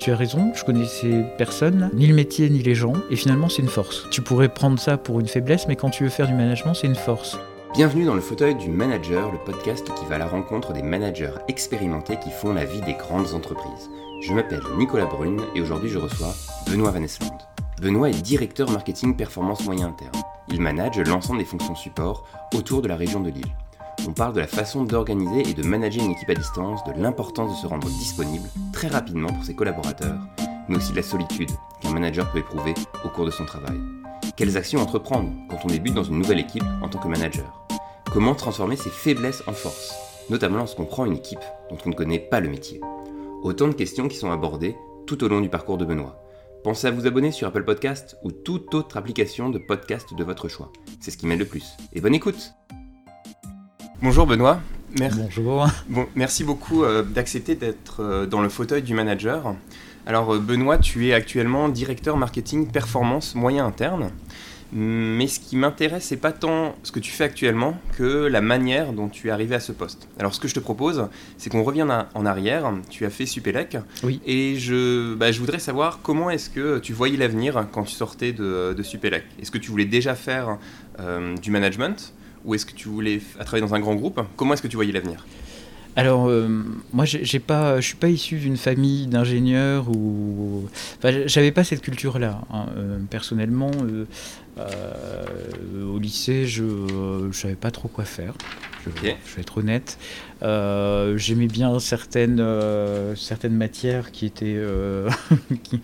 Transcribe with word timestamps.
Tu 0.00 0.10
as 0.10 0.16
raison, 0.16 0.52
je 0.54 0.64
connaissais 0.64 1.24
personne, 1.38 1.88
ni 1.94 2.08
le 2.08 2.14
métier 2.14 2.50
ni 2.50 2.58
les 2.58 2.74
gens, 2.74 2.94
et 3.10 3.16
finalement 3.16 3.48
c'est 3.48 3.62
une 3.62 3.68
force. 3.68 4.08
Tu 4.10 4.22
pourrais 4.22 4.48
prendre 4.48 4.76
ça 4.78 4.98
pour 4.98 5.20
une 5.20 5.28
faiblesse, 5.28 5.68
mais 5.68 5.76
quand 5.76 5.90
tu 5.90 6.02
veux 6.02 6.10
faire 6.10 6.26
du 6.26 6.34
management, 6.34 6.74
c'est 6.74 6.88
une 6.88 6.96
force. 6.96 7.38
Bienvenue 7.74 8.04
dans 8.04 8.16
le 8.16 8.20
fauteuil 8.20 8.56
du 8.56 8.68
manager, 8.70 9.30
le 9.30 9.38
podcast 9.38 9.88
qui 9.94 10.04
va 10.06 10.16
à 10.16 10.18
la 10.18 10.26
rencontre 10.26 10.72
des 10.72 10.82
managers 10.82 11.30
expérimentés 11.46 12.18
qui 12.18 12.30
font 12.30 12.52
la 12.52 12.64
vie 12.64 12.80
des 12.80 12.94
grandes 12.94 13.34
entreprises. 13.34 13.88
Je 14.20 14.32
m'appelle 14.34 14.62
Nicolas 14.76 15.06
Brune 15.06 15.40
et 15.54 15.60
aujourd'hui 15.60 15.90
je 15.90 15.98
reçois 15.98 16.34
Benoît 16.68 16.90
Van 16.90 17.02
Esland. 17.02 17.38
Benoît 17.80 18.10
est 18.10 18.20
directeur 18.20 18.70
marketing 18.72 19.16
performance 19.16 19.64
moyen 19.64 19.88
interne. 19.88 20.24
Il 20.48 20.60
manage 20.60 20.98
l'ensemble 20.98 21.38
des 21.38 21.44
fonctions 21.44 21.76
support 21.76 22.26
autour 22.52 22.82
de 22.82 22.88
la 22.88 22.96
région 22.96 23.20
de 23.20 23.30
Lille. 23.30 23.54
On 24.06 24.12
parle 24.12 24.34
de 24.34 24.40
la 24.40 24.46
façon 24.46 24.84
d'organiser 24.84 25.48
et 25.48 25.54
de 25.54 25.62
manager 25.62 26.04
une 26.04 26.10
équipe 26.10 26.30
à 26.30 26.34
distance, 26.34 26.84
de 26.84 27.00
l'importance 27.00 27.52
de 27.52 27.62
se 27.62 27.66
rendre 27.66 27.88
disponible 27.88 28.48
très 28.72 28.88
rapidement 28.88 29.32
pour 29.32 29.44
ses 29.44 29.54
collaborateurs, 29.54 30.18
mais 30.68 30.76
aussi 30.76 30.92
de 30.92 30.96
la 30.96 31.02
solitude 31.02 31.50
qu'un 31.80 31.90
manager 31.90 32.30
peut 32.30 32.38
éprouver 32.38 32.74
au 33.04 33.08
cours 33.08 33.24
de 33.24 33.30
son 33.30 33.44
travail. 33.44 33.78
Quelles 34.36 34.56
actions 34.56 34.80
entreprendre 34.80 35.30
quand 35.48 35.58
on 35.64 35.68
débute 35.68 35.94
dans 35.94 36.04
une 36.04 36.18
nouvelle 36.18 36.40
équipe 36.40 36.64
en 36.82 36.88
tant 36.88 36.98
que 36.98 37.08
manager? 37.08 37.66
Comment 38.12 38.34
transformer 38.34 38.76
ses 38.76 38.90
faiblesses 38.90 39.42
en 39.46 39.52
force, 39.52 39.94
notamment 40.28 40.58
lorsqu'on 40.58 40.84
prend 40.84 41.06
une 41.06 41.16
équipe 41.16 41.44
dont 41.70 41.78
on 41.86 41.88
ne 41.88 41.94
connaît 41.94 42.18
pas 42.18 42.40
le 42.40 42.50
métier? 42.50 42.80
Autant 43.42 43.68
de 43.68 43.74
questions 43.74 44.08
qui 44.08 44.16
sont 44.16 44.30
abordées 44.30 44.76
tout 45.06 45.22
au 45.24 45.28
long 45.28 45.40
du 45.40 45.48
parcours 45.48 45.78
de 45.78 45.84
Benoît. 45.84 46.20
Pensez 46.62 46.86
à 46.86 46.90
vous 46.90 47.06
abonner 47.06 47.30
sur 47.30 47.46
Apple 47.46 47.64
Podcast 47.64 48.16
ou 48.22 48.32
toute 48.32 48.74
autre 48.74 48.96
application 48.96 49.50
de 49.50 49.58
podcast 49.58 50.14
de 50.14 50.24
votre 50.24 50.48
choix. 50.48 50.72
C'est 51.00 51.10
ce 51.10 51.18
qui 51.18 51.26
m'aide 51.26 51.40
le 51.40 51.44
plus. 51.44 51.76
Et 51.92 52.00
bonne 52.00 52.14
écoute 52.14 52.54
Bonjour 54.02 54.26
Benoît. 54.26 54.60
Bonjour. 54.96 55.66
Bon, 55.88 56.06
merci 56.14 56.44
beaucoup 56.44 56.84
euh, 56.84 57.02
d'accepter 57.02 57.54
d'être 57.54 58.02
euh, 58.02 58.26
dans 58.26 58.42
le 58.42 58.48
fauteuil 58.48 58.82
du 58.82 58.92
manager. 58.92 59.54
Alors 60.06 60.34
euh, 60.34 60.38
Benoît, 60.38 60.78
tu 60.78 61.08
es 61.08 61.14
actuellement 61.14 61.68
directeur 61.68 62.16
marketing 62.16 62.70
performance 62.70 63.34
moyen 63.34 63.64
interne. 63.64 64.10
Mais 64.72 65.28
ce 65.28 65.38
qui 65.38 65.56
m'intéresse, 65.56 66.04
c'est 66.06 66.16
pas 66.16 66.32
tant 66.32 66.74
ce 66.82 66.90
que 66.90 66.98
tu 66.98 67.12
fais 67.12 67.24
actuellement 67.24 67.78
que 67.96 68.26
la 68.26 68.40
manière 68.40 68.92
dont 68.92 69.08
tu 69.08 69.28
es 69.28 69.30
arrivé 69.30 69.54
à 69.54 69.60
ce 69.60 69.70
poste. 69.70 70.08
Alors, 70.18 70.34
ce 70.34 70.40
que 70.40 70.48
je 70.48 70.54
te 70.54 70.58
propose, 70.58 71.06
c'est 71.38 71.48
qu'on 71.48 71.62
revienne 71.62 71.92
en 72.12 72.26
arrière. 72.26 72.72
Tu 72.90 73.06
as 73.06 73.10
fait 73.10 73.24
Supélec. 73.24 73.76
Oui. 74.02 74.20
Et 74.26 74.56
je, 74.56 75.14
bah, 75.14 75.30
je 75.30 75.38
voudrais 75.38 75.60
savoir 75.60 76.00
comment 76.02 76.28
est-ce 76.28 76.50
que 76.50 76.80
tu 76.80 76.92
voyais 76.92 77.16
l'avenir 77.16 77.68
quand 77.70 77.84
tu 77.84 77.94
sortais 77.94 78.32
de, 78.32 78.74
de 78.76 78.82
Supélec. 78.82 79.22
Est-ce 79.40 79.52
que 79.52 79.58
tu 79.58 79.70
voulais 79.70 79.84
déjà 79.84 80.16
faire 80.16 80.58
du 81.40 81.52
management 81.52 82.12
ou 82.44 82.54
est-ce 82.54 82.66
que 82.66 82.74
tu 82.74 82.88
voulais 82.88 83.20
travailler 83.40 83.66
dans 83.66 83.74
un 83.74 83.80
grand 83.80 83.94
groupe? 83.94 84.20
Comment 84.36 84.54
est-ce 84.54 84.62
que 84.62 84.68
tu 84.68 84.76
voyais 84.76 84.92
l'avenir? 84.92 85.24
Alors, 85.96 86.28
euh, 86.28 86.48
moi, 86.92 87.04
j'ai 87.04 87.38
pas, 87.38 87.80
je 87.80 87.86
suis 87.86 87.96
pas 87.96 88.08
issu 88.08 88.38
d'une 88.38 88.56
famille 88.56 89.06
d'ingénieurs 89.06 89.88
ou, 89.88 90.68
enfin, 90.98 91.22
j'avais 91.26 91.52
pas 91.52 91.62
cette 91.62 91.82
culture-là. 91.82 92.40
Hein. 92.52 92.66
Euh, 92.76 92.98
personnellement, 93.08 93.70
euh, 93.80 94.04
au 95.86 95.98
lycée, 96.00 96.46
je, 96.46 96.64
ne 96.64 97.32
savais 97.32 97.54
pas 97.54 97.70
trop 97.70 97.86
quoi 97.86 98.04
faire. 98.04 98.34
Je, 98.84 98.90
je 99.00 99.34
vais 99.36 99.42
être 99.42 99.58
honnête. 99.58 99.98
J'aimais 101.16 101.46
bien 101.46 101.78
certaines, 101.78 102.44
certaines 103.14 103.54
matières 103.54 104.10
qui 104.10 104.26
étaient, 104.26 104.60
qui, 105.62 105.80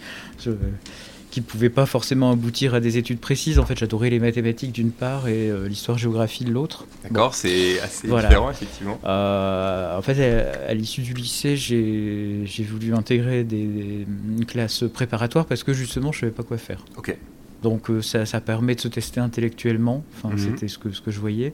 qui 1.30 1.40
ne 1.40 1.44
pouvaient 1.44 1.70
pas 1.70 1.86
forcément 1.86 2.32
aboutir 2.32 2.74
à 2.74 2.80
des 2.80 2.98
études 2.98 3.20
précises. 3.20 3.58
En 3.58 3.64
fait, 3.64 3.78
j'adorais 3.78 4.10
les 4.10 4.18
mathématiques 4.18 4.72
d'une 4.72 4.90
part 4.90 5.28
et 5.28 5.48
euh, 5.48 5.68
l'histoire-géographie 5.68 6.44
de 6.44 6.50
l'autre. 6.50 6.86
D'accord, 7.04 7.34
c'est 7.34 7.80
assez 7.80 8.08
différent, 8.08 8.50
effectivement. 8.50 8.98
Euh, 9.04 9.96
en 9.96 10.02
fait, 10.02 10.20
à, 10.68 10.74
l'issue 10.74 11.02
du 11.02 11.14
lycée, 11.14 11.56
j'ai 11.56 12.64
voulu 12.64 12.94
intégrer 12.94 13.44
des, 13.44 14.06
une 14.28 14.44
classe 14.44 14.84
préparatoire 14.92 15.46
parce 15.46 15.62
que 15.62 15.72
justement, 15.72 16.10
je 16.10 16.18
ne 16.18 16.20
savais 16.20 16.32
pas 16.32 16.42
quoi 16.42 16.58
faire. 16.58 16.84
Ok. 16.96 17.16
Donc 17.62 17.90
euh, 17.90 18.00
ça, 18.00 18.24
ça, 18.24 18.40
permet 18.40 18.74
de 18.74 18.80
se 18.80 18.88
tester 18.88 19.20
intellectuellement, 19.20 20.02
enfin, 20.16 20.30
mhm. 20.30 20.38
c'était 20.38 20.66
ce 20.66 20.78
que, 20.78 20.92
ce 20.92 21.02
que 21.02 21.10
je 21.10 21.20
voyais. 21.20 21.52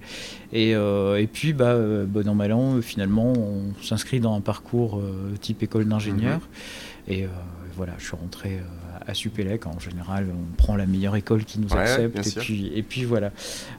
Et, 0.52 0.70
et 0.70 1.28
puis, 1.30 1.52
bah, 1.52 1.76
bon 2.06 2.26
an, 2.28 2.34
mal 2.34 2.52
an, 2.52 2.80
finalement, 2.80 3.32
on 3.32 3.74
s'inscrit 3.82 4.20
dans 4.20 4.34
un 4.34 4.40
parcours 4.40 5.02
type 5.40 5.62
école 5.62 5.84
d'ingénieur. 5.86 6.40
Mhm. 7.08 7.14
Et 7.14 7.26
voilà, 7.76 7.92
je 7.98 8.04
suis 8.04 8.16
rentré 8.16 8.60
à 9.06 9.14
Supélec. 9.14 9.66
En 9.66 9.78
général, 9.78 10.28
on 10.30 10.56
prend 10.56 10.76
la 10.76 10.86
meilleure 10.86 11.16
école 11.16 11.44
qui 11.44 11.58
nous 11.60 11.74
accepte. 11.74 12.26
Et 12.26 12.40
puis, 12.40 12.72
et 12.74 12.82
puis 12.82 13.04
voilà. 13.04 13.32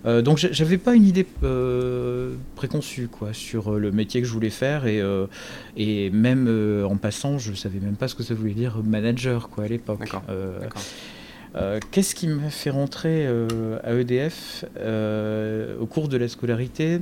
Euh, 0.05 0.21
donc 0.21 0.37
j'avais 0.37 0.77
pas 0.77 0.95
une 0.95 1.05
idée 1.05 1.25
euh, 1.43 2.35
préconçue 2.55 3.07
quoi, 3.07 3.33
sur 3.33 3.73
euh, 3.73 3.79
le 3.79 3.91
métier 3.91 4.21
que 4.21 4.27
je 4.27 4.33
voulais 4.33 4.49
faire. 4.49 4.87
Et, 4.87 5.01
et 5.75 6.09
même 6.09 6.47
en 6.85 6.97
passant, 6.97 7.37
je 7.37 7.53
savais 7.53 7.79
même 7.79 7.95
pas 7.95 8.07
ce 8.07 8.15
que 8.15 8.23
ça 8.23 8.33
voulait 8.33 8.53
dire 8.53 8.81
manager 8.83 9.49
quoi, 9.49 9.65
à 9.65 9.67
l'époque. 9.67 10.09
Qu'est-ce 11.91 12.15
qui 12.15 12.27
m'a 12.27 12.49
fait 12.49 12.69
rentrer 12.69 13.27
à 13.83 13.93
EDF 13.93 14.65
Au 15.79 15.85
cours 15.85 16.07
de 16.07 16.17
la 16.17 16.27
scolarité, 16.27 17.01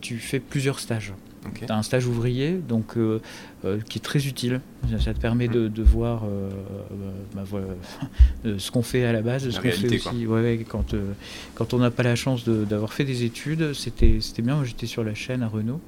tu 0.00 0.18
fais 0.18 0.40
plusieurs 0.40 0.80
stages. 0.80 1.12
Tu 1.54 1.72
as 1.72 1.76
un 1.76 1.82
stage 1.82 2.06
ouvrier 2.06 2.52
donc, 2.52 2.96
euh, 2.96 3.20
euh, 3.64 3.78
qui 3.88 3.98
est 3.98 4.02
très 4.02 4.26
utile. 4.26 4.60
Ça 5.00 5.12
te 5.12 5.20
permet 5.20 5.48
de, 5.48 5.68
de 5.68 5.82
voir 5.82 6.22
euh, 6.24 6.50
bah, 7.34 7.44
ce 8.58 8.70
qu'on 8.70 8.82
fait 8.82 9.04
à 9.04 9.12
la 9.12 9.22
base, 9.22 9.48
ce 9.48 9.60
qu'on 9.60 9.70
fait 9.70 9.94
aussi. 9.94 10.26
Ouais, 10.26 10.64
quand, 10.68 10.94
quand 11.54 11.74
on 11.74 11.78
n'a 11.78 11.90
pas 11.90 12.02
la 12.02 12.16
chance 12.16 12.48
d'avoir 12.48 12.92
fait 12.92 13.04
des 13.04 13.24
études, 13.24 13.72
c'était 13.74 14.18
bien. 14.38 14.64
J'étais 14.64 14.86
sur 14.86 15.04
la 15.04 15.14
chaîne 15.14 15.42
à 15.42 15.48
Renault. 15.48 15.80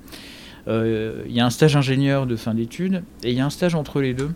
Il 0.67 1.33
y 1.33 1.41
a 1.41 1.47
un 1.47 1.51
stage 1.51 1.77
ingénieur 1.77 2.27
de 2.27 2.37
fin 2.37 2.55
d'études 2.55 3.03
et 3.23 3.31
il 3.31 3.37
y 3.37 3.41
a 3.41 3.47
un 3.47 3.51
stage 3.51 3.75
entre 3.75 4.01
les 4.01 4.15
deux 4.15 4.31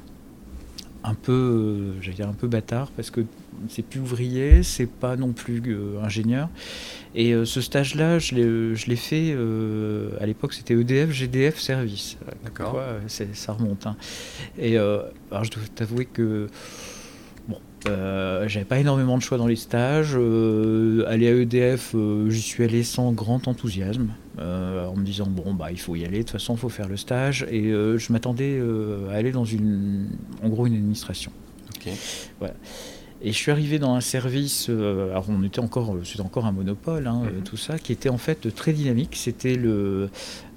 un 1.05 1.15
peu, 1.15 1.93
j'allais 2.01 2.17
dire 2.17 2.29
un 2.29 2.35
peu 2.35 2.49
bâtard, 2.49 2.91
parce 2.97 3.11
que 3.11 3.21
c'est 3.69 3.83
plus 3.83 4.01
ouvrier, 4.01 4.63
c'est 4.63 4.87
pas 4.89 5.17
non 5.17 5.33
plus 5.33 5.63
ingénieur. 6.03 6.49
Et 7.15 7.33
euh, 7.33 7.45
ce 7.45 7.61
stage-là, 7.61 8.19
je 8.19 8.35
l'ai 8.35 8.97
fait, 8.97 9.33
euh, 9.37 10.11
à 10.19 10.27
l'époque 10.27 10.55
c'était 10.55 10.75
EDF, 10.75 11.11
GDF 11.11 11.59
Service. 11.59 12.17
D'accord. 12.43 12.81
ça 13.07 13.53
remonte. 13.53 13.87
Hein. 13.87 13.97
Et 14.59 14.79
euh, 14.79 15.03
alors 15.31 15.45
je 15.45 15.51
dois 15.51 15.63
t'avouer 15.75 16.07
que 16.07 16.49
bon, 17.49 17.59
j'avais 17.85 18.65
pas 18.65 18.79
énormément 18.79 19.19
de 19.19 19.23
choix 19.23 19.37
dans 19.37 19.47
les 19.47 19.57
stages. 19.57 20.15
aller 20.15 21.29
à 21.29 21.35
EDF, 21.35 21.95
j'y 22.29 22.43
suis 22.43 22.65
allé 22.65 22.83
sans 22.83 23.13
grand 23.13 23.47
enthousiasme, 23.47 24.09
en 24.39 24.97
me 24.97 25.05
disant 25.05 25.27
bon 25.27 25.55
bah 25.55 25.71
il 25.71 25.79
faut 25.79 25.97
y 25.97 26.05
aller, 26.05 26.19
de 26.19 26.23
toute 26.23 26.33
façon 26.33 26.55
il 26.55 26.59
faut 26.59 26.69
faire 26.69 26.89
le 26.89 26.97
stage. 26.97 27.47
Et 27.51 27.71
je 27.71 28.13
m'attendais 28.13 28.61
à 29.11 29.15
aller 29.15 29.33
dans 29.33 29.45
une, 29.45 30.09
en 30.43 30.49
gros 30.49 30.67
une 30.67 30.75
administration. 30.75 31.33
Ok. 31.77 31.93
Voilà. 32.39 32.55
Et 33.25 33.33
je 33.33 33.39
suis 33.39 33.51
arrivé 33.51 33.79
dans 33.79 33.95
un 33.95 34.03
service, 34.03 34.67
euh, 34.69 35.11
alors 35.11 35.25
on 35.31 35.43
était 35.45 35.61
encore, 35.61 35.97
c'était 36.05 36.21
encore 36.21 36.45
un 36.45 36.53
monopole, 36.53 37.07
hein, 37.07 37.23
mhm. 37.25 37.43
tout 37.43 37.57
ça, 37.57 37.79
qui 37.79 37.91
était 37.91 38.11
en 38.11 38.19
fait 38.19 38.55
très 38.55 38.75
dynamique. 38.75 39.17
C'était 39.17 39.55
le, 39.55 40.11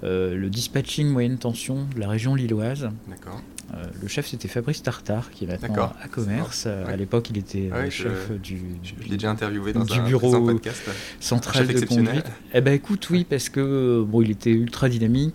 euh, 0.04 0.36
le 0.36 0.50
dispatching 0.50 1.08
moyenne 1.08 1.38
tension 1.38 1.86
de 1.94 1.98
la 1.98 2.08
région 2.08 2.34
lilloise. 2.34 2.90
D'accord. 3.08 3.40
Euh, 3.74 3.84
le 4.00 4.08
chef, 4.08 4.26
c'était 4.26 4.48
Fabrice 4.48 4.82
Tartare, 4.82 5.30
qui 5.30 5.44
est 5.44 5.46
maintenant 5.46 5.92
à 6.02 6.08
Commerce. 6.08 6.66
À 6.66 6.96
l'époque, 6.96 7.30
il 7.30 7.38
était 7.38 7.70
chef 7.90 8.30
du, 8.40 8.60
Je 8.82 9.08
déjà 9.08 9.30
interviewé 9.30 9.72
dans 9.72 9.84
du 9.84 9.98
un, 9.98 10.04
bureau 10.04 10.40
podcast. 10.40 10.82
central 11.20 11.66
de 11.66 11.84
conduite. 11.84 12.26
Eh 12.54 12.60
ben, 12.60 12.72
écoute, 12.72 13.08
oui, 13.10 13.24
parce 13.28 13.48
que 13.48 14.04
bon, 14.06 14.22
il 14.22 14.30
était 14.30 14.50
ultra 14.50 14.88
dynamique. 14.88 15.34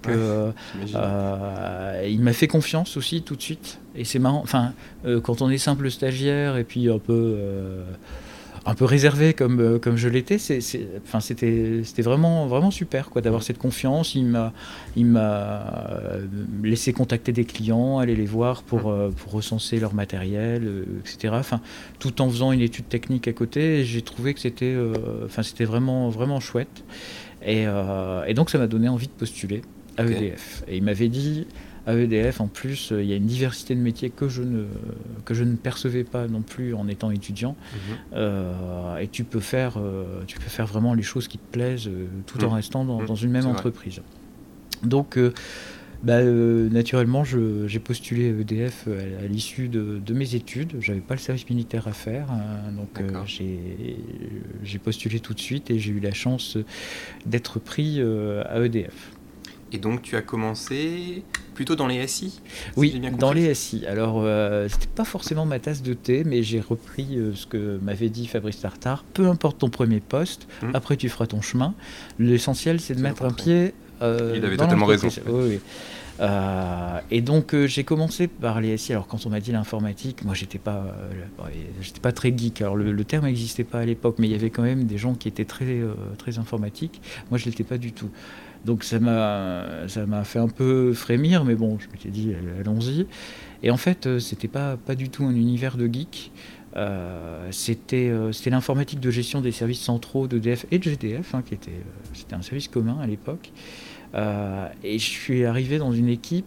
il 0.85 2.21
m'a 2.21 2.33
fait 2.33 2.47
confiance 2.47 2.97
aussi 2.97 3.21
tout 3.21 3.35
de 3.35 3.41
suite. 3.41 3.79
Et 3.95 4.05
c'est 4.05 4.19
marrant. 4.19 4.41
Enfin, 4.41 4.73
quand 5.23 5.41
on 5.41 5.49
est 5.49 5.57
simple 5.57 5.91
stagiaire 5.91 6.57
et 6.57 6.63
puis 6.63 6.89
un 6.89 6.99
peu 6.99 7.37
un 8.65 8.75
peu 8.75 8.85
réservé 8.85 9.33
comme, 9.33 9.59
euh, 9.59 9.79
comme 9.79 9.97
je 9.97 10.07
l'étais, 10.07 10.37
enfin, 11.03 11.19
c'était 11.19 11.83
vraiment, 11.99 12.47
vraiment 12.47 12.71
super 12.71 13.09
quoi, 13.09 13.21
d'avoir 13.21 13.43
cette 13.43 13.57
confiance. 13.57 14.15
Il 14.15 14.25
m'a 14.25 14.53
euh, 14.97 16.25
laissé 16.63 16.93
contacter 16.93 17.31
des 17.31 17.45
clients, 17.45 17.99
aller 17.99 18.15
les 18.15 18.25
voir 18.25 18.63
pour, 18.63 18.89
euh, 18.89 19.09
pour 19.09 19.33
recenser 19.33 19.79
leur 19.79 19.93
matériel, 19.93 20.85
etc. 21.01 21.33
Enfin, 21.37 21.61
tout 21.99 22.21
en 22.21 22.29
faisant 22.29 22.51
une 22.51 22.61
étude 22.61 22.87
technique 22.87 23.27
à 23.27 23.33
côté, 23.33 23.83
j'ai 23.83 24.01
trouvé 24.01 24.33
que 24.33 24.39
c'était 24.39 24.75
enfin, 25.25 25.43
c'était 25.43 25.65
vraiment, 25.65 26.09
vraiment 26.09 26.39
chouette. 26.39 26.83
Et, 27.45 27.65
et 28.27 28.33
donc 28.33 28.49
ça 28.49 28.57
m'a 28.57 28.67
donné 28.67 28.87
envie 28.87 29.07
de 29.07 29.11
postuler 29.11 29.61
à 29.97 30.05
EDF. 30.05 30.63
Et 30.67 30.77
il 30.77 30.83
m'avait 30.83 31.09
dit 31.09 31.45
à 31.85 31.95
EDF, 31.95 32.39
en 32.39 32.47
plus, 32.47 32.91
euh, 32.91 33.03
il 33.03 33.09
y 33.09 33.13
a 33.13 33.15
une 33.15 33.25
diversité 33.25 33.75
de 33.75 33.81
métiers 33.81 34.09
que 34.09 34.29
je 34.29 34.41
ne, 34.41 34.65
que 35.25 35.33
je 35.33 35.43
ne 35.43 35.55
percevais 35.55 36.03
pas 36.03 36.27
non 36.27 36.41
plus 36.41 36.73
en 36.73 36.87
étant 36.87 37.11
étudiant. 37.11 37.55
Mhm. 37.73 37.97
Euh, 38.13 38.97
et 38.97 39.07
tu 39.07 39.23
peux, 39.23 39.41
faire, 39.41 39.73
euh, 39.77 40.23
tu 40.25 40.39
peux 40.39 40.49
faire 40.49 40.65
vraiment 40.65 40.93
les 40.93 41.03
choses 41.03 41.27
qui 41.27 41.37
te 41.37 41.51
plaisent 41.51 41.89
tout 42.25 42.43
en 42.43 42.47
mhm. 42.47 42.53
restant 42.53 42.85
dans, 42.85 43.01
mhm. 43.01 43.17
une 43.21 43.31
même 43.31 43.47
entreprise. 43.47 44.01
Donc, 44.83 45.17
bah, 46.03 46.21
naturellement, 46.21 47.23
j'ai 47.23 47.79
postulé 47.79 48.27
à 48.27 48.41
EDF 48.41 48.87
à, 48.87 49.27
l'issue 49.27 49.69
de, 49.69 50.13
mes 50.13 50.35
études. 50.35 50.73
J'avais 50.79 50.99
pas 50.99 51.15
le 51.15 51.19
service 51.19 51.49
militaire 51.49 51.87
à 51.87 51.93
faire, 51.93 52.29
hein, 52.31 52.71
donc 52.71 53.01
j'ai 54.63 54.79
postulé 54.79 55.19
tout 55.19 55.33
de 55.33 55.39
suite 55.39 55.69
et 55.69 55.79
j'ai 55.79 55.91
eu 55.91 56.01
la 56.01 56.13
chance 56.13 56.57
d'être 57.25 57.59
pris 57.59 58.01
à 58.01 58.59
EDF. 58.59 59.12
Et 59.73 59.79
donc 59.79 60.03
tu 60.03 60.15
as 60.15 60.21
commencé 60.21 61.23
plutôt 61.55 61.75
dans 61.75 61.87
les 61.87 62.05
SI 62.07 62.41
Oui, 62.77 63.01
dans 63.17 63.33
les 63.33 63.53
SI. 63.55 63.85
Alors, 63.87 64.21
euh, 64.21 64.67
c'était 64.69 64.87
pas 64.87 65.03
forcément 65.03 65.45
ma 65.45 65.57
tasse 65.57 65.81
de 65.81 65.93
thé, 65.93 66.23
mais 66.23 66.43
j'ai 66.43 66.59
repris 66.59 67.17
euh, 67.17 67.33
ce 67.33 67.47
que 67.47 67.79
m'avait 67.81 68.09
dit 68.09 68.27
Fabrice 68.27 68.61
Tartare. 68.61 69.03
Peu 69.13 69.27
importe 69.27 69.57
ton 69.57 69.69
premier 69.69 69.99
poste, 69.99 70.47
hum. 70.61 70.71
après 70.75 70.95
tu 70.95 71.09
feras 71.09 71.25
ton 71.25 71.41
chemin. 71.41 71.73
L'essentiel, 72.19 72.79
c'est 72.79 72.93
de 72.93 73.01
mettre 73.01 73.23
un 73.23 73.31
pied. 73.31 73.73
Euh, 74.03 74.33
Il 74.35 74.45
avait 74.45 74.57
totalement 74.57 74.85
raison. 74.85 75.07
Oui, 75.27 75.59
euh, 76.19 76.99
et 77.09 77.21
donc 77.21 77.55
j'ai 77.65 77.83
commencé 77.83 78.27
par 78.27 78.61
les 78.61 78.77
SI. 78.77 78.93
Alors 78.93 79.07
quand 79.07 79.25
on 79.25 79.31
m'a 79.31 79.39
dit 79.39 79.51
l'informatique, 79.51 80.23
moi 80.23 80.35
j'étais 80.35 80.59
pas, 80.59 80.95
j'étais 81.81 81.99
pas 81.99 82.11
très 82.11 82.31
geek. 82.37 82.61
Alors 82.61 82.75
le, 82.75 83.03
terme 83.03 83.25
n'existait 83.25 83.63
pas 83.63 83.79
à 83.79 83.85
l'époque, 83.85 84.17
mais 84.19 84.27
il 84.27 84.31
y 84.31 84.35
avait 84.35 84.51
quand 84.51 84.61
même 84.61 84.83
des 84.83 84.99
gens 84.99 85.15
qui 85.15 85.27
étaient 85.27 85.43
très 85.43 85.79
très 86.19 86.37
informatiques. 86.37 87.01
Moi 87.31 87.39
je 87.39 87.45
l'étais 87.45 87.63
pas 87.63 87.79
du 87.79 87.93
tout. 87.93 88.11
Donc 88.65 88.83
ça 88.83 88.99
m'a, 88.99 90.23
fait 90.23 90.39
un 90.39 90.47
peu 90.47 90.93
frémir, 90.93 91.43
mais 91.43 91.55
bon, 91.55 91.77
je 91.79 91.87
m'étais 91.89 92.09
dit, 92.09 92.33
allons-y. 92.59 93.07
Et 93.61 93.71
en 93.71 93.77
fait, 93.77 94.05
euh, 94.05 94.19
c'était 94.19 94.47
pas, 94.47 94.77
pas 94.77 94.95
du 94.95 95.09
tout 95.09 95.23
un 95.23 95.35
univers 95.35 95.77
de 95.77 95.87
geek. 95.91 96.31
Euh, 96.75 97.47
c'était, 97.51 98.09
euh, 98.09 98.31
c'était 98.31 98.49
l'informatique 98.49 98.99
de 98.99 99.11
gestion 99.11 99.41
des 99.41 99.51
services 99.51 99.81
centraux 99.81 100.27
d'EDF 100.27 100.65
et 100.71 100.79
de 100.79 100.83
GDF, 100.83 101.35
hein, 101.35 101.43
qui 101.45 101.53
était, 101.53 101.81
c'était 102.13 102.35
un 102.35 102.41
service 102.41 102.67
commun 102.67 102.99
à 103.01 103.07
l'époque. 103.07 103.51
et 104.15 104.99
je 104.99 105.09
suis 105.09 105.45
arrivé 105.45 105.77
dans 105.77 105.91
une 105.91 106.09
équipe 106.09 106.45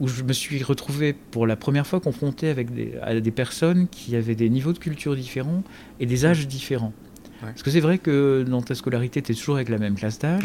où 0.00 0.06
je 0.06 0.22
me 0.22 0.32
suis 0.32 0.62
retrouvé 0.62 1.12
pour 1.12 1.46
la 1.46 1.56
première 1.56 1.86
fois 1.86 2.00
confronté 2.00 2.48
avec 2.48 2.68
à 3.02 3.18
des 3.18 3.30
personnes 3.30 3.88
qui 3.88 4.14
avaient 4.16 4.36
des 4.36 4.48
niveaux 4.48 4.72
de 4.72 4.78
culture 4.78 5.16
différents 5.16 5.62
et 6.00 6.06
des 6.06 6.24
âges 6.24 6.46
différents. 6.46 6.92
Parce 7.40 7.62
que 7.62 7.70
c'est 7.70 7.80
vrai 7.80 7.98
que 7.98 8.44
dans 8.48 8.62
ta 8.62 8.74
scolarité, 8.74 9.22
tu 9.22 9.32
es 9.32 9.34
toujours 9.34 9.56
avec 9.56 9.68
la 9.68 9.78
même 9.78 9.94
classe 9.94 10.18
d'âge. 10.18 10.42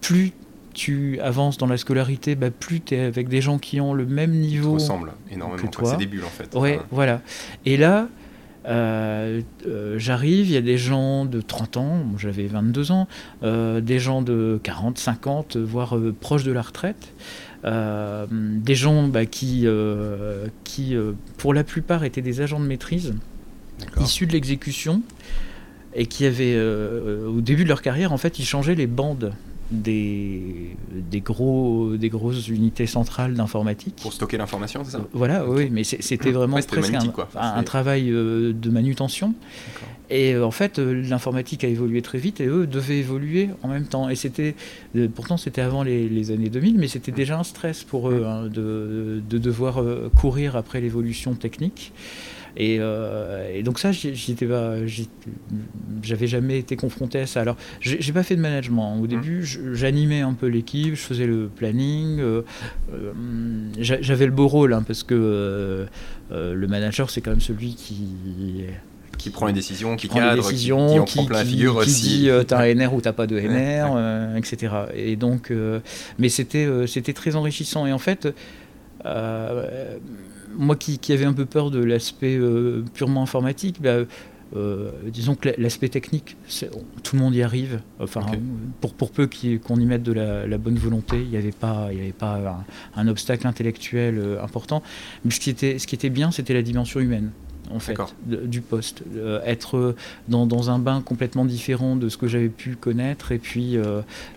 Plus 0.00 0.32
tu 0.72 1.18
avances 1.20 1.56
dans 1.56 1.66
la 1.66 1.78
scolarité, 1.78 2.34
bah, 2.34 2.50
plus 2.50 2.80
tu 2.80 2.94
es 2.94 3.00
avec 3.00 3.28
des 3.28 3.40
gens 3.40 3.58
qui 3.58 3.80
ont 3.80 3.94
le 3.94 4.04
même 4.04 4.32
niveau. 4.32 4.74
ressemble 4.74 5.12
énormément. 5.30 5.62
Que 5.62 5.68
toi. 5.68 5.90
C'est 5.90 5.96
des 5.96 6.06
bulles 6.06 6.24
en 6.24 6.28
fait. 6.28 6.54
Ouais, 6.54 6.80
voilà. 6.90 7.22
Et 7.64 7.78
là, 7.78 8.08
euh, 8.66 9.42
euh, 9.66 9.98
j'arrive, 9.98 10.46
il 10.46 10.52
y 10.52 10.56
a 10.56 10.62
des 10.62 10.78
gens 10.78 11.24
de 11.24 11.40
30 11.40 11.76
ans, 11.76 12.04
j'avais 12.18 12.46
22 12.46 12.90
ans, 12.90 13.06
euh, 13.42 13.80
des 13.80 13.98
gens 13.98 14.22
de 14.22 14.58
40, 14.62 14.98
50, 14.98 15.56
voire 15.56 15.96
proches 16.20 16.44
de 16.44 16.52
la 16.52 16.62
retraite. 16.62 17.12
des 17.64 18.74
gens 18.74 19.08
bah, 19.08 19.26
qui, 19.26 19.66
qui 20.64 20.96
pour 21.38 21.54
la 21.54 21.64
plupart, 21.64 22.04
étaient 22.04 22.22
des 22.22 22.40
agents 22.40 22.60
de 22.60 22.66
maîtrise 22.66 23.14
issus 24.00 24.26
de 24.26 24.32
l'exécution 24.32 25.02
et 25.96 26.06
qui 26.06 26.26
avaient, 26.26 26.54
euh, 26.54 27.26
au 27.26 27.40
début 27.40 27.64
de 27.64 27.68
leur 27.68 27.82
carrière, 27.82 28.12
en 28.12 28.18
fait, 28.18 28.38
ils 28.38 28.44
changeaient 28.44 28.74
les 28.74 28.86
bandes 28.86 29.32
des, 29.70 30.76
des, 30.92 31.20
gros, 31.20 31.96
des 31.96 32.10
grosses 32.10 32.48
unités 32.48 32.86
centrales 32.86 33.34
d'informatique. 33.34 33.96
Pour 34.02 34.12
stocker 34.12 34.36
l'information, 34.36 34.84
c'est 34.84 34.92
ça? 34.92 35.00
Voilà, 35.12 35.48
oui, 35.48 35.70
mais 35.72 35.82
c'était 35.84 36.30
vraiment 36.30 36.58
presque 36.58 36.94
un, 37.34 37.62
travail 37.62 38.10
euh, 38.10 38.52
de 38.52 38.70
manutention. 38.70 39.34
Et 40.08 40.34
euh, 40.34 40.46
en 40.46 40.50
fait, 40.52 40.78
l'informatique 40.78 41.64
a 41.64 41.68
évolué 41.68 42.02
très 42.02 42.18
vite 42.18 42.40
et 42.40 42.46
eux 42.46 42.66
devaient 42.66 42.98
évoluer 42.98 43.48
en 43.62 43.68
même 43.68 43.86
temps. 43.86 44.08
Et 44.10 44.16
c'était, 44.16 44.54
pourtant, 45.14 45.38
c'était 45.38 45.62
avant 45.62 45.82
les, 45.82 46.30
années 46.30 46.50
2000, 46.50 46.76
mais 46.76 46.88
c'était 46.88 47.10
déjà 47.10 47.38
un 47.38 47.44
stress 47.44 47.82
pour 47.84 48.10
eux 48.10 48.24
hein, 48.24 48.44
de, 48.44 49.22
de, 49.28 49.38
devoir 49.38 49.82
courir 50.14 50.56
après 50.56 50.80
l'évolution 50.82 51.34
technique. 51.34 51.92
Euh, 52.58 53.50
et, 53.52 53.62
donc 53.62 53.78
ça, 53.78 53.92
j'étais 53.92 54.48
j'avais 56.02 56.26
jamais 56.26 56.58
été 56.58 56.76
confronté 56.76 57.20
à 57.20 57.26
ça. 57.26 57.40
Alors, 57.40 57.56
j'ai 57.80 58.12
pas 58.12 58.22
fait 58.22 58.36
de 58.36 58.40
management. 58.40 58.96
Au 58.96 59.04
mmh. 59.04 59.06
début, 59.06 59.44
j'animais 59.72 60.20
un 60.20 60.32
peu 60.32 60.46
l'équipe, 60.46 60.94
je 60.94 61.00
faisais 61.00 61.26
le 61.26 61.48
planning. 61.54 62.20
Euh, 62.20 62.42
euh, 62.92 63.12
j'avais 63.78 64.26
le 64.26 64.32
beau 64.32 64.48
rôle 64.48 64.72
hein, 64.72 64.82
parce 64.86 65.02
que 65.02 65.86
le 66.30 66.66
manager, 66.66 67.10
c'est 67.10 67.20
quand 67.20 67.30
même 67.30 67.40
celui 67.40 67.74
qui 67.74 68.64
qui 69.18 69.30
prend 69.30 69.46
les 69.46 69.54
décisions, 69.54 69.96
qui, 69.96 70.08
qui 70.08 70.14
cadre, 70.14 70.42
décisions, 70.42 70.88
qui, 70.88 70.98
en 70.98 71.04
prend 71.04 71.24
plein 71.24 71.38
la 71.38 71.44
figure 71.46 71.72
qui 71.80 71.88
aussi. 71.88 72.02
dit 72.02 72.28
t'as 72.46 72.58
un 72.58 72.74
NR 72.74 72.92
ou 72.92 73.00
t'as 73.00 73.14
pas 73.14 73.26
de 73.26 73.40
NR, 73.40 74.36
etc. 74.36 74.74
Et 74.94 75.16
donc, 75.16 75.52
mais 76.18 76.28
c'était 76.28 76.68
c'était 76.86 77.14
très 77.14 77.34
enrichissant. 77.34 77.86
Et 77.86 77.92
en 77.92 77.98
fait, 77.98 78.28
moi 80.56 80.76
qui, 80.76 80.98
qui, 80.98 81.12
avais 81.12 81.24
un 81.24 81.32
peu 81.32 81.46
peur 81.46 81.70
de 81.70 81.82
l'aspect 81.82 82.36
euh, 82.36 82.84
purement 82.94 83.22
informatique, 83.22 83.80
bah, 83.80 83.98
euh, 84.54 84.90
disons 85.06 85.34
que 85.34 85.48
l'aspect 85.58 85.88
technique, 85.88 86.36
tout 87.02 87.16
le 87.16 87.22
monde 87.22 87.34
y 87.34 87.42
arrive. 87.42 87.80
Enfin, 87.98 88.24
pour, 88.80 88.94
pour 88.94 89.10
peu 89.10 89.28
qu'on 89.64 89.76
y 89.76 89.86
mette 89.86 90.02
de 90.02 90.12
la, 90.12 90.58
bonne 90.58 90.76
volonté, 90.76 91.20
il 91.20 91.28
n'y 91.28 91.36
avait 91.36 91.50
pas, 91.50 91.88
il 91.90 91.98
y 91.98 92.00
avait 92.00 92.12
pas 92.12 92.64
un, 92.94 93.08
obstacle 93.08 93.46
intellectuel 93.46 94.18
euh, 94.18 94.42
important. 94.42 94.82
Mais 95.24 95.32
ce 95.32 95.40
qui 95.40 95.50
était, 95.50 95.78
ce 95.78 95.86
qui 95.86 95.94
était 95.94 96.10
bien, 96.10 96.30
c'était 96.30 96.54
la 96.54 96.62
dimension 96.62 97.00
humaine 97.00 97.30
en 97.70 97.80
fait, 97.80 97.96
du 98.26 98.60
poste. 98.60 99.02
être 99.44 99.94
dans, 100.28 100.46
dans, 100.46 100.70
un 100.70 100.78
bain 100.78 101.02
complètement 101.02 101.44
différent 101.44 101.96
de 101.96 102.08
ce 102.08 102.16
que 102.16 102.28
j'avais 102.28 102.48
pu 102.48 102.76
connaître, 102.76 103.32
et 103.32 103.38
puis, 103.38 103.76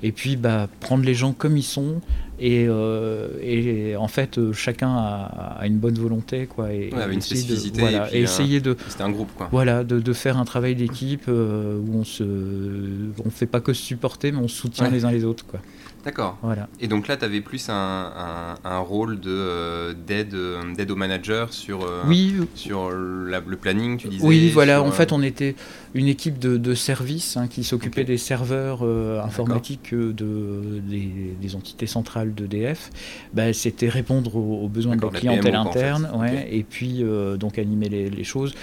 et 0.04 0.12
puis 0.12 0.36
bah, 0.36 0.68
prendre 0.80 1.04
les 1.04 1.14
gens 1.14 1.34
comme 1.34 1.58
ils 1.58 1.64
sont, 1.64 2.02
et, 2.42 2.68
euh, 2.70 3.28
et, 3.42 3.98
en 3.98 4.08
fait, 4.08 4.38
euh, 4.38 4.54
chacun 4.54 4.90
a, 4.90 5.62
une 5.66 5.78
bonne 5.78 6.00
volonté, 6.00 6.48
quoi. 6.48 6.74
Et, 6.74 6.90
une 7.12 7.22
spécificité. 7.22 7.84
et, 8.14 8.22
essayer 8.22 8.62
de. 8.62 8.78
C'était 8.88 9.04
un 9.04 9.12
groupe, 9.12 9.30
quoi. 9.36 9.50
Voilà, 9.52 9.84
de, 9.84 10.00
de 10.00 10.14
faire 10.14 10.38
un 10.38 10.46
travail 10.46 10.76
d'équipe 10.76 11.26
euh, 11.28 11.78
où 11.78 11.98
on 11.98 12.06
se, 12.06 12.24
on 13.26 13.30
fait 13.30 13.46
pas 13.46 13.60
que 13.60 13.74
se 13.74 13.84
supporter, 13.84 14.32
mais 14.32 14.40
on 14.40 14.48
soutient 14.48 14.90
les 14.90 15.04
uns 15.04 15.12
les 15.12 15.26
autres, 15.26 15.46
quoi. 15.46 15.60
D'accord. 16.04 16.38
Voilà. 16.42 16.68
Et 16.80 16.88
donc 16.88 17.08
là, 17.08 17.18
tu 17.18 17.26
avais 17.26 17.42
plus 17.42 17.70
un, 17.70 18.56
un, 18.64 18.80
rôle 18.80 19.20
de, 19.20 19.94
d'aide, 20.08 20.36
d'aide 20.76 20.92
au 20.92 20.96
manager 20.96 21.54
sur, 21.54 21.86
oui. 22.08 22.36
sur 22.56 22.92
le 22.92 23.56
planning, 23.56 23.98
tu 23.98 24.08
disais 24.08 24.26
Oui, 24.26 24.50
voilà. 24.50 24.82
En 24.82 24.92
fait, 24.92 25.12
on 25.12 25.22
était 25.22 25.56
une 25.94 26.08
équipe 26.08 26.40
de, 26.40 26.58
de 26.58 26.74
services 26.74 27.36
hein, 27.36 27.48
qui 27.48 27.64
s'occupait 27.64 28.04
des 28.04 28.18
serveurs 28.18 28.84
informatiques 29.24 29.94
de, 29.94 30.82
des, 30.88 31.36
des 31.40 31.56
entités 31.56 31.88
centrales 31.88 32.34
d'EDF, 32.34 32.90
bah, 33.34 33.54
c'était 33.54 33.90
répondre 33.90 34.36
aux, 34.36 34.68
besoins 34.68 34.96
de 34.96 35.02
la 35.02 35.10
clientèle 35.10 35.56
interne, 35.56 36.10
ouais, 36.16 36.48
et 36.52 36.64
puis 36.64 37.04
euh, 37.04 37.38
donc 37.38 37.60
animer 37.60 37.90
les, 37.90 38.24
choses, 38.24 38.54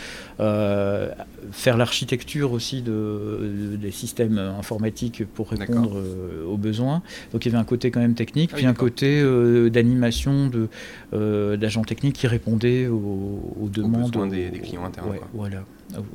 euh, 0.40 1.10
faire 1.52 1.76
l'architecture 1.76 2.52
aussi 2.52 2.82
de, 2.82 3.76
des 3.80 3.90
systèmes 3.90 4.38
informatiques 4.38 5.24
pour 5.26 5.50
répondre 5.50 5.96
euh, 5.96 6.44
aux 6.46 6.56
besoins. 6.56 7.02
Donc 7.32 7.44
il 7.44 7.52
y 7.52 7.54
avait 7.54 7.60
un 7.60 7.64
côté 7.64 7.90
quand 7.90 8.00
même 8.00 8.14
technique, 8.14 8.50
ah 8.52 8.56
puis 8.56 8.66
un 8.66 8.74
côté 8.74 9.22
d'animation 9.70 10.48
de, 10.48 11.56
d'agents 11.56 11.84
techniques 11.84 12.16
qui 12.16 12.26
répondaient 12.26 12.86
aux, 12.86 13.68
demandes. 13.72 14.16
Aux 14.16 14.26
des, 14.26 14.50
clients 14.62 14.84
internes. 14.84 15.16
voilà, 15.34 15.64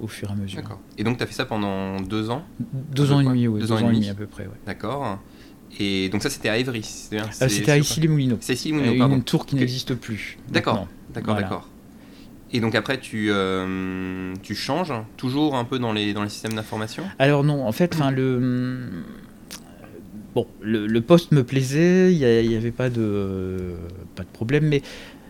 au, 0.02 0.08
fur 0.08 0.30
et 0.30 0.32
à 0.32 0.36
mesure. 0.36 0.62
Et 0.98 1.04
donc 1.04 1.18
tu 1.18 1.24
as 1.24 1.28
fait 1.28 1.34
ça 1.34 1.46
pendant 1.46 2.00
deux 2.02 2.30
ans 2.30 2.44
Deux 2.60 3.12
ans 3.12 3.20
et 3.20 3.26
demi, 3.26 3.48
oui, 3.48 3.62
deux, 3.62 3.72
ans, 3.72 3.78
et 3.78 3.84
demi 3.84 4.10
à 4.10 4.14
peu 4.14 4.28
près. 4.28 4.48
D'accord. 4.66 5.20
Et 5.80 6.10
donc 6.10 6.22
ça, 6.22 6.30
c'était 6.30 6.50
à 6.50 6.58
Évry, 6.58 6.82
ah, 7.14 7.48
C'était 7.48 7.72
à 7.72 7.78
Issy-les-Moulineaux. 7.78 8.38
C'est 8.42 8.54
Issy-les-Moulineaux, 8.54 9.10
Une 9.10 9.24
tour 9.24 9.46
qui 9.46 9.56
n'existe 9.56 9.96
plus. 9.96 10.38
D'accord, 10.50 10.88
d'accord, 11.14 11.36
d'accord. 11.36 11.70
Et 12.54 12.60
donc 12.60 12.76
après, 12.76 13.00
tu, 13.00 13.28
euh, 13.30 14.34
tu 14.44 14.56
changes 14.56 14.94
toujours 15.16 15.56
un 15.56 15.64
peu 15.64 15.80
dans 15.80 15.94
les, 15.94 16.14
dans 16.14 16.24
les 16.24 16.30
systèmes 16.30 16.54
d'information? 16.54 17.04
Alors 17.18 17.46
non, 17.46 17.66
en 17.66 17.72
fait, 17.72 17.98
le... 18.14 18.90
Bon, 20.34 20.48
le, 20.62 21.00
poste 21.00 21.32
me 21.32 21.44
plaisait, 21.44 22.14
il 22.14 22.48
n'y 22.48 22.56
avait 22.56 22.72
pas 22.72 22.90
de 22.90 23.76
problème, 24.34 24.68
mais 24.68 24.82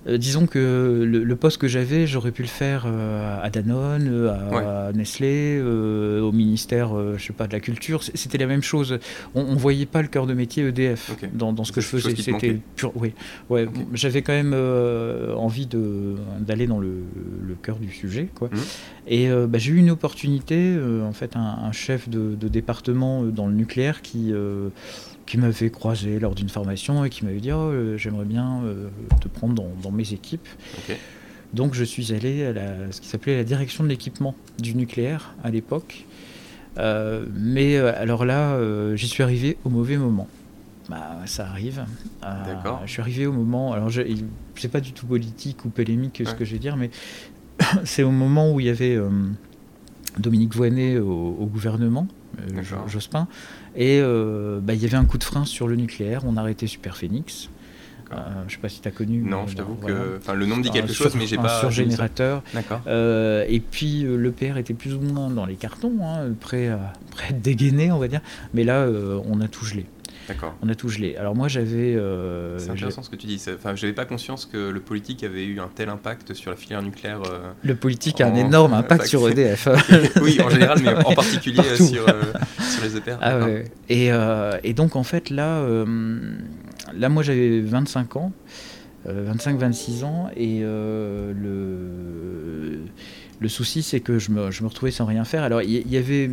euh, 0.08 0.18
disons 0.18 0.48
que 0.48 1.04
le, 1.06 1.36
poste 1.36 1.58
que 1.60 1.68
j'avais, 1.68 2.08
j'aurais 2.08 2.32
pu 2.32 2.42
le 2.42 2.48
faire 2.48 2.86
euh, 2.86 3.40
à 3.42 3.50
Danone, 3.50 4.08
euh, 4.08 4.90
à, 4.90 4.94
Nestlé, 4.94 5.62
au 5.62 6.32
ministère, 6.32 6.92
je 7.18 7.24
sais 7.24 7.34
pas, 7.34 7.48
de 7.48 7.54
la 7.54 7.60
culture. 7.60 8.04
C'était 8.04 8.38
la 8.38 8.48
même 8.48 8.64
chose. 8.64 9.00
On, 9.36 9.44
ne 9.44 9.58
voyait 9.58 9.86
pas 9.86 10.02
le 10.02 10.08
cœur 10.08 10.28
de 10.28 10.34
métier 10.34 10.66
EDF 10.66 11.12
dans, 11.34 11.54
dans, 11.54 11.64
ce 11.64 11.72
que 11.72 11.82
je 11.82 11.88
faisais. 11.88 12.16
C'était 12.16 12.60
pur. 12.76 12.92
Oui, 12.96 13.14
ouais. 13.50 13.68
J'avais 13.94 14.22
quand 14.22 14.34
même 14.34 14.54
envie 15.36 15.68
d'aller 15.68 16.68
dans 16.68 16.80
le, 16.80 17.04
le, 17.48 17.56
cœur 17.62 17.78
du 17.78 17.92
sujet, 17.92 18.28
quoi. 18.34 18.50
Mmh. 18.52 18.58
Et 19.08 19.30
bah, 19.30 19.58
j'ai 19.58 19.72
eu 19.72 19.78
une 19.78 19.92
opportunité, 19.92 20.76
en 21.04 21.14
fait, 21.14 21.36
un, 21.36 21.72
chef 21.72 22.10
de, 22.10 22.36
de, 22.36 22.48
département 22.48 23.24
dans 23.24 23.48
le 23.48 23.54
nucléaire 23.54 24.02
qui 24.02 24.34
qui 25.26 25.38
m'avait 25.38 25.70
croisé 25.70 26.20
lors 26.20 26.36
d'une 26.36 26.50
formation 26.50 27.06
et 27.06 27.10
qui 27.10 27.26
m'avait 27.26 27.40
dit 27.40 27.52
oh, 27.52 27.72
euh, 27.72 27.98
j'aimerais 27.98 28.26
bien 28.26 28.64
euh, 28.64 28.90
te 29.20 29.28
prendre 29.28 29.54
dans, 29.54 29.92
mes 29.92 30.14
équipes. 30.14 30.48
Donc 31.54 31.74
je 31.74 31.84
suis 31.84 32.14
allé 32.14 32.46
à 32.46 32.54
la, 32.54 32.92
ce 32.92 33.02
qui 33.02 33.08
s'appelait 33.08 33.38
la 33.38 33.44
direction 33.44 33.84
de 33.84 33.90
l'équipement 33.90 34.36
du 34.60 34.76
nucléaire 34.76 35.34
à 35.44 35.50
l'époque. 35.50 36.06
Euh, 36.78 37.26
mais 37.34 37.78
alors 37.78 38.26
là, 38.26 38.58
j'y 38.96 39.08
suis 39.08 39.24
arrivé 39.24 39.58
au 39.66 39.70
mauvais 39.70 39.98
moment. 39.98 40.28
Bah, 40.90 41.20
ça 41.26 41.48
arrive. 41.48 41.86
D'accord. 42.22 42.82
Je 42.86 42.92
suis 42.92 43.02
arrivé 43.02 43.26
au 43.26 43.34
moment. 43.34 43.74
Alors, 43.74 43.90
je 43.90 44.04
sais 44.56 44.68
pas 44.68 44.82
du 44.82 44.94
tout 44.94 45.06
politique 45.06 45.64
ou 45.66 45.70
polémique 45.70 46.24
ce 46.26 46.34
que 46.34 46.46
je 46.46 46.54
vais 46.54 46.60
dire, 46.60 46.78
mais 46.78 46.90
c'est 47.84 48.04
au 48.04 48.12
moment 48.12 48.52
où 48.54 48.60
il 48.60 48.66
y 48.66 48.70
avait 48.70 48.98
Dominique 50.18 50.56
Voynet 50.56 50.98
au, 51.00 51.46
gouvernement 51.46 52.08
Jospin. 52.88 53.28
Et 53.76 54.02
bah, 54.02 54.74
il 54.74 54.82
y 54.82 54.86
avait 54.86 54.98
un 54.98 55.06
coup 55.06 55.18
de 55.18 55.24
frein 55.24 55.46
sur 55.46 55.68
le 55.68 55.76
nucléaire, 55.76 56.24
on 56.26 56.38
a 56.38 56.42
arrêté 56.42 56.68
Super 56.68 56.98
Phoenix. 56.98 57.50
Euh, 58.12 58.16
je 58.42 58.46
ne 58.46 58.50
sais 58.50 58.58
pas 58.58 58.70
si 58.70 58.82
tu 58.82 58.88
as 58.88 58.92
connu. 58.92 59.22
Non, 59.22 59.48
je 59.48 59.56
t'avoue 59.56 59.76
que 59.76 60.20
le 60.34 60.46
nom 60.46 60.58
me 60.58 60.64
dit 60.64 60.72
quelque 60.72 60.94
chose, 60.94 61.16
mais 61.16 61.28
j'ai 61.28 61.38
pas. 61.38 61.60
Surgénérateur. 61.60 62.44
D'accord. 62.54 62.82
Euh, 62.88 63.46
et 63.48 63.60
puis 63.60 64.04
euh, 64.04 64.18
le 64.18 64.32
PR 64.32 64.58
était 64.58 64.74
plus 64.74 64.94
ou 64.94 65.02
moins 65.02 65.30
dans 65.30 65.46
les 65.46 65.56
cartons, 65.56 65.98
hein, 66.04 66.30
prêt, 66.40 66.68
à, 66.68 66.94
prêt 67.12 67.30
à 67.30 67.34
dégainer, 67.34 67.92
on 67.92 68.00
va 68.00 68.08
dire. 68.08 68.22
Mais 68.54 68.64
là, 68.64 68.88
on 69.26 69.42
a 69.42 69.48
tout 69.48 69.66
gelé. 69.66 69.86
On 70.62 70.70
a 70.70 70.76
tout 70.76 70.90
gelé. 70.90 71.16
Alors 71.16 71.36
moi 71.36 71.48
j'avais. 71.48 71.98
c'est 72.58 72.70
intéressant 72.70 73.04
ce 73.04 73.10
que 73.10 73.16
tu 73.16 73.28
dis. 73.28 73.42
Enfin, 73.54 73.76
j'avais 73.76 73.94
pas 73.94 74.06
conscience 74.06 74.46
que 74.46 74.70
le 74.70 74.80
politique 74.80 75.24
avait 75.24 75.46
eu 75.46 75.60
un 75.60 75.70
tel 75.74 75.90
impact 75.90 76.34
sur 76.34 76.52
la 76.52 76.58
filière 76.58 76.82
nucléaire. 76.82 77.22
le 77.64 77.76
politique 77.76 78.22
a 78.22 78.28
un 78.28 78.36
énorme 78.36 78.74
impact, 78.74 79.06
sur 79.06 79.28
EDF. 79.28 79.68
oui, 80.22 80.40
en 80.44 80.50
général, 80.50 80.80
mais 80.84 80.94
en 80.94 81.14
particulier 81.14 81.64
sur, 81.76 81.86
sur, 81.86 82.84
les 82.84 82.98
EPR. 82.98 83.18
Ah, 83.22 83.40
ouais. 83.40 83.66
et, 83.90 84.10
et, 84.64 84.74
donc 84.74 84.96
en 84.96 85.04
fait 85.04 85.30
là, 85.30 85.66
là, 86.98 87.10
moi, 87.10 87.24
j'avais 87.24 87.62
25 87.62 88.16
ans, 88.16 88.32
25-26 89.08 90.04
euh, 90.04 90.06
ans, 90.06 90.30
et 90.36 90.62
euh, 90.64 91.34
le, 91.34 92.80
le 93.40 93.50
souci, 93.50 93.84
c'est 93.84 94.00
que 94.00 94.20
je 94.20 94.32
me, 94.32 94.52
je 94.52 94.64
me, 94.64 94.70
retrouvais 94.70 94.92
sans 94.92 95.06
rien 95.06 95.24
faire. 95.24 95.44
Alors, 95.44 95.62
il 95.62 95.92
y, 95.92 95.98
avait 95.98 96.32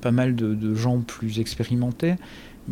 pas 0.00 0.12
mal 0.12 0.34
de, 0.34 0.74
gens 0.74 1.00
plus 1.00 1.40
expérimentés 1.40 2.14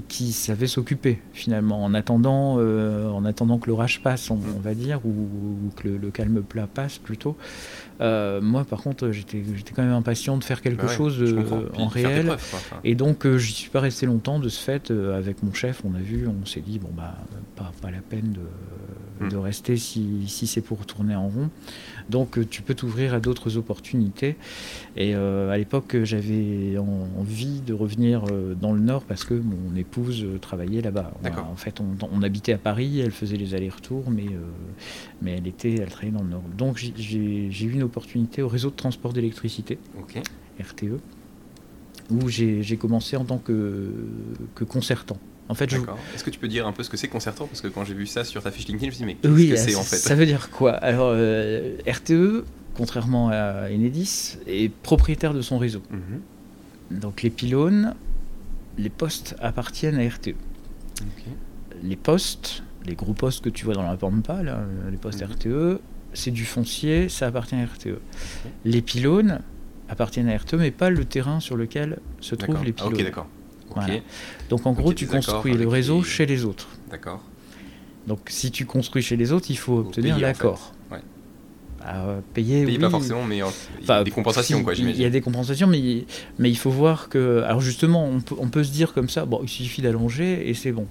qui 0.08 0.32
savaient 0.32 0.66
s'occuper 0.66 1.20
finalement 1.32 1.84
en 1.84 1.94
attendant, 1.94 2.56
euh, 2.58 3.08
en 3.10 3.24
attendant 3.24 3.58
que 3.58 3.68
l'orage 3.68 4.02
passe, 4.02 4.30
on, 4.30 4.36
va 4.36 4.74
dire, 4.74 5.00
ou, 5.04 5.70
que 5.76 5.88
le, 5.88 6.10
calme 6.10 6.42
plat 6.42 6.66
passe 6.66 6.98
plutôt. 6.98 7.36
Euh, 8.00 8.40
moi, 8.40 8.64
par 8.64 8.82
contre, 8.82 9.12
j'étais 9.12 9.42
quand 9.74 9.82
même 9.82 9.92
impatient 9.92 10.36
de 10.36 10.44
faire 10.44 10.62
quelque 10.62 10.86
bah 10.86 10.92
chose 10.92 11.22
euh, 11.22 11.68
en 11.76 11.86
réel. 11.86 12.36
Et 12.82 12.94
donc, 12.94 13.26
j'y 13.36 13.52
suis 13.52 13.70
pas 13.70 13.80
resté 13.80 14.06
longtemps. 14.06 14.38
De 14.38 14.48
ce 14.48 14.60
fait, 14.60 14.90
avec 14.90 15.42
mon 15.42 15.52
chef, 15.52 15.82
on 15.84 15.94
a 15.94 16.00
vu, 16.00 16.26
on 16.26 16.44
s'est 16.44 16.60
dit, 16.60 16.78
bon, 16.78 16.90
bah, 16.96 17.14
pas, 17.54 17.70
pas 17.80 17.90
la 17.90 18.00
peine 18.00 18.32
de, 18.32 19.24
hmm. 19.24 19.28
de 19.28 19.36
rester 19.36 19.76
si, 19.76 20.24
si 20.26 20.46
c'est 20.46 20.60
pour 20.60 20.86
tourner 20.86 21.14
en 21.14 21.28
rond. 21.28 21.50
Donc 22.08 22.38
euh, 22.38 22.46
tu 22.48 22.62
peux 22.62 22.74
t'ouvrir 22.74 23.14
à 23.14 23.20
d'autres 23.20 23.56
opportunités. 23.56 24.36
Et 24.96 25.14
euh, 25.14 25.50
à 25.50 25.58
l'époque, 25.58 25.96
j'avais 26.04 26.76
envie 26.78 27.60
de 27.60 27.72
revenir 27.72 28.24
euh, 28.30 28.54
dans 28.54 28.72
le 28.72 28.80
Nord 28.80 29.02
parce 29.04 29.24
que 29.24 29.34
mon 29.34 29.76
épouse 29.76 30.26
travaillait 30.40 30.82
là-bas. 30.82 31.12
En 31.50 31.56
fait, 31.56 31.80
on, 31.80 32.22
habitait 32.22 32.52
à 32.52 32.58
Paris, 32.58 33.00
elle 33.00 33.10
faisait 33.10 33.36
les 33.36 33.54
allers-retours, 33.54 34.10
mais, 34.10 34.26
mais 35.20 35.36
elle, 35.36 35.46
était, 35.46 35.74
elle 35.74 35.88
travaillait 35.88 36.16
dans 36.16 36.22
le 36.22 36.30
Nord. 36.30 36.44
Donc 36.56 36.78
j'ai 36.78 37.64
eu 37.64 37.72
une 37.72 37.82
opportunité 37.82 38.42
au 38.42 38.48
réseau 38.48 38.70
de 38.70 38.76
transport 38.76 39.12
d'électricité, 39.12 39.78
RTE, 40.60 40.98
où 42.10 42.28
j'ai 42.28 42.76
commencé 42.76 43.16
en 43.16 43.24
tant 43.24 43.38
que, 43.38 43.90
que 44.54 44.64
concertant. 44.64 45.18
En 45.48 45.54
fait, 45.54 45.70
Est-ce 46.14 46.24
que 46.24 46.30
tu 46.30 46.38
peux 46.38 46.48
dire 46.48 46.66
un 46.66 46.72
peu 46.72 46.82
ce 46.82 46.90
que 46.90 46.96
c'est 46.96 47.08
concertant 47.08 47.46
Parce 47.46 47.60
que 47.60 47.68
quand 47.68 47.84
j'ai 47.84 47.94
vu 47.94 48.06
ça 48.06 48.24
sur 48.24 48.42
ta 48.42 48.50
fiche 48.50 48.66
LinkedIn, 48.66 48.86
je 48.86 49.04
me 49.04 49.04
suis 49.04 49.04
dit, 49.04 49.18
mais 49.22 49.50
qu'est-ce 49.50 49.64
que 49.66 49.70
c'est 49.70 49.76
en 49.76 49.82
fait? 49.82 49.96
Ça 49.96 50.14
veut 50.14 50.26
dire 50.26 50.50
quoi? 50.50 50.72
Alors, 50.72 51.10
euh, 51.12 51.76
RTE, 51.86 52.44
contrairement 52.74 53.28
à 53.28 53.68
Enedis, 53.70 54.38
est 54.46 54.72
propriétaire 54.72 55.34
de 55.34 55.42
son 55.42 55.58
réseau. 55.58 55.82
Mhm. 55.90 56.98
Donc, 56.98 57.22
les 57.22 57.30
pylônes, 57.30 57.94
les 58.78 58.88
postes 58.88 59.36
appartiennent 59.40 59.98
à 59.98 60.08
RTE. 60.08 60.34
Les 61.82 61.96
postes, 61.96 62.62
les 62.86 62.94
gros 62.94 63.12
postes 63.12 63.44
que 63.44 63.50
tu 63.50 63.66
vois 63.66 63.74
dans 63.74 63.82
la 63.82 63.96
Pampa, 63.96 64.42
là, 64.42 64.64
les 64.90 64.96
postes 64.96 65.20
mhm. 65.20 65.32
RTE, 65.32 65.80
c'est 66.14 66.30
du 66.30 66.46
foncier, 66.46 67.10
ça 67.10 67.26
appartient 67.26 67.54
à 67.54 67.64
RTE. 67.64 67.98
Les 68.64 68.80
pylônes 68.80 69.40
appartiennent 69.90 70.30
à 70.30 70.36
RTE, 70.38 70.54
mais 70.54 70.70
pas 70.70 70.88
le 70.88 71.04
terrain 71.04 71.40
sur 71.40 71.56
lequel 71.56 71.98
se 72.20 72.34
trouvent 72.34 72.64
les 72.64 72.70
ah, 72.78 72.84
pylônes. 72.84 72.94
ok, 72.94 73.02
d'accord. 73.02 73.28
Donc 74.48 74.66
en 74.66 74.72
gros, 74.72 74.92
tu 74.92 75.06
construis 75.06 75.54
le 75.54 75.68
réseau 75.68 76.02
chez 76.02 76.26
les 76.26 76.44
autres. 76.44 76.68
D'accord. 76.90 77.20
Donc 78.06 78.20
si 78.26 78.50
tu 78.50 78.66
construis 78.66 79.02
chez 79.02 79.16
les 79.16 79.32
autres, 79.32 79.46
il 79.50 79.58
faut 79.58 79.78
obtenir 79.78 80.18
l'accord. 80.18 80.72
En 81.86 82.22
payer, 82.32 82.64
payer 82.64 82.78
pas 82.78 82.88
forcément, 82.88 83.24
mais 83.24 83.36
il 83.36 83.86
y 83.86 83.90
a 83.92 84.02
des 84.02 84.10
compensations, 84.10 84.64
quoi, 84.64 84.72
j'imagine. 84.72 84.98
Il 84.98 85.02
y 85.02 85.06
a 85.06 85.10
des 85.10 85.20
compensations, 85.20 85.66
mais, 85.66 86.06
mais 86.38 86.48
il 86.48 86.56
faut 86.56 86.70
voir 86.70 87.10
que. 87.10 87.42
Alors, 87.42 87.60
justement, 87.60 88.06
on 88.06 88.20
peut, 88.20 88.34
on 88.38 88.48
peut 88.48 88.64
se 88.64 88.72
dire 88.72 88.94
comme 88.94 89.10
ça, 89.10 89.26
bon, 89.26 89.40
il 89.42 89.50
suffit 89.50 89.82
d'allonger 89.82 90.48
et 90.48 90.54
c'est 90.54 90.72
bon. 90.72 90.86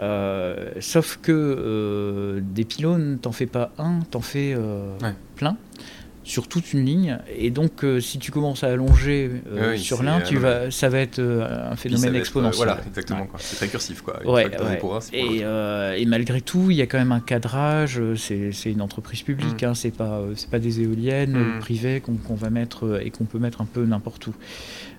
Euh, 0.00 0.70
sauf 0.80 1.18
que 1.20 1.32
euh, 1.32 2.40
des 2.40 2.64
pylônes, 2.64 3.18
t'en 3.20 3.32
fais 3.32 3.46
pas 3.46 3.72
un, 3.78 4.00
t'en 4.10 4.20
fais 4.20 4.54
euh, 4.56 4.96
plein 5.36 5.56
sur 6.32 6.48
toute 6.48 6.72
une 6.72 6.86
ligne. 6.86 7.18
Et 7.36 7.50
donc, 7.50 7.84
euh, 7.84 8.00
si 8.00 8.18
tu 8.18 8.30
commences 8.30 8.64
à 8.64 8.68
allonger 8.68 9.30
euh, 9.52 9.76
sur 9.76 10.02
l'un, 10.02 10.22
tu 10.22 10.38
vas, 10.38 10.70
ça 10.70 10.88
va 10.88 11.00
être 11.00 11.18
euh, 11.18 11.70
un 11.70 11.76
phénomène 11.76 12.14
exponentiel. 12.14 12.68
voilà, 12.68 12.80
exactement. 12.86 13.26
C'est 13.36 13.56
très 13.56 13.68
cursif, 13.68 14.00
quoi. 14.00 14.18
et, 15.12 15.40
et, 15.42 16.06
malgré 16.06 16.40
tout, 16.40 16.70
il 16.70 16.78
y 16.78 16.80
a 16.80 16.86
quand 16.86 16.96
même 16.96 17.12
un 17.12 17.20
cadrage. 17.20 18.00
C'est 18.16 18.70
une 18.70 18.80
entreprise 18.80 19.20
publique. 19.20 19.62
Mm. 19.62 19.66
Hein, 19.66 19.74
c'est 19.74 19.94
pas, 19.94 20.22
c'est 20.34 20.48
pas 20.48 20.58
des 20.58 20.80
éoliennes 20.80 21.56
mm. 21.56 21.58
privées 21.58 22.00
qu'on 22.00 22.34
va 22.34 22.48
mettre 22.48 23.02
et 23.04 23.10
qu'on 23.10 23.24
peut 23.24 23.38
mettre 23.38 23.60
un 23.60 23.66
peu 23.66 23.84
n'importe 23.84 24.28
où. 24.28 24.34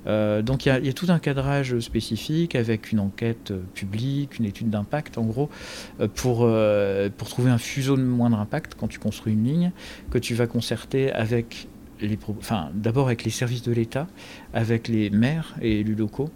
Donc 0.05 0.65
il 0.65 0.85
y, 0.85 0.89
a 0.89 0.93
tout 0.93 1.07
un 1.09 1.17
cadrage 1.17 1.79
spécifique 1.79 2.55
avec 2.55 2.91
une 2.91 2.99
enquête 2.99 3.53
publique, 3.73 4.37
une 4.37 4.45
étude 4.45 4.69
d'impact 4.69 5.17
en 5.17 5.23
gros, 5.23 5.49
pour, 6.15 6.47
pour 7.17 7.29
trouver 7.29 7.49
un 7.49 7.57
fuseau 7.57 7.95
de 7.95 8.03
moindre 8.03 8.37
impact 8.37 8.73
quand 8.77 8.89
tu 8.89 8.99
construis 8.99 9.31
une 9.31 9.45
ligne, 9.45 9.71
que 10.11 10.17
tu 10.17 10.35
vas 10.35 10.45
concerter 10.45 11.11
avec 11.23 11.67
les, 12.01 12.17
enfin, 12.39 12.69
d'abord 12.73 13.07
avec 13.07 13.23
les 13.23 13.31
services 13.31 13.63
de 13.63 13.71
l'État, 13.71 14.07
avec 14.53 14.87
les 14.87 15.09
maires 15.09 15.55
et 15.61 15.79
élus 15.79 15.95
locaux, 15.95 16.29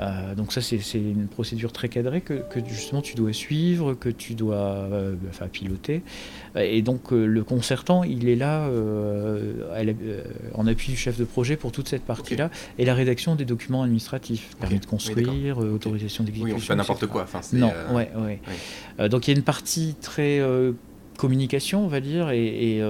euh, 0.00 0.34
donc 0.34 0.52
ça, 0.52 0.60
c'est 0.60 0.80
une 0.94 1.28
procédure 1.28 1.72
très 1.72 1.88
cadrée 1.88 2.20
que, 2.20 2.42
justement 2.66 3.02
tu 3.02 3.14
dois 3.14 3.32
suivre, 3.32 3.94
que 3.94 4.08
tu 4.08 4.34
dois 4.34 4.56
euh, 4.56 5.14
enfin, 5.28 5.46
piloter. 5.48 6.02
Et 6.56 6.82
donc 6.82 7.12
euh, 7.12 7.26
le 7.26 7.44
concertant, 7.44 8.02
il 8.04 8.28
est 8.28 8.36
là 8.36 8.68
en 10.54 10.66
appui 10.66 10.92
du 10.92 10.96
chef 10.96 11.18
de 11.18 11.24
projet 11.24 11.56
pour 11.56 11.72
toute 11.72 11.88
cette 11.88 12.04
partie-là 12.04 12.50
et 12.78 12.84
la 12.84 12.94
rédaction 12.94 13.34
des 13.34 13.44
documents 13.44 13.82
administratifs, 13.82 14.56
permis 14.60 14.80
de 14.80 14.86
construire, 14.86 15.58
autorisation 15.58 16.24
d'exécution. 16.24 16.56
Oui, 16.56 16.62
on 16.62 16.66
fait 16.66 16.76
n'importe 16.76 17.06
quoi. 17.06 17.22
Enfin, 17.22 17.40
non, 17.52 17.72
ouais, 17.92 18.10
ouais. 18.16 19.08
donc 19.08 19.26
il 19.26 19.32
y 19.32 19.34
a 19.34 19.36
une 19.36 19.44
partie 19.44 19.94
très 20.00 20.40
communication, 21.16 21.84
on 21.84 21.88
va 21.88 22.00
dire, 22.00 22.30
et, 22.30 22.82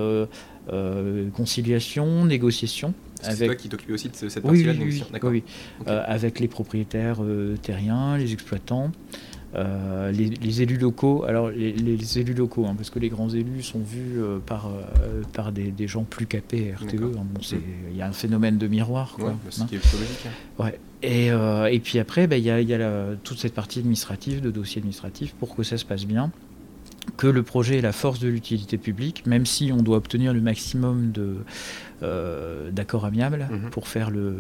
conciliation, 1.35 2.25
négociation. 2.25 2.95
C'est 3.33 3.47
toi 3.47 3.55
qui 3.55 3.69
t'occupes 3.69 3.91
aussi 3.91 4.09
de 4.09 4.15
cette 4.15 4.43
partie-là 4.43 4.73
oui, 4.79 5.05
oui, 5.23 5.45
euh, 5.87 6.03
avec 6.07 6.41
les 6.41 6.49
propriétaires 6.49 7.23
euh, 7.23 7.57
terriens, 7.57 8.17
les 8.17 8.33
exploitants. 8.33 8.93
Euh, 9.57 10.11
les, 10.11 10.63
élus 10.63 10.79
locaux, 10.79 11.25
alors 11.29 11.49
les, 11.49 12.19
élus 12.19 12.35
locaux, 12.35 12.67
hein, 12.67 12.75
parce 12.77 12.91
que 12.91 12.99
les 12.99 13.09
grands 13.09 13.29
élus 13.29 13.63
sont 13.63 13.79
vus 13.79 14.19
par, 14.47 14.69
par 15.33 15.53
des, 15.53 15.87
gens 15.87 16.03
plus 16.03 16.27
capés 16.27 16.75
RTE. 16.75 16.95
Hein, 16.95 17.25
bon, 17.25 17.41
mm. 17.41 17.61
il 17.93 17.97
y 17.97 18.03
a 18.03 18.09
un 18.09 18.13
phénomène 18.13 18.59
de 18.59 18.67
miroir. 18.67 19.15
Quoi, 19.17 19.37
ce 19.51 19.63
qui 19.63 19.77
est 19.77 19.93
logique. 19.93 20.27
Hein. 20.27 20.65
Ouais. 20.65 20.81
Et, 21.05 21.29
et, 21.29 21.81
puis 21.81 22.01
après, 22.01 22.27
bah, 22.27 22.37
il 22.37 22.43
y 22.43 22.51
a, 22.51 22.61
y 22.61 22.75
a 22.75 23.15
toute 23.23 23.39
cette 23.39 23.55
partie 23.55 23.79
administrative, 23.79 24.41
de 24.41 24.51
dossier 24.51 24.81
administratif, 24.81 25.35
pour 25.35 25.55
que 25.55 25.63
ça 25.63 25.79
se 25.79 25.85
passe 25.85 26.05
bien 26.05 26.33
que 27.17 27.27
le 27.27 27.43
projet 27.43 27.79
est 27.79 27.83
la 27.83 27.93
force 27.93 28.19
de 28.19 28.29
l'utilité 28.29 28.79
publique, 28.79 29.27
même 29.27 29.47
si 29.47 29.73
on 29.73 29.83
doit 29.83 29.97
obtenir 29.97 30.33
le 30.33 30.41
maximum 30.41 31.13
de, 31.13 31.37
euh, 32.03 32.71
d'accords 32.71 33.05
amiables 33.05 33.47
mhm. 33.51 33.71
pour 33.71 33.89
faire 33.89 34.11
le, 34.11 34.35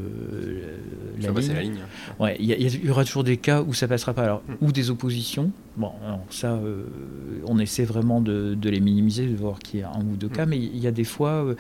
la, 1.21 1.31
ligne. 1.31 1.53
la 1.53 1.63
ligne. 1.63 1.79
Ouais, 2.19 2.37
il 2.41 2.51
y, 2.51 2.91
aura 2.91 3.05
toujours 3.05 3.25
des 3.25 3.37
cas 3.37 3.63
où 3.63 3.73
ça 3.73 3.87
passera 3.87 4.13
pas. 4.13 4.25
Alors, 4.25 4.43
mhm. 4.49 4.57
ou 4.61 4.73
des 4.73 4.91
oppositions. 4.91 5.51
Bon, 5.77 5.93
ça, 6.31 6.53
euh, 6.53 6.85
on 7.47 7.59
essaie 7.59 7.85
vraiment 7.85 8.21
de, 8.21 8.57
les 8.63 8.81
minimiser, 8.81 9.27
de 9.27 9.37
voir 9.37 9.61
qu'il 9.61 9.81
y 9.81 9.83
a 9.83 9.91
un 9.91 10.01
ou 10.01 10.17
deux 10.17 10.29
cas, 10.29 10.45
mhm. 10.45 10.51
mais 10.51 10.59
il 10.59 10.79
y 10.79 10.87
a 10.87 10.91
des 10.91 11.05
fois 11.05 11.45
euh, 11.45 11.55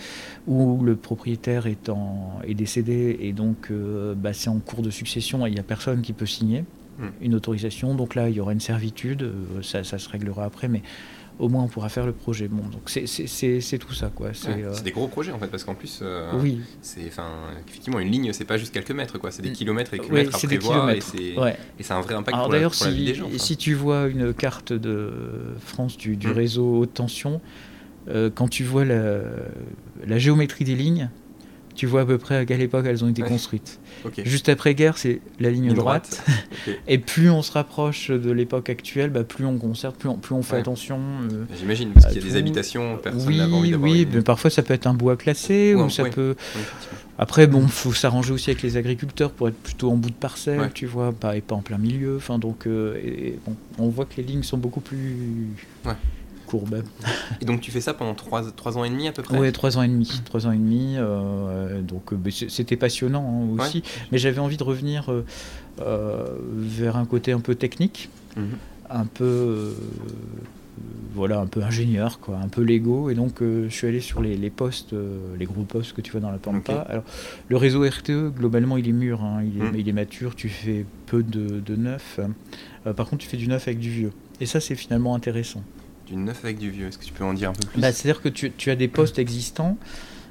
où 0.47 0.83
le 0.83 0.97
propriétaire 0.97 1.67
est, 1.67 1.89
en, 1.89 2.41
est 2.47 2.55
décédé 2.55 3.17
et 3.21 3.33
donc 3.33 3.73
bah, 4.17 4.33
c'est 4.33 4.49
en 4.49 4.59
cours 4.59 4.83
de 4.83 4.91
succession 4.91 5.47
et 5.47 5.51
il 5.51 5.55
n'y 5.55 5.61
a 5.61 5.65
personne 5.65 6.03
qui 6.03 6.13
peut 6.13 6.27
signer 6.27 6.65
une 7.21 7.35
autorisation. 7.35 7.95
Donc 7.95 8.15
là, 8.15 8.29
il 8.29 8.37
y 8.37 8.41
aura 8.41 8.53
une 8.53 8.61
servitude, 8.61 9.31
ça, 9.63 9.85
ça 9.85 9.99
se 9.99 10.09
réglera 10.09 10.45
après, 10.45 10.69
mais 10.69 10.83
au 11.39 11.49
moins 11.49 11.65
on 11.65 11.69
pourra 11.69 11.89
faire 11.89 12.07
le 12.07 12.13
projet. 12.13 12.49
Bon, 12.49 12.63
donc 12.69 12.89
c'est 12.89 13.79
tout 13.79 13.93
ça, 13.93 14.11
quoi. 14.15 14.29
Euh, 14.29 14.71
c'est 14.73 14.85
des 14.85 14.93
gros 14.93 15.09
projets 15.09 15.33
en 15.33 15.39
fait, 15.39 15.49
parce 15.49 15.65
qu'en 15.65 15.75
plus, 15.75 16.01
euh, 16.03 16.31
oui. 16.41 16.61
c'est, 16.81 17.11
effectivement, 17.67 17.99
une 17.99 18.11
ligne, 18.11 18.33
c'est 18.33 18.45
pas 18.45 18.57
juste 18.57 18.73
quelques 18.73 18.93
mètres, 18.93 19.19
quoi. 19.19 19.31
C'est 19.31 19.43
des 19.43 19.53
kilomètres 19.53 19.95
et 19.95 19.99
kilomètres 19.99 20.37
à 20.37 20.39
prévoir, 20.39 20.91
et 20.91 21.01
c'est 21.01 21.93
un 21.93 22.01
vrai 22.01 22.15
impact 22.15 22.39
pour, 22.39 22.53
la, 22.53 22.61
pour 22.63 22.75
si, 22.75 22.85
la 22.85 22.91
vie 22.91 23.05
des 23.07 23.15
gens. 23.15 23.29
Si 23.37 23.57
tu 23.57 23.75
vois 23.75 24.09
une 24.09 24.33
carte 24.33 24.73
de 24.73 25.13
France 25.61 25.97
du, 25.97 26.17
du 26.17 26.29
mm. 26.29 26.33
réseau 26.33 26.79
haute 26.79 26.95
tension, 26.95 27.41
euh, 28.09 28.31
quand 28.33 28.49
tu 28.49 28.65
vois 28.65 28.85
la, 28.85 29.21
la 30.07 30.19
géométrie 30.19 30.65
des 30.65 30.77
lignes, 30.77 31.11
tu 31.75 31.87
vois 31.87 32.03
à 32.03 32.05
peu 32.05 32.19
près 32.19 32.37
à 32.37 32.45
quelle 32.45 32.61
époque 32.61 32.87
elles 32.87 33.05
ont 33.05 33.09
été 33.09 33.23
construites. 33.23 33.81
Juste 34.25 34.49
après-guerre, 34.49 34.99
c'est 34.99 35.21
la 35.41 35.51
ligne 35.51 35.73
droite. 35.73 36.25
Et 36.89 36.99
plus 36.99 37.31
on 37.31 37.43
se 37.43 37.53
rapproche 37.53 38.11
de 38.11 38.31
l'époque 38.31 38.69
actuelle, 38.71 39.11
bah, 39.11 39.25
plus 39.25 39.47
on 39.47 39.59
conserve, 39.59 39.95
plus 39.95 40.09
on, 40.09 40.17
plus 40.17 40.35
on 40.35 40.43
fait 40.43 40.57
attention. 40.57 41.01
Euh, 41.33 41.45
J'imagine, 41.59 41.91
parce 41.91 42.07
qu'il 42.07 42.17
y 42.17 42.25
a 42.25 42.29
des 42.29 42.37
habitations, 42.37 42.99
personne 43.03 43.27
oui, 43.27 43.41
envie 43.43 43.75
Oui, 43.75 44.09
mais 44.13 44.23
parfois 44.23 44.51
ça 44.51 44.63
peut 44.63 44.75
être 44.75 44.87
un 44.87 44.95
bois 44.95 45.17
classé, 45.17 45.75
ou 45.75 45.91
ça 45.91 46.05
peut... 46.05 46.35
Après, 47.17 47.47
bon, 47.47 47.69
faut 47.69 47.93
s'arranger 47.93 48.33
aussi 48.33 48.51
avec 48.51 48.63
les 48.63 48.77
agriculteurs 48.77 49.31
pour 49.31 49.49
être 49.49 49.57
plutôt 49.57 49.91
en 49.91 49.97
bout 49.97 50.11
de 50.11 50.15
parcelle, 50.15 50.71
tu 50.75 50.87
vois, 50.87 51.13
pas, 51.13 51.37
et 51.37 51.41
pas 51.41 51.55
en 51.55 51.63
plein 51.63 51.79
milieu. 51.79 52.17
Enfin, 52.17 52.39
donc, 52.39 52.67
euh, 52.67 53.33
on 53.79 53.89
voit 53.89 54.05
que 54.05 54.17
les 54.17 54.25
lignes 54.25 54.43
sont 54.43 54.59
beaucoup 54.59 54.81
plus 54.81 55.17
courbe. 56.55 56.83
Et 57.41 57.45
donc 57.45 57.61
tu 57.61 57.71
fais 57.71 57.81
ça 57.81 57.95
pendant 57.95 58.15
3, 58.15 58.79
ans 58.79 58.85
et 58.85 58.91
demi 58.91 59.09
à 59.09 59.13
peu 59.13 59.23
près 59.23 59.39
Oui, 59.39 59.51
3 59.51 59.79
ans 59.79 59.83
et 59.83 59.89
demi. 59.89 60.23
3 60.25 60.47
ans 60.47 60.53
et 60.53 60.57
demi. 60.57 60.95
Euh, 60.97 61.81
donc 61.83 62.13
euh, 62.13 62.31
c'était 62.31 62.77
passionnant 62.77 63.43
hein, 63.43 63.63
aussi. 63.63 63.83
Mais 64.13 64.19
j'avais 64.19 64.39
envie 64.39 64.57
de 64.57 64.65
revenir 64.65 65.13
euh, 65.81 66.27
vers 66.49 66.97
un 66.97 67.07
côté 67.07 67.33
un 67.33 67.41
peu 67.41 67.55
technique, 67.55 68.09
mhm. 68.37 68.57
un 68.91 69.07
peu 69.07 69.75
voilà, 71.15 71.39
un 71.39 71.47
peu 71.47 71.63
ingénieur, 71.63 72.19
quoi, 72.19 72.39
un 72.39 72.49
peu 72.49 72.63
Lego. 72.63 73.09
Et 73.09 73.15
donc, 73.15 73.35
je 73.41 73.69
suis 73.69 73.87
allé 73.87 74.01
sur 74.01 74.21
les, 74.21 74.51
postes, 74.51 74.95
les 75.39 75.45
gros 75.45 75.63
postes 75.63 75.93
que 75.93 76.01
tu 76.01 76.11
vois 76.11 76.21
dans 76.21 76.33
la 76.33 76.39
Pampa. 76.39 76.85
Alors, 76.89 77.05
le 77.49 77.57
réseau 77.57 77.89
RTE, 77.89 78.33
globalement, 78.37 78.77
il 78.77 78.89
est 78.89 78.93
mûr, 78.93 79.23
hein, 79.23 79.45
il, 79.45 79.61
est, 79.61 79.65
mhm. 79.65 79.79
il, 79.79 79.89
est, 79.89 79.93
mature, 79.93 80.35
tu 80.35 80.49
fais 80.49 80.85
peu 81.07 81.23
de, 81.23 81.61
de 81.61 81.77
neuf. 81.77 82.19
par 82.97 83.09
contre, 83.09 83.19
tu 83.19 83.29
fais 83.29 83.37
du 83.37 83.47
neuf 83.47 83.69
avec 83.69 83.79
du 83.79 83.91
vieux. 83.91 84.13
Et 84.41 84.47
ça, 84.47 84.59
c'est 84.59 84.75
finalement 84.75 85.15
intéressant. 85.15 85.63
Du 86.07 86.17
neuf 86.17 86.45
avec 86.45 86.59
du 86.59 86.71
vieux, 86.71 86.89
est-ce 86.89 86.99
que 86.99 87.05
tu 87.05 87.13
peux 87.13 87.25
en 87.25 87.35
dire 87.35 87.51
un 87.51 87.55
peu 87.55 87.67
plus? 87.67 87.81
Bah, 87.81 87.93
C'est-à-dire 87.93 88.21
que 88.21 88.29
tu, 88.29 88.53
tu, 88.57 88.71
as 88.71 88.77
des 88.77 88.89
postes 88.89 89.19
existants 89.19 89.79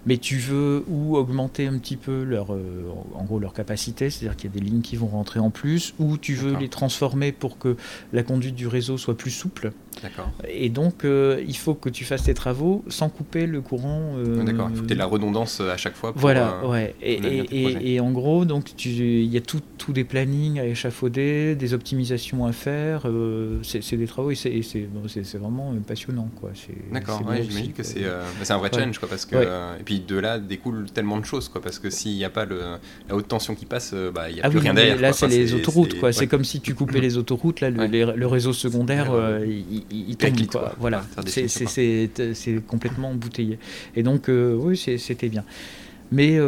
mais 0.06 0.18
tu 0.18 0.38
veux 0.38 0.84
ou 0.88 1.16
augmenter 1.16 1.68
un 1.68 1.78
petit 1.78 1.96
peu 1.96 2.24
leur, 2.24 2.54
euh, 2.54 2.92
en 3.14 3.24
gros 3.24 3.40
leur 3.40 3.54
capacité, 3.54 4.10
c'est-à-dire 4.10 4.36
qu'il 4.36 4.50
y 4.50 4.54
a 4.54 4.60
des 4.60 4.66
lignes 4.66 4.82
qui 4.82 4.96
vont 4.96 5.08
rentrer 5.08 5.40
en 5.40 5.50
plus, 5.50 5.94
ou 6.00 6.18
tu 6.18 6.34
veux 6.34 6.58
les 6.58 6.70
transformer 6.70 7.32
pour 7.32 7.58
que 7.58 7.78
la 8.12 8.24
conduite 8.24 8.56
du 8.56 8.68
réseau 8.68 8.98
soit 8.98 9.18
plus 9.18 9.32
souple. 9.32 9.72
Et 10.48 10.70
donc, 10.70 11.06
euh, 11.06 11.44
il 11.48 11.58
faut 11.58 11.74
que 11.74 11.90
tu 11.90 12.06
fasses 12.06 12.24
tes 12.24 12.34
travaux 12.34 12.84
sans 12.88 13.10
couper 13.10 13.46
le 13.46 13.62
courant. 13.62 14.16
Euh, 14.18 14.44
D'accord, 14.44 14.68
il 14.70 14.76
faut 14.76 14.82
que 14.84 14.88
tu 14.88 14.94
aies 14.94 14.98
la 14.98 15.06
redondance 15.06 15.62
à 15.62 15.78
chaque 15.78 15.96
fois. 15.96 16.12
Pour, 16.14 16.22
voilà, 16.22 16.66
ouais. 16.66 16.96
Et, 17.02 17.14
et, 17.14 17.94
et, 17.94 18.00
en 18.00 18.12
gros, 18.12 18.46
donc 18.46 18.86
il 18.86 19.26
y 19.26 19.38
a 19.38 19.42
tout, 19.42 19.62
tout, 19.78 19.94
des 19.94 20.04
plannings 20.04 20.60
à 20.60 20.66
échafauder, 20.66 21.56
des 21.56 21.74
optimisations 21.74 22.46
à 22.46 22.52
faire. 22.52 23.08
c'est 23.64 23.98
des 23.98 24.08
travaux 24.08 24.32
et 24.32 24.36
c'est 24.36 25.38
vraiment 25.38 25.74
passionnant. 25.86 26.30
D'accord, 26.92 27.20
j'imagine 27.20 27.74
que 27.74 27.84
c'est 27.84 28.06
un 28.06 28.58
vrai 28.58 28.70
challenge. 28.74 29.00
Quoi, 29.00 29.10
parce 29.10 29.26
que, 29.26 29.36
et 29.36 29.84
puis 29.84 30.00
de 30.00 30.18
là 30.18 30.40
découle 30.40 30.86
tellement 30.94 31.20
de 31.20 31.26
choses, 31.26 31.50
quoi, 31.50 31.62
parce 31.62 31.80
que 31.80 31.90
s'il 31.90 32.16
n'y 32.16 32.26
a 32.26 32.30
pas 32.30 32.46
le, 32.46 32.78
la 33.10 33.16
haute 33.16 33.28
tension 33.28 33.56
qui 33.56 33.66
passe, 33.66 33.92
euh, 33.94 34.12
bah, 34.12 34.30
il 34.30 34.36
n'y 34.36 34.42
a 34.42 34.46
ah 34.46 34.50
plus 34.50 34.60
rien 34.60 34.74
derrière. 34.74 35.00
Là, 35.00 35.14
c'est 35.14 35.28
les 35.28 35.54
autoroutes. 35.54 35.96
C'est 36.12 36.28
comme 36.28 36.44
si 36.44 36.62
tu 36.62 36.76
coupais 36.76 37.00
les 37.00 37.18
autoroutes, 37.18 37.62
là, 37.62 37.70
le, 37.70 38.26
réseau 38.28 38.54
secondaire, 38.54 39.12
euh, 39.12 39.46
il, 39.92 40.16
tombe, 40.18 40.46
quoi. 40.48 40.74
Voilà, 40.80 41.04
c'est 41.26 42.62
complètement 42.68 43.10
embouteillé. 43.12 43.60
Et 43.96 44.04
donc, 44.04 44.30
euh, 44.30 44.56
oui, 44.56 44.78
c'était 44.78 45.30
bien. 45.30 45.44
Mais 46.12 46.40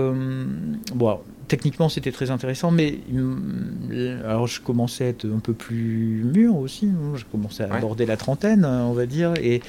bon, 0.94 1.20
techniquement, 1.48 1.90
c'était 1.90 2.12
très 2.12 2.32
intéressant, 2.32 2.72
mais 2.72 3.00
alors 4.24 4.48
je 4.48 4.62
commençais 4.62 5.06
à 5.06 5.08
être 5.08 5.26
un 5.26 5.40
peu 5.40 5.54
plus 5.54 6.24
mûr 6.24 6.56
aussi. 6.56 6.88
Hein. 6.88 7.16
Je 7.16 7.26
commençais 7.26 7.64
à 7.64 7.74
aborder 7.74 8.06
la 8.06 8.18
trentaine, 8.18 8.66
on 8.66 8.94
va 8.94 9.06
dire, 9.06 9.34
et 9.42 9.62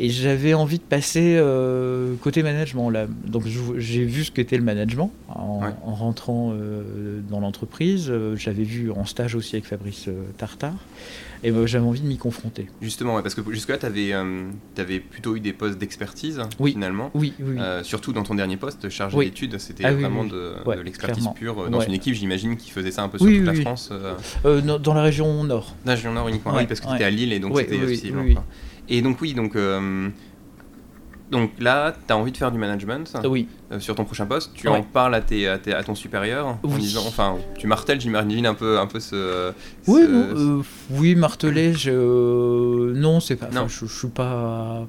et 0.00 0.10
j'avais 0.10 0.54
envie 0.54 0.78
de 0.78 0.84
passer 0.84 1.36
euh, 1.36 2.14
côté 2.22 2.44
management. 2.44 2.88
Là. 2.90 3.06
Donc 3.26 3.44
j'ai 3.46 4.04
vu 4.04 4.22
ce 4.24 4.30
qu'était 4.30 4.56
le 4.56 4.62
management 4.62 5.10
en, 5.28 5.60
rentrant 5.84 6.52
euh, 6.52 7.20
dans 7.28 7.40
l'entreprise. 7.40 8.06
Euh, 8.08 8.36
j'avais 8.36 8.62
vu 8.62 8.92
en 8.92 9.04
stage 9.04 9.34
aussi 9.34 9.56
avec 9.56 9.66
Fabrice 9.66 10.08
Tartare. 10.36 10.76
Et 11.42 11.52
j'avais 11.66 11.86
envie 11.86 12.00
de 12.00 12.06
m'y 12.06 12.18
confronter. 12.18 12.66
Justement, 12.82 13.20
parce 13.22 13.34
que 13.34 13.42
jusque-là, 13.52 13.78
tu 13.78 13.86
avais, 13.86 15.00
plutôt 15.00 15.36
eu 15.36 15.40
des 15.40 15.52
postes 15.52 15.78
d'expertise, 15.78 16.40
finalement. 16.64 17.10
Oui, 17.14 17.34
oui. 17.40 17.58
surtout 17.82 18.12
dans 18.12 18.22
ton 18.22 18.34
dernier 18.34 18.56
poste, 18.56 18.88
chargé 18.88 19.18
d'études, 19.18 19.58
c'était 19.58 19.84
ah 19.84 19.92
vraiment 19.92 20.24
de, 20.24 20.54
l'expertise 20.82 21.28
pure. 21.34 21.70
Dans 21.70 21.80
une 21.80 21.94
équipe, 21.94 22.14
j'imagine, 22.14 22.56
qui 22.56 22.70
faisait 22.70 22.90
ça 22.90 23.02
un 23.02 23.08
peu 23.08 23.18
sur 23.18 23.26
toute 23.26 23.44
la 23.44 23.54
France. 23.54 23.92
dans 24.44 24.94
la 24.94 25.02
région 25.02 25.44
Nord. 25.44 25.74
Dans 25.84 25.92
la 25.92 25.94
région 25.94 26.12
Nord 26.12 26.28
uniquement, 26.28 26.54
oui, 26.56 26.66
parce 26.66 26.80
que 26.80 26.88
tu 26.88 26.94
étais 26.94 27.04
à 27.04 27.10
Lille 27.10 27.32
et 27.32 27.38
donc 27.38 27.58
c'était 27.58 27.80
aussi. 27.82 28.12
Et 28.88 29.02
donc 29.02 29.20
oui, 29.20 29.34
donc, 29.34 29.54
euh, 29.54 30.08
donc 31.30 31.50
là, 31.58 31.94
tu 32.06 32.12
as 32.12 32.16
envie 32.16 32.32
de 32.32 32.36
faire 32.36 32.50
du 32.50 32.58
management 32.58 33.16
oui. 33.24 33.48
Euh, 33.70 33.80
sur 33.80 33.94
ton 33.94 34.04
prochain 34.04 34.26
poste. 34.26 34.52
Tu 34.54 34.68
en 34.68 34.82
parles 34.82 35.14
à, 35.14 35.20
tes, 35.20 35.46
à, 35.46 35.58
ton 35.58 35.94
supérieur 35.94 36.58
en 36.62 36.78
disant, 36.78 37.04
enfin, 37.06 37.36
tu 37.58 37.66
martèles, 37.66 38.00
j'imagine 38.00 38.46
un 38.46 38.54
peu, 38.54 38.78
un 38.78 38.86
peu 38.86 39.00
ce. 39.00 39.52
Oui, 39.86 40.02
euh, 40.08 40.62
oui, 40.90 41.14
marteler, 41.14 41.74
je, 41.74 42.92
non, 42.92 43.20
c'est 43.20 43.36
pas. 43.36 43.48
Non. 43.52 43.68
Je, 43.68 43.86
je, 43.86 43.98
suis 43.98 44.08
pas. 44.08 44.86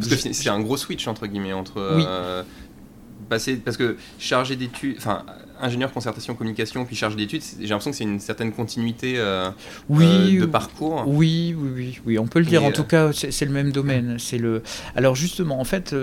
Parce 0.00 0.22
que 0.22 0.32
c'est 0.32 0.48
un 0.48 0.60
gros 0.60 0.76
switch 0.76 1.06
entre 1.06 1.26
guillemets 1.26 1.52
entre. 1.52 2.44
Passer, 3.28 3.56
parce 3.56 3.76
que 3.76 3.96
chargé 4.18 4.56
d'études, 4.56 4.96
enfin 4.98 5.24
ingénieur 5.60 5.92
concertation 5.92 6.34
communication 6.34 6.84
puis 6.84 6.96
chargé 6.96 7.16
d'études, 7.16 7.42
j'ai 7.60 7.66
l'impression 7.66 7.90
que 7.90 7.96
c'est 7.96 8.04
une 8.04 8.20
certaine 8.20 8.52
continuité 8.52 9.14
euh, 9.18 9.50
oui, 9.88 10.36
euh, 10.36 10.40
de 10.42 10.46
parcours. 10.46 11.04
Oui, 11.06 11.54
oui, 11.56 11.70
oui, 11.74 12.00
oui, 12.06 12.18
on 12.18 12.26
peut 12.26 12.38
le 12.38 12.44
dire. 12.44 12.64
en 12.64 12.72
tout 12.72 12.82
euh, 12.82 13.10
cas, 13.12 13.12
c'est 13.12 13.44
le 13.44 13.52
même 13.52 13.72
domaine. 13.72 14.16
C'est 14.18 14.38
le. 14.38 14.62
Alors 14.96 15.14
justement, 15.14 15.60
en 15.60 15.64
fait, 15.64 15.94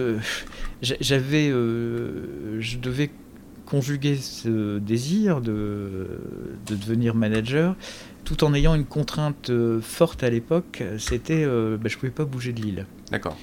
j'avais, 0.82 1.50
je 1.50 2.78
devais 2.78 3.12
conjuguer 3.66 4.18
ce 4.18 4.80
désir 4.80 5.40
de, 5.40 6.20
de, 6.68 6.76
devenir 6.76 7.16
manager 7.16 7.76
tout 8.26 8.44
en 8.44 8.54
ayant 8.54 8.76
une 8.76 8.86
contrainte 8.86 9.50
forte 9.82 10.24
à 10.24 10.30
l'époque, 10.30 10.84
c'était 10.98 11.46
bah, 11.46 11.88
je 11.88 11.98
pouvais 11.98 12.12
pas 12.12 12.26
bouger 12.26 12.54
de 12.54 12.62
l'île. 12.62 12.86
D'accord. 13.12 13.38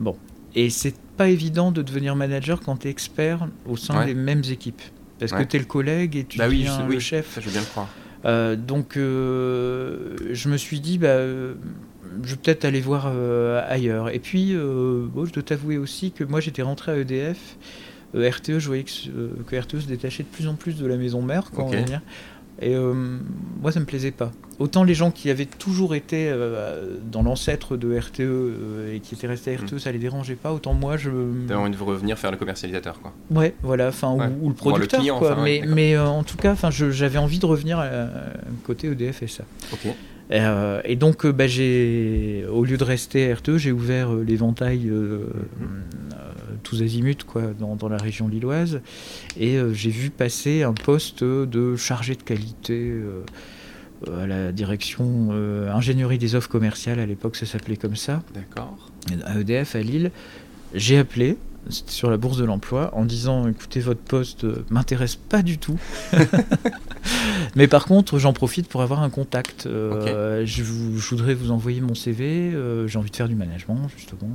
Bon. 0.00 0.16
Et 0.54 0.70
c'est 0.70 0.94
pas 1.16 1.28
évident 1.28 1.72
de 1.72 1.82
devenir 1.82 2.16
manager 2.16 2.60
quand 2.60 2.78
tu 2.78 2.88
es 2.88 2.90
expert 2.90 3.48
au 3.66 3.76
sein 3.76 4.04
des 4.04 4.14
mêmes 4.14 4.42
équipes. 4.50 4.82
Parce 5.18 5.32
que 5.32 5.42
tu 5.42 5.56
es 5.56 5.58
le 5.58 5.64
collègue 5.64 6.16
et 6.16 6.24
tu 6.24 6.38
bah 6.38 6.46
oui, 6.48 6.66
le 6.88 6.98
chef. 6.98 7.38
je 7.40 7.46
veux 7.46 7.52
bien 7.52 7.60
le 7.60 7.66
croire. 7.66 7.88
Euh, 8.24 8.56
donc, 8.56 8.96
euh, 8.96 10.16
je 10.32 10.48
me 10.48 10.56
suis 10.56 10.80
dit, 10.80 10.98
bah, 10.98 11.08
euh, 11.08 11.54
je 12.22 12.30
vais 12.30 12.36
peut-être 12.36 12.64
aller 12.64 12.80
voir 12.80 13.06
ailleurs. 13.68 14.08
Et 14.10 14.18
puis, 14.18 14.52
je 14.52 15.32
dois 15.32 15.42
t'avouer 15.42 15.78
aussi 15.78 16.12
que 16.12 16.24
moi, 16.24 16.40
j'étais 16.40 16.62
rentré 16.62 16.92
à 16.92 16.96
EDF. 16.96 17.56
RTE, 18.14 18.60
je 18.60 18.66
voyais 18.66 18.84
que, 18.84 19.56
RTE 19.56 19.80
se 19.80 19.86
détachait 19.86 20.22
de 20.22 20.28
plus 20.28 20.46
en 20.46 20.54
plus 20.54 20.76
de 20.76 20.86
la 20.86 20.96
maison 20.96 21.20
mère, 21.20 21.50
quand 21.50 21.64
on 21.64 21.70
va 21.70 22.00
et 22.60 22.74
euh, 22.74 22.94
moi, 23.60 23.72
ça 23.72 23.80
me 23.80 23.84
plaisait 23.84 24.12
pas. 24.12 24.30
Autant 24.60 24.84
les 24.84 24.94
gens 24.94 25.10
qui 25.10 25.30
avaient 25.30 25.46
toujours 25.46 25.94
été 25.96 26.28
euh, 26.28 26.98
dans 27.10 27.22
l'ancêtre 27.22 27.76
de 27.76 27.98
RTE 27.98 28.20
euh, 28.20 28.94
et 28.94 29.00
qui 29.00 29.16
étaient 29.16 29.26
restés 29.26 29.54
à 29.54 29.58
RTE, 29.58 29.74
mm. 29.74 29.78
ça 29.80 29.90
les 29.90 29.98
dérangeait 29.98 30.36
pas. 30.36 30.52
Autant 30.52 30.72
moi, 30.72 30.96
je. 30.96 31.10
T'as 31.48 31.56
envie 31.56 31.76
de 31.76 31.82
revenir 31.82 32.16
faire 32.16 32.30
le 32.30 32.36
commercialisateur, 32.36 33.00
quoi. 33.00 33.12
Ouais, 33.30 33.54
voilà, 33.62 33.88
enfin, 33.88 34.14
ou, 34.40 34.48
le 34.48 34.54
producteur, 34.54 35.02
quoi. 35.18 35.36
mais, 35.42 35.62
mais 35.66 35.98
en 35.98 36.22
tout 36.22 36.36
cas, 36.36 36.52
enfin, 36.52 36.70
j'avais 36.70 37.18
envie 37.18 37.40
de 37.40 37.46
revenir 37.46 37.80
à, 37.80 38.06
côté 38.62 38.88
EDF 38.88 39.22
et 39.24 39.26
ça. 39.26 39.44
Ok. 39.72 39.88
et 40.84 40.96
donc, 40.96 41.26
bah, 41.26 41.48
j'ai, 41.48 42.46
au 42.52 42.64
lieu 42.64 42.76
de 42.76 42.84
rester 42.84 43.32
à 43.32 43.34
RTE, 43.34 43.56
j'ai 43.56 43.72
ouvert 43.72 44.12
l'éventail 44.12 44.86
mm-hmm 44.86 46.13
tous 46.64 46.82
azimuts 46.82 47.24
quoi, 47.26 47.42
dans, 47.58 47.88
la 47.88 47.96
région 47.96 48.26
lilloise. 48.26 48.80
Et 49.38 49.56
euh, 49.56 49.72
j'ai 49.72 49.90
vu 49.90 50.10
passer 50.10 50.64
un 50.64 50.72
poste 50.72 51.22
de 51.22 51.76
chargé 51.76 52.16
de 52.16 52.22
qualité 52.22 52.90
euh, 52.90 53.22
à 54.22 54.26
la 54.26 54.50
direction 54.50 55.28
euh, 55.30 55.72
ingénierie 55.72 56.18
des 56.18 56.34
offres 56.34 56.48
commerciales, 56.48 56.98
à 56.98 57.06
l'époque 57.06 57.36
ça 57.36 57.46
s'appelait 57.46 57.76
comme 57.76 57.96
ça. 57.96 58.22
D'accord. 58.34 58.90
À 59.24 59.38
EDF 59.38 59.76
à 59.76 59.80
Lille. 59.80 60.10
J'ai 60.74 60.98
appelé, 60.98 61.36
sur 61.70 62.10
la 62.10 62.16
bourse 62.16 62.36
de 62.36 62.44
l'emploi 62.44 62.90
en 62.94 63.04
disant 63.04 63.48
écoutez 63.48 63.80
votre 63.80 64.00
poste 64.00 64.46
m'intéresse 64.70 65.16
pas 65.16 65.42
du 65.42 65.58
tout. 65.58 65.78
Mais 67.56 67.68
par 67.68 67.86
contre 67.86 68.18
j'en 68.18 68.32
profite 68.32 68.68
pour 68.68 68.82
avoir 68.82 69.02
un 69.02 69.10
contact. 69.10 69.66
Euh, 69.66 70.44
je, 70.44 70.62
voudrais 70.62 71.34
vous 71.34 71.50
envoyer 71.50 71.80
mon 71.80 71.94
CV 71.94 72.52
euh, 72.52 72.86
j'ai 72.88 72.98
envie 72.98 73.10
de 73.10 73.16
faire 73.16 73.28
du 73.28 73.34
management 73.34 73.88
justement 73.96 74.26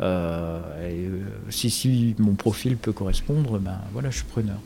euh, 0.00 0.60
et, 0.88 1.08
si, 1.50 1.70
si 1.70 2.14
mon 2.18 2.34
profil 2.34 2.76
peut 2.76 2.92
correspondre 2.92 3.58
ben 3.58 3.78
voilà 3.92 4.10
je 4.10 4.16
suis 4.16 4.26
preneur. 4.26 4.56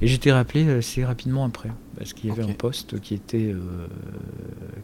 Et 0.00 0.06
j'étais 0.06 0.32
rappelé 0.32 0.70
assez 0.70 1.04
rapidement 1.04 1.44
après 1.44 1.70
parce 1.96 2.12
qu'il 2.12 2.30
y 2.30 2.32
avait 2.32 2.44
un 2.44 2.54
poste 2.54 3.00
qui 3.00 3.14
était 3.14 3.54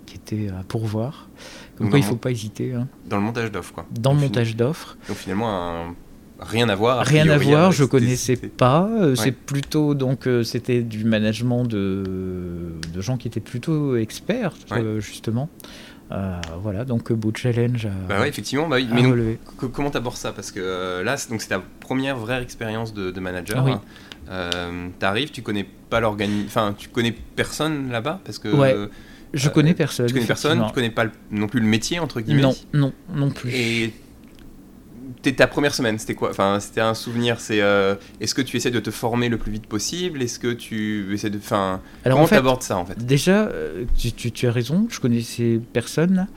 qui 0.06 0.16
était 0.16 0.48
à 0.48 0.62
pourvoir. 0.62 1.28
Comme 1.76 1.90
quoi 1.90 1.98
il 1.98 2.04
faut 2.04 2.16
pas 2.16 2.30
hésiter 2.30 2.72
hein. 2.72 2.88
dans 3.08 3.16
le 3.16 3.22
montage 3.22 3.50
d'offres 3.52 3.72
quoi. 3.74 3.86
Dans 3.90 4.12
le 4.12 4.20
montage 4.20 4.56
d'offres. 4.56 4.96
Donc 5.08 5.16
finalement 5.16 5.50
un 5.50 5.94
Rien 6.38 6.68
à 6.68 6.74
voir. 6.74 7.04
Rien 7.06 7.28
à 7.28 7.38
voir, 7.38 7.72
je 7.72 7.84
connaissais 7.84 8.36
pas. 8.36 8.88
Euh, 8.90 9.14
c'est 9.14 9.32
plutôt 9.32 9.94
donc 9.94 10.26
euh, 10.26 10.42
c'était 10.42 10.82
du 10.82 11.04
management 11.04 11.64
de, 11.64 12.74
de, 12.92 13.00
gens 13.00 13.16
qui 13.16 13.26
étaient 13.28 13.40
plutôt 13.40 13.96
experts 13.96 14.52
euh, 14.72 15.00
justement. 15.00 15.48
voilà, 16.10 16.84
donc 16.84 17.10
beau 17.12 17.32
challenge 17.34 17.86
à, 17.86 17.90
bah 18.08 18.20
ouais, 18.20 18.28
effectivement, 18.28 18.68
bah 18.68 18.76
mais 18.92 19.02
donc, 19.02 19.72
comment 19.72 19.90
t'abordes 19.90 20.16
ça? 20.16 20.32
Parce 20.32 20.52
que 20.52 21.02
là, 21.02 21.16
donc 21.30 21.40
c'est 21.40 21.48
ta 21.48 21.62
première 21.80 22.16
vraie 22.16 22.42
expérience 22.42 22.92
de, 22.92 23.18
manager. 23.20 23.64
Oui. 23.64 23.72
T'arrives, 24.98 25.30
tu 25.30 25.40
connais 25.42 25.66
pas 25.88 26.00
l'organisme, 26.00 26.46
enfin, 26.48 26.74
tu 26.76 26.88
connais 26.88 27.12
personne 27.12 27.90
là-bas? 27.90 28.20
Parce 28.24 28.38
que. 28.38 28.48
Ouais. 28.48 28.76
Je 29.32 29.48
connais 29.48 29.74
personne. 29.74 30.06
Tu 30.06 30.14
connais 30.14 30.26
personne, 30.26 30.64
tu 30.66 30.72
connais 30.72 30.90
pas 30.90 31.06
non 31.30 31.46
plus 31.48 31.60
le 31.60 31.66
métier 31.66 31.98
entre 31.98 32.20
guillemets? 32.20 32.42
Non, 32.42 32.54
non, 32.72 32.92
non 33.14 33.30
plus. 33.30 33.50
Et 33.52 33.92
ta 35.32 35.46
première 35.46 35.74
semaine, 35.74 35.98
c'était 35.98 36.14
quoi? 36.14 36.30
Enfin, 36.30 36.58
c'était 36.60 36.80
un 36.80 36.94
souvenir. 36.94 37.40
C'est 37.40 37.60
euh, 37.60 37.94
est-ce 38.20 38.34
que 38.34 38.42
tu 38.42 38.56
essaies 38.56 38.70
de 38.70 38.80
te 38.80 38.90
former 38.90 39.28
le 39.28 39.38
plus 39.38 39.52
vite 39.52 39.66
possible? 39.66 40.22
Est-ce 40.22 40.38
que 40.38 40.52
tu 40.52 41.12
essaies 41.14 41.30
de, 41.30 41.38
enfin, 41.38 41.80
Alors 42.04 42.18
comment 42.18 42.28
tu 42.28 42.34
abordes 42.34 42.62
ça 42.62 42.76
en 42.76 42.84
fait? 42.84 43.04
Déjà, 43.04 43.46
euh, 43.46 43.84
tu, 43.96 44.12
tu, 44.12 44.46
as 44.46 44.52
raison. 44.52 44.86
Je 44.90 45.00
connaissais 45.00 45.60
personne, 45.72 46.28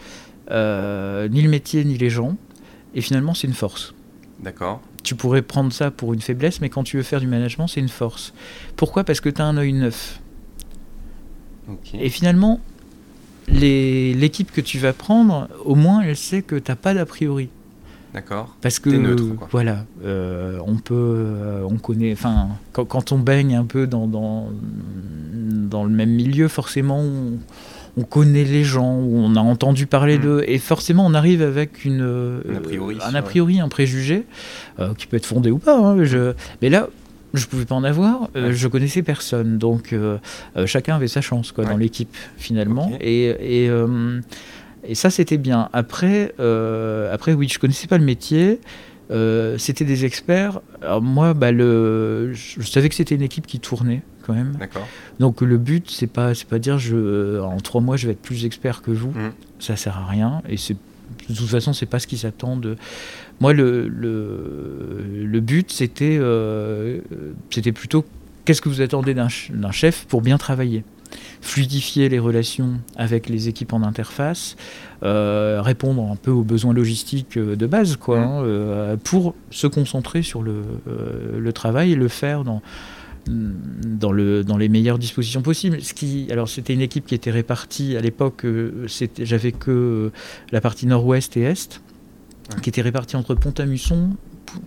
euh, 0.52 1.28
ni 1.28 1.41
le 1.41 1.49
métier 1.49 1.84
ni 1.84 1.97
les 1.97 2.10
gens, 2.10 2.36
et 2.95 3.02
finalement, 3.02 3.34
c'est 3.34 3.47
une 3.47 3.54
force. 3.54 3.93
D'accord. 4.39 4.82
Tu 5.04 5.15
pourrais 5.15 5.41
prendre 5.41 5.71
ça 5.71 5.91
pour 5.91 6.13
une 6.13 6.21
faiblesse, 6.21 6.62
mais 6.62 6.69
quand 6.69 6.84
tu 6.84 6.97
veux 6.97 7.04
faire 7.04 7.19
du 7.19 7.28
management, 7.28 7.67
c'est 7.67 7.80
une 7.80 7.89
force. 7.89 8.34
Pourquoi? 8.75 9.04
Parce 9.04 9.21
que 9.21 9.30
tu 9.30 9.41
as 9.41 9.45
un 9.45 9.58
œil 9.58 9.73
neuf. 9.73 10.19
Et 11.93 12.10
finalement, 12.10 12.60
l'équipe 13.47 14.52
que 14.52 14.62
tu 14.62 14.80
vas 14.80 14.93
prendre, 14.93 15.47
au 15.65 15.75
moins, 15.75 16.02
elle 16.02 16.17
sait 16.17 16.41
que 16.41 16.56
tu 16.56 16.71
n'as 16.71 16.75
pas 16.75 16.93
d'a 16.93 17.06
priori. 17.06 17.49
D'accord. 18.13 18.56
Parce 18.62 18.80
que 18.80 18.89
voilà, 19.52 19.86
euh, 20.04 20.60
on 20.65 20.78
peut, 20.78 20.95
euh, 20.95 21.62
on 21.69 21.78
connaît, 21.78 22.12
enfin, 22.13 22.50
quand, 22.74 23.12
on 23.12 23.19
baigne 23.19 23.56
un 23.56 23.65
peu 23.65 23.86
dans, 23.86 24.08
dans, 24.08 24.50
dans 25.34 25.84
le 25.84 25.91
même 25.91 26.10
milieu, 26.10 26.48
forcément, 26.48 27.04
on, 27.98 28.04
connaît 28.04 28.45
les 28.45 28.63
gens, 28.63 28.93
on 28.93 29.36
a 29.36 29.41
entendu 29.41 29.86
parler 29.86 30.17
hmm. 30.17 30.22
d'eux, 30.22 30.43
et 30.48 30.58
forcément, 30.58 31.06
on 31.06 31.13
arrive 31.13 31.41
avec 31.41 31.86
une, 31.86 32.02
un 32.50 32.56
a 32.56 32.60
priori, 32.62 32.98
un, 33.04 33.13
a 33.13 33.22
priori, 33.22 33.60
un 33.60 33.67
préjugé, 33.67 34.26
euh, 34.80 34.93
qui 34.95 35.06
peut 35.06 35.17
être 35.17 35.26
fondé 35.26 35.52
ou 35.52 35.60
pas. 35.60 35.78
Hein, 35.78 36.04
je, 36.04 36.34
mais 36.62 36.69
là, 36.69 36.88
je 37.36 37.45
pouvais 37.45 37.65
pas 37.65 37.76
en 37.76 37.84
avoir, 37.84 38.30
je 38.34 38.67
connaissais 38.67 39.04
personne, 39.04 39.60
donc 39.60 39.93
chacun 40.65 40.95
avait 40.95 41.08
sa 41.08 41.22
chance 41.22 41.52
quoi, 41.52 41.63
dans 41.63 41.78
l'équipe 41.78 42.15
finalement. 42.38 42.91
Et, 43.02 43.65
et 43.65 43.69
et 44.84 44.96
ça, 44.96 45.10
c'était 45.10 45.38
bien. 45.38 45.70
Après, 45.74 46.34
euh, 46.39 47.13
après, 47.13 47.34
oui, 47.34 47.48
je 47.48 47.60
connaissais 47.60 47.88
pas 47.88 47.98
le 47.98 48.06
métier. 48.06 48.60
Euh, 49.12 49.58
c'était 49.58 49.86
des 49.86 50.06
experts. 50.06 50.62
Alors 50.84 51.02
moi, 51.02 51.34
bah, 51.34 51.52
le, 51.52 52.32
je 52.34 52.62
savais 52.62 52.89
que 52.89 52.96
c'était 52.96 53.15
une 53.15 53.24
équipe 53.24 53.48
qui 53.48 53.60
tournait 53.60 54.04
quand 54.22 54.34
même. 54.36 54.58
Donc 55.20 55.42
le 55.42 55.58
but, 55.58 55.89
c'est 55.89 56.06
pas, 56.06 56.36
c'est 56.36 56.48
pas 56.48 56.60
dire 56.60 56.78
je, 56.78 57.39
en 57.39 57.58
trois 57.58 57.82
mois, 57.82 57.98
je 57.98 58.06
vais 58.06 58.13
être 58.13 58.22
plus 58.22 58.46
expert 58.46 58.84
que 58.84 58.92
vous. 58.92 59.10
Mmh. 59.10 59.32
Ça 59.58 59.76
sert 59.76 59.98
à 59.98 60.06
rien. 60.06 60.44
Et 60.48 60.58
c'est, 60.58 60.76
de 61.28 61.34
toute 61.34 61.50
façon, 61.50 61.74
c'est 61.74 61.88
pas 61.88 61.98
ce 61.98 62.06
qu'ils 62.06 62.20
s'attendent. 62.20 62.78
Moi, 63.39 63.54
le, 63.54 63.88
le, 63.88 65.04
le 65.26 65.39
but, 65.39 65.72
c'était, 65.72 66.18
euh, 66.20 67.00
c'était 67.50 67.72
plutôt 67.72 68.06
qu'est-ce 68.46 68.62
que 68.62 68.70
vous 68.70 68.82
attendez 68.82 69.15
d'un, 69.15 69.30
d'un 69.50 69.72
chef 69.72 70.06
pour 70.06 70.22
bien 70.22 70.38
travailler? 70.38 70.84
Fluidifier 71.41 72.10
les 72.10 72.19
relations 72.19 72.80
avec 72.95 73.30
les 73.30 73.48
équipes 73.48 73.74
en 73.74 73.84
interface, 73.84 74.56
euh, 75.04 75.62
répondre 75.62 76.04
un 76.12 76.15
peu 76.15 76.32
aux 76.32 76.43
besoins 76.43 76.74
logistiques 76.74 77.38
euh, 77.38 77.56
de 77.56 77.67
base, 77.67 77.95
quoi, 77.95 78.19
mmh. 78.19 78.24
hein, 78.24 78.43
euh, 78.43 78.98
pour 78.98 79.36
se 79.50 79.67
concentrer 79.67 80.22
sur 80.22 80.41
le, 80.41 80.63
le, 81.38 81.54
travail 81.54 81.93
et 81.93 81.95
le 81.95 82.08
faire 82.08 82.43
dans, 82.43 82.62
dans, 83.28 84.12
le, 84.12 84.43
dans 84.43 84.58
les 84.58 84.69
meilleures 84.69 85.00
dispositions 85.00 85.41
possibles. 85.41 85.82
Ce 85.82 85.93
qui, 85.93 86.28
alors 86.32 86.50
c'était 86.50 86.74
une 86.74 86.82
équipe 86.82 87.06
qui 87.06 87.15
était 87.15 87.32
répartie 87.32 87.95
à 87.95 88.02
l'époque, 88.02 88.45
j'avais 89.19 89.52
que 89.52 90.12
la 90.52 90.62
partie 90.62 90.86
nord-ouest 90.86 91.38
et 91.38 91.41
est, 91.41 91.82
qui 92.62 92.69
était 92.69 92.82
répartie 92.82 93.15
entre 93.15 93.36
Pont-à-Mousson, 93.36 94.12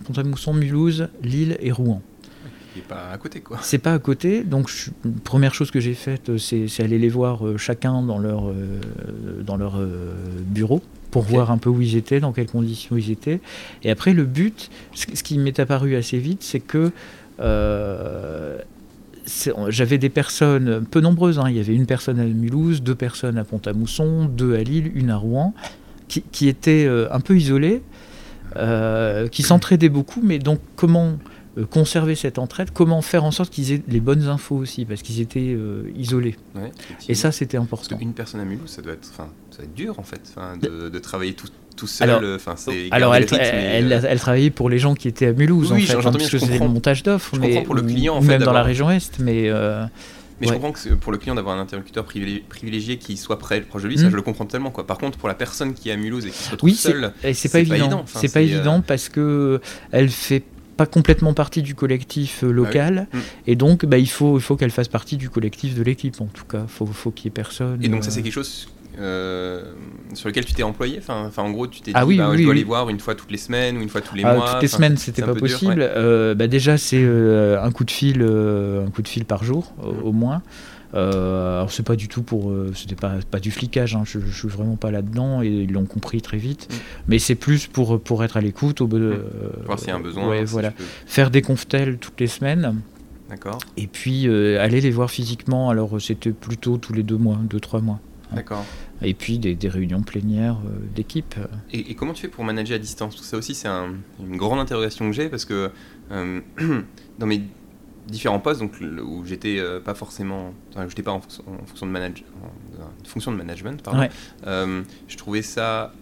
Pont-à-Mousson, 0.04 0.54
Mulhouse, 0.54 1.08
Lille 1.22 1.56
et 1.60 1.72
Rouen 1.72 2.02
pas 2.80 3.10
à 3.12 3.18
côté, 3.18 3.40
quoi. 3.40 3.58
C'est 3.62 3.78
pas 3.78 3.92
à 3.92 3.98
côté. 3.98 4.44
Donc, 4.44 4.70
première 5.24 5.54
chose 5.54 5.70
que 5.70 5.80
j'ai 5.80 5.94
faite, 5.94 6.30
euh, 6.30 6.38
c'est 6.38 6.82
aller 6.82 6.98
les 6.98 7.08
voir 7.08 7.46
euh, 7.46 7.58
chacun 7.58 8.02
dans 8.02 8.18
leur, 8.18 8.48
euh, 8.48 8.80
dans 9.42 9.56
leur 9.56 9.78
bureau 10.46 10.82
pour 11.10 11.22
voir 11.22 11.50
un 11.50 11.58
peu 11.58 11.68
où 11.68 11.82
ils 11.82 11.96
étaient, 11.96 12.20
dans 12.20 12.32
quelles 12.32 12.46
conditions 12.46 12.96
ils 12.96 13.10
étaient. 13.10 13.40
Et 13.82 13.90
après, 13.90 14.14
le 14.14 14.24
but, 14.24 14.70
ce, 14.94 15.22
qui 15.22 15.38
m'est 15.38 15.60
apparu 15.60 15.94
assez 15.96 16.18
vite, 16.18 16.42
c'est 16.42 16.60
que 16.60 16.90
j'avais 19.68 19.98
des 19.98 20.08
personnes 20.08 20.86
peu 20.90 21.00
nombreuses. 21.00 21.38
Hein. 21.38 21.50
Il 21.50 21.56
y 21.56 21.60
avait 21.60 21.74
une 21.74 21.86
personne 21.86 22.18
à 22.18 22.24
Mulhouse, 22.24 22.82
deux 22.82 22.94
personnes 22.94 23.36
à 23.36 23.44
Pont-à-Mousson, 23.44 24.24
deux 24.24 24.54
à 24.54 24.62
Lille, 24.62 24.90
une 24.94 25.10
à 25.10 25.16
Rouen, 25.16 25.52
qui, 26.08 26.22
qui 26.32 26.48
étaient 26.48 26.88
un 27.10 27.20
peu 27.20 27.36
isolées, 27.36 27.82
qui 29.30 29.42
s'entraidaient 29.42 29.90
beaucoup. 29.90 30.20
Mais 30.22 30.38
donc, 30.38 30.60
comment 30.76 31.18
conserver 31.70 32.14
cette 32.14 32.38
entraide, 32.38 32.70
comment 32.72 33.02
faire 33.02 33.24
en 33.24 33.30
sorte 33.30 33.52
qu'ils 33.52 33.72
aient 33.72 33.82
les 33.88 34.00
bonnes 34.00 34.28
infos 34.28 34.56
aussi, 34.56 34.84
parce 34.84 35.02
qu'ils 35.02 35.20
étaient 35.20 35.54
euh, 35.54 35.90
isolés. 35.96 36.36
et 37.08 37.14
ça, 37.14 37.32
c'était 37.32 37.58
important. 37.58 37.90
Parce 37.90 38.00
qu'une 38.00 38.14
personne 38.14 38.40
à 38.40 38.44
Mulhouse, 38.44 38.70
ça 38.70 38.82
doit 38.82 38.94
être, 38.94 39.04
ça 39.04 39.24
doit 39.24 39.64
être 39.64 39.74
dur 39.74 39.98
en 39.98 40.02
fait, 40.02 40.34
de, 40.60 40.88
de, 40.88 40.98
travailler 40.98 41.34
tout, 41.34 41.48
tout 41.76 41.86
seul. 41.86 42.08
Alors, 42.08 42.22
alors 42.90 43.14
elle, 43.14 43.26
elle, 43.32 44.06
elle, 44.08 44.18
travaillait 44.20 44.50
pour 44.50 44.70
les 44.70 44.78
gens 44.78 44.94
qui 44.94 45.08
étaient 45.08 45.26
à 45.26 45.32
Mulhouse, 45.32 45.72
oui, 45.72 45.84
en 45.84 45.86
fait, 45.86 45.96
hein, 45.96 46.12
parce 46.12 46.30
que 46.30 46.38
c'était 46.38 46.58
le 46.58 46.68
montage 46.68 47.02
d'offres, 47.02 47.36
mais 47.38 47.62
pour 47.62 47.74
le 47.74 47.82
client, 47.82 48.16
en 48.16 48.22
fait, 48.22 48.28
même 48.28 48.42
dans 48.42 48.52
la 48.52 48.62
région 48.62 48.90
Est, 48.90 49.18
mais. 49.18 49.50
Euh, 49.50 49.84
mais 50.40 50.48
je 50.48 50.54
comprends 50.54 50.72
que 50.72 50.94
pour 50.94 51.12
le 51.12 51.18
client 51.18 51.36
d'avoir 51.36 51.56
un 51.56 51.60
interlocuteur 51.60 52.04
privilégié, 52.04 52.96
qui 52.96 53.16
soit 53.16 53.38
près 53.38 53.60
proche 53.60 53.82
de 53.84 53.88
lui, 53.88 53.98
ça 53.98 54.06
hmm. 54.06 54.10
je 54.10 54.16
le 54.16 54.22
comprends 54.22 54.46
tellement 54.46 54.72
quoi. 54.72 54.86
Par 54.86 54.98
contre 54.98 55.16
pour 55.16 55.28
la 55.28 55.34
personne 55.34 55.72
qui 55.72 55.88
est 55.88 55.92
à 55.92 55.96
Mulhouse 55.96 56.26
et 56.26 56.30
qui 56.30 56.42
se 56.42 56.50
retrouve 56.50 56.70
oui, 56.70 56.74
seule, 56.74 57.12
c'est 57.32 57.52
pas, 57.52 57.60
évident. 57.60 58.04
c'est 58.06 58.32
pas 58.32 58.40
évident 58.40 58.82
parce 58.84 59.08
que 59.08 59.60
elle 59.92 60.08
fait 60.08 60.42
pas 60.82 60.86
complètement 60.86 61.32
partie 61.32 61.62
du 61.62 61.76
collectif 61.76 62.42
euh, 62.42 62.50
local, 62.50 63.06
ah 63.12 63.16
et 63.46 63.54
donc 63.54 63.86
bah, 63.86 63.98
il 63.98 64.08
faut, 64.08 64.38
il 64.38 64.42
faut 64.42 64.56
qu'elle 64.56 64.72
fasse 64.72 64.88
partie 64.88 65.16
du 65.16 65.30
collectif 65.30 65.76
de 65.76 65.82
l'équipe, 65.82 66.20
en 66.20 66.26
tout 66.26 66.44
cas. 66.44 66.62
Il 66.62 66.68
faut, 66.68 66.86
faut 66.86 67.12
qu'il 67.12 67.26
y 67.26 67.28
ait 67.28 67.30
personne. 67.30 67.78
Et 67.84 67.88
donc 67.88 68.02
ça, 68.02 68.10
c'est 68.10 68.18
euh, 68.18 68.22
quelque 68.24 68.32
chose 68.32 68.68
euh, 68.98 69.62
sur 70.12 70.28
lequel 70.28 70.44
tu 70.44 70.54
t'es 70.54 70.64
employé? 70.64 70.98
Enfin, 70.98 71.26
enfin, 71.28 71.44
en 71.44 71.52
gros, 71.52 71.68
tu 71.68 71.82
t'es 71.82 71.92
ah 71.94 72.04
dit, 72.04 72.16
bah, 72.16 72.32
je 72.36 72.42
dois 72.42 72.52
aller 72.52 72.64
voir 72.64 72.88
une 72.88 72.98
fois 72.98 73.14
toutes 73.14 73.30
les 73.30 73.38
semaines 73.38 73.76
ou 73.76 73.80
une 73.80 73.88
fois 73.88 74.00
tous 74.00 74.16
les 74.16 74.24
ah, 74.24 74.34
mois. 74.34 74.50
Toutes 74.54 74.62
les 74.62 74.68
semaines, 74.68 74.96
c'était 74.96 75.22
pas 75.22 75.36
possible. 75.36 75.88
bah, 76.36 76.46
déjà, 76.48 76.76
c'est 76.76 77.04
un 77.04 77.70
coup 77.70 77.84
de 77.84 77.92
fil, 77.92 78.22
un 78.22 78.90
coup 78.90 79.02
de 79.02 79.08
fil 79.08 79.24
par 79.24 79.44
jour, 79.44 79.72
au 80.02 80.10
moins. 80.10 80.42
Euh, 80.94 81.56
alors 81.56 81.72
c'est 81.72 81.82
pas 81.82 81.96
du 81.96 82.08
tout 82.08 82.22
pour, 82.22 82.50
euh, 82.50 82.72
c'était 82.74 82.94
pas, 82.94 83.14
pas 83.30 83.40
du 83.40 83.50
flicage, 83.50 83.96
hein, 83.96 84.02
je, 84.04 84.18
je, 84.20 84.38
suis 84.38 84.48
vraiment 84.48 84.76
pas 84.76 84.90
là-dedans 84.90 85.42
et 85.42 85.48
ils 85.48 85.72
l'ont 85.72 85.86
compris 85.86 86.20
très 86.20 86.36
vite. 86.36 86.68
Mm. 86.70 86.76
Mais 87.08 87.18
c'est 87.18 87.34
plus 87.34 87.66
pour, 87.66 88.00
pour 88.00 88.22
être 88.24 88.36
à 88.36 88.40
l'écoute, 88.40 88.80
au 88.80 88.86
mm. 88.86 89.22
voir 89.64 89.78
s'il 89.78 89.88
y 89.88 89.90
a 89.90 89.96
un 89.96 90.00
besoin. 90.00 90.28
Ouais, 90.28 90.44
voilà. 90.44 90.72
Faire 91.06 91.30
des 91.30 91.42
conftels 91.42 91.98
toutes 91.98 92.20
les 92.20 92.26
semaines. 92.26 92.80
D'accord. 93.30 93.58
Et 93.78 93.86
puis 93.86 94.28
euh, 94.28 94.60
aller 94.60 94.82
les 94.82 94.90
voir 94.90 95.10
physiquement. 95.10 95.70
Alors 95.70 95.98
c'était 96.00 96.32
plutôt 96.32 96.76
tous 96.76 96.92
les 96.92 97.02
deux 97.02 97.16
mois, 97.16 97.38
deux 97.42 97.60
trois 97.60 97.80
mois. 97.80 98.00
D'accord. 98.30 98.64
Et 99.00 99.14
puis 99.14 99.38
des, 99.38 99.54
des 99.54 99.68
réunions 99.68 100.02
plénières 100.02 100.58
d'équipe. 100.94 101.34
Et, 101.72 101.90
et, 101.90 101.94
comment 101.94 102.12
tu 102.12 102.22
fais 102.22 102.28
pour 102.28 102.44
manager 102.44 102.76
à 102.76 102.78
distance? 102.78 103.16
Tout 103.16 103.24
ça 103.24 103.36
aussi, 103.36 103.54
c'est 103.54 103.68
une 103.68 104.36
grande 104.36 104.58
interrogation 104.58 105.06
que 105.10 105.16
j'ai 105.16 105.28
parce 105.28 105.44
que 105.44 105.70
dans 106.10 107.26
mes 107.26 107.42
différents 108.06 108.40
postes 108.40 108.60
donc, 108.60 108.72
où 108.80 109.24
j'étais 109.24 109.58
euh, 109.58 109.80
pas 109.80 109.94
forcément. 109.94 110.54
Enfin, 110.70 110.88
j'étais 110.88 111.02
pas 111.02 111.12
en, 111.12 111.20
fonction 111.20 111.86
de, 111.86 111.92
manage, 111.92 112.24
en, 112.42 113.08
fonction 113.08 113.32
de 113.32 113.36
management, 113.36 113.82
pardon. 113.82 114.08
Euh, 114.46 114.82
je 115.08 115.16
trouvais 115.16 115.42
ça 115.42 115.92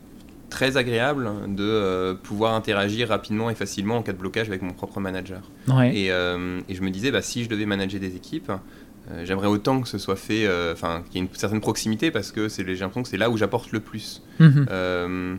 très 0.48 0.76
agréable 0.76 1.30
de 1.48 1.62
euh, 1.62 2.14
pouvoir 2.14 2.54
interagir 2.54 3.08
rapidement 3.08 3.50
et 3.50 3.54
facilement 3.54 3.98
en 3.98 4.02
cas 4.02 4.12
de 4.12 4.18
blocage 4.18 4.48
avec 4.48 4.62
mon 4.62 4.72
propre 4.72 4.98
manager. 4.98 5.42
Et, 5.84 6.06
et, 6.06 6.74
je 6.74 6.82
me 6.82 6.90
disais, 6.90 7.10
bah, 7.10 7.22
si 7.22 7.44
je 7.44 7.48
devais 7.48 7.66
manager 7.66 8.00
des 8.00 8.16
équipes, 8.16 8.52
j'aimerais 9.24 9.48
autant 9.48 9.80
que 9.80 9.88
ce 9.88 9.98
soit 9.98 10.16
fait, 10.16 10.48
enfin, 10.72 11.02
qu'il 11.06 11.20
y 11.20 11.24
ait 11.24 11.26
une 11.26 11.34
certaine 11.34 11.60
proximité 11.60 12.10
parce 12.10 12.32
que 12.32 12.48
j'ai 12.48 12.64
l'impression 12.64 13.02
que 13.02 13.08
c'est 13.08 13.16
là 13.16 13.30
où 13.30 13.36
j'apporte 13.36 13.72
le 13.72 13.80
plus. 13.80 14.22
Mhm. 14.38 15.38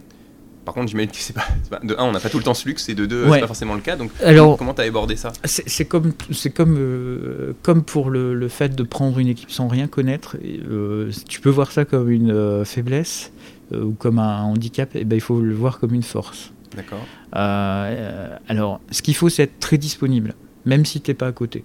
Par 0.65 0.76
contre, 0.76 0.89
j'imagine 0.89 1.12
que 1.12 1.17
c'est 1.17 1.34
pas, 1.34 1.47
De 1.84 1.95
un, 1.97 2.04
on 2.04 2.12
n'a 2.12 2.19
pas 2.19 2.30
tout 2.30 2.38
le 2.38 2.43
temps 2.43 2.54
ce 2.54 2.67
luxe, 2.67 2.88
et 2.89 2.93
de 2.93 3.06
deux, 3.06 3.30
c'est 3.32 3.39
pas 3.39 3.47
forcément 3.47 3.74
le 3.74 3.82
cas. 3.82 3.95
Donc, 3.95 4.12
Alors, 4.24 4.58
comment 4.58 4.74
tu 4.74 4.82
as 4.82 4.86
abordé 4.86 5.15
ça? 5.15 5.32
C'est 5.43 5.86
comme, 5.86 6.13
c'est 6.32 6.52
comme, 6.52 6.76
euh, 6.78 7.54
comme 7.63 7.84
pour 7.84 8.10
le, 8.10 8.36
le, 8.36 8.47
fait 8.47 8.76
de 8.76 8.84
prendre 8.84 9.17
une 9.17 9.28
équipe 9.28 9.52
sans 9.52 9.67
rien 9.67 9.88
connaître. 9.88 10.38
Euh, 10.43 11.12
tu 11.28 11.41
peux 11.41 11.50
voir 11.50 11.71
ça 11.71 11.86
comme 11.86 12.12
une 12.12 12.32
euh, 12.32 12.63
faiblesse 12.65 13.32
ou 13.74 13.91
comme 13.91 14.19
un 14.19 14.41
handicap, 14.41 14.95
et 14.95 15.00
eh 15.02 15.06
ben, 15.06 15.15
il 15.15 15.21
faut 15.21 15.39
le 15.39 15.54
voir 15.54 15.80
comme 15.80 15.93
une 15.93 16.04
force. 16.04 16.52
D'accord. 16.76 17.06
alors, 17.32 18.82
ce 18.91 19.02
qu'il 19.02 19.15
faut, 19.15 19.30
c'est 19.30 19.43
être 19.43 19.60
très 19.60 19.78
disponible, 19.78 20.36
même 20.65 20.86
si 20.86 21.02
tu 21.02 21.10
n'es 21.10 21.15
pas 21.15 21.28
à 21.28 21.32
côté. 21.32 21.63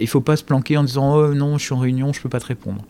il 0.00 0.08
faut 0.08 0.20
pas 0.20 0.36
se 0.36 0.44
planquer 0.44 0.76
en 0.76 0.84
disant 0.84 1.16
oh 1.16 1.34
non, 1.34 1.58
je 1.58 1.64
suis 1.64 1.74
en 1.74 1.78
réunion, 1.78 2.12
je 2.12 2.22
peux 2.22 2.28
pas 2.28 2.40
te 2.40 2.46
répondre. 2.46 2.84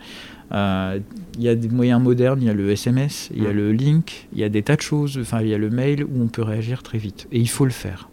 Euh, 0.52 0.98
il 1.36 1.42
y 1.42 1.48
a 1.48 1.54
des 1.54 1.68
moyens 1.68 2.00
modernes, 2.02 2.40
il 2.40 2.46
y 2.46 2.50
a 2.50 2.54
le 2.54 2.70
SMS, 2.70 3.30
il 3.34 3.42
y 3.42 3.46
a 3.46 3.52
le 3.52 3.72
link, 3.72 4.28
il 4.32 4.38
y 4.38 4.44
a 4.44 4.48
des 4.48 4.62
tas 4.62 4.76
de 4.76 4.80
choses, 4.80 5.18
enfin 5.20 5.42
il 5.42 5.48
y 5.48 5.54
a 5.54 5.58
le 5.58 5.70
mail 5.70 6.04
où 6.04 6.22
on 6.22 6.28
peut 6.28 6.42
réagir 6.42 6.82
très 6.82 6.98
vite. 6.98 7.28
Et 7.32 7.38
il 7.38 7.48
faut 7.48 7.64
le 7.64 7.70
faire. 7.70 8.08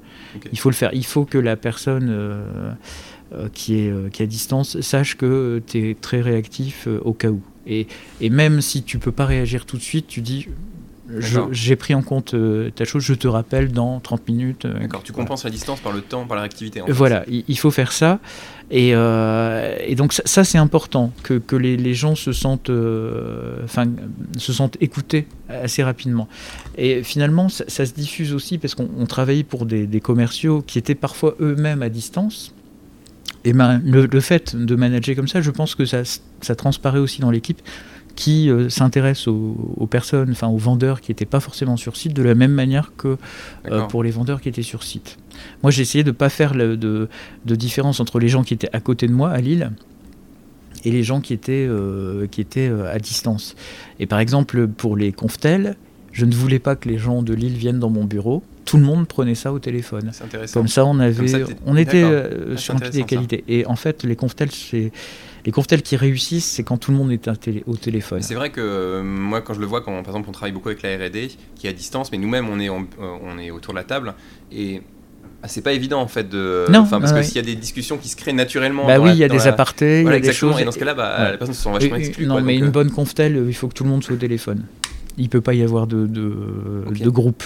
Il 0.52 0.60
faut 0.60 0.70
le 0.70 0.76
faire. 0.76 0.90
Il 0.94 1.06
faut 1.06 1.24
que 1.24 1.38
la 1.38 1.56
personne 1.56 2.08
euh, 2.10 2.72
euh, 3.34 3.48
qui, 3.54 3.76
est, 3.76 4.12
qui 4.12 4.22
est 4.22 4.26
à 4.26 4.28
distance 4.28 4.82
sache 4.82 5.16
que 5.16 5.62
tu 5.66 5.90
es 5.90 5.96
très 5.96 6.22
réactif 6.22 6.88
au 7.04 7.14
cas 7.14 7.30
où. 7.30 7.42
Et, 7.68 7.88
et 8.22 8.30
même 8.30 8.62
si 8.62 8.84
tu 8.84 9.00
peux 9.00 9.14
pas 9.14 9.26
réagir 9.26 9.66
tout 9.66 9.78
de 9.78 9.82
suite, 9.82 10.08
tu 10.08 10.22
dis 10.22 10.48
j'ai 11.52 11.76
pris 11.76 11.94
en 11.94 12.02
compte 12.02 12.34
euh, 12.34 12.72
ta 12.72 12.84
chose, 12.84 13.04
je 13.04 13.14
te 13.14 13.28
rappelle 13.28 13.72
dans 13.72 14.00
30 14.00 14.28
minutes. 14.28 14.66
Euh, 14.66 14.80
D'accord, 14.80 15.04
tu 15.04 15.14
compenses 15.14 15.44
la 15.44 15.52
distance 15.52 15.80
par 15.80 15.94
le 15.94 16.02
temps, 16.02 16.26
par 16.26 16.36
la 16.36 16.42
réactivité. 16.42 16.82
voilà, 16.88 17.24
il, 17.28 17.58
faut 17.58 17.72
faire 17.72 17.92
ça. 17.92 18.20
Et, 18.72 18.96
euh, 18.96 19.78
et 19.86 19.94
donc 19.94 20.14
ça, 20.14 20.44
c'est 20.44 20.58
important, 20.58 21.12
que, 21.22 21.36
que 21.36 21.56
les, 21.56 21.78
les, 21.78 21.94
gens 21.94 22.16
se 22.16 22.32
sentent, 22.32 22.72
enfin, 23.64 23.86
se 24.38 24.54
sentent 24.54 24.78
écoutés 24.82 25.28
assez 25.48 25.84
rapidement. 25.84 26.28
Et 26.78 27.04
finalement, 27.04 27.50
ça, 27.50 27.86
se 27.86 27.94
diffuse 27.94 28.34
aussi 28.34 28.58
parce 28.58 28.74
qu'on 28.74 29.06
travaillait 29.06 29.44
pour 29.44 29.66
des, 29.66 29.86
des, 29.86 30.00
commerciaux 30.00 30.64
qui 30.66 30.80
étaient 30.80 30.96
parfois 30.96 31.36
eux-mêmes 31.40 31.84
à 31.84 31.90
distance. 31.90 32.54
Et 33.44 33.54
ben, 33.54 33.80
le, 33.86 34.08
le, 34.08 34.20
fait 34.22 34.56
de 34.56 34.76
manager 34.76 35.16
comme 35.16 35.28
ça, 35.28 35.40
je 35.40 35.52
pense 35.52 35.76
que 35.76 35.86
ça, 35.86 36.02
ça 36.42 36.56
transparaît 36.56 36.98
aussi 36.98 37.22
dans 37.22 37.30
l'équipe 37.30 37.62
qui 38.16 38.50
euh, 38.50 38.70
s'intéresse 38.70 39.28
aux, 39.28 39.88
personnes, 39.90 40.32
enfin 40.32 40.48
aux 40.48 40.58
vendeurs 40.58 41.02
qui 41.02 41.12
n'étaient 41.12 41.26
pas 41.26 41.40
forcément 41.40 41.78
sur 41.78 41.96
site, 41.98 42.14
de 42.14 42.24
la 42.24 42.36
même 42.36 42.52
manière 42.52 42.94
que 42.98 43.18
euh, 43.68 43.82
pour 43.84 44.04
les 44.04 44.12
vendeurs 44.12 44.42
qui 44.42 44.50
étaient 44.50 44.62
sur 44.62 44.84
site. 44.84 45.18
Moi, 45.64 45.72
j'ai 45.72 45.82
essayé 45.82 46.04
de 46.04 46.12
ne 46.12 46.16
pas 46.16 46.30
faire 46.30 46.54
de, 46.54 46.76
de, 46.76 47.56
différence 47.56 48.00
entre 48.00 48.20
les 48.20 48.30
gens 48.30 48.44
qui 48.44 48.54
étaient 48.54 48.74
à 48.74 48.80
côté 48.80 49.08
de 49.08 49.14
moi, 49.14 49.30
à 49.30 49.42
Lille, 49.42 49.72
et 50.86 50.92
les 50.92 51.04
gens 51.04 51.20
qui 51.20 51.34
étaient, 51.34 51.66
euh, 51.68 52.28
qui 52.28 52.42
étaient 52.42 52.70
à 52.70 53.00
distance. 53.00 53.56
Et 54.00 54.06
par 54.06 54.20
exemple, 54.20 54.68
pour 54.68 54.96
les 54.96 55.12
conftels, 55.12 55.76
je 56.12 56.26
ne 56.26 56.34
voulais 56.34 56.60
pas 56.60 56.76
que 56.76 56.88
les 56.88 56.98
gens 56.98 57.22
de 57.22 57.34
Lille 57.34 57.58
viennent 57.58 57.80
dans 57.80 57.90
mon 57.90 58.06
bureau. 58.06 58.44
Tout 58.66 58.78
le 58.78 58.84
monde 58.84 59.08
prenait 59.08 59.36
ça 59.36 59.54
au 59.54 59.60
téléphone. 59.60 60.12
Comme 60.54 60.68
ça, 60.68 60.86
on 60.86 61.00
avait, 61.00 61.46
on 61.66 61.78
était 61.78 62.04
ah, 62.04 62.58
sur 62.58 62.76
un 62.76 62.80
pied 62.80 62.90
d'égalité. 62.90 63.44
Et 63.48 63.66
en 63.66 63.76
fait, 63.76 64.04
les 64.04 64.16
conftels, 64.16 64.52
c'est 64.52 64.92
les 65.46 65.52
conftels 65.52 65.84
qui 65.84 65.96
réussissent, 65.96 66.46
c'est 66.46 66.64
quand 66.64 66.78
tout 66.78 66.92
le 66.92 66.98
monde 66.98 67.12
est 67.12 67.30
au 67.68 67.76
téléphone. 67.76 68.22
C'est 68.22 68.34
vrai 68.34 68.50
que 68.50 68.62
euh, 68.62 69.04
moi, 69.04 69.42
quand 69.42 69.54
je 69.54 69.60
le 69.60 69.68
vois, 69.68 69.82
quand 69.82 69.92
par 69.92 70.16
exemple 70.16 70.30
on 70.30 70.32
travaille 70.32 70.52
beaucoup 70.52 70.70
avec 70.70 70.82
la 70.82 70.96
R&D, 70.98 71.30
qui 71.56 71.68
est 71.68 71.70
à 71.70 71.74
distance, 71.74 72.12
mais 72.12 72.18
nous-mêmes 72.18 72.50
on 72.50 72.60
est, 72.60 72.70
euh, 72.70 72.74
on, 73.00 73.38
est 73.38 73.52
autour 73.52 73.74
de 73.74 73.78
la 73.78 73.84
table, 73.84 74.16
et 74.52 74.82
ah, 75.44 75.48
c'est 75.48 75.62
pas 75.62 75.74
évident 75.74 76.02
en 76.02 76.08
fait 76.08 76.28
de. 76.28 76.66
Non, 76.72 76.88
parce 76.88 77.14
que 77.14 77.22
s'il 77.22 77.36
y 77.36 77.40
a 77.40 77.44
des 77.44 77.56
discussions 77.56 77.98
qui 77.98 78.10
se 78.10 78.16
créent 78.16 78.34
naturellement. 78.34 78.88
Bah 78.88 79.00
oui, 79.00 79.12
il 79.12 79.18
y 79.18 79.24
a 79.24 79.30
des 79.30 79.46
apartés, 79.46 80.02
il 80.02 80.08
y 80.08 80.10
a 80.10 80.20
des 80.20 80.34
choses. 80.34 80.60
Et 80.60 80.66
dans 80.66 80.72
ce 80.72 80.80
cas-là, 80.80 80.96
bah, 80.96 81.32
la 81.32 81.38
personne 81.38 81.54
se 81.54 81.62
sent 81.62 81.72
vachement 81.72 81.96
exclue. 81.96 82.26
Non, 82.26 82.42
mais 82.42 82.58
une 82.58 82.66
euh, 82.66 82.72
bonne 82.72 82.90
conftel, 82.90 83.46
il 83.48 83.54
faut 83.54 83.68
que 83.68 83.76
tout 83.76 83.84
le 83.84 83.92
monde 83.92 84.04
soit 84.04 84.16
au 84.16 84.20
téléphone. 84.20 84.64
Il 85.18 85.30
peut 85.30 85.42
pas 85.42 85.54
y 85.54 85.62
avoir 85.62 85.86
de, 85.86 86.08
de, 86.08 86.34
de 86.90 87.10
groupe. 87.10 87.44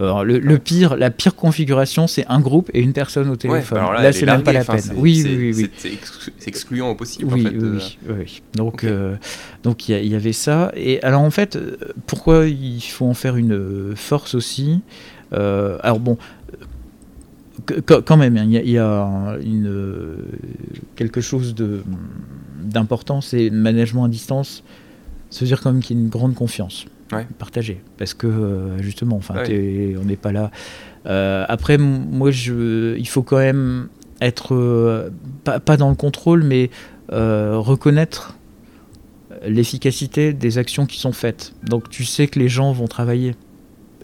Alors, 0.00 0.24
le, 0.24 0.58
pire, 0.58 0.96
la 0.96 1.10
pire 1.10 1.34
configuration, 1.34 2.06
c'est 2.06 2.24
un 2.28 2.38
groupe 2.38 2.70
et 2.72 2.80
une 2.80 2.92
personne 2.92 3.28
au 3.30 3.36
téléphone. 3.36 3.78
là, 3.78 4.12
c'est 4.12 4.26
même 4.26 4.44
pas 4.44 4.52
la 4.52 4.64
peine. 4.64 4.80
Oui, 4.96 5.24
oui, 5.24 5.52
oui. 5.56 5.70
C'est 5.76 6.48
excluant 6.48 6.90
au 6.90 6.94
possible. 6.94 7.32
Oui, 7.32 7.46
en 7.46 7.50
fait, 7.50 7.56
oui, 7.56 7.98
oui, 8.08 8.42
Donc, 8.54 8.84
euh, 8.84 9.16
donc 9.64 9.88
il 9.88 10.06
y, 10.06 10.14
avait 10.14 10.32
ça. 10.32 10.70
Et 10.76 11.02
alors, 11.02 11.22
en 11.22 11.30
fait, 11.30 11.58
pourquoi 12.06 12.46
il 12.46 12.80
faut 12.80 13.06
en 13.06 13.14
faire 13.14 13.36
une 13.36 13.96
force 13.96 14.36
aussi 14.36 14.82
euh, 15.32 15.78
Alors 15.82 15.98
bon, 15.98 16.16
quand 17.84 18.16
même, 18.16 18.36
il 18.36 18.70
y, 18.70 18.78
a, 18.78 19.36
une, 19.44 20.16
quelque 20.94 21.20
chose 21.20 21.56
d'important, 22.62 23.20
c'est 23.20 23.50
management 23.50 24.04
à 24.04 24.08
distance. 24.08 24.62
Ça 25.30 25.40
veut 25.40 25.46
dire 25.46 25.60
quand 25.60 25.72
même 25.72 25.82
qu'il 25.82 25.96
y 25.96 26.00
a 26.00 26.02
une 26.02 26.08
grande 26.08 26.34
confiance 26.34 26.86
partager. 27.38 27.80
Parce 27.96 28.14
que 28.14 28.26
euh, 28.26 28.82
justement, 28.82 29.16
enfin, 29.16 29.34
on 29.36 30.04
n'est 30.04 30.16
pas 30.16 30.32
là. 30.32 30.50
Euh, 31.06 31.44
après, 31.48 31.78
moi, 31.78 32.30
je, 32.30 32.96
il 32.96 33.08
faut 33.08 33.22
quand 33.22 33.38
même 33.38 33.88
être 34.20 34.54
euh, 34.54 35.10
pas, 35.44 35.76
dans 35.76 35.88
le 35.90 35.96
contrôle, 35.96 36.42
mais 36.42 36.70
reconnaître 37.10 38.36
l'efficacité 39.46 40.32
des 40.32 40.58
actions 40.58 40.84
qui 40.86 40.98
sont 40.98 41.12
faites. 41.12 41.54
Donc, 41.62 41.88
tu 41.88 42.04
sais 42.04 42.26
que 42.26 42.38
les 42.38 42.48
gens 42.48 42.72
vont 42.72 42.88
travailler 42.88 43.34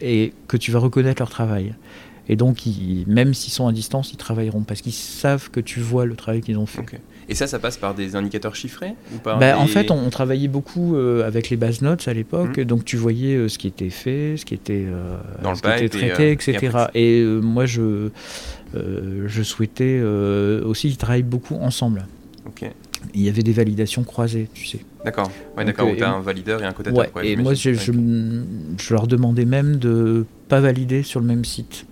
et 0.00 0.32
que 0.48 0.56
tu 0.56 0.70
vas 0.70 0.78
reconnaître 0.78 1.20
leur 1.20 1.30
travail. 1.30 1.74
Et 2.28 2.36
donc, 2.36 2.62
même 3.06 3.34
s'ils 3.34 3.52
sont 3.52 3.66
à 3.66 3.72
distance, 3.72 4.12
ils 4.12 4.16
travailleront 4.16 4.62
parce 4.62 4.80
qu'ils 4.80 4.92
savent 4.92 5.50
que 5.50 5.60
tu 5.60 5.80
vois 5.80 6.06
le 6.06 6.16
travail 6.16 6.40
qu'ils 6.40 6.56
ont 6.56 6.66
fait. 6.66 7.00
Et 7.28 7.34
ça, 7.34 7.46
ça 7.46 7.58
passe 7.58 7.76
par 7.76 7.94
des 7.94 8.16
indicateurs 8.16 8.54
chiffrés 8.54 8.94
ou 9.12 9.18
bah, 9.24 9.58
En 9.58 9.66
fait, 9.66 9.90
on, 9.90 10.10
travaillait 10.10 10.48
beaucoup 10.48 10.96
euh, 10.96 11.26
avec 11.26 11.50
les 11.50 11.56
base 11.56 11.82
notes 11.82 12.06
à 12.06 12.14
l'époque, 12.14 12.58
mmh. 12.58 12.64
donc 12.64 12.84
tu 12.84 12.96
voyais 12.96 13.34
euh, 13.34 13.48
ce 13.48 13.58
qui 13.58 13.66
était 13.66 13.90
fait, 13.90 14.36
ce 14.36 14.44
qui 14.44 14.54
était, 14.54 14.86
euh, 14.86 15.16
Dans 15.42 15.54
traité, 15.54 16.32
etc. 16.32 16.86
Et, 16.94 17.24
moi, 17.24 17.66
je, 17.66 18.10
je 18.74 19.42
souhaitais 19.42 20.00
aussi 20.00 20.88
qu'ils 20.88 20.96
travaillent 20.96 21.22
beaucoup 21.22 21.56
ensemble. 21.56 22.06
Il 23.14 23.20
y 23.20 23.28
avait 23.28 23.42
des 23.42 23.52
validations 23.52 24.02
croisées, 24.02 24.48
tu 24.54 24.64
sais. 24.66 24.78
D'accord, 25.04 25.30
ouais, 25.58 25.64
d'accord, 25.66 25.88
tu 25.94 26.02
as 26.02 26.10
un 26.10 26.20
valideur 26.20 26.62
et 26.62 26.64
un 26.64 26.72
cotateur. 26.72 27.06
et 27.22 27.36
moi, 27.36 27.52
je, 27.52 27.74
je, 27.74 27.92
je, 27.92 28.94
leur 28.94 29.06
demandais 29.06 29.44
même 29.44 29.76
de 29.76 30.24
pas 30.48 30.60
valider 30.60 31.02
sur 31.02 31.20
le 31.20 31.26
même 31.26 31.44
site. 31.44 31.84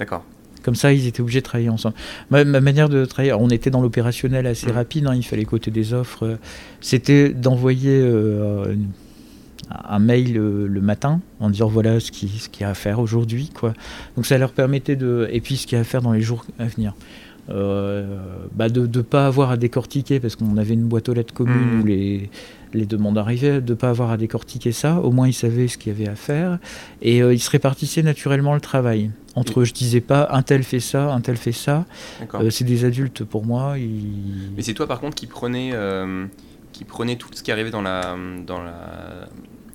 D'accord. 0.00 0.24
Comme 0.62 0.74
ça, 0.74 0.92
ils 0.92 1.06
étaient 1.06 1.20
obligés 1.20 1.40
de 1.40 1.44
travailler 1.44 1.68
ensemble. 1.68 1.94
Ma, 2.30 2.44
manière 2.44 2.88
de 2.88 3.04
travailler, 3.04 3.32
on 3.32 3.48
était 3.48 3.70
dans 3.70 3.82
l'opérationnel 3.82 4.46
assez 4.46 4.68
mm. 4.68 4.72
rapide, 4.72 5.06
hein, 5.06 5.14
il 5.14 5.22
fallait 5.22 5.44
côté 5.44 5.70
des 5.70 5.92
offres, 5.92 6.26
euh, 6.26 6.36
c'était 6.80 7.30
d'envoyer 7.30 8.00
euh, 8.02 8.74
un 9.70 9.98
mail 9.98 10.36
euh, 10.36 10.66
le 10.66 10.80
matin 10.80 11.20
en 11.38 11.50
disant 11.50 11.68
voilà 11.68 12.00
ce 12.00 12.10
qu'il 12.10 12.28
ce 12.28 12.48
y 12.60 12.64
a 12.64 12.70
à 12.70 12.74
faire 12.74 13.00
aujourd'hui. 13.00 13.50
quoi. 13.52 13.74
Donc 14.16 14.26
ça 14.26 14.38
leur 14.38 14.52
permettait 14.52 14.96
de... 14.96 15.28
Et 15.32 15.40
puis 15.40 15.56
ce 15.56 15.66
qu'il 15.66 15.76
y 15.76 15.78
a 15.78 15.82
à 15.82 15.84
faire 15.84 16.02
dans 16.02 16.12
les 16.12 16.22
jours 16.22 16.44
à 16.58 16.66
venir. 16.66 16.94
Bah 17.48 18.68
de 18.68 18.86
ne 18.86 19.02
pas 19.02 19.26
avoir 19.26 19.50
à 19.50 19.56
décortiquer 19.56 20.20
parce 20.20 20.36
qu'on 20.36 20.56
avait 20.56 20.74
une 20.74 20.84
boîte 20.84 21.08
aux 21.08 21.14
lettres 21.14 21.34
commune 21.34 21.78
mm. 21.78 21.80
où 21.80 21.84
les, 21.84 22.30
les 22.72 22.86
demandes 22.86 23.18
arrivaient, 23.18 23.60
de 23.60 23.72
ne 23.72 23.78
pas 23.78 23.90
avoir 23.90 24.10
à 24.10 24.16
décortiquer 24.16 24.72
ça. 24.72 25.00
Au 25.00 25.10
moins, 25.10 25.28
ils 25.28 25.34
savaient 25.34 25.68
ce 25.68 25.78
qu'il 25.78 25.92
y 25.92 25.94
avait 25.94 26.08
à 26.08 26.14
faire. 26.14 26.58
Et 27.02 27.22
euh, 27.22 27.34
ils 27.34 27.40
se 27.40 27.50
répartissaient 27.50 28.02
naturellement 28.02 28.54
le 28.54 28.60
travail. 28.60 29.10
Entre 29.34 29.60
eux, 29.60 29.64
je 29.64 29.72
disais 29.72 30.00
pas 30.00 30.28
un 30.30 30.42
tel 30.42 30.62
fait 30.62 30.80
ça, 30.80 31.12
un 31.12 31.20
tel 31.20 31.36
fait 31.36 31.52
ça. 31.52 31.86
Euh, 32.34 32.50
c'est 32.50 32.64
des 32.64 32.84
adultes 32.84 33.24
pour 33.24 33.44
moi. 33.44 33.76
Mais 34.56 34.62
c'est 34.62 34.74
toi, 34.74 34.86
par 34.86 35.00
contre, 35.00 35.14
qui 35.14 35.26
prenais, 35.26 35.70
euh, 35.72 36.26
qui 36.72 36.84
tout 36.84 37.28
ce 37.32 37.42
qui 37.42 37.52
arrivait 37.52 37.70
dans, 37.70 37.82
la, 37.82 38.16
dans, 38.46 38.62
la, 38.62 39.28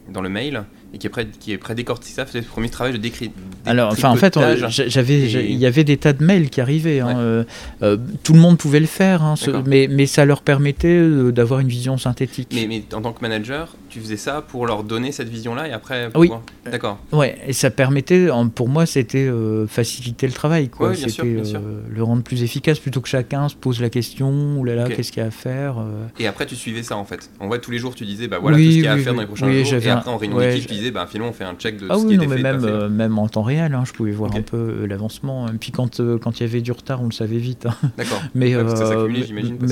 dans 0.09 0.21
le 0.21 0.29
mail 0.29 0.65
et 0.95 0.97
qui 0.97 1.07
est 1.07 1.09
prêt, 1.09 1.27
qui 1.39 1.51
est 1.51 1.57
prêt 1.57 1.75
ça, 2.01 2.25
c'est 2.25 2.39
le 2.39 2.45
premier 2.45 2.69
travail 2.69 2.93
de 2.93 2.97
décrit. 2.97 3.29
Alors, 3.65 3.91
enfin, 3.91 4.09
en 4.09 4.15
fait, 4.15 4.39
j'avais, 4.69 5.19
il 5.19 5.57
y 5.57 5.65
avait 5.65 5.83
des 5.83 5.97
tas 5.97 6.13
de 6.13 6.23
mails 6.23 6.49
qui 6.49 6.61
arrivaient. 6.61 7.01
Hein, 7.01 7.19
euh, 7.19 7.43
euh, 7.83 7.97
tout 8.23 8.31
le 8.31 8.39
monde 8.39 8.57
pouvait 8.57 8.79
le 8.79 8.85
faire, 8.85 9.21
hein, 9.21 9.35
mais, 9.65 9.87
mais 9.91 10.05
ça 10.05 10.23
leur 10.23 10.41
permettait 10.41 10.87
euh, 10.87 11.31
d'avoir 11.31 11.59
une 11.59 11.67
vision 11.67 11.97
synthétique. 11.97 12.49
Mais, 12.53 12.65
mais 12.67 12.83
en 12.93 13.01
tant 13.01 13.11
que 13.11 13.21
manager, 13.21 13.75
tu 13.95 14.01
faisais 14.01 14.17
ça 14.17 14.41
pour 14.41 14.67
leur 14.67 14.83
donner 14.83 15.13
cette 15.13 15.29
vision-là 15.29 15.69
et 15.69 15.71
après. 15.71 16.09
Oui. 16.15 16.29
D'accord. 16.69 16.99
Ouais, 17.13 17.37
et 17.47 17.53
ça 17.53 17.69
permettait, 17.69 18.27
pour 18.53 18.67
moi, 18.67 18.85
c'était 18.85 19.29
faciliter 19.67 20.27
le 20.27 20.33
travail, 20.33 20.69
quoi. 20.69 20.93
c'était 20.95 21.23
le 21.23 22.03
rendre 22.03 22.23
plus 22.23 22.43
efficace 22.43 22.79
plutôt 22.79 23.01
que 23.01 23.07
chacun 23.07 23.47
se 23.49 23.55
pose 23.55 23.81
la 23.81 23.89
question, 23.89 24.57
ou 24.57 24.63
là 24.65 24.75
là, 24.75 24.89
qu'est-ce 24.89 25.11
qu'il 25.11 25.21
y 25.21 25.23
a 25.23 25.27
à 25.27 25.31
faire. 25.31 25.77
Et 26.19 26.27
après, 26.27 26.45
tu 26.45 26.55
suivais 26.55 26.83
ça 26.83 26.97
en 26.97 27.05
fait. 27.05 27.29
En 27.39 27.47
vrai, 27.47 27.59
tous 27.59 27.71
les 27.71 27.77
jours, 27.77 27.95
tu 27.95 28.05
disais, 28.05 28.27
bah 28.27 28.39
voilà, 28.39 28.57
tout 28.57 28.63
ce 28.63 28.69
qu'il 28.69 28.83
y 28.83 28.87
a 28.87 28.93
à 28.93 28.97
faire 28.97 29.13
dans 29.13 29.21
les 29.21 29.27
prochains 29.27 29.51
jours. 29.51 29.73
Et 29.73 29.89
après, 29.89 30.11
en 30.11 30.17
réunion 30.17 30.39
d'équipe, 30.39 30.67
tu 30.67 30.73
disais, 30.73 30.91
bah 30.91 31.07
finalement, 31.09 31.29
on 31.29 31.33
fait 31.33 31.43
un 31.43 31.55
check 31.55 31.77
de 31.77 31.87
ah 31.89 31.95
ce 31.97 32.03
oui, 32.03 32.13
qui 32.13 32.17
non, 32.17 32.23
était 32.23 32.35
mais 32.35 32.41
même, 32.41 32.65
euh, 32.65 32.89
même 32.89 33.17
en 33.17 33.27
temps 33.27 33.43
réel, 33.43 33.73
hein, 33.73 33.83
je 33.85 33.93
pouvais 33.93 34.11
voir 34.11 34.35
un 34.35 34.41
peu 34.41 34.57
euh, 34.57 34.87
l'avancement. 34.87 35.47
Et 35.47 35.57
puis 35.57 35.71
quand 35.71 35.99
euh, 35.99 36.17
quand 36.17 36.39
il 36.39 36.43
y 36.43 36.45
avait 36.49 36.61
du 36.61 36.71
retard, 36.71 37.01
on 37.01 37.05
le 37.05 37.11
savait 37.11 37.37
vite. 37.37 37.65
Hein. 37.65 37.75
D'accord. 37.97 38.21
mais 38.35 38.53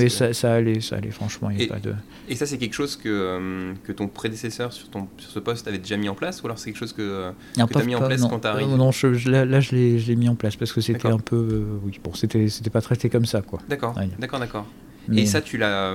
ça 0.08 0.54
allait, 0.54 0.80
ça 0.80 0.96
allait 0.96 1.10
franchement. 1.10 1.50
Y 1.50 1.64
a 1.64 1.66
pas 1.66 1.80
de... 1.80 1.94
et 2.28 2.34
ça, 2.34 2.46
c'est 2.46 2.58
quelque 2.58 2.74
chose 2.74 2.96
que, 2.96 3.74
que 3.84 3.92
ton 3.92 4.08
prédécesseur 4.14 4.72
sur, 4.72 4.88
ton, 4.88 5.08
sur 5.18 5.30
ce 5.30 5.38
poste 5.38 5.68
avait 5.68 5.78
déjà 5.78 5.96
mis 5.96 6.08
en 6.08 6.14
place 6.14 6.42
Ou 6.42 6.46
alors 6.46 6.58
c'est 6.58 6.70
quelque 6.70 6.78
chose 6.78 6.92
que, 6.92 7.32
tu 7.54 7.60
as 7.60 7.84
mis 7.84 7.94
en 7.94 8.00
place 8.00 8.22
quand 8.22 8.40
tu 8.40 8.46
arrives 8.46 8.68
Non, 8.68 8.92
je, 8.92 9.28
là, 9.28 9.44
là, 9.44 9.60
je 9.60 9.74
l'ai 9.74 10.16
mis 10.16 10.28
en 10.28 10.34
place 10.34 10.56
parce 10.56 10.72
que 10.72 10.80
c'était 10.80 11.08
un 11.08 11.18
peu. 11.18 11.64
oui, 11.84 11.98
bon, 12.02 12.14
c'était 12.14 12.70
pas 12.72 12.80
traité 12.80 13.10
comme 13.10 13.26
ça. 13.26 13.42
quoi. 13.42 13.60
D'accord, 13.68 13.94
d'accord, 14.18 14.40
d'accord. 14.40 14.66
Et 15.12 15.26
ça, 15.26 15.40
tu 15.40 15.58
l'as. 15.58 15.94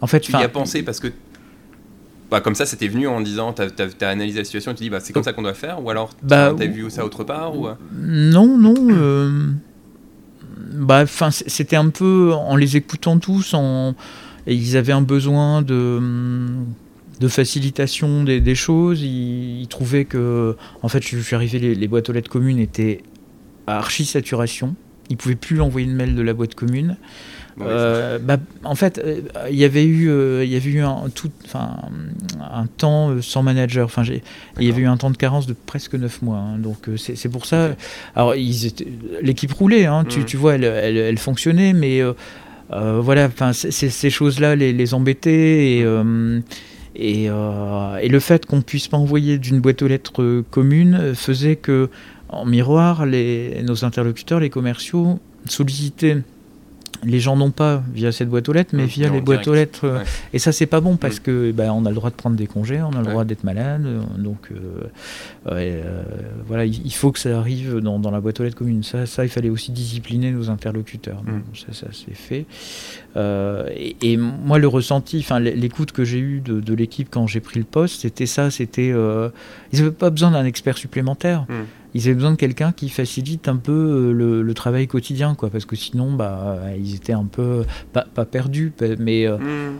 En 0.00 0.06
fait, 0.06 0.20
tu 0.20 0.32
y 0.32 0.36
as 0.36 0.48
pensé 0.48 0.82
parce 0.82 1.00
que 1.00 1.08
bah, 2.30 2.40
comme 2.40 2.54
ça, 2.54 2.66
c'était 2.66 2.88
venu 2.88 3.06
en 3.06 3.20
disant, 3.20 3.52
tu 3.52 3.62
as, 3.62 4.08
analysé 4.08 4.38
la 4.38 4.44
situation, 4.44 4.74
tu 4.74 4.84
dis, 4.84 4.90
bah, 4.90 4.98
c'est 5.00 5.12
comme 5.12 5.22
ça 5.22 5.32
qu'on 5.32 5.42
doit 5.42 5.54
faire, 5.54 5.82
ou 5.82 5.90
alors 5.90 6.10
tu 6.10 6.24
bah, 6.24 6.48
as 6.48 6.66
vu 6.66 6.90
ça 6.90 7.04
autre 7.04 7.24
part 7.24 7.56
ou... 7.56 7.68
Euh? 7.68 7.74
Non, 7.94 8.58
non. 8.58 8.74
Euh, 8.90 9.52
bah, 10.72 11.02
enfin, 11.02 11.30
c'était 11.30 11.76
un 11.76 11.88
peu 11.90 12.32
en 12.32 12.56
les 12.56 12.76
écoutant 12.76 13.18
tous, 13.18 13.54
en... 13.54 13.94
et 14.46 14.54
ils 14.54 14.76
avaient 14.76 14.92
un 14.92 15.02
besoin 15.02 15.62
de, 15.62 16.00
de 17.20 17.28
facilitation 17.28 18.24
des, 18.24 18.54
choses. 18.54 19.02
Ils, 19.02 19.66
trouvaient 19.68 20.04
que, 20.04 20.56
en 20.82 20.88
fait, 20.88 21.06
je, 21.06 21.18
suis 21.18 21.34
arrivé, 21.34 21.74
les, 21.74 21.88
boîtes 21.88 22.08
aux 22.10 22.12
lettres 22.12 22.30
communes 22.30 22.58
étaient 22.58 23.02
à 23.66 23.78
archi 23.78 24.04
saturation. 24.04 24.74
Ils 25.08 25.16
pouvaient 25.16 25.36
plus 25.36 25.60
envoyer 25.60 25.86
une 25.86 25.94
mail 25.94 26.14
de 26.14 26.22
la 26.22 26.34
boîte 26.34 26.54
commune. 26.54 26.96
Euh, 27.62 28.18
bah, 28.18 28.36
en 28.64 28.74
fait, 28.74 28.98
euh, 28.98 29.20
il 29.50 29.56
y 29.56 29.64
avait 29.64 29.84
eu, 29.84 30.10
euh, 30.10 30.44
il 30.44 30.50
y 30.50 30.56
avait 30.56 30.70
eu 30.70 30.80
un, 30.80 31.08
tout, 31.14 31.30
un 31.54 32.66
temps 32.76 33.14
sans 33.22 33.42
manager. 33.42 33.86
Enfin, 33.86 34.02
il 34.58 34.66
y 34.66 34.70
avait 34.70 34.82
eu 34.82 34.86
un 34.86 34.96
temps 34.96 35.10
de 35.10 35.16
carence 35.16 35.46
de 35.46 35.54
presque 35.54 35.94
9 35.94 36.22
mois. 36.22 36.38
Hein. 36.38 36.58
donc 36.58 36.88
c'est 36.96 37.30
pour 37.30 37.46
ça. 37.46 37.70
Alors, 38.14 38.34
l'équipe 39.22 39.52
roulait, 39.52 39.86
hein, 39.86 40.04
tu, 40.06 40.20
mhm. 40.20 40.24
tu, 40.26 40.36
vois, 40.36 40.56
elle, 40.56 40.64
elle, 40.64 41.18
fonctionnait, 41.18 41.72
mais 41.72 42.02
voilà, 42.68 43.26
enfin, 43.26 43.52
ces 43.52 44.10
choses-là 44.10 44.56
les, 44.56 44.72
les 44.72 44.94
embêtaient 44.94 45.78
et. 45.78 45.86
Et, 46.98 47.24
et, 47.24 48.08
le 48.08 48.20
fait 48.20 48.46
qu'on 48.46 48.62
puisse 48.62 48.88
pas 48.88 48.96
envoyer 48.96 49.38
d'une 49.38 49.60
boîte 49.60 49.82
aux 49.82 49.86
lettres 49.86 50.42
commune 50.50 51.14
faisait 51.14 51.56
que, 51.56 51.90
en 52.30 52.46
miroir, 52.46 53.04
nos 53.04 53.84
interlocuteurs, 53.84 54.40
les 54.40 54.48
commerciaux, 54.50 55.18
sollicitaient 55.46 56.22
les 57.04 57.20
gens 57.20 57.36
n'ont 57.36 57.50
pas 57.50 57.82
via 57.92 58.12
cette 58.12 58.28
boîte 58.28 58.48
aux 58.48 58.52
lettres, 58.52 58.70
mais 58.74 58.84
mmh, 58.84 58.86
via 58.86 59.08
les 59.08 59.20
boîtes 59.20 59.46
aux 59.48 59.54
lettres. 59.54 59.84
Euh, 59.84 60.04
et 60.32 60.38
ça, 60.38 60.52
c'est 60.52 60.66
pas 60.66 60.80
bon 60.80 60.96
parce 60.96 61.18
mmh. 61.18 61.22
que 61.22 61.52
bah, 61.52 61.72
on 61.72 61.84
a 61.84 61.88
le 61.88 61.94
droit 61.94 62.10
de 62.10 62.14
prendre 62.14 62.36
des 62.36 62.46
congés, 62.46 62.80
on 62.82 62.92
a 62.92 63.00
le 63.00 63.06
droit 63.06 63.24
d'être 63.24 63.44
malade. 63.44 63.84
Euh, 63.86 64.00
donc 64.18 64.50
euh, 64.52 65.92
voilà, 66.46 66.64
il 66.64 66.92
faut 66.92 67.12
que 67.12 67.18
ça 67.18 67.38
arrive 67.38 67.78
dans, 67.78 68.10
la 68.10 68.20
boîte 68.20 68.40
aux 68.40 68.44
lettres 68.44 68.56
commune. 68.56 68.82
Ça, 68.82 69.06
ça, 69.06 69.24
il 69.24 69.28
fallait 69.28 69.50
aussi 69.50 69.72
discipliner 69.72 70.30
nos 70.30 70.50
interlocuteurs. 70.50 71.22
Mmh. 71.22 71.42
ça, 71.54 71.72
ça 71.72 71.86
c'est 71.92 72.14
fait. 72.14 72.46
Et, 74.02 74.16
moi, 74.16 74.58
le 74.58 74.68
ressenti, 74.68 75.18
enfin 75.18 75.40
l'écoute 75.40 75.92
que 75.92 76.04
j'ai 76.04 76.18
eue 76.18 76.40
de, 76.40 76.74
l'équipe 76.74 77.08
quand 77.10 77.26
j'ai 77.26 77.40
pris 77.40 77.58
le 77.58 77.64
poste, 77.64 78.02
c'était 78.02 78.26
ça. 78.26 78.50
C'était 78.50 78.88
ils 78.88 79.78
n'avaient 79.78 79.90
pas 79.90 80.10
besoin 80.10 80.30
d'un 80.30 80.44
expert 80.44 80.76
supplémentaire 80.76 81.46
ils 81.96 82.02
avaient 82.04 82.14
besoin 82.14 82.32
de 82.32 82.36
quelqu'un 82.36 82.72
qui 82.72 82.90
facilite 82.90 83.48
un 83.48 83.56
peu 83.56 83.72
euh, 83.72 84.42
le, 84.42 84.54
travail 84.54 84.86
quotidien, 84.86 85.34
quoi, 85.34 85.48
parce 85.48 85.64
que 85.64 85.76
sinon, 85.76 86.12
bah, 86.12 86.58
ils 86.78 86.94
étaient 86.94 87.14
un 87.14 87.24
peu 87.24 87.64
pas, 87.92 88.04
perdus, 88.24 88.72
mais 88.98 89.26
euh, 89.26 89.38
hmm. 89.38 89.78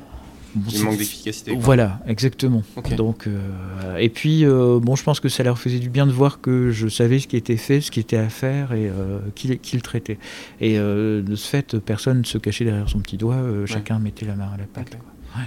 Il 0.72 0.84
manque 0.84 0.96
d'efficacité. 0.96 1.54
Voilà, 1.54 2.00
exactement. 2.06 2.62
Donc, 2.96 3.26
euh, 3.26 3.96
et 3.98 4.08
puis, 4.08 4.46
bon, 4.46 4.96
je 4.96 5.02
pense 5.02 5.20
que 5.20 5.28
ça 5.28 5.42
leur 5.42 5.58
faisait 5.58 5.78
du 5.78 5.90
bien 5.90 6.06
de 6.06 6.12
voir 6.12 6.40
que 6.40 6.70
je 6.70 6.88
savais 6.88 7.18
ce 7.18 7.28
qui 7.28 7.36
était 7.36 7.58
fait, 7.58 7.82
ce 7.82 7.90
qui 7.90 8.00
était 8.00 8.16
à 8.16 8.30
faire 8.30 8.72
et 8.72 8.90
qui, 9.34 9.76
le 9.76 9.82
traitait. 9.82 10.18
Et 10.62 10.78
de 10.78 11.34
ce 11.34 11.46
fait, 11.46 11.78
personne 11.78 12.20
ne 12.20 12.24
se 12.24 12.38
cachait 12.38 12.64
derrière 12.64 12.88
son 12.88 13.00
petit 13.00 13.18
doigt, 13.18 13.42
chacun 13.66 13.98
mettait 13.98 14.24
la 14.24 14.34
main 14.34 14.50
à 14.54 14.56
la 14.56 14.64
pâte. 14.64 14.96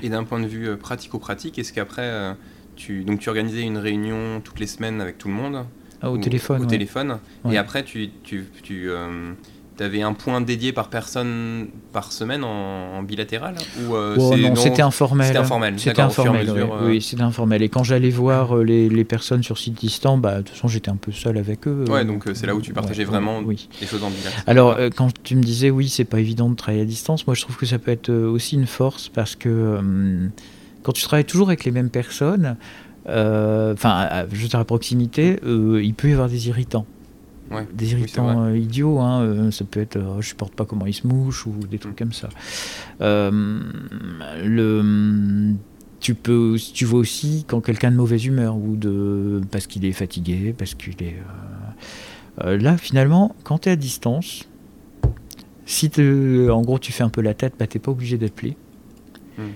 Et 0.04 0.10
d'un 0.10 0.24
point 0.24 0.40
de 0.40 0.48
vue 0.48 0.78
pratico-pratique, 0.78 1.58
est-ce 1.58 1.74
qu'après, 1.74 2.36
tu, 2.76 3.04
donc, 3.04 3.20
tu 3.20 3.30
organisais 3.30 3.64
une 3.64 3.80
réunion 3.80 4.42
toutes 4.44 4.60
les 4.60 4.68
semaines 4.68 5.02
avec 5.02 5.18
tout 5.18 5.28
le 5.28 5.34
monde 5.34 5.66
ah, 6.02 6.12
au 6.12 6.18
téléphone. 6.18 6.64
Au 6.64 6.66
téléphone. 6.66 7.18
Et 7.52 7.58
après, 7.58 7.84
tu, 7.84 8.10
tu, 8.24 8.46
tu 8.64 8.90
euh, 8.90 9.34
avais 9.80 10.02
un 10.02 10.14
point 10.14 10.42
dédié 10.42 10.72
par 10.72 10.90
personne 10.90 11.68
par 11.92 12.12
semaine 12.12 12.44
en, 12.44 13.04
bilatéral 13.04 13.56
ou 13.82 13.96
euh, 13.96 14.16
oh, 14.18 14.36
Non, 14.36 14.56
c'était 14.56 14.82
informel. 14.82 15.28
C'était 15.28 15.40
informel. 15.40 15.80
C'était 15.80 16.02
informel. 16.02 16.50
oui, 16.84 16.98
euh, 16.98 17.00
c'était 17.00 17.22
informel. 17.22 17.64
Et 17.64 17.70
quand 17.70 17.84
j'allais 17.84 18.10
voir 18.10 18.58
les, 18.58 18.88
les, 18.90 19.04
personnes 19.04 19.44
sur 19.44 19.58
site 19.58 19.76
distant, 19.76 20.18
bah, 20.18 20.38
de 20.38 20.42
toute 20.44 20.50
façon, 20.50 20.68
j'étais 20.68 20.90
un 20.90 20.96
peu 20.96 21.12
seul 21.12 21.38
avec 21.38 21.68
eux. 21.68 21.86
Ouais, 21.90 22.06
donc 22.06 22.26
c'est 22.34 22.46
là 22.46 22.56
où 22.56 22.62
tu 22.62 22.74
partageais 22.74 23.04
vraiment 23.04 23.40
oui. 23.40 23.68
les 23.82 23.88
choses 23.88 24.04
en 24.04 24.10
bilatéral. 24.10 24.44
Alors, 24.48 24.78
quand 24.96 25.12
tu 25.24 25.36
me 25.36 25.44
disais, 25.44 25.70
oui, 25.70 25.90
c'est 25.90 26.06
pas 26.06 26.20
évident 26.20 26.50
de 26.50 26.56
travailler 26.56 26.84
à 26.84 26.86
distance, 26.86 27.28
moi, 27.28 27.36
je 27.36 27.42
trouve 27.42 27.58
que 27.58 27.66
ça 27.66 27.80
peut 27.80 27.92
être 27.92 28.12
aussi 28.12 28.56
une 28.56 28.68
force 28.68 29.10
parce 29.10 29.36
que 29.36 29.80
quand 30.84 30.94
tu 30.94 31.04
travailles 31.04 31.26
toujours 31.26 31.50
avec 31.50 31.66
les 31.66 31.72
mêmes 31.72 31.90
personnes, 31.90 32.56
euh, 33.08 33.74
enfin, 33.74 34.26
juste 34.32 34.56
à 34.56 34.58
la 34.58 34.66
proximité, 34.66 35.40
euh, 35.46 35.82
il 35.84 35.94
peut 35.94 36.10
y 36.10 36.14
avoir 36.14 36.30
des 36.30 36.48
irritants. 36.48 36.86
des 37.74 37.94
irritants 37.94 38.46
euh, 38.46 38.58
idiots, 38.58 39.00
hein, 39.00 39.52
ça 39.52 39.66
peut 39.66 39.80
être 39.80 40.00
je 40.20 40.28
supporte 40.28 40.54
pas 40.54 40.66
comment 40.66 40.86
il 40.86 40.94
se 40.94 41.08
mouche 41.08 41.48
ou 41.48 41.54
des 41.70 41.80
trucs 41.80 41.96
comme 41.96 42.14
ça. 42.14 42.30
le, 43.00 43.56
tu 46.00 46.16
peux, 46.16 46.58
tu 46.74 46.86
vois 46.86 47.00
aussi 47.00 47.46
quand 47.48 47.62
quelqu'un 47.62 47.92
de 47.92 47.98
mauvaise 47.98 48.26
humeur 48.26 48.56
ou 48.58 48.76
de 48.76 49.42
parce 49.52 49.68
qu'il 49.68 49.86
est 49.86 49.94
fatigué, 49.94 50.54
parce 50.58 50.76
qu'il 50.76 51.02
est 51.04 51.18
là 52.46 52.78
finalement 52.78 53.36
quand 53.44 53.60
tu 53.60 53.70
es 53.70 53.72
à 53.74 53.76
distance, 53.76 54.48
si 55.66 55.90
en 56.50 56.62
gros 56.62 56.80
tu 56.80 56.92
fais 56.92 57.04
un 57.04 57.10
peu 57.10 57.22
la 57.22 57.34
tête, 57.34 57.54
bah, 57.58 57.68
tu 57.68 57.78
n'es 57.78 57.82
pas 57.82 57.92
obligé 57.92 58.18
d'appeler. 58.18 58.56
Hmm. 59.38 59.52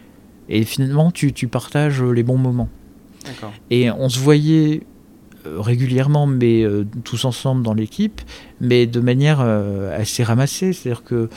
Et 0.49 0.63
finalement 0.63 1.11
tu, 1.11 1.33
tu 1.33 1.47
partages 1.47 2.01
les 2.01 2.23
bons 2.23 2.37
moments. 2.37 2.69
Et 3.69 3.91
on 3.91 4.09
se 4.09 4.19
voyait 4.19 4.83
euh, 5.45 5.59
régulièrement, 5.59 6.25
mais 6.25 6.63
euh, 6.63 6.85
tous 7.03 7.25
ensemble 7.25 7.63
dans 7.63 7.73
l'équipe, 7.73 8.21
mais 8.61 8.85
de 8.85 9.01
manière 9.01 9.39
euh, 9.41 9.99
assez 9.99 10.23
ramassée. 10.23 10.71
C'est-à-dire 10.71 11.03
que 11.03 11.27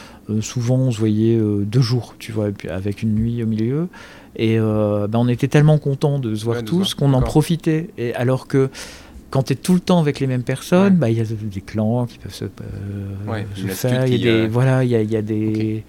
souvent 0.41 0.77
on 0.77 0.93
se 0.93 0.99
voyait 0.99 1.39
deux 1.63 1.81
jours, 1.81 2.15
tu 2.19 2.31
vois, 2.31 2.49
avec 2.69 3.03
une 3.03 3.15
nuit 3.15 3.43
au 3.43 3.47
milieu. 3.47 3.89
Et 4.37 4.59
ben, 4.59 5.09
on 5.15 5.29
était 5.29 5.49
tellement 5.49 5.79
contents 5.79 6.19
de 6.19 6.35
se 6.35 6.45
voir 6.45 6.63
tous 6.63 6.95
qu'on 6.95 7.15
en 7.15 7.23
profitait. 7.23 7.89
Et 7.97 8.15
alors 8.15 8.47
que 8.47 8.69
quand 9.31 9.45
tu 9.45 9.55
es 9.55 9.57
tout 9.57 9.75
le 9.75 9.81
temps 9.81 9.99
avec 9.99 10.21
les 10.21 10.27
mêmes 10.27 10.43
personnes, 10.43 10.97
bah, 10.97 11.11
il 11.11 11.17
y 11.17 11.21
a 11.21 11.25
des 11.25 11.61
clans 11.61 12.07
qui 12.07 12.19
peuvent 12.19 12.35
se, 12.35 12.45
faire. 13.71 14.07
Y 14.07 14.15
a 14.15 14.19
des, 14.19 14.47
voilà, 14.47 14.85
il 14.85 14.91
y 14.91 15.17
a, 15.17 15.23
des. 15.23 15.85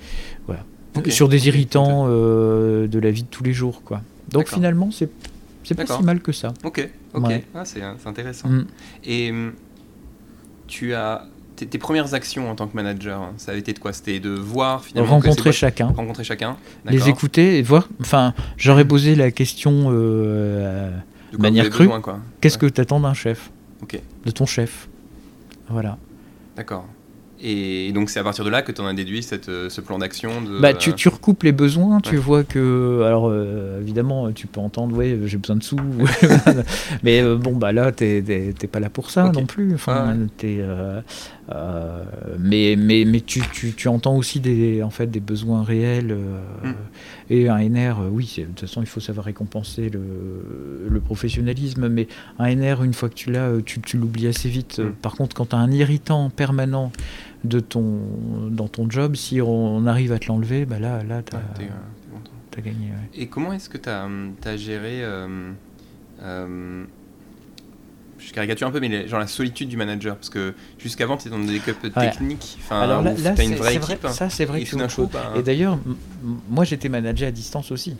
Voilà. 0.45 0.63
Sur 1.09 1.29
des 1.29 1.47
irritants 1.47 2.07
de 2.07 2.99
la 2.99 3.11
vie 3.11 3.23
de 3.23 3.27
tous 3.29 3.43
les 3.43 3.53
jours. 3.53 3.81
Quoi. 3.83 4.01
Donc 4.29 4.47
finalement, 4.47 4.89
c'est 4.91 5.09
c'est 5.67 5.75
pas 5.75 5.85
si 5.85 6.03
mal 6.03 6.21
que 6.21 6.31
ça. 6.31 6.53
Ok, 6.63 6.87
ok. 7.13 7.31
Ah, 7.53 7.65
c'est 7.65 7.81
intéressant. 8.05 8.47
Mm. 8.49 8.65
Et 9.03 9.31
hum, 9.31 9.53
tu 10.67 10.93
as 10.93 11.25
tes, 11.55 11.77
premières 11.77 12.13
actions 12.13 12.49
en 12.49 12.55
tant 12.55 12.67
que 12.67 12.75
manager, 12.75 13.19
hein, 13.21 13.33
ça 13.37 13.51
a 13.51 13.55
été 13.55 13.73
de 13.73 13.79
quoi? 13.79 13.93
C'était 13.93 14.19
de 14.19 14.29
voir 14.29 14.83
finalement 14.83 15.11
rencontrer 15.11 15.51
chacun, 15.51 15.87
rencontrer 15.87 16.23
chacun, 16.23 16.57
les 16.85 17.09
écouter 17.09 17.57
et 17.57 17.61
voir. 17.61 17.89
Enfin, 17.99 18.33
j'aurais 18.57 18.85
posé 18.85 19.15
la 19.15 19.31
question 19.31 19.87
euh, 19.87 20.91
de 21.33 21.37
manière 21.37 21.69
crue. 21.69 21.89
Qu'est-ce 22.41 22.57
que 22.57 22.67
tu 22.67 22.81
attends 22.81 22.99
d'un 22.99 23.13
chef? 23.13 23.51
De 24.25 24.31
ton 24.31 24.45
chef. 24.45 24.87
Voilà. 25.69 25.97
D'accord. 26.55 26.87
Et 27.39 27.91
donc 27.91 28.09
c'est 28.09 28.19
à 28.19 28.23
partir 28.23 28.43
de 28.43 28.49
là 28.49 28.63
que 28.63 28.71
tu 28.71 28.81
en 28.81 28.87
as 28.87 28.93
déduit 28.93 29.21
cette, 29.21 29.47
euh, 29.49 29.69
ce 29.69 29.79
plan 29.79 29.99
d'action 29.99 30.41
de... 30.41 30.59
bah, 30.59 30.73
tu, 30.73 30.93
tu, 30.93 31.07
recoupes 31.07 31.43
les 31.43 31.51
besoins, 31.51 31.99
tu 32.01 32.15
vois 32.15 32.43
que... 32.43 33.03
Alors 33.05 33.27
euh, 33.29 33.79
évidemment, 33.79 34.31
tu 34.31 34.47
peux 34.47 34.59
entendre, 34.59 34.95
ouais, 34.95 35.19
j'ai 35.25 35.37
besoin 35.37 35.55
de 35.55 35.63
sous, 35.63 35.77
mais 37.03 37.21
euh, 37.21 37.35
bon, 37.35 37.55
bah 37.55 37.71
là, 37.71 37.91
t'es 37.91 38.23
pas 38.71 38.79
là 38.79 38.89
pour 38.89 39.11
ça 39.11 39.31
non 39.31 39.45
plus. 39.45 39.75
Enfin, 39.75 40.17
mais 42.39 42.75
mais, 42.75 43.05
mais 43.05 43.21
tu, 43.21 43.41
tu, 43.53 43.73
tu, 43.73 43.87
entends 43.87 44.15
aussi 44.15 44.39
des, 44.39 44.81
en 44.81 44.89
fait, 44.89 45.07
des 45.07 45.19
besoins 45.19 45.63
réels. 45.63 46.17
Mm. 46.63 46.71
Et 47.29 47.49
un 47.49 47.57
NR, 47.69 47.97
oui, 48.11 48.33
de 48.37 48.43
toute 48.45 48.61
façon, 48.61 48.81
il 48.81 48.87
faut 48.87 48.99
savoir 48.99 49.25
récompenser 49.25 49.89
le, 49.89 49.99
le 50.89 50.99
professionnalisme, 50.99 51.87
mais 51.87 52.07
un 52.39 52.55
NR, 52.55 52.83
une 52.83 52.93
fois 52.93 53.09
que 53.09 53.15
tu 53.15 53.31
l'as, 53.31 53.51
tu, 53.65 53.79
tu 53.81 53.97
l'oublies 53.97 54.27
assez 54.27 54.49
vite. 54.49 54.79
Mm. 54.79 54.91
Par 55.01 55.15
contre, 55.15 55.35
quand 55.35 55.49
tu 55.49 55.55
as 55.55 55.59
un 55.59 55.71
irritant 55.71 56.29
permanent, 56.29 56.91
de 57.47 57.59
ton, 57.59 57.99
dans 58.49 58.67
ton 58.67 58.89
job, 58.89 59.15
si 59.15 59.41
on 59.41 59.85
arrive 59.87 60.11
à 60.11 60.19
te 60.19 60.27
l'enlever, 60.27 60.65
bah 60.65 60.79
là, 60.79 61.03
là 61.03 61.21
tu 61.23 61.35
as, 61.35 61.39
euh, 61.39 62.61
gagné. 62.61 62.89
Et 63.15 63.27
comment 63.27 63.53
est-ce 63.53 63.69
que 63.69 63.77
tu 63.77 63.89
as, 63.89 64.07
as, 64.45 64.57
géré, 64.57 65.03
euh, 65.03 65.51
euh, 66.21 66.83
je 68.17 68.33
caricature 68.33 68.67
un 68.67 68.71
peu, 68.71 68.79
mais 68.79 69.07
genre 69.07 69.19
la 69.19 69.27
solitude 69.27 69.69
du 69.69 69.77
manager? 69.77 70.15
Parce 70.15 70.29
que 70.29 70.53
jusqu'avant, 70.77 71.17
tu 71.17 71.27
étais 71.27 71.37
dans 71.37 71.43
des 71.43 71.55
équipes 71.55 71.93
techniques, 71.93 72.57
enfin, 72.59 73.03
tu 73.15 73.27
as 73.27 73.43
une 73.43 73.55
vraie 73.55 73.75
équipe. 73.75 74.07
ça, 74.07 74.29
c'est 74.29 74.45
vrai. 74.45 74.61
Et, 74.61 74.67
bah, 74.75 75.33
et 75.35 75.43
d'ailleurs, 75.43 75.79
moi, 76.49 76.65
j'étais 76.65 76.89
manager 76.89 77.29
à 77.29 77.31
distance 77.31 77.71
aussi. 77.71 77.95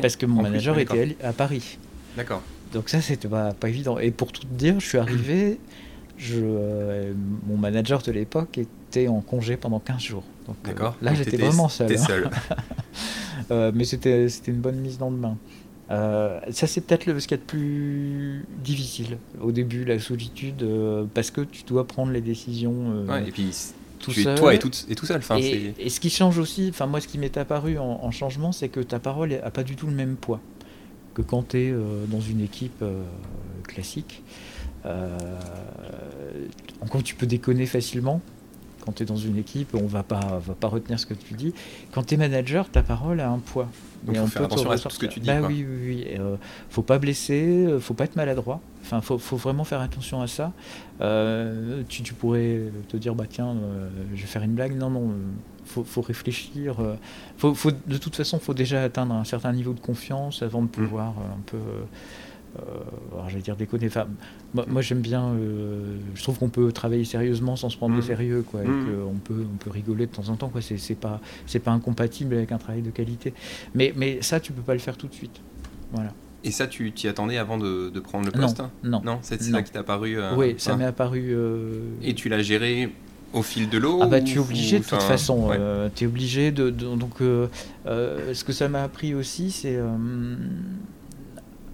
Parce 0.00 0.16
que 0.16 0.26
mon 0.26 0.42
manager 0.42 0.78
était 0.78 1.16
à 1.22 1.32
Paris. 1.32 1.78
D'accord. 2.16 2.42
Donc 2.72 2.88
ça, 2.88 3.00
c'était 3.00 3.28
pas, 3.28 3.52
pas 3.52 3.68
évident. 3.68 3.98
Et 3.98 4.10
pour 4.10 4.32
tout 4.32 4.42
te 4.42 4.54
dire, 4.54 4.80
je 4.80 4.86
suis 4.86 4.98
arrivé 4.98 5.58
je, 6.18 6.40
euh, 6.42 7.12
mon 7.46 7.56
manager 7.56 8.02
de 8.02 8.10
l'époque 8.12 8.58
était 8.58 9.08
en 9.08 9.20
congé 9.20 9.56
pendant 9.56 9.78
15 9.78 10.00
jours. 10.00 10.24
Donc, 10.46 10.56
euh, 10.66 10.90
là, 11.00 11.14
j'étais 11.14 11.36
vraiment 11.36 11.68
seul. 11.68 11.92
Hein. 11.92 11.96
seul. 11.96 12.30
Euh, 13.52 13.72
mais 13.74 13.84
c'était 13.84 14.26
une 14.48 14.60
bonne 14.60 14.76
mise 14.76 14.98
dans 14.98 15.08
le 15.08 15.16
bain. 15.16 15.38
ça, 15.88 16.66
c'est 16.66 16.82
peut-être 16.82 17.18
ce 17.18 17.26
qu'il 17.26 17.36
y 17.36 17.40
a 17.40 17.42
de 17.42 17.48
plus 17.48 18.44
difficile 18.62 19.16
au 19.40 19.52
début, 19.52 19.84
la 19.84 19.98
solitude, 19.98 20.66
parce 21.14 21.30
que 21.30 21.40
tu 21.40 21.62
dois 21.62 21.86
prendre 21.86 22.12
les 22.12 22.20
décisions. 22.20 23.06
et 23.26 23.30
puis, 23.30 23.54
tout 24.00 24.10
tu 24.10 24.28
es 24.28 24.34
toi 24.34 24.52
et 24.52 24.58
tout, 24.58 24.70
et 24.88 24.94
tout 24.94 25.06
seul. 25.06 25.18
Enfin, 25.18 25.38
et, 25.38 25.72
et, 25.78 25.88
ce 25.88 25.98
qui 25.98 26.10
change 26.10 26.36
aussi, 26.38 26.66
enfin, 26.68 26.86
moi, 26.86 27.00
ce 27.00 27.08
qui 27.08 27.16
m'est 27.16 27.38
apparu 27.38 27.78
en, 27.78 28.00
en 28.02 28.10
changement, 28.10 28.52
c'est 28.52 28.68
que 28.68 28.80
ta 28.80 28.98
parole 28.98 29.30
n'a 29.30 29.50
pas 29.50 29.62
du 29.62 29.76
tout 29.76 29.86
le 29.86 29.94
même 29.94 30.16
poids 30.16 30.40
que 31.14 31.22
quand 31.22 31.50
tu 31.50 31.58
es 31.58 31.74
dans 32.08 32.20
une 32.20 32.42
équipe 32.42 32.84
classique. 33.66 34.22
Euh, 34.86 35.18
encore, 36.80 37.02
tu 37.02 37.14
peux 37.14 37.26
déconner 37.26 37.66
facilement. 37.66 38.20
Quand 38.84 38.92
tu 38.92 39.02
es 39.02 39.06
dans 39.06 39.16
une 39.16 39.36
équipe, 39.36 39.74
on 39.74 39.86
va 39.86 40.02
pas, 40.02 40.40
va 40.44 40.54
pas 40.54 40.68
retenir 40.68 40.98
ce 40.98 41.06
que 41.06 41.14
tu 41.14 41.34
dis. 41.34 41.52
Quand 41.92 42.04
tu 42.04 42.14
es 42.14 42.16
manager, 42.16 42.70
ta 42.70 42.82
parole 42.82 43.20
a 43.20 43.28
un 43.28 43.38
poids. 43.38 43.68
Donc, 44.04 44.14
il 44.16 44.20
faut 44.20 44.26
faire 44.28 44.44
attention 44.44 44.70
à 44.70 44.78
tout 44.78 44.90
ce 44.90 44.98
que 44.98 45.06
tu 45.06 45.20
dis. 45.20 45.26
Bah, 45.26 45.40
oui, 45.46 45.66
oui, 45.68 45.78
oui. 45.84 46.06
Euh, 46.18 46.36
faut 46.70 46.82
pas 46.82 46.98
blesser, 46.98 47.66
euh, 47.66 47.80
faut 47.80 47.94
pas 47.94 48.04
être 48.04 48.16
maladroit. 48.16 48.60
Enfin, 48.82 49.00
faut, 49.00 49.18
faut 49.18 49.36
vraiment 49.36 49.64
faire 49.64 49.80
attention 49.80 50.22
à 50.22 50.26
ça. 50.26 50.52
Euh, 51.00 51.82
tu, 51.88 52.02
tu, 52.02 52.14
pourrais 52.14 52.62
te 52.88 52.96
dire, 52.96 53.14
bah 53.14 53.24
tiens, 53.28 53.56
je 54.14 54.20
vais 54.20 54.26
faire 54.26 54.42
une 54.42 54.54
blague. 54.54 54.74
Non, 54.74 54.88
non, 54.88 55.12
faut, 55.66 55.84
faut 55.84 56.00
réfléchir. 56.00 56.76
Faut, 57.36 57.54
faut, 57.54 57.72
de 57.72 57.98
toute 57.98 58.16
façon, 58.16 58.38
faut 58.38 58.54
déjà 58.54 58.82
atteindre 58.82 59.14
un 59.14 59.24
certain 59.24 59.52
niveau 59.52 59.74
de 59.74 59.80
confiance 59.80 60.42
avant 60.42 60.62
de 60.62 60.66
mmh. 60.66 60.70
pouvoir 60.70 61.08
un 61.18 61.42
peu 61.44 61.58
alors 63.12 63.28
j'allais 63.28 63.42
dire 63.42 63.56
déconner. 63.56 63.86
Enfin, 63.86 64.06
moi, 64.54 64.82
j'aime 64.82 65.00
bien. 65.00 65.34
je 66.14 66.22
trouve 66.22 66.38
qu'on 66.38 66.48
peut 66.48 66.72
travailler 66.72 67.04
sérieusement 67.04 67.56
sans 67.56 67.70
se 67.70 67.76
prendre 67.76 67.94
au 67.94 67.98
mmh. 67.98 68.02
sérieux, 68.02 68.44
quoi. 68.48 68.62
Mmh. 68.62 68.86
on 69.08 69.18
peut, 69.18 69.46
on 69.52 69.56
peut 69.56 69.70
rigoler 69.70 70.06
de 70.06 70.12
temps 70.12 70.28
en 70.28 70.36
temps, 70.36 70.48
quoi. 70.48 70.60
C'est 70.60 70.94
pas, 70.94 71.20
c'est 71.46 71.58
pas 71.58 71.70
incompatible 71.70 72.34
avec 72.34 72.52
un 72.52 72.58
travail 72.58 72.82
de 72.82 72.90
qualité. 72.90 73.32
Mais, 73.74 73.92
mais 73.96 74.22
ça, 74.22 74.40
tu 74.40 74.52
peux 74.52 74.62
pas 74.62 74.74
le 74.74 74.80
faire 74.80 74.96
tout 74.96 75.08
de 75.08 75.14
suite. 75.14 75.40
Voilà. 75.92 76.12
Et 76.44 76.50
ça, 76.50 76.66
tu 76.66 76.92
t'y 76.92 77.08
attendais 77.08 77.36
avant 77.36 77.58
de, 77.58 77.90
de, 77.90 78.00
prendre 78.00 78.26
le 78.26 78.32
poste 78.32 78.62
Non, 78.82 79.02
non. 79.04 79.18
c'est 79.22 79.42
ça 79.42 79.62
qui 79.62 79.72
t'a 79.72 79.80
apparu 79.80 80.18
Oui, 80.36 80.54
ça 80.58 80.76
m'est 80.76 80.84
apparu. 80.84 81.36
Et 82.02 82.14
tu 82.14 82.28
l'as 82.28 82.42
géré 82.42 82.90
au 83.32 83.42
fil 83.42 83.68
de 83.68 83.78
l'eau 83.78 84.00
Ah 84.02 84.06
bah 84.06 84.20
tu 84.20 84.36
es 84.36 84.38
obligé 84.38 84.78
de 84.78 84.84
toute 84.84 85.02
façon, 85.02 85.50
euh, 85.52 85.88
tu 85.94 86.04
es 86.04 86.06
obligé 86.06 86.50
de, 86.50 86.70
donc 86.70 87.20
euh, 87.20 87.46
euh, 87.86 88.32
ce 88.34 88.44
que 88.44 88.52
ça 88.52 88.68
m'a 88.68 88.82
appris 88.82 89.14
aussi 89.14 89.50
c'est 89.50 89.78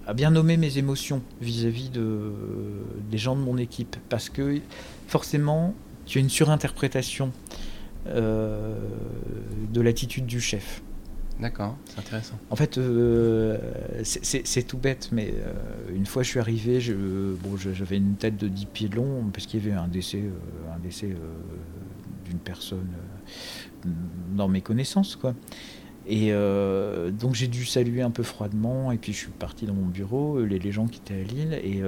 à 0.07 0.13
bien 0.13 0.31
nommer 0.31 0.57
mes 0.57 0.77
émotions 0.77 1.21
vis-à-vis 1.41 1.89
de 1.89 2.31
des 3.09 3.17
gens 3.17 3.35
de 3.35 3.41
mon 3.41 3.57
équipe 3.57 3.95
parce 4.09 4.29
que 4.29 4.59
forcément 5.07 5.73
tu 6.05 6.19
as 6.19 6.21
une 6.21 6.29
surinterprétation 6.29 7.31
de 8.05 9.81
l'attitude 9.81 10.27
du 10.27 10.39
chef. 10.39 10.83
D'accord, 11.39 11.75
c'est 11.85 11.99
intéressant. 11.99 12.39
En 12.49 12.55
fait, 12.55 12.77
euh, 12.77 13.57
c'est 14.03 14.63
tout 14.63 14.77
bête, 14.77 15.09
mais 15.11 15.33
euh, 15.35 15.93
une 15.93 16.05
fois 16.05 16.23
je 16.23 16.29
suis 16.29 16.39
arrivé, 16.39 16.79
bon, 17.43 17.57
j'avais 17.57 17.97
une 17.97 18.15
tête 18.15 18.37
de 18.37 18.47
10 18.47 18.65
pieds 18.67 18.87
de 18.87 18.95
long, 18.95 19.29
parce 19.33 19.45
qu'il 19.45 19.61
y 19.63 19.67
avait 19.67 19.77
un 19.77 19.89
décès, 19.89 20.21
euh, 20.21 20.73
un 20.73 20.79
décès 20.79 21.13
d'une 22.25 22.39
personne 22.39 22.87
dans 24.33 24.47
mes 24.47 24.61
connaissances. 24.61 25.17
Quoi. 25.17 25.35
Et 26.07 26.31
donc 26.31 27.33
j'ai 27.33 27.47
dû 27.47 27.65
saluer 27.65 28.01
un 28.01 28.11
peu 28.11 28.23
froidement, 28.23 28.91
et 28.91 28.97
puis 28.97 29.11
je 29.11 29.17
suis 29.17 29.31
parti 29.31 29.65
dans 29.65 29.73
mon 29.73 29.87
bureau, 29.87 30.39
les, 30.39 30.59
les 30.59 30.71
gens 30.71 30.85
qui 30.85 30.99
étaient 30.99 31.19
à 31.19 31.23
Lille, 31.23 31.59
et 31.63 31.81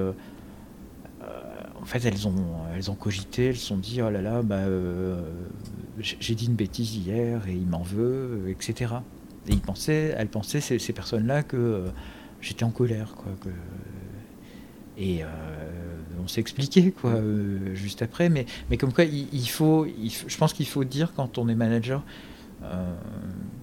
en 1.80 1.86
fait 1.86 2.04
elles 2.04 2.28
ont, 2.28 2.34
elles 2.76 2.90
ont 2.90 2.96
cogité, 2.96 3.46
elles 3.46 3.58
se 3.58 3.68
sont 3.68 3.78
dit, 3.78 4.02
oh 4.02 4.10
là 4.10 4.22
là, 4.22 4.42
bah, 4.42 4.64
j'ai 6.00 6.36
dit 6.36 6.48
une 6.48 6.56
bêtise 6.56 6.96
hier, 6.96 7.48
et 7.48 7.54
il 7.54 7.68
m'en 7.68 7.84
veut, 7.84 8.46
etc. 8.50 8.96
Et 9.48 9.54
ils 9.54 9.62
pensaient, 9.62 10.16
elles 10.18 10.30
pensaient, 10.30 10.62
ces, 10.62 10.94
personnes-là, 10.94 11.44
que 11.44 11.58
euh, 11.58 11.88
j'étais 12.42 12.64
en 12.64 12.72
colère. 12.72 13.14
Quoi, 13.16 13.32
et 14.98 15.24
euh, 15.24 15.28
on 16.24 16.28
s'est 16.28 16.42
expliqué 16.42 16.92
quoi, 16.92 17.12
euh, 17.12 17.76
juste 17.76 18.02
après. 18.02 18.30
Mais, 18.30 18.46
mais 18.70 18.78
comme 18.78 18.92
quoi, 18.92 19.04
il, 19.06 19.50
faut, 19.50 19.86
je 19.86 20.38
pense 20.38 20.54
qu'il 20.54 20.66
faut 20.68 20.84
dire 20.84 21.14
quand 21.16 21.38
on 21.38 21.48
est 21.48 21.56
manager, 21.56 22.00
euh, 22.00 22.04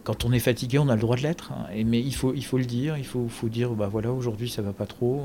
quand 0.05 0.27
on 0.27 0.33
est 0.33 0.39
fatigué, 0.39 0.79
on 0.79 0.89
a 0.89 0.95
le 0.95 1.01
droit 1.01 1.17
de 1.17 1.23
l'être, 1.23 1.53
hein. 1.53 1.67
mais 1.87 1.99
il 1.99 2.15
faut, 2.15 2.35
il 2.35 2.45
faut 2.45 2.59
le 2.59 2.67
dire, 2.67 2.99
il 2.99 3.07
faut, 3.07 3.27
faut 3.29 3.49
dire, 3.49 3.71
bah 3.71 3.89
voilà, 3.91 4.13
aujourd'hui 4.13 4.51
ça 4.51 4.61
va 4.61 4.73
pas 4.73 4.85
trop, 4.87 5.23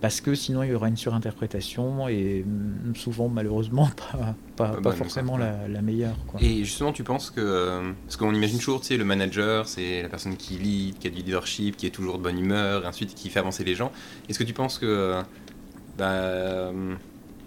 parce 0.00 0.20
que 0.20 0.34
sinon 0.34 0.64
il 0.64 0.70
y 0.70 0.74
aura 0.74 0.88
une 0.88 0.96
surinterprétation 0.96 2.08
et 2.08 2.44
mm, 2.44 2.96
souvent 2.96 3.28
malheureusement 3.28 3.88
pas, 4.12 4.34
pas, 4.56 4.80
bah, 4.80 4.92
forcément 4.92 5.36
la, 5.36 5.82
meilleure. 5.82 6.16
Et 6.40 6.64
justement, 6.64 6.92
tu 6.92 7.04
penses 7.04 7.30
que, 7.30 7.40
euh, 7.40 7.92
parce 8.04 8.16
qu'on 8.16 8.34
imagine 8.34 8.58
toujours, 8.58 8.80
tu 8.80 8.88
sais, 8.88 8.96
le 8.96 9.04
manager, 9.04 9.68
c'est 9.68 10.02
la 10.02 10.08
personne 10.08 10.36
qui 10.36 10.54
lead, 10.54 10.98
qui 10.98 11.06
a 11.06 11.10
du 11.10 11.18
leadership, 11.18 11.76
qui 11.76 11.86
est 11.86 11.90
toujours 11.90 12.18
de 12.18 12.22
bonne 12.24 12.38
humeur, 12.38 12.84
et 12.84 12.86
ensuite 12.88 13.14
qui 13.14 13.30
fait 13.30 13.38
avancer 13.38 13.62
les 13.62 13.76
gens. 13.76 13.92
Est-ce 14.28 14.38
que 14.38 14.44
tu 14.44 14.52
penses 14.52 14.78
que 14.78 15.22
bah, 15.96 16.72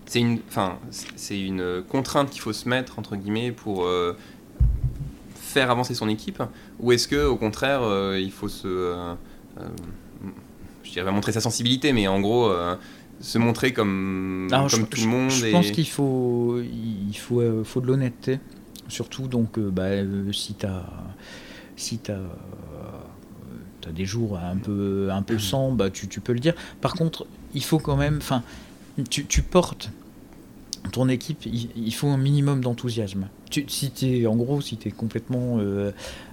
c'est 0.06 0.20
une, 0.20 0.40
enfin, 0.50 0.78
c'est 1.16 1.40
une 1.40 1.84
contrainte 1.88 2.30
qu'il 2.30 2.42
faut 2.42 2.52
se 2.52 2.68
mettre 2.68 3.00
entre 3.00 3.16
guillemets 3.16 3.54
pour 3.54 3.86
euh, 3.86 4.18
faire 5.52 5.70
avancer 5.70 5.94
son 5.94 6.10
équipe 6.10 6.42
Ou 6.80 6.92
est-ce 6.92 7.08
que 7.08 7.26
au 7.26 7.36
contraire, 7.36 7.82
euh, 7.84 8.20
il 8.20 8.32
faut 8.32 8.48
se. 8.48 8.68
Euh, 8.68 9.14
euh, 9.60 9.68
je 10.84 10.92
dirais 10.92 11.12
montrer 11.12 11.32
sa 11.32 11.42
sensibilité, 11.42 11.94
mais 11.94 12.08
en 12.08 12.20
gros, 12.20 12.52
se 13.20 13.38
montrer 13.38 13.72
comme, 13.72 14.48
comme 14.50 14.88
tout 14.88 15.02
le 15.02 15.08
monde 15.08 15.30
Je 15.30 15.52
pense 15.52 15.72
qu'il 15.72 15.88
faut, 15.88 16.60
il 16.60 17.16
faut, 17.16 17.64
faut 17.64 17.82
de 17.82 17.88
l'honnêteté. 17.88 18.40
Surtout, 18.88 19.28
donc, 19.28 19.60
bah, 19.60 19.90
si 20.34 20.56
tu 20.56 20.66
as. 20.66 20.86
Si 21.78 22.00
as 22.10 22.20
as 23.88 23.92
des 23.92 24.06
jours 24.06 24.38
un 24.38 24.58
peu, 24.58 25.10
un 25.12 25.24
peu 25.24 25.40
sans, 25.40 25.72
bah, 25.72 25.90
tu, 25.90 26.08
tu, 26.08 26.20
peux 26.20 26.34
le 26.34 26.40
dire. 26.40 26.54
Par 26.82 26.94
contre, 26.94 27.26
il 27.56 27.64
faut 27.64 27.80
quand 27.80 27.96
même, 27.98 28.18
enfin, 28.18 28.44
tu, 29.10 29.26
tu, 29.26 29.42
portes 29.42 29.90
ton 30.92 31.10
équipe, 31.10 31.46
il, 31.46 31.94
faut 31.94 32.08
un 32.08 32.18
minimum 32.18 32.62
d'enthousiasme. 32.62 33.28
Si 33.68 33.92
es, 34.04 34.28
en 34.28 34.36
gros, 34.36 34.62
si 34.62 34.78
tu 34.78 34.88
es 34.88 34.92
complètement. 34.92 35.58
Euh, 35.60 35.92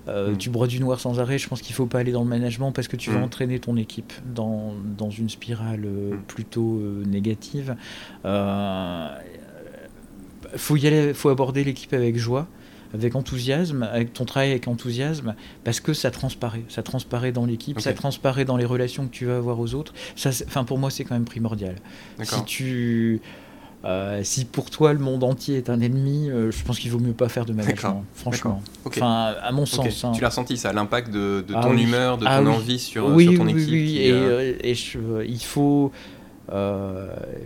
euh, 0.09 0.33
mm. 0.33 0.39
Tu 0.39 0.51
broies 0.51 0.66
du 0.66 0.81
noir 0.81 1.01
sans 1.01 1.21
arrêt, 1.21 1.39
je 1.39 1.49
pense 1.49 1.62
qu'il 1.62 1.75
faut 1.75 1.87
pas 1.87 1.99
aller 1.99 2.12
dans 2.12 2.23
le 2.23 2.29
management 2.29 2.73
parce 2.73 2.89
que 2.89 2.97
tu 2.97 3.11
vas 3.11 3.21
mm. 3.21 3.25
entraîner 3.25 3.59
ton 3.59 3.77
équipe 3.77 4.12
dans, 4.35 4.75
dans 4.97 5.11
une 5.11 5.29
spirale 5.29 5.85
euh, 5.85 6.14
mm. 6.14 6.19
plutôt 6.27 6.81
négative. 7.07 7.77
Il 8.25 8.29
faut 10.59 10.77
y 10.77 10.87
aller, 10.87 11.12
faut 11.14 11.29
aborder 11.29 11.64
l'équipe 11.64 11.93
avec 11.93 12.16
joie 12.16 12.47
avec 12.95 13.14
enthousiasme, 13.14 13.83
avec 13.83 14.14
ton 14.14 14.25
travail 14.25 14.51
avec 14.51 14.66
enthousiasme, 14.66 15.35
parce 15.62 15.81
que 15.81 15.93
ça 15.93 16.11
transparaît. 16.11 16.64
Ça 16.69 16.83
transparaît 16.83 17.33
dans 17.33 17.45
l'équipe, 17.45 17.79
ça 17.81 17.93
transparaît 17.93 18.47
dans 18.47 18.57
les 18.57 18.64
relations 18.64 19.07
que 19.07 19.12
tu 19.12 19.27
vas 19.27 19.37
avoir 19.37 19.61
aux 19.61 19.75
autres. 19.75 19.93
Ça, 20.16 20.31
enfin, 20.47 20.64
pour 20.64 20.79
moi, 20.79 20.91
c'est 20.91 21.05
quand 21.05 21.14
même 21.14 21.27
primordial. 21.27 21.77
Si 22.23 22.45
tu 22.45 23.21
euh, 23.85 24.22
si 24.24 24.45
pour 24.45 24.70
toi 24.70 24.93
le 24.93 24.99
monde 24.99 25.22
entier 25.22 25.57
est 25.57 25.70
un 25.70 25.81
ennemi, 25.81 26.29
euh, 26.29 26.51
je 26.51 26.64
pense 26.64 26.81
qu'il 26.81 26.91
vaut 26.91 26.99
mieux 26.99 27.12
pas 27.12 27.29
faire 27.29 27.45
de 27.45 27.53
management, 27.53 28.05
franchement. 28.12 28.61
Enfin, 28.85 29.37
à 29.41 29.53
mon 29.53 29.66
sens. 29.66 30.05
Hein. 30.05 30.12
Tu 30.12 30.20
l'as 30.20 30.33
senti 30.33 30.57
ça, 30.57 30.72
l'impact 30.72 31.12
de, 31.12 31.45
ah 31.55 31.61
ton 31.62 31.76
humeur, 31.76 32.18
de 32.18 32.26
ah 32.26 32.41
ton 32.41 32.49
envie 32.49 32.81
sur, 32.81 33.05
ton 33.07 33.18
équipe. 33.18 33.41
Oui, 33.41 33.66
oui, 33.70 33.99
et, 33.99 34.11
euh, 34.11 34.55
et 34.64 34.74
il 35.26 35.45
faut, 35.45 35.93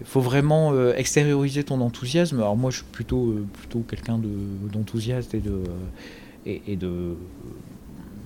faut 0.04 0.20
vraiment 0.20 0.92
extérioriser 0.92 1.64
ton 1.64 1.82
enthousiasme. 1.82 2.38
Alors 2.38 2.56
moi, 2.56 2.70
je 2.70 2.76
suis 2.76 2.86
plutôt, 2.90 3.36
plutôt 3.52 3.80
quelqu'un 3.80 4.18
d'enthousiaste 4.72 5.34
et 5.34 5.40
de, 5.40 5.62
et, 6.46 6.76
de 6.76 7.14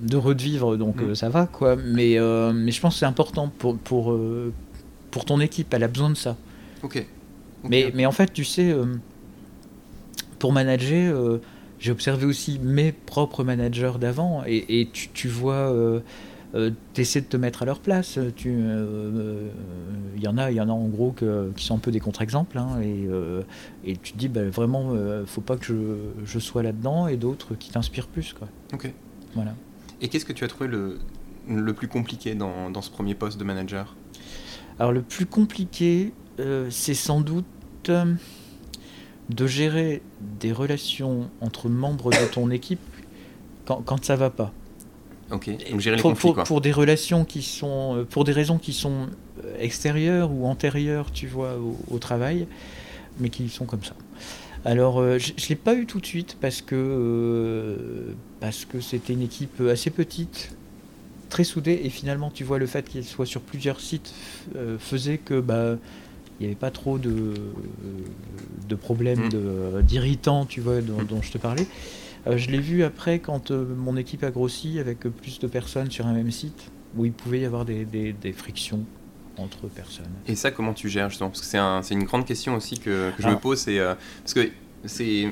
de 0.02 0.18
revivre, 0.18 0.76
donc 0.76 1.00
mm. 1.00 1.14
ça 1.14 1.30
va 1.30 1.46
quoi. 1.46 1.74
Mais, 1.74 2.18
mais 2.54 2.70
je 2.70 2.80
pense 2.80 2.94
que 2.94 3.00
c'est 3.00 3.06
important 3.06 3.50
pour, 3.58 3.76
pour, 3.78 4.16
pour 5.10 5.24
ton 5.24 5.40
équipe, 5.40 5.74
elle 5.74 5.82
a 5.82 5.88
besoin 5.88 6.10
de 6.10 6.16
ça. 6.16 6.36
Ok. 6.84 7.04
Mais, 7.64 7.90
mais 7.94 8.06
en 8.06 8.12
fait, 8.12 8.32
tu 8.32 8.44
sais, 8.44 8.70
euh, 8.70 8.86
pour 10.38 10.52
manager, 10.52 11.16
euh, 11.16 11.40
j'ai 11.78 11.90
observé 11.90 12.26
aussi 12.26 12.58
mes 12.58 12.92
propres 12.92 13.44
managers 13.44 13.92
d'avant 14.00 14.42
et, 14.46 14.80
et 14.80 14.88
tu, 14.90 15.08
tu, 15.08 15.28
vois. 15.28 15.54
Euh, 15.54 16.00
tu 16.94 17.00
essaies 17.00 17.20
de 17.20 17.26
te 17.26 17.36
mettre 17.36 17.62
à 17.62 17.66
leur 17.66 17.80
place. 17.80 18.18
Il 18.44 20.22
y 20.22 20.28
en 20.28 20.38
a, 20.38 20.50
il 20.50 20.56
y 20.56 20.60
en 20.60 20.68
a 20.68 20.72
en 20.72 20.88
gros 20.88 21.12
que, 21.12 21.50
qui 21.56 21.64
sont 21.64 21.74
un 21.76 21.80
peu 21.80 21.90
des 21.90 22.00
contre-exemples, 22.00 22.56
hein, 22.56 22.80
et, 22.82 23.08
et, 23.84 23.96
tu 23.96 24.12
te 24.12 24.18
dis 24.18 24.28
bah, 24.28 24.44
vraiment, 24.44 24.94
faut 25.26 25.42
pas 25.42 25.56
que 25.56 25.66
je, 25.66 25.74
je 26.24 26.38
sois 26.38 26.62
là-dedans, 26.62 27.08
et 27.08 27.16
d'autres 27.16 27.54
qui 27.56 27.70
t'inspirent 27.70 28.08
plus, 28.08 28.32
quoi. 28.32 28.48
Ok. 28.72 28.90
Voilà. 29.34 29.54
Et 30.00 30.08
qu'est-ce 30.08 30.24
que 30.24 30.32
tu 30.32 30.44
as 30.44 30.48
trouvé 30.48 30.68
le, 30.68 30.98
le 31.48 31.72
plus 31.72 31.88
compliqué 31.88 32.34
dans, 32.34 32.70
dans, 32.70 32.82
ce 32.82 32.90
premier 32.90 33.14
poste 33.14 33.38
de 33.38 33.44
manager? 33.44 33.94
Alors 34.78 34.92
le 34.92 35.02
plus 35.02 35.26
compliqué, 35.26 36.12
c'est 36.70 36.94
sans 36.94 37.20
doute 37.20 37.44
de 39.28 39.46
gérer 39.46 40.02
des 40.40 40.52
relations 40.52 41.30
entre 41.40 41.68
membres 41.68 42.10
de 42.10 42.32
ton 42.32 42.50
équipe 42.50 42.80
quand, 43.64 43.82
quand 43.84 44.04
ça 44.04 44.16
va 44.16 44.30
pas. 44.30 44.52
Ok, 45.30 45.50
donc 45.70 45.80
gérer 45.80 45.96
les 45.96 46.02
pour, 46.02 46.12
conflits, 46.12 46.32
pour, 46.34 46.44
pour, 46.44 46.60
des 46.60 46.70
relations 46.70 47.24
qui 47.24 47.42
sont, 47.42 47.96
euh, 47.96 48.04
pour 48.04 48.22
des 48.22 48.32
raisons 48.32 48.58
qui 48.58 48.72
sont 48.72 49.08
euh, 49.44 49.56
extérieures 49.58 50.30
ou 50.30 50.46
antérieures, 50.46 51.10
tu 51.10 51.26
vois, 51.26 51.56
au, 51.88 51.98
travail, 51.98 52.46
mais 53.18 53.28
qui 53.28 53.48
sont 53.48 53.64
comme 53.64 53.82
ça. 53.82 53.94
Alors, 54.64 55.00
euh, 55.00 55.18
je 55.18 55.32
ne 55.32 55.48
l'ai 55.48 55.56
pas 55.56 55.74
eu 55.74 55.86
tout 55.86 56.00
de 56.00 56.06
suite 56.06 56.36
parce 56.40 56.62
que 56.62 58.14
parce 58.38 58.64
que 58.64 58.80
c'était 58.80 59.14
une 59.14 59.22
équipe 59.22 59.60
assez 59.62 59.90
petite, 59.90 60.54
très 61.28 61.42
soudée, 61.42 61.80
et 61.82 61.90
finalement, 61.90 62.30
tu 62.30 62.44
vois, 62.44 62.58
le 62.58 62.66
fait 62.66 62.88
qu'il 62.88 63.04
soit 63.04 63.26
sur 63.26 63.40
plusieurs 63.40 63.80
sites 63.80 64.14
faisait 64.78 65.18
que 65.18 65.40
bah, 65.40 65.76
il 66.38 66.42
n'y 66.42 66.46
avait 66.46 66.54
pas 66.54 66.70
trop 66.70 66.98
de, 66.98 67.34
de 68.68 68.74
problèmes 68.74 69.28
mm. 69.28 69.82
d'irritants, 69.82 70.44
tu 70.44 70.60
vois, 70.60 70.80
dont, 70.80 71.02
mm. 71.02 71.06
dont, 71.06 71.22
je 71.22 71.32
te 71.32 71.38
parlais. 71.38 71.66
Euh, 72.26 72.36
je 72.36 72.50
l'ai 72.50 72.58
vu 72.58 72.82
après 72.82 73.20
quand 73.20 73.50
euh, 73.50 73.64
mon 73.76 73.96
équipe 73.96 74.24
a 74.24 74.30
grossi 74.30 74.78
avec 74.78 75.00
plus 75.00 75.38
de 75.38 75.46
personnes 75.46 75.90
sur 75.90 76.06
un 76.06 76.12
même 76.12 76.30
site, 76.30 76.70
où 76.96 77.04
il 77.04 77.12
pouvait 77.12 77.40
y 77.40 77.44
avoir 77.44 77.64
des, 77.64 77.84
des, 77.84 78.12
des 78.12 78.32
frictions 78.32 78.84
entre 79.38 79.68
personnes. 79.68 80.06
Et 80.26 80.34
ça, 80.34 80.50
comment 80.50 80.72
tu 80.72 80.88
gères 80.88 81.10
justement? 81.10 81.30
Parce 81.30 81.40
que 81.40 81.46
c'est 81.46 81.58
un, 81.58 81.82
une 81.82 82.04
grande 82.04 82.24
question 82.24 82.56
aussi 82.56 82.78
que, 82.78 83.10
que 83.16 83.22
je 83.22 83.28
me 83.28 83.34
ah. 83.34 83.36
pose. 83.36 83.64
Euh, 83.68 83.94
parce 84.22 84.34
que 84.34 84.50
c'est 84.84 85.28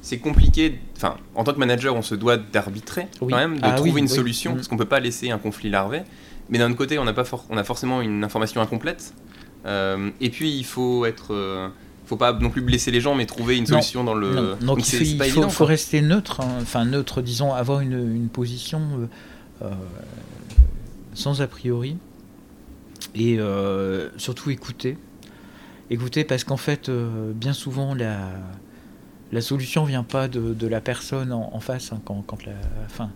c'est 0.00 0.18
compliqué. 0.18 0.78
Enfin, 0.96 1.16
en 1.34 1.44
tant 1.44 1.52
que 1.52 1.58
manager, 1.58 1.94
on 1.94 2.02
se 2.02 2.14
doit 2.14 2.36
d'arbitrer 2.36 3.06
quand 3.18 3.26
même, 3.28 3.56
de 3.56 3.60
ah 3.62 3.72
trouver 3.72 4.00
une 4.00 4.08
solution, 4.08 4.52
mm. 4.52 4.54
parce 4.56 4.68
qu'on 4.68 4.76
peut 4.76 4.84
pas 4.84 5.00
laisser 5.00 5.30
un 5.30 5.38
conflit 5.38 5.70
larvé. 5.70 6.02
Mais 6.50 6.58
d'un 6.58 6.68
autre 6.68 6.78
côté, 6.78 6.98
on 6.98 7.06
a, 7.06 7.12
pas 7.12 7.24
on 7.50 7.56
a 7.56 7.64
forcément 7.64 8.00
une 8.00 8.24
information 8.24 8.60
incomplète. 8.60 9.12
Euh, 9.68 10.10
et 10.20 10.30
puis 10.30 10.56
il 10.56 10.64
faut 10.64 11.04
être 11.04 11.34
euh, 11.34 11.68
faut 12.06 12.16
pas 12.16 12.32
non 12.32 12.48
plus 12.48 12.62
blesser 12.62 12.90
les 12.90 13.00
gens, 13.00 13.14
mais 13.14 13.26
trouver 13.26 13.58
une 13.58 13.66
solution 13.66 14.02
dans 14.02 14.14
le. 14.14 14.56
Donc, 14.62 14.90
il, 14.92 15.50
faut, 15.50 15.64
rester 15.66 16.00
neutre, 16.00 16.40
hein. 16.40 16.58
enfin 16.62 16.86
neutre, 16.86 17.20
disons, 17.20 17.52
avoir 17.52 17.80
une, 17.80 18.28
position 18.28 19.08
euh, 19.62 19.70
sans 21.12 21.42
a 21.42 21.46
priori. 21.46 21.98
et 23.14 23.38
surtout 24.16 24.50
écouter. 24.50 24.96
Écouter 25.90 26.24
parce 26.24 26.44
qu'en 26.44 26.56
fait, 26.56 26.90
bien 26.90 27.52
souvent, 27.52 27.94
la, 27.94 28.30
la 29.32 29.40
solution 29.42 29.84
vient 29.84 30.02
pas 30.02 30.28
de, 30.28 30.66
la 30.66 30.80
personne 30.80 31.32
en, 31.32 31.60
face 31.60 31.92
hein, 31.92 32.00
quand, 32.06 32.22
quand, 32.26 32.46
la, 32.46 32.52
enfin, 32.86 33.10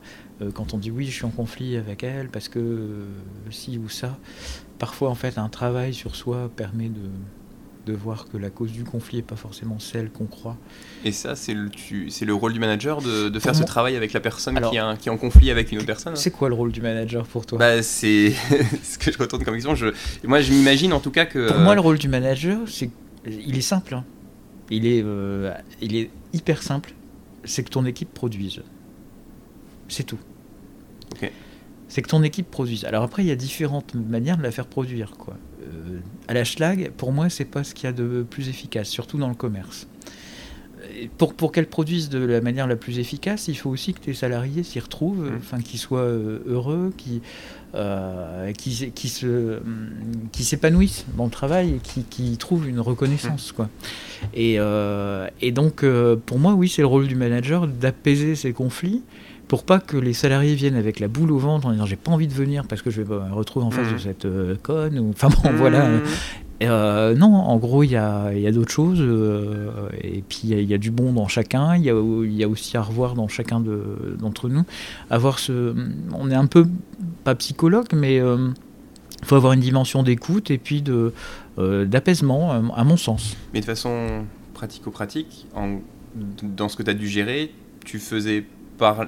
quand 0.53 0.75
on 0.75 0.79
dit 0.79 0.91
oui, 0.91 1.07
je 1.07 1.13
suis 1.13 1.25
en 1.25 1.31
conflit 1.31 1.77
avec 1.77 2.03
elle 2.03 2.29
parce 2.29 2.51
que 2.51 3.07
si 3.51 3.79
ou 3.79 3.89
ça. 3.89 4.19
Parfois, 4.83 5.11
en 5.11 5.15
fait, 5.15 5.39
un 5.39 5.49
travail 5.49 5.95
sur 5.95 6.17
soi 6.17 6.51
permet 6.57 6.89
de, 6.89 7.09
de 7.87 7.93
voir 7.93 8.27
que 8.29 8.37
la 8.37 8.51
cause 8.51 8.73
du 8.73 8.83
conflit 8.83 9.19
n'est 9.19 9.23
pas 9.23 9.37
forcément 9.37 9.79
celle 9.79 10.11
qu'on 10.11 10.27
croit. 10.27 10.57
Et 11.05 11.13
ça, 11.13 11.37
c'est 11.37 11.55
le, 11.55 11.71
c'est 12.09 12.25
le 12.25 12.35
rôle 12.35 12.53
du 12.53 12.59
manager 12.59 13.01
de, 13.01 13.29
de 13.29 13.39
faire 13.39 13.55
ce 13.55 13.63
travail 13.63 13.95
avec 13.95 14.13
la 14.13 14.19
personne 14.19 14.57
qui, 14.57 14.77
est 14.77 14.99
qui, 14.99 15.09
est 15.09 15.13
en 15.13 15.19
conflit 15.19 15.53
avec 15.53 15.71
une 15.71 15.79
autre 15.79 15.87
personne 15.87 16.15
hein 16.15 16.17
C'est 16.17 16.33
quoi 16.33 16.49
le 16.49 16.57
rôle 16.57 16.73
du 16.73 16.81
manager 16.81 17.29
pour 17.29 17.47
toi? 17.47 17.59
Bah, 17.59 17.81
C'est 17.81 18.33
ce 18.83 18.99
que 18.99 19.13
je 19.13 19.19
retourne 19.19 19.45
comme 19.45 19.55
question. 19.55 19.77
Je, 19.77 19.95
moi, 20.25 20.41
je 20.41 20.53
m'imagine 20.53 20.93
en 20.93 20.99
tout 20.99 21.13
cas 21.13 21.27
que... 21.27 21.47
Pour 21.47 21.61
moi, 21.61 21.77
le 21.77 21.81
rôle 21.81 21.99
du 21.99 22.09
manager, 22.09 22.59
c'est, 22.67 22.91
il 23.25 23.57
est 23.57 23.61
simple. 23.61 23.95
Hein. 23.95 24.05
Il, 24.69 24.85
est, 24.85 25.05
euh, 25.05 25.55
il 25.81 25.95
est 25.95 26.11
hyper 26.33 26.61
simple. 26.61 26.93
C'est 27.45 27.63
que 27.63 27.71
ton 27.71 27.87
équipe 27.87 28.13
produise. 28.13 28.63
C'est 29.87 30.03
tout. 30.03 30.19
Ok 31.13 31.31
c'est 31.93 32.01
que 32.01 32.09
ton 32.09 32.23
équipe 32.23 32.51
produise. 32.51 32.87
Alors 32.87 33.03
après, 33.03 33.23
il 33.23 33.27
y 33.29 33.31
a 33.31 33.37
différentes 33.37 33.95
manières 33.95 34.39
de 34.39 34.43
la 34.43 34.51
faire 34.51 34.65
produire. 34.65 35.11
Quoi. 35.19 35.35
Euh, 35.61 35.99
à 36.27 36.33
la 36.33 36.43
schlag, 36.43 36.91
pour 36.97 37.13
moi, 37.13 37.29
c'est 37.29 37.45
pas 37.45 37.65
ce 37.65 37.75
qu'il 37.75 37.85
y 37.85 37.87
a 37.87 37.93
de 37.93 38.25
plus 38.29 38.49
efficace, 38.49 38.89
surtout 38.89 39.19
dans 39.19 39.29
le 39.29 39.35
commerce. 39.35 39.87
pour, 41.19 41.35
pour 41.35 41.53
qu'elle 41.53 41.67
produise 41.67 42.09
de 42.09 42.19
la 42.19 42.41
manière 42.41 42.67
la 42.67 42.77
plus 42.77 42.99
efficace, 42.99 43.47
il 43.47 43.59
faut 43.59 43.69
aussi 43.69 43.93
que 43.93 44.01
tes 44.01 44.15
salariés 44.15 44.63
s'y 44.63 44.81
retrouvent, 44.81 45.31
mmh. 45.33 45.37
enfin 45.37 45.61
qu'ils 45.61 45.79
soient 45.79 46.01
euh, 46.01 46.39
heureux, 46.47 46.95
euh, 47.75 48.53
qui, 48.53 48.91
qui, 48.93 49.09
se, 49.11 49.61
qui 50.33 50.45
s'épanouissent 50.45 51.05
dans 51.19 51.27
le 51.27 51.31
travail 51.31 51.75
et 51.75 51.79
qui, 51.79 52.05
qui 52.05 52.39
trouvent 52.39 52.71
une 52.71 52.81
reconnaissance. 52.81 53.53
Quoi. 53.53 53.69
Et, 54.33 54.57
et 55.43 55.53
donc, 55.53 55.85
pour 56.25 56.39
moi, 56.39 56.55
oui, 56.55 56.71
c'est 56.71 56.81
le 56.81 56.89
rôle 56.89 57.07
du 57.07 57.17
manager 57.17 57.67
d'apaiser 57.67 58.35
ces 58.35 58.55
conflits 58.55 59.03
pour 59.53 59.65
pas 59.65 59.81
que 59.81 59.99
les 59.99 60.15
salariés 60.15 60.55
viennent 60.55 60.77
avec 60.77 60.99
la 60.99 61.09
boule 61.09 61.31
au 61.31 61.37
ventre 61.37 61.67
en 61.67 61.73
disant 61.73 61.85
j'ai 61.85 61.97
pas 61.97 62.11
envie 62.11 62.27
de 62.27 62.33
venir 62.33 62.67
parce 62.67 62.81
que 62.81 62.89
je 62.89 63.03
vais 63.03 63.15
me 63.15 63.35
retrouver 63.35 63.67
en 63.67 63.71
face 63.71 63.87
de 63.87 63.97
mmh. 63.97 63.99
cette 63.99 64.25
euh, 64.25 64.57
conne 64.63 64.99
ou 64.99 65.11
enfin 65.11 65.29
bon 65.29 65.51
voilà 65.59 65.91
mmh. 65.91 66.03
euh, 66.63 67.15
non 67.15 67.35
en 67.35 67.59
gros 67.59 67.83
il 67.83 67.91
y 67.91 67.97
a, 67.97 68.33
y 68.33 68.47
a 68.47 68.51
d'autres 68.51 68.73
choses 68.73 69.01
euh, 69.03 69.91
et 70.01 70.25
puis 70.27 70.45
il 70.45 70.63
y, 70.63 70.73
a 70.73 70.79
du 70.79 70.91
bon 70.91 71.13
dans 71.13 71.29
chacun 71.29 71.77
il 71.77 71.83
y 71.83 71.91
a, 71.91 71.93
y 71.93 72.43
a 72.43 72.49
aussi 72.49 72.79
à 72.79 72.81
revoir 72.81 73.13
dans 73.13 73.29
chacun 73.29 73.61
d'entre 73.61 74.49
nous 74.49 74.65
avoir 75.11 75.39
ce 75.39 75.75
on 76.15 76.31
est 76.31 76.35
un 76.35 76.47
peu 76.47 76.67
pas 77.23 77.35
psychologue 77.35 77.89
mais 77.93 78.17
il 78.17 79.25
faut 79.27 79.37
avoir 79.37 79.53
une 79.53 79.61
dimension 79.61 80.03
d'écoute 80.03 80.51
et 80.51 80.57
puis 80.57 80.81
de 80.81 81.13
d'apaisement 81.59 82.73
à 82.75 82.85
mon 82.85 82.97
sens 82.97 83.37
mais 83.53 83.61
de 83.61 83.67
façon 83.67 84.25
pratico-pratique 84.55 85.47
dans 86.43 86.71
ce 86.71 86.77
que 86.79 86.83
tu 86.83 86.89
as 86.91 86.95
dû 86.95 87.07
gérer 87.07 87.53
tu 87.85 87.99
faisais 87.99 88.47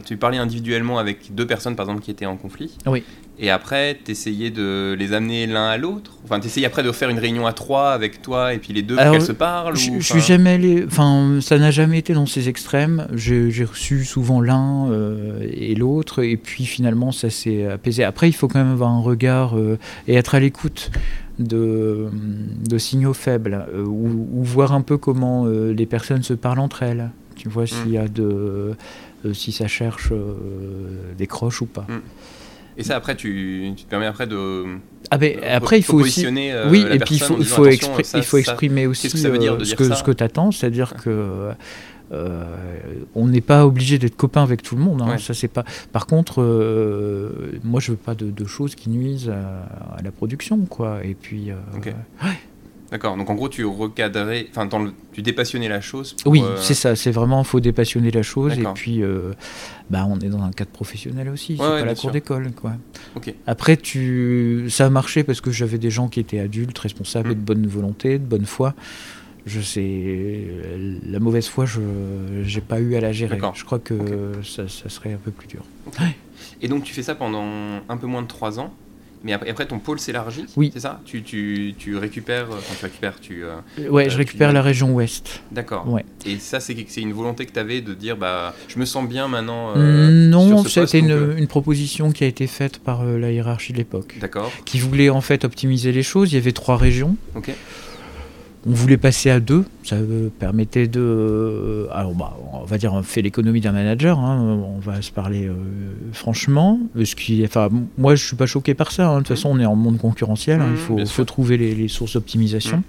tu 0.04 0.16
parlais 0.16 0.38
individuellement 0.38 0.98
avec 0.98 1.34
deux 1.34 1.46
personnes, 1.46 1.76
par 1.76 1.86
exemple, 1.86 2.02
qui 2.02 2.10
étaient 2.10 2.26
en 2.26 2.36
conflit. 2.36 2.76
Oui. 2.86 3.02
Et 3.36 3.50
après, 3.50 3.98
tu 4.04 4.12
essayais 4.12 4.50
de 4.50 4.94
les 4.96 5.12
amener 5.12 5.46
l'un 5.46 5.66
à 5.66 5.76
l'autre? 5.76 6.12
Enfin, 6.24 6.38
tu 6.38 6.46
essayais 6.46 6.66
après 6.66 6.84
de 6.84 6.92
faire 6.92 7.08
une 7.08 7.18
réunion 7.18 7.46
à 7.46 7.52
trois 7.52 7.90
avec 7.90 8.22
toi 8.22 8.54
et 8.54 8.58
puis 8.58 8.72
les 8.72 8.82
deux 8.82 8.94
pour 8.94 9.10
qu'elles 9.10 9.22
se 9.22 9.32
parlent. 9.32 9.76
Je, 9.76 10.00
suis 10.00 10.20
jamais 10.20 10.50
allé. 10.50 10.84
Enfin, 10.86 11.38
ça 11.40 11.58
n'a 11.58 11.72
jamais 11.72 11.98
été 11.98 12.14
dans 12.14 12.26
ces 12.26 12.48
extrêmes. 12.48 13.08
J'ai 13.12 13.64
reçu 13.64 14.04
souvent 14.04 14.40
l'un 14.40 14.88
euh, 14.90 15.48
et 15.50 15.74
l'autre, 15.74 16.22
et 16.22 16.36
puis 16.36 16.64
finalement, 16.64 17.10
ça 17.10 17.28
s'est 17.28 17.66
apaisé. 17.66 18.04
Après, 18.04 18.28
il 18.28 18.34
faut 18.34 18.46
quand 18.46 18.60
même 18.60 18.72
avoir 18.72 18.90
un 18.90 19.00
regard 19.00 19.58
euh, 19.58 19.78
et 20.06 20.14
être 20.14 20.34
à 20.34 20.40
l'écoute. 20.40 20.90
De, 21.40 22.10
de, 22.68 22.78
signaux 22.78 23.12
faibles 23.12 23.66
euh, 23.74 23.84
ou, 23.84 24.44
voir 24.44 24.72
un 24.72 24.82
peu 24.82 24.98
comment 24.98 25.46
les 25.46 25.84
personnes 25.84 26.22
se 26.22 26.32
parlent 26.32 26.60
entre 26.60 26.84
elles. 26.84 27.10
Tu 27.34 27.48
vois, 27.48 27.66
s'il 27.66 27.90
y 27.90 27.98
a 27.98 28.06
de 28.06 28.76
si 29.32 29.52
ça 29.52 29.66
cherche 29.66 30.10
euh, 30.12 31.14
des 31.16 31.26
croches 31.26 31.62
ou 31.62 31.66
pas. 31.66 31.86
Mm. 31.88 32.02
Et 32.76 32.82
ça, 32.82 32.96
après, 32.96 33.14
tu, 33.14 33.72
tu, 33.76 33.84
te 33.84 33.90
permets 33.90 34.06
après 34.06 34.26
de. 34.26 34.64
Ah 35.10 35.16
ben, 35.16 35.38
après, 35.44 35.78
il 35.78 35.82
faut 35.84 36.00
aussi. 36.00 36.26
Euh, 36.26 36.68
oui, 36.68 36.84
et 36.90 36.98
puis 36.98 37.14
il 37.16 37.22
faut, 37.22 37.36
il 37.38 37.44
faut, 37.44 37.68
il 37.68 38.22
faut 38.24 38.38
exprimer 38.38 38.86
aussi 38.86 39.08
ce 39.08 39.14
que, 39.14 39.64
ce 39.64 39.74
que, 39.76 39.94
ce 39.94 40.02
que 40.02 40.10
tu 40.10 40.24
attends, 40.24 40.50
c'est-à-dire 40.50 40.94
que. 40.94 41.52
on 43.14 43.26
n'est 43.28 43.40
pas 43.40 43.64
obligé 43.64 43.98
d'être 43.98 44.16
copain 44.16 44.42
avec 44.42 44.62
tout 44.62 44.74
le 44.74 44.82
monde. 44.82 45.02
Hein, 45.02 45.18
ça 45.18 45.34
c'est 45.34 45.48
pas. 45.48 45.64
Par 45.92 46.06
contre, 46.06 46.40
moi 47.62 47.80
je 47.80 47.92
veux 47.92 47.96
pas 47.96 48.16
de, 48.16 48.44
choses 48.44 48.74
qui 48.74 48.90
nuisent 48.90 49.30
à, 49.30 50.02
la 50.02 50.10
production, 50.10 50.58
quoi. 50.68 51.04
Et 51.04 51.14
puis. 51.14 51.52
Ouais. 52.24 52.36
D'accord, 52.94 53.16
donc 53.16 53.28
en 53.28 53.34
gros 53.34 53.48
tu 53.48 53.64
recadrais, 53.64 54.46
enfin 54.50 54.68
tu 55.12 55.20
dépassionnais 55.20 55.68
la 55.68 55.80
chose. 55.80 56.14
oui, 56.26 56.40
euh, 56.44 56.56
c'est 56.58 56.74
ça, 56.74 56.94
c'est 56.94 57.10
vraiment, 57.10 57.42
il 57.42 57.44
faut 57.44 57.58
dépassionner 57.58 58.12
la 58.12 58.22
chose 58.22 58.56
et 58.56 58.64
puis 58.72 59.02
euh, 59.02 59.32
bah, 59.90 60.06
on 60.08 60.20
est 60.20 60.28
dans 60.28 60.42
un 60.44 60.52
cadre 60.52 60.70
professionnel 60.70 61.28
aussi, 61.28 61.56
c'est 61.56 61.64
pas 61.64 61.84
la 61.84 61.96
cour 61.96 62.12
d'école. 62.12 62.52
quoi. 62.52 62.74
Après, 63.48 63.76
tu... 63.76 64.66
ça 64.70 64.86
a 64.86 64.90
marché 64.90 65.24
parce 65.24 65.40
que 65.40 65.50
j'avais 65.50 65.78
des 65.78 65.90
gens 65.90 66.06
qui 66.06 66.20
étaient 66.20 66.38
adultes, 66.38 66.78
responsables 66.78 67.32
et 67.32 67.34
de 67.34 67.40
hmm. 67.40 67.44
bonne 67.44 67.66
volonté, 67.66 68.20
de 68.20 68.24
bonne 68.24 68.46
foi. 68.46 68.74
Je 69.44 69.60
sais, 69.60 70.44
la 71.04 71.18
mauvaise 71.18 71.48
foi, 71.48 71.66
je 71.66 71.80
n'ai 71.80 72.60
pas 72.60 72.78
eu 72.78 72.94
à 72.94 73.00
la 73.00 73.10
gérer. 73.10 73.40
Je 73.54 73.64
crois 73.64 73.80
que 73.80 74.34
ça, 74.44 74.68
ça, 74.68 74.88
serait 74.88 75.14
un 75.14 75.18
peu 75.18 75.32
plus 75.32 75.48
dur. 75.48 75.64
Et 76.62 76.68
donc 76.68 76.84
tu 76.84 76.94
fais 76.94 77.02
ça 77.02 77.16
pendant 77.16 77.44
un 77.88 77.96
peu 77.96 78.06
moins 78.06 78.22
de 78.22 78.28
trois 78.28 78.60
ans 78.60 78.72
mais 79.24 79.32
après, 79.32 79.66
ton 79.66 79.78
pôle 79.78 79.98
s'élargit, 79.98 80.44
oui. 80.56 80.70
c'est 80.72 80.80
ça? 80.80 81.00
Tu, 81.06 81.22
tu, 81.22 81.74
tu, 81.78 81.96
récupères, 81.96 82.46
enfin, 82.50 82.74
tu 82.78 82.84
récupères, 82.84 83.20
tu... 83.20 83.42
Euh, 83.42 83.88
ouais, 83.88 84.10
je 84.10 84.14
euh, 84.14 84.18
récupère 84.18 84.52
la 84.52 84.60
région 84.60 84.92
ouest. 84.92 85.42
D'accord. 85.50 85.88
Ouais. 85.88 86.04
Et 86.26 86.38
ça, 86.38 86.60
c'est 86.60 86.74
une 86.96 87.12
volonté 87.14 87.46
que 87.46 87.52
tu 87.52 87.58
avais 87.58 87.80
de 87.80 87.94
dire, 87.94 88.18
bah, 88.18 88.54
je 88.68 88.78
me 88.78 88.84
sens 88.84 89.08
bien 89.08 89.26
maintenant 89.26 89.72
euh, 89.76 90.10
Non, 90.28 90.62
c'était 90.64 90.98
une, 90.98 91.34
une, 91.38 91.46
proposition 91.46 92.12
qui 92.12 92.24
a 92.24 92.26
été 92.26 92.46
faite 92.46 92.78
par 92.78 93.04
la 93.04 93.32
hiérarchie 93.32 93.72
de 93.72 93.78
l'époque. 93.78 94.16
D'accord. 94.20 94.52
Qui 94.66 94.78
voulait 94.78 95.08
en 95.08 95.22
fait 95.22 95.44
optimiser 95.44 95.90
les 95.92 96.02
choses. 96.02 96.32
Il 96.32 96.34
y 96.34 96.38
avait 96.38 96.52
trois 96.52 96.76
régions. 96.76 97.16
Ok. 97.34 97.50
On 98.66 98.70
voulait 98.70 98.96
passer 98.96 99.28
à 99.28 99.40
deux, 99.40 99.64
ça 99.82 99.96
permettait 100.38 100.88
de... 100.88 101.00
Euh, 101.00 101.86
alors, 101.92 102.14
bah, 102.14 102.34
on 102.52 102.64
va 102.64 102.78
dire, 102.78 102.94
on 102.94 103.02
fait 103.02 103.20
l'économie 103.20 103.60
d'un 103.60 103.72
manager, 103.72 104.18
hein, 104.18 104.40
on 104.40 104.78
va 104.78 105.02
se 105.02 105.10
parler 105.10 105.46
euh, 105.46 105.54
franchement. 106.12 106.80
Ce 107.02 107.14
qui, 107.14 107.44
enfin, 107.44 107.68
moi, 107.98 108.14
je 108.14 108.24
suis 108.24 108.36
pas 108.36 108.46
choqué 108.46 108.72
par 108.72 108.90
ça. 108.90 109.08
Hein. 109.08 109.14
De 109.16 109.18
toute 109.18 109.28
façon, 109.28 109.50
on 109.52 109.60
est 109.60 109.66
en 109.66 109.74
monde 109.74 109.98
concurrentiel, 109.98 110.62
hein. 110.62 110.68
il 110.70 111.02
mmh, 111.02 111.06
faut, 111.06 111.24
trouver 111.24 111.58
les, 111.58 111.88
sources 111.88 112.14
d'optimisation. 112.14 112.78
Mmh. 112.78 112.82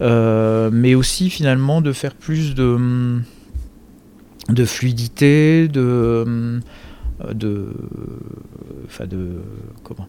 Euh, 0.00 0.70
mais 0.72 0.96
aussi, 0.96 1.30
finalement, 1.30 1.80
de 1.80 1.92
faire 1.92 2.14
plus 2.14 2.56
de, 2.56 3.20
de 4.48 4.64
fluidité, 4.64 5.68
de... 5.68 6.60
de, 7.32 7.68
enfin 8.86 9.06
de 9.06 9.36
comment? 9.84 10.08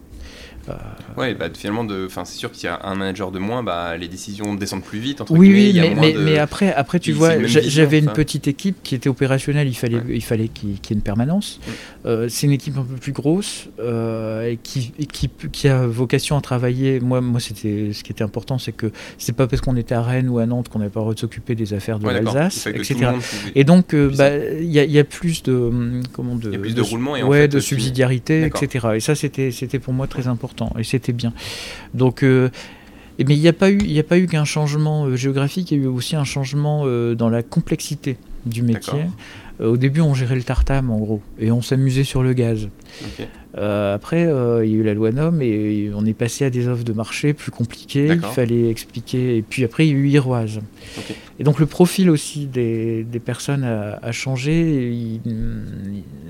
Ouais, 1.16 1.34
bah, 1.34 1.46
finalement, 1.52 1.86
c'est 2.24 2.36
sûr 2.36 2.52
qu'il 2.52 2.64
y 2.64 2.68
a 2.68 2.80
un 2.84 2.94
manager 2.94 3.32
de 3.32 3.38
moins, 3.38 3.62
bah, 3.62 3.96
les 3.96 4.08
décisions 4.08 4.54
descendent 4.54 4.84
plus 4.84 4.98
vite. 4.98 5.20
Entre 5.20 5.32
oui, 5.32 5.50
oui, 5.52 5.80
mais, 5.96 6.14
mais, 6.16 6.38
après, 6.38 6.72
après, 6.72 7.00
tu 7.00 7.12
vois, 7.12 7.44
j'avais 7.46 7.98
une 7.98 8.12
petite 8.12 8.48
équipe 8.48 8.76
qui 8.82 8.94
était 8.94 9.08
opérationnelle, 9.08 9.68
il 9.68 9.74
fallait, 9.74 10.00
il 10.08 10.22
fallait 10.22 10.48
qu'il 10.48 10.70
y 10.70 10.72
ait 10.72 10.94
une 10.94 11.00
permanence. 11.00 11.60
Euh, 12.06 12.28
c'est 12.28 12.46
une 12.46 12.52
équipe 12.52 12.76
un 12.76 12.82
peu 12.82 12.94
plus 12.94 13.12
grosse 13.12 13.68
euh, 13.80 14.54
qui, 14.62 14.92
qui, 15.12 15.28
qui, 15.28 15.68
a 15.68 15.86
vocation 15.86 16.36
à 16.36 16.40
travailler. 16.40 17.00
Moi, 17.00 17.20
moi 17.20 17.40
c'était 17.40 17.92
ce 17.92 18.04
qui 18.04 18.12
était 18.12 18.24
important, 18.24 18.58
c'est 18.58 18.72
que 18.72 18.92
c'est 19.18 19.34
pas 19.34 19.46
parce 19.46 19.60
qu'on 19.60 19.76
était 19.76 19.94
à 19.94 20.02
Rennes 20.02 20.28
ou 20.28 20.38
à 20.38 20.46
Nantes 20.46 20.68
qu'on 20.68 20.78
n'avait 20.78 20.90
pas 20.90 21.00
le 21.00 21.04
droit 21.04 21.14
de 21.14 21.18
s'occuper 21.18 21.54
des 21.54 21.74
affaires 21.74 21.98
de 21.98 22.08
l'Alsace, 22.08 22.66
etc. 22.66 23.10
Et 23.54 23.64
donc, 23.64 23.94
euh, 23.94 24.10
bah, 24.16 24.30
il 24.36 24.70
y, 24.70 24.78
y, 24.78 24.98
a 24.98 25.04
plus 25.04 25.42
de, 25.42 25.52
hum, 25.52 26.02
comment 26.12 26.36
de, 26.36 26.52
y 26.52 26.56
a 26.56 26.58
plus 26.58 26.74
de, 26.74 26.82
roulement 26.82 27.16
et 27.16 27.22
ouais, 27.22 27.48
de 27.48 27.60
subsidiarité, 27.60 28.44
etc. 28.44 28.88
Et 28.94 29.00
ça, 29.00 29.14
c'était 29.14 29.78
pour 29.78 29.92
moi 29.92 30.06
très 30.06 30.28
important 30.28 30.57
et 30.78 30.84
c'était 30.84 31.12
bien. 31.12 31.32
Donc, 31.94 32.22
euh, 32.22 32.50
mais 33.18 33.34
il 33.34 33.40
n'y 33.40 33.48
a 33.48 33.52
pas 33.52 33.70
eu, 33.70 33.98
a 33.98 34.02
pas 34.02 34.18
eu 34.18 34.26
qu'un 34.26 34.44
changement 34.44 35.06
euh, 35.06 35.16
géographique, 35.16 35.70
il 35.70 35.78
y 35.78 35.80
a 35.80 35.84
eu 35.84 35.86
aussi 35.86 36.16
un 36.16 36.24
changement 36.24 36.82
euh, 36.84 37.14
dans 37.14 37.28
la 37.28 37.42
complexité 37.42 38.16
du 38.46 38.62
métier. 38.62 39.06
au 39.60 39.76
début, 39.76 40.00
on 40.00 40.14
gérait 40.14 40.36
le 40.36 40.44
tartame 40.44 40.90
en 40.90 40.98
gros, 40.98 41.20
et 41.38 41.50
on 41.50 41.62
s'amusait 41.62 42.04
sur 42.04 42.22
le 42.22 42.32
gaz. 42.32 42.68
Euh, 43.58 43.94
après, 43.94 44.26
euh, 44.26 44.64
il 44.64 44.70
y 44.70 44.74
a 44.74 44.78
eu 44.78 44.82
la 44.82 44.94
loi 44.94 45.10
NOM 45.10 45.42
et 45.42 45.90
on 45.94 46.06
est 46.06 46.14
passé 46.14 46.44
à 46.44 46.50
des 46.50 46.68
offres 46.68 46.84
de 46.84 46.92
marché 46.92 47.32
plus 47.32 47.50
compliquées. 47.50 48.08
Il 48.08 48.20
fallait 48.20 48.70
expliquer. 48.70 49.36
Et 49.36 49.42
puis 49.42 49.64
après, 49.64 49.86
il 49.86 49.90
y 49.90 49.94
a 49.94 49.98
eu 49.98 50.08
Iroise. 50.08 50.60
Et 51.40 51.44
donc 51.44 51.60
le 51.60 51.66
profil 51.66 52.10
aussi 52.10 52.46
des, 52.46 53.04
des 53.04 53.20
personnes 53.20 53.64
a, 53.64 54.12
changé. 54.12 54.90
Il, 54.90 55.20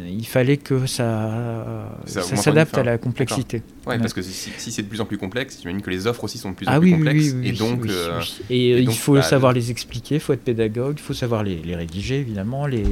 il, 0.07 0.26
fallait 0.26 0.57
que 0.57 0.87
ça, 0.87 1.99
ça, 2.07 2.22
s'adapte 2.22 2.76
à 2.76 2.83
la 2.83 2.99
complexité. 2.99 3.62
Ouais, 3.87 3.99
parce 3.99 4.12
que 4.12 4.20
si, 4.20 4.70
c'est 4.70 4.83
de 4.83 4.89
plus 4.89 5.01
en 5.01 5.07
plus 5.07 5.16
complexe, 5.16 5.59
j'imagine 5.61 5.81
que 5.81 5.91
les 5.91 6.07
offres 6.07 6.24
aussi 6.24 6.37
sont 6.37 6.51
de 6.51 6.57
plus 6.57 6.68
en 6.68 6.72
ah 6.72 6.81
plus 6.81 6.93
complexes. 6.93 7.35
et 7.43 7.53
donc, 7.53 7.87
euh, 7.87 8.20
et, 8.51 8.81
il 8.81 8.93
faut 8.93 9.14
bah, 9.14 9.22
savoir 9.22 9.55
les 9.55 9.70
expliquer, 9.70 10.16
il 10.16 10.20
faut 10.20 10.35
être 10.35 10.45
pédagogue, 10.45 10.97
il 10.99 11.03
faut 11.03 11.14
savoir 11.14 11.43
les, 11.43 11.57
les 11.57 11.74
rédiger 11.74 12.20
évidemment, 12.20 12.66
les, 12.66 12.85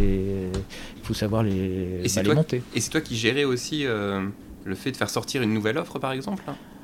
faut 1.06 1.14
savoir 1.14 1.42
les, 1.42 2.00
et 2.04 2.10
bah, 2.14 2.22
les 2.22 2.34
monter. 2.34 2.62
Et 2.74 2.80
c'est 2.80 2.90
toi 2.90 3.00
qui 3.00 3.16
gérais 3.16 3.44
aussi 3.44 3.84
le 3.84 4.74
fait 4.74 4.92
de 4.92 4.96
faire 4.96 5.10
sortir 5.10 5.42
une 5.42 5.54
nouvelle 5.54 5.78
offre, 5.78 5.98
par 5.98 6.12
exemple 6.12 6.42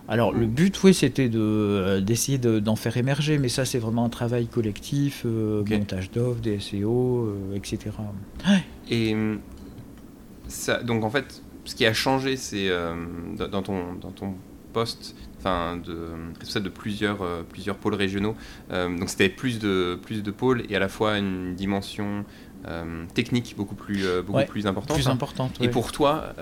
Alors 0.08 0.32
le 0.32 0.46
but, 0.46 0.82
oui, 0.82 0.94
c'était 0.94 1.28
de, 1.28 2.00
d'essayer 2.00 2.38
d'en 2.38 2.76
faire 2.76 2.96
émerger, 2.96 3.38
mais 3.38 3.48
ça 3.48 3.64
c'est 3.64 3.78
vraiment 3.78 4.04
un 4.04 4.10
travail 4.10 4.46
collectif, 4.46 5.24
montage 5.24 6.10
d'offres, 6.10 6.40
des 6.40 6.60
SEO, 6.60 7.36
etc. 7.54 7.90
Et 8.90 9.16
ça, 10.48 10.82
donc 10.82 11.04
en 11.04 11.10
fait, 11.10 11.42
ce 11.64 11.74
qui 11.74 11.86
a 11.86 11.94
changé, 11.94 12.36
c'est 12.36 12.70
dans, 13.36 13.62
ton, 13.62 13.94
dans 13.94 14.10
ton 14.10 14.34
poste, 14.72 15.14
enfin 15.38 15.76
de 15.76 16.08
responsable 16.38 16.64
de 16.64 16.70
plusieurs, 16.70 17.22
euh, 17.22 17.42
plusieurs 17.48 17.76
pôles 17.76 17.94
régionaux. 17.94 18.34
Euh, 18.70 18.96
donc 18.96 19.08
c'était 19.08 19.28
plus 19.28 19.58
de, 19.58 19.98
plus 20.02 20.22
de 20.22 20.30
pôles 20.30 20.64
et 20.68 20.76
à 20.76 20.78
la 20.78 20.88
fois 20.88 21.18
une 21.18 21.54
dimension 21.54 22.04
euh, 22.08 22.51
technique 23.14 23.54
beaucoup 23.56 23.74
plus, 23.74 24.04
beaucoup 24.24 24.44
plus 24.46 24.66
importante. 24.66 24.96
Plus 24.96 25.08
importante 25.08 25.52
Et 25.60 25.68
pour 25.68 25.92
toi, 25.92 26.34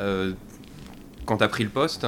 quand 1.24 1.38
tu 1.38 1.44
as 1.44 1.48
pris 1.48 1.64
le 1.64 1.70
poste, 1.70 2.06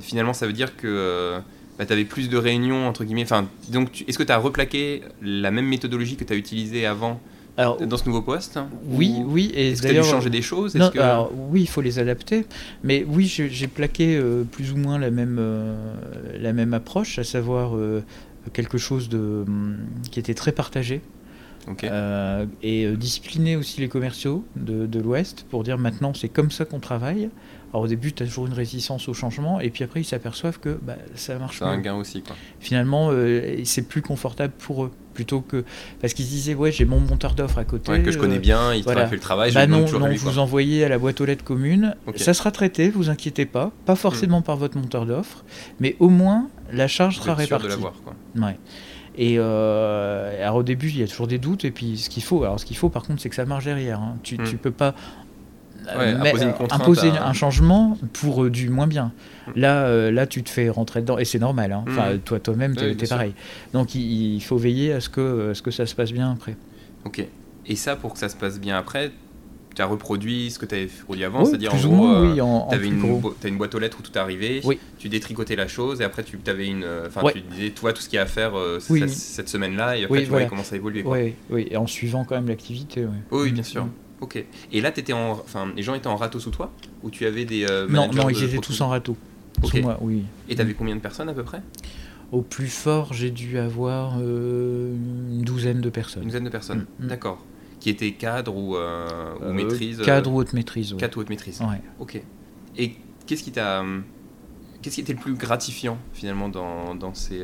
finalement 0.00 0.32
ça 0.32 0.46
veut 0.46 0.52
dire 0.52 0.76
que 0.76 1.40
bah, 1.78 1.86
tu 1.86 1.92
avais 1.92 2.04
plus 2.04 2.28
de 2.28 2.36
réunions, 2.36 2.86
entre 2.86 3.04
guillemets. 3.04 3.24
Enfin, 3.24 3.48
donc, 3.70 4.04
est-ce 4.06 4.16
que 4.16 4.22
tu 4.22 4.32
as 4.32 4.38
replaqué 4.38 5.02
la 5.22 5.50
même 5.50 5.66
méthodologie 5.66 6.16
que 6.16 6.24
tu 6.24 6.32
as 6.32 6.36
utilisée 6.36 6.86
avant 6.86 7.20
alors, 7.56 7.76
dans 7.76 7.96
ce 7.96 8.06
nouveau 8.06 8.22
poste 8.22 8.58
Oui, 8.84 9.14
oui. 9.24 9.52
Est-ce 9.54 9.82
que 9.82 9.88
tu 9.88 9.96
as 9.96 10.02
dû 10.02 10.08
changer 10.08 10.30
des 10.30 10.42
choses? 10.42 10.76
alors, 10.76 11.30
Oui, 11.50 11.62
il 11.62 11.68
faut 11.68 11.80
les 11.80 11.98
adapter. 11.98 12.46
Mais 12.82 13.04
oui, 13.08 13.26
j'ai 13.26 13.68
plaqué 13.68 14.16
euh, 14.16 14.42
plus 14.44 14.72
ou 14.72 14.76
moins 14.76 14.98
la 14.98 15.10
même, 15.10 15.36
euh, 15.38 15.76
la 16.40 16.52
même 16.52 16.74
approche, 16.74 17.18
à 17.18 17.24
savoir 17.24 17.76
euh, 17.76 18.02
quelque 18.52 18.78
chose 18.78 19.08
de, 19.08 19.44
hum, 19.46 19.78
qui 20.10 20.18
était 20.18 20.34
très 20.34 20.52
partagé. 20.52 21.00
Et 22.62 22.96
discipliner 22.96 23.56
aussi 23.56 23.80
les 23.80 23.88
commerciaux 23.88 24.44
de, 24.56 24.86
de 24.86 25.00
l'Ouest 25.00 25.46
pour 25.50 25.62
dire 25.62 25.78
maintenant 25.78 26.12
c'est 26.14 26.28
comme 26.28 26.50
ça 26.50 26.64
qu'on 26.64 26.80
travaille. 26.80 27.30
Alors 27.74 27.86
au 27.86 27.88
début, 27.88 28.12
tu 28.12 28.22
as 28.22 28.26
toujours 28.26 28.46
une 28.46 28.52
résistance 28.52 29.08
au 29.08 29.14
changement, 29.14 29.58
et 29.58 29.68
puis 29.68 29.82
après, 29.82 30.00
ils 30.00 30.04
s'aperçoivent 30.04 30.60
que 30.60 30.78
bah, 30.80 30.94
ça 31.16 31.36
marche 31.40 31.58
C'est 31.58 31.64
un 31.64 31.80
gain 31.80 31.96
aussi. 31.96 32.22
Quoi. 32.22 32.36
Finalement, 32.60 33.08
euh, 33.10 33.62
c'est 33.64 33.88
plus 33.88 34.00
confortable 34.00 34.52
pour 34.56 34.84
eux. 34.84 34.92
Plutôt 35.12 35.40
que. 35.40 35.64
Parce 36.00 36.14
qu'ils 36.14 36.26
disaient, 36.26 36.54
ouais, 36.54 36.70
j'ai 36.70 36.84
mon 36.84 37.00
monteur 37.00 37.34
d'offres 37.34 37.58
à 37.58 37.64
côté. 37.64 38.00
que 38.02 38.12
je 38.12 38.18
connais 38.18 38.36
euh, 38.36 38.38
bien, 38.38 38.74
il 38.74 38.84
fait 38.84 39.10
le 39.10 39.18
travail. 39.18 39.52
Bah 39.52 39.66
non, 39.66 39.86
non 39.90 40.08
vous 40.14 40.38
envoyez 40.38 40.84
à 40.84 40.88
la 40.88 40.98
boîte 40.98 41.20
aux 41.20 41.24
lettres 41.24 41.42
commune. 41.42 41.96
Ça 42.14 42.32
sera 42.32 42.52
traité, 42.52 42.90
vous 42.90 43.10
inquiétez 43.10 43.44
pas. 43.44 43.72
Pas 43.86 43.96
forcément 43.96 44.38
hmm. 44.38 44.44
par 44.44 44.56
votre 44.56 44.78
monteur 44.78 45.04
d'offres, 45.04 45.44
mais 45.80 45.96
au 45.98 46.10
moins, 46.10 46.48
la 46.72 46.86
charge 46.86 47.18
sera 47.18 47.34
répartie. 47.34 47.64
de 47.64 47.70
l'avoir, 47.70 47.94
quoi. 48.04 48.14
Ouais. 48.36 48.56
Et 49.16 49.36
euh, 49.38 50.42
alors 50.42 50.56
au 50.56 50.62
début, 50.62 50.88
il 50.88 50.98
y 50.98 51.02
a 51.02 51.06
toujours 51.06 51.26
des 51.26 51.38
doutes. 51.38 51.64
Et 51.64 51.70
puis 51.70 51.98
ce 51.98 52.10
qu'il 52.10 52.22
faut, 52.22 52.42
alors 52.42 52.58
ce 52.58 52.64
qu'il 52.64 52.76
faut 52.76 52.88
par 52.88 53.04
contre, 53.04 53.20
c'est 53.22 53.28
que 53.28 53.36
ça 53.36 53.44
marche 53.44 53.64
derrière. 53.64 54.00
Hein. 54.00 54.16
Tu, 54.22 54.38
ne 54.38 54.44
hmm. 54.44 54.56
peux 54.58 54.70
pas 54.70 54.94
euh, 55.88 56.32
imposer, 56.70 57.10
un 57.10 57.32
changement 57.32 57.98
pour 58.12 58.44
euh, 58.44 58.50
du 58.50 58.70
moins 58.70 58.86
bien. 58.86 59.12
Mm. 59.46 59.50
Là, 59.56 59.84
euh, 59.84 60.10
là, 60.10 60.26
tu 60.26 60.42
te 60.42 60.48
fais 60.48 60.68
rentrer 60.68 61.00
dedans 61.00 61.18
et 61.18 61.24
c'est 61.24 61.38
normal. 61.38 61.72
Hein. 61.72 61.84
Enfin, 61.88 62.14
mm. 62.14 62.18
toi, 62.20 62.40
toi-même, 62.40 62.76
tu 62.76 62.84
es, 62.84 63.06
pareil. 63.06 63.34
Donc, 63.72 63.94
il, 63.94 64.40
faut 64.40 64.56
veiller 64.56 64.92
à 64.92 65.00
ce 65.00 65.08
que, 65.08 65.52
ce 65.54 65.62
que 65.62 65.70
ça 65.70 65.86
se 65.86 65.94
passe 65.94 66.12
bien 66.12 66.32
après. 66.32 66.56
Ok. 67.04 67.26
Et 67.66 67.76
ça, 67.76 67.96
pour 67.96 68.12
que 68.12 68.18
ça 68.18 68.28
se 68.28 68.36
passe 68.36 68.60
bien 68.60 68.78
après, 68.78 69.08
tu 69.08 69.14
as 69.82 69.86
reproduit 69.86 70.50
ce 70.50 70.58
que 70.58 70.66
tu 70.66 70.74
avais 70.74 70.86
produit 70.86 71.24
avant, 71.24 71.44
c'est-à-dire 71.44 71.74
en 71.74 71.78
gros, 71.78 72.34
tu 72.68 72.74
avais 72.74 72.86
une, 72.86 73.22
une, 73.44 73.56
boîte 73.56 73.74
aux 73.74 73.78
lettres 73.78 73.98
où 74.00 74.02
tout 74.02 74.18
arrivait, 74.18 74.60
tu 74.98 75.08
détricotais 75.08 75.56
la 75.56 75.68
chose 75.68 76.00
et 76.00 76.04
après 76.04 76.22
tu 76.22 76.38
avais 76.46 76.66
une, 76.66 76.86
enfin 77.06 77.22
tu 77.32 77.40
disais 77.40 77.70
toi 77.70 77.92
tout 77.92 78.02
ce 78.02 78.08
qu'il 78.08 78.16
y 78.16 78.20
a 78.20 78.22
à 78.22 78.26
faire 78.26 78.52
cette, 78.80 79.48
semaine-là 79.48 79.96
et 79.96 80.04
après 80.04 80.22
tu 80.22 80.28
voyais 80.28 80.46
comment 80.46 80.64
ça 80.64 80.76
évoluait. 80.76 81.02
Oui, 81.04 81.34
oui, 81.50 81.68
et 81.70 81.76
en 81.76 81.86
suivant 81.86 82.24
quand 82.24 82.34
même 82.34 82.48
l'activité. 82.48 83.06
Oui, 83.30 83.52
bien 83.52 83.62
sûr. 83.62 83.86
Ok. 84.24 84.42
Et 84.72 84.80
là, 84.80 84.88
étais 84.88 85.12
en, 85.12 85.32
enfin, 85.32 85.70
les 85.76 85.82
gens 85.82 85.94
étaient 85.94 86.06
en 86.06 86.16
râteau 86.16 86.40
sous 86.40 86.50
toi 86.50 86.72
Ou 87.02 87.10
tu 87.10 87.26
avais 87.26 87.44
des. 87.44 87.66
Euh, 87.68 87.86
non, 87.88 88.10
non, 88.10 88.30
ils 88.30 88.42
étaient 88.42 88.58
tous 88.58 88.80
en 88.80 88.88
râteau. 88.88 89.16
Sous 89.62 89.82
moi, 89.82 89.98
oui. 90.00 90.24
Et 90.48 90.56
t'avais 90.56 90.72
combien 90.72 90.96
de 90.96 91.00
personnes 91.00 91.28
à 91.28 91.34
peu 91.34 91.42
près? 91.42 91.60
Au 92.32 92.40
plus 92.40 92.68
fort, 92.68 93.12
j'ai 93.12 93.30
dû 93.30 93.58
avoir 93.58 94.16
euh, 94.20 94.94
une 95.30 95.42
douzaine 95.42 95.80
de 95.82 95.90
personnes. 95.90 96.22
Une 96.22 96.28
douzaine 96.30 96.44
de 96.44 96.48
personnes, 96.48 96.86
mm, 96.98 97.04
mm. 97.04 97.08
d'accord. 97.08 97.44
Qui 97.84 97.90
étaient 97.90 98.12
cadres 98.12 98.56
ou, 98.56 98.76
euh, 98.76 99.34
ou 99.46 99.52
maîtrise 99.52 100.00
Cadre 100.02 100.32
ou 100.32 100.38
haute 100.38 100.54
maîtrise. 100.54 100.94
Cadre 100.98 101.18
ou 101.18 101.20
haute 101.20 101.28
maîtrise. 101.28 101.60
Ouais. 101.60 101.82
Ok. 101.98 102.20
Et 102.78 102.96
qu'est-ce 103.26 103.42
qui 103.42 103.52
t'a. 103.52 103.84
Qu'est-ce 104.80 104.94
qui 104.94 105.00
était 105.02 105.12
le 105.12 105.18
plus 105.18 105.34
gratifiant 105.34 105.98
finalement 106.12 106.48
dans, 106.48 106.94
dans 106.94 107.14
ces, 107.14 107.42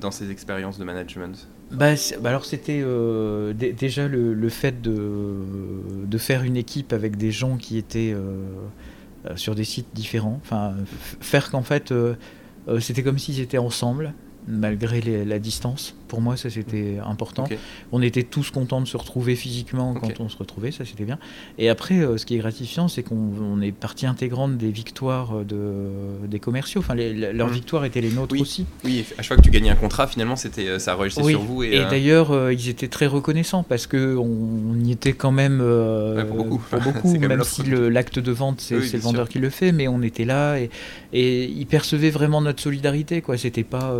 dans 0.00 0.10
ces 0.10 0.30
expériences 0.30 0.78
de 0.78 0.84
management? 0.84 1.48
Bah, 1.70 1.92
bah, 2.20 2.30
alors 2.30 2.44
c'était 2.44 2.80
euh, 2.82 3.52
déjà 3.52 4.08
le, 4.08 4.32
le, 4.32 4.48
fait 4.48 4.80
de, 4.80 5.34
de, 6.06 6.18
faire 6.18 6.42
une 6.42 6.56
équipe 6.56 6.94
avec 6.94 7.16
des 7.16 7.30
gens 7.30 7.58
qui 7.58 7.76
étaient 7.76 8.12
euh, 8.14 8.42
euh, 9.26 9.36
sur 9.36 9.54
des 9.54 9.64
sites 9.64 9.88
différents. 9.92 10.40
Enfin, 10.42 10.74
faire 11.20 11.50
qu'en 11.50 11.62
fait 11.62 11.92
c'était 12.80 13.02
comme 13.02 13.18
s'ils 13.18 13.40
étaient 13.40 13.58
ensemble 13.58 14.14
malgré 14.46 15.24
la 15.24 15.38
distance. 15.38 15.94
Pour 16.08 16.20
moi, 16.20 16.36
ça 16.36 16.50
c'était 16.50 16.96
important. 17.04 17.44
On 17.92 18.02
était 18.02 18.22
tous 18.22 18.50
contents 18.50 18.80
de 18.80 18.86
se 18.86 18.96
retrouver 18.96 19.36
physiquement 19.36 19.94
quand 19.94 20.20
on 20.20 20.28
se 20.28 20.36
retrouvait, 20.36 20.70
ça 20.70 20.84
c'était 20.84 21.04
bien. 21.04 21.18
Et 21.58 21.68
après, 21.68 21.98
euh, 21.98 22.16
ce 22.16 22.26
qui 22.26 22.34
est 22.34 22.38
gratifiant, 22.38 22.88
c'est 22.88 23.02
qu'on 23.02 23.60
est 23.60 23.72
partie 23.72 24.06
intégrante 24.06 24.56
des 24.56 24.70
victoires 24.70 25.44
de, 25.44 25.88
des 26.26 26.38
commerciaux. 26.38 26.80
Enfin, 26.80 26.94
leurs 26.94 27.48
mmh. 27.48 27.52
victoires 27.52 27.84
étaient 27.84 28.00
les 28.00 28.10
nôtres 28.10 28.40
aussi. 28.40 28.66
Oui, 28.84 29.04
à 29.18 29.22
chaque 29.22 29.26
fois 29.26 29.36
que 29.36 29.42
tu 29.42 29.50
gagnais 29.50 29.70
un 29.70 29.76
contrat, 29.76 30.06
finalement, 30.06 30.36
c'était 30.36 30.68
euh, 30.68 30.78
ça 30.78 30.94
réussissait 30.94 31.30
sur 31.30 31.42
vous. 31.42 31.62
Et, 31.62 31.78
euh, 31.78 31.90
d'ailleurs, 31.90 32.52
ils 32.52 32.68
étaient 32.68 32.88
très 32.88 33.06
reconnaissants 33.06 33.62
parce 33.62 33.86
que 33.86 34.16
on, 34.16 34.78
y 34.82 34.92
était 34.92 35.12
quand 35.12 35.32
même 35.32 35.58
pour 36.28 36.36
beaucoup, 36.36 36.58
pour 36.58 36.80
beaucoup 36.92 37.18
même, 37.18 37.44
si 37.44 37.62
l'acte 37.64 38.18
de 38.18 38.32
vente 38.32 38.60
c'est 38.60 38.76
le 38.76 38.98
vendeur 38.98 39.28
qui 39.28 39.38
le 39.38 39.50
fait, 39.50 39.72
mais 39.72 39.88
on 39.88 40.02
était 40.02 40.24
là 40.24 40.58
et, 40.58 40.70
et 41.12 41.44
ils 41.44 41.66
percevaient 41.66 42.10
vraiment 42.10 42.40
notre 42.40 42.62
solidarité. 42.62 43.20
Quoi, 43.20 43.36
c'était 43.36 43.64
pas 43.64 43.94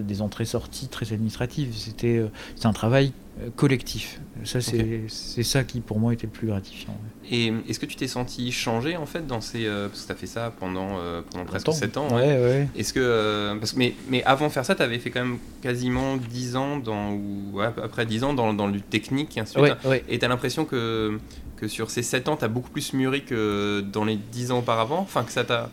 des 0.00 0.22
entrées-sorties 0.22 0.88
très 0.88 1.12
administratives. 1.12 1.31
C'était 1.72 2.18
euh, 2.18 2.28
un 2.64 2.72
travail 2.72 3.12
euh, 3.40 3.48
collectif. 3.56 4.20
Ça, 4.44 4.60
c'est 4.60 5.42
ça 5.42 5.64
qui, 5.64 5.80
pour 5.80 5.98
moi, 5.98 6.12
était 6.12 6.26
le 6.26 6.32
plus 6.32 6.48
gratifiant. 6.48 6.96
Et 7.30 7.52
est-ce 7.68 7.78
que 7.78 7.86
tu 7.86 7.96
t'es 7.96 8.08
senti 8.08 8.50
changé, 8.50 8.96
en 8.96 9.06
fait, 9.06 9.26
dans 9.26 9.40
ces... 9.40 9.66
Euh, 9.66 9.88
parce 9.88 10.02
que 10.02 10.06
tu 10.06 10.12
as 10.12 10.16
fait 10.16 10.26
ça 10.26 10.52
pendant, 10.58 10.98
pendant 11.30 11.44
presque 11.44 11.72
7 11.72 11.96
ans. 11.96 12.08
Ouais, 12.08 12.38
ouais. 12.38 12.68
Est-ce 12.76 12.92
que... 12.92 13.56
parce 13.58 13.72
que, 13.72 13.78
mais, 13.78 13.94
mais 14.08 14.24
avant 14.24 14.48
de 14.48 14.52
faire 14.52 14.64
ça, 14.64 14.74
tu 14.74 14.82
avais 14.82 14.98
fait 14.98 15.10
quand 15.10 15.24
même 15.24 15.38
quasiment 15.62 16.16
10 16.16 16.56
ans, 16.56 16.76
dans, 16.78 17.12
ou 17.12 17.60
après 17.60 18.06
10 18.06 18.24
ans, 18.24 18.34
dans, 18.34 18.52
dans 18.52 18.66
le 18.66 18.80
technique, 18.80 19.38
et 19.38 20.18
tu 20.18 20.24
as 20.24 20.28
l'impression 20.28 20.64
que, 20.64 21.18
que 21.56 21.68
sur 21.68 21.90
ces 21.90 22.02
7 22.02 22.28
ans, 22.28 22.36
tu 22.36 22.44
as 22.44 22.48
beaucoup 22.48 22.70
plus 22.70 22.92
mûri 22.92 23.24
que 23.24 23.80
dans 23.80 24.04
les 24.04 24.16
10 24.16 24.50
ans 24.50 24.58
auparavant? 24.58 25.00
Enfin, 25.00 25.22
que 25.22 25.32
ça 25.32 25.44
t'a 25.44 25.70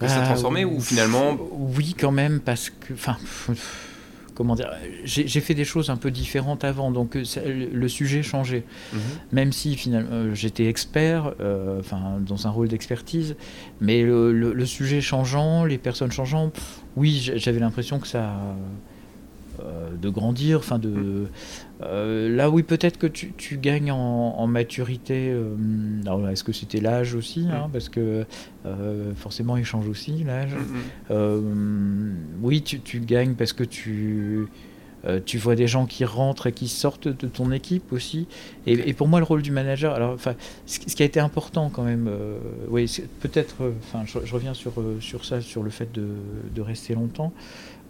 que 0.00 0.08
ça 0.08 0.22
transformé 0.22 0.64
ou 0.64 0.80
finalement 0.80 1.36
Oui, 1.52 1.94
quand 1.98 2.12
même, 2.12 2.40
parce 2.40 2.70
que. 2.70 2.94
Enfin. 2.94 3.16
Comment 4.40 4.54
dire 4.54 4.72
J'ai 5.04 5.40
fait 5.42 5.52
des 5.52 5.66
choses 5.66 5.90
un 5.90 5.98
peu 5.98 6.10
différentes 6.10 6.64
avant, 6.64 6.90
donc 6.90 7.14
euh, 7.14 7.24
le 7.70 7.88
sujet 7.88 8.22
changeait. 8.22 8.64
Mhm. 8.90 9.00
Même 9.32 9.52
si 9.52 9.76
finalement 9.76 10.08
euh, 10.10 10.34
j'étais 10.34 10.64
expert, 10.64 11.34
euh, 11.40 11.78
enfin 11.78 12.22
dans 12.26 12.46
un 12.46 12.50
rôle 12.50 12.68
d'expertise, 12.68 13.36
mais 13.82 14.00
le, 14.02 14.64
sujet 14.64 15.02
changeant, 15.02 15.66
les 15.66 15.76
personnes 15.76 16.10
changeant, 16.10 16.52
oui, 16.96 17.30
j'avais 17.36 17.60
l'impression 17.60 17.98
que 17.98 18.06
ça 18.06 18.32
de 20.00 20.08
grandir, 20.08 20.58
enfin 20.58 20.78
de 20.78 20.88
mm. 20.88 21.28
euh, 21.82 22.36
là 22.36 22.50
oui 22.50 22.62
peut-être 22.62 22.98
que 22.98 23.06
tu, 23.06 23.56
gagnes 23.58 23.92
en, 23.92 24.46
maturité. 24.46 25.30
Euh, 25.30 26.28
est-ce 26.30 26.44
que 26.44 26.52
c'était 26.52 26.80
l'âge 26.80 27.14
aussi, 27.14 27.46
hein, 27.50 27.68
mm. 27.68 27.72
parce 27.72 27.88
que 27.88 28.26
forcément 29.16 29.56
il 29.56 29.64
change 29.64 29.88
aussi 29.88 30.24
l'âge. 30.24 30.54
Mm, 31.10 32.14
oui 32.42 32.62
tu, 32.62 32.80
tu, 32.80 33.00
gagnes 33.00 33.34
parce 33.34 33.52
que 33.52 33.64
tu 33.64 34.48
tu 35.24 35.38
vois 35.38 35.54
des 35.54 35.66
gens 35.66 35.86
qui 35.86 36.04
rentrent 36.04 36.46
et 36.48 36.52
qui 36.52 36.68
sortent 36.68 37.08
de 37.08 37.26
ton 37.26 37.52
équipe 37.52 37.90
aussi. 37.90 38.26
Et, 38.66 38.92
pour 38.92 39.08
moi, 39.08 39.18
le 39.18 39.24
rôle 39.24 39.40
du 39.40 39.50
manager, 39.50 39.94
alors, 39.94 40.12
enfin, 40.12 40.34
ce, 40.66 40.78
qui 40.78 41.02
a 41.02 41.06
été 41.06 41.18
important 41.18 41.70
quand 41.70 41.84
même, 41.84 42.10
oui, 42.68 42.84
peut-être, 43.20 43.72
enfin, 43.82 44.04
je, 44.04 44.34
reviens 44.34 44.52
sur, 44.52 44.74
sur 45.00 45.24
ça, 45.24 45.40
sur 45.40 45.62
le 45.62 45.70
fait 45.70 45.90
de, 45.90 46.06
de 46.54 46.60
rester 46.60 46.94
longtemps. 46.94 47.32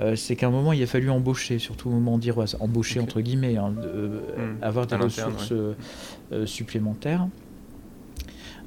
Euh, 0.00 0.16
c'est 0.16 0.36
qu'à 0.36 0.46
un 0.46 0.50
moment, 0.50 0.72
il 0.72 0.82
a 0.82 0.86
fallu 0.86 1.10
embaucher, 1.10 1.58
surtout 1.58 1.88
au 1.88 1.92
moment 1.92 2.16
d'Iroise, 2.16 2.56
embaucher 2.60 3.00
entre 3.00 3.20
guillemets, 3.20 3.56
hein, 3.56 3.74
euh, 3.84 4.20
hmm. 4.36 4.62
avoir 4.62 4.86
des 4.86 4.96
ressources 4.96 5.52
euh, 5.52 6.46
supplémentaires. 6.46 7.26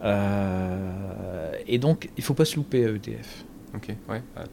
et 0.03 1.77
donc, 1.79 2.09
il 2.17 2.21
ne 2.21 2.23
faut 2.23 2.35
pas 2.35 2.45
se 2.45 2.55
louper 2.55 2.85
à 2.85 2.89
ETF. 2.89 3.45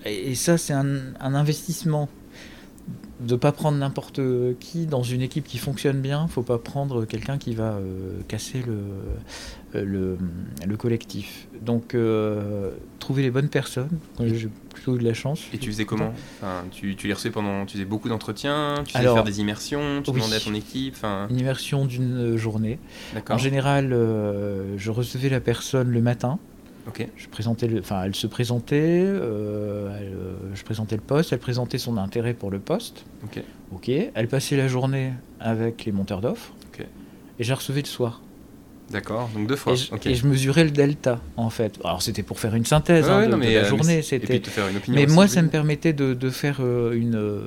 et, 0.07 0.35
ça, 0.35 0.57
c'est 0.57 0.73
un, 0.73 1.15
investissement 1.21 2.09
de 3.21 3.35
ne 3.35 3.39
pas 3.39 3.53
prendre 3.53 3.77
n'importe 3.77 4.21
qui 4.61 4.87
dans 4.87 5.03
une 5.03 5.23
équipe 5.23 5.47
qui 5.47 5.59
fonctionne 5.59 6.01
bien. 6.01 6.21
Il 6.23 6.27
ne 6.27 6.31
faut 6.31 6.43
pas 6.43 6.59
prendre 6.59 7.05
quelqu'un 7.05 7.39
qui 7.39 7.55
va 7.55 7.79
casser 8.29 8.63
le, 8.67 9.83
le, 9.83 10.19
le, 10.67 10.77
collectif. 10.77 11.47
Donc, 11.61 11.95
trouver 12.99 13.23
les 13.23 13.31
bonnes 13.31 13.49
personnes. 13.49 13.99
J'ai 14.21 14.49
plutôt 14.73 14.97
eu 14.97 15.01
de 15.01 15.05
la 15.05 15.15
chance. 15.15 15.43
Et 15.53 15.59
tu 15.59 15.71
faisais 15.71 15.85
comment? 15.85 16.13
Enfin, 16.39 16.65
tu, 16.71 16.97
tu, 16.97 17.09
les 17.09 17.13
recevais 17.13 17.33
pendant. 17.33 17.67
Tu 17.67 17.75
faisais 17.75 17.85
beaucoup 17.85 18.09
d'entretiens, 18.09 18.77
tu 18.87 18.93
faisais 18.95 19.05
faire 19.05 19.25
des 19.25 19.41
immersions, 19.41 20.03
tu 20.03 20.13
demandais 20.13 20.37
à 20.37 20.41
ton 20.41 20.55
équipe 20.55 20.95
enfin... 20.97 21.27
Une 21.31 21.39
immersion 21.39 21.85
d'une 21.85 22.37
journée. 22.37 22.79
En 23.29 23.39
général, 23.39 23.93
euh, 23.93 24.77
je 24.77 24.91
recevais 24.91 25.29
la 25.29 25.41
personne 25.41 25.91
le 25.91 26.01
matin. 26.01 26.39
Je 27.17 27.29
présentais 27.29 27.67
le, 27.67 27.81
enfin, 27.81 28.03
elle 28.05 28.15
se 28.15 28.27
présentait, 28.27 29.05
je 29.07 30.65
présentais 30.65 30.97
le 30.97 31.03
poste, 31.03 31.33
elle 31.33 31.39
présentait 31.39 31.79
son 31.79 31.97
intérêt 31.97 32.35
pour 32.35 32.51
le 32.51 32.59
poste. 32.59 33.05
Ok. 33.73 33.91
Elle 34.15 34.29
passait 34.29 34.57
la 34.57 34.69
journée 34.69 35.13
avec 35.39 35.85
les 35.85 35.93
monteurs 35.93 36.21
d'offres. 36.21 36.53
Et 37.39 37.45
je 37.45 37.49
la 37.49 37.57
recevais 37.57 37.81
le 37.81 37.87
soir. 37.87 38.21
D'accord, 38.91 39.31
donc 39.33 39.47
deux 39.47 39.57
fois. 39.57 39.75
Et 40.05 40.15
je, 40.15 40.27
mesurais 40.27 40.65
le 40.65 40.73
delta, 40.73 41.21
en 41.37 41.49
fait. 41.49 41.79
Alors, 41.85 42.03
c'était 42.03 42.25
pour 42.25 42.41
faire 42.41 42.57
une 42.57 42.65
synthèse 42.65 43.09
hein, 43.09 43.29
de, 43.29 43.37
la 43.37 43.37
euh, 43.37 43.65
journée. 43.65 44.03
c'était. 44.03 44.43
Mais 44.89 45.07
moi, 45.07 45.29
ça 45.29 45.43
me 45.43 45.49
permettait 45.49 45.93
de, 45.93 46.13
de 46.13 46.31
faire 46.31 46.59
euh, 46.61 46.93
une, 46.93 47.15
euh, 47.15 47.41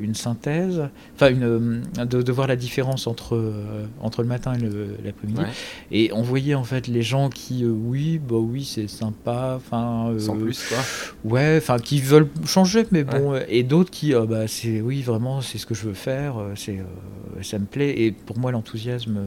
une 0.00 0.16
synthèse, 0.16 0.82
enfin, 1.14 1.30
une, 1.30 1.82
de, 1.96 2.22
de, 2.22 2.32
voir 2.32 2.48
la 2.48 2.56
différence 2.56 3.06
entre, 3.06 3.40
entre 4.00 4.22
le 4.22 4.28
matin 4.28 4.54
et 4.54 5.04
l'après-midi. 5.04 5.42
Et 5.92 6.10
on 6.12 6.22
voyait, 6.22 6.54
en 6.54 6.64
fait, 6.64 6.88
les 6.88 7.02
gens 7.02 7.28
qui, 7.30 7.64
oui, 7.64 8.18
bah 8.18 8.36
oui, 8.36 8.64
c'est 8.64 8.88
sympa, 8.88 9.58
enfin. 9.58 10.12
Sans 10.18 10.36
plus, 10.36 10.64
quoi. 10.68 10.78
Ouais, 11.22 11.58
enfin, 11.58 11.78
qui 11.78 12.00
veulent 12.00 12.28
changer, 12.46 12.84
mais 12.90 13.04
bon. 13.04 13.40
Et 13.48 13.62
d'autres 13.62 13.90
qui, 13.90 14.12
bah, 14.28 14.48
c'est, 14.48 14.80
oui, 14.80 15.02
vraiment, 15.02 15.40
c'est 15.40 15.58
ce 15.58 15.66
que 15.66 15.74
je 15.74 15.86
veux 15.86 15.94
faire, 15.94 16.34
c'est, 16.56 16.80
ça 17.42 17.60
me 17.60 17.66
plaît. 17.66 18.02
Et 18.02 18.10
pour 18.10 18.38
moi, 18.40 18.50
l'enthousiasme. 18.50 19.20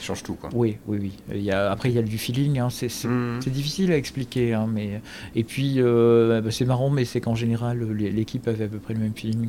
change 0.00 0.22
tout, 0.22 0.34
quoi. 0.34 0.48
Oui, 0.54 0.78
oui 0.86 0.93
oui, 1.00 1.12
Il 1.30 1.42
y 1.42 1.50
a, 1.50 1.70
après, 1.70 1.90
il 1.90 1.94
y 1.94 1.98
a 1.98 2.02
du 2.02 2.18
feeling. 2.18 2.58
Hein. 2.58 2.68
Mhm. 3.04 3.40
C'est 3.40 3.50
difficile 3.50 3.92
à 3.92 3.96
expliquer. 3.96 4.54
Hein, 4.54 4.68
mais... 4.72 5.00
Et 5.34 5.44
puis, 5.44 5.74
euh, 5.78 6.40
bah, 6.40 6.50
c'est 6.50 6.64
marrant, 6.64 6.90
mais 6.90 7.04
c'est 7.04 7.20
qu'en 7.20 7.34
général, 7.34 7.86
l'équipe 7.92 8.46
avait 8.48 8.64
à 8.64 8.68
peu 8.68 8.78
près 8.78 8.94
le 8.94 9.00
même 9.00 9.14
feeling 9.14 9.48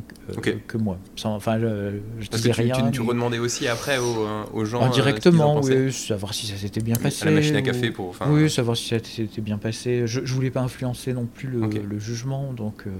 que, 0.66 0.76
moi. 0.76 0.98
enfin, 1.24 1.58
je, 1.58 1.98
je 2.20 2.28
disais 2.28 2.52
rien. 2.52 2.74
Tu, 2.90 2.90
tu 2.92 3.00
redemandais 3.02 3.38
aussi 3.38 3.68
après 3.68 3.98
aux, 3.98 4.64
gens 4.64 4.82
Indirectement, 4.82 5.60
euh, 5.64 5.86
oui, 5.86 5.92
savoir 5.92 6.34
si 6.34 6.46
ça 6.46 6.56
s'était 6.56 6.80
bien 6.80 6.96
passé. 6.96 7.22
À 7.22 7.30
la 7.30 7.36
machine 7.36 7.56
à 7.56 7.62
café 7.62 7.90
pour. 7.90 8.14
oui, 8.28 8.50
savoir 8.50 8.76
si 8.76 8.88
ça 8.88 8.98
s'était 9.02 9.40
bien 9.40 9.58
passé. 9.58 10.06
Je, 10.06 10.20
je 10.24 10.34
voulais 10.34 10.50
pas 10.50 10.60
influencer 10.60 11.12
non 11.12 11.26
plus 11.26 11.48
le, 11.48 11.98
jugement, 11.98 12.52
donc. 12.52 12.84
Euh, 12.86 12.90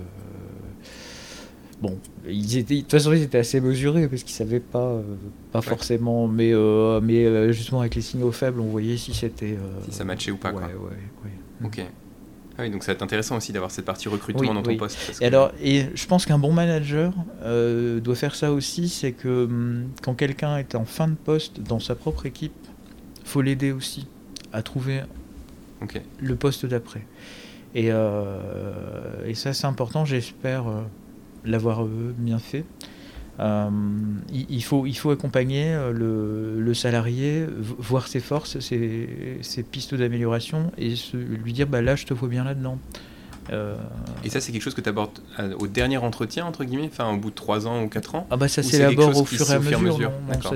bon, 1.81 1.99
ils 2.29 2.59
étaient, 2.59 2.77
de 2.77 2.81
toute 2.81 2.91
façon, 2.91 3.13
ils 3.13 3.23
étaient 3.23 3.39
assez 3.39 3.61
mesurés 3.61 4.09
parce 4.09 4.23
qu'ils 4.23 4.35
savaient 4.35 4.61
pas, 4.61 4.79
euh, 4.79 5.03
pas 5.53 5.63
forcément, 5.63 6.27
mais, 6.29 6.53
euh, 6.53 7.01
mais 7.03 7.25
euh, 7.25 7.53
justement 7.53 7.81
avec 7.81 7.95
les 7.95 8.03
signaux 8.03 8.33
faibles, 8.33 8.61
on 8.61 8.67
voyait 8.67 8.97
si 8.97 9.15
c'était. 9.15 9.59
si 9.89 9.93
ça 9.93 10.05
matchait 10.05 10.31
ou 10.31 10.37
pas, 10.37 10.53
ouais, 10.53 10.61
quoi. 10.61 10.91
Ouais, 10.91 11.31
Ok. 11.65 11.83
Ah 12.59 12.63
oui, 12.63 12.71
donc 12.71 12.85
ça 12.85 12.93
va 12.93 12.97
être 12.97 13.03
intéressant 13.03 13.37
aussi 13.37 13.53
d'avoir 13.53 13.71
cette 13.71 13.85
partie 13.85 14.09
recrutement 14.09 14.55
dans 14.55 14.63
ton 14.63 14.77
poste. 14.79 15.21
et, 15.21 15.27
alors, 15.27 15.53
et 15.63 15.85
je 15.95 16.07
pense 16.07 16.25
qu'un 16.25 16.39
bon 16.39 16.55
manager 16.55 17.13
doit 17.43 18.15
faire 18.15 18.35
ça 18.35 18.53
aussi, 18.53 18.89
c'est 18.89 19.13
que 19.13 19.45
hum, 19.45 19.89
quand 20.03 20.15
quelqu'un 20.15 20.57
est 20.57 20.75
en 20.75 20.87
fin 20.87 21.09
de 21.09 21.17
poste 21.17 21.61
dans 21.61 21.81
sa 21.81 21.95
propre 21.95 22.25
équipe, 22.25 22.55
faut 23.25 23.43
l'aider 23.43 23.73
aussi 23.73 24.07
à 24.53 24.63
trouver 24.63 25.03
le 26.19 26.37
poste 26.37 26.65
d'après. 26.65 27.03
Et, 27.75 27.89
et 27.89 29.35
ça, 29.35 29.53
c'est 29.53 29.67
important, 29.67 30.07
j'espère 30.07 30.65
l'avoir 31.47 31.85
euh, 31.85 32.15
bien 32.17 32.39
fait. 32.39 32.65
Euh, 33.39 33.69
il, 34.33 34.65
faut, 34.65 34.87
il 34.87 34.97
faut 34.97 35.11
accompagner 35.11 35.67
euh, 35.67 35.93
le, 35.93 36.59
le 36.59 36.75
salarié, 36.75 37.45
voir 37.59 38.09
ses 38.09 38.21
forces, 38.21 38.61
ses, 38.61 39.39
ses 39.43 39.63
pistes 39.63 39.95
d'amélioration 39.95 40.73
et 40.79 40.95
lui 41.13 41.53
dire 41.53 41.67
bah 41.67 41.83
là 41.83 41.97
je 41.97 42.07
te 42.07 42.15
vois 42.15 42.29
bien 42.29 42.45
là-dedans. 42.45 42.79
Et 44.25 44.29
ça, 44.29 44.41
c'est 44.41 44.51
quelque 44.51 44.63
chose 44.63 44.75
que 44.75 44.81
tu 44.81 44.89
abordes 44.89 45.21
au 45.61 45.69
dernier 45.69 45.99
entretien, 45.99 46.47
entre 46.47 46.65
guillemets, 46.65 46.91
enfin 46.93 47.13
au 47.13 47.17
bout 47.17 47.31
de 47.31 47.35
3 47.37 47.69
ans 47.69 47.83
ou 47.83 47.89
4 47.89 48.17
ans? 48.17 48.27
Ah 48.31 48.37
bah 48.37 48.49
ça 48.49 48.63
s'élabore 48.65 49.17
au, 49.17 49.25
fur 49.25 49.49
et 49.49 49.55
à 49.55 49.61
mesure. 49.61 50.11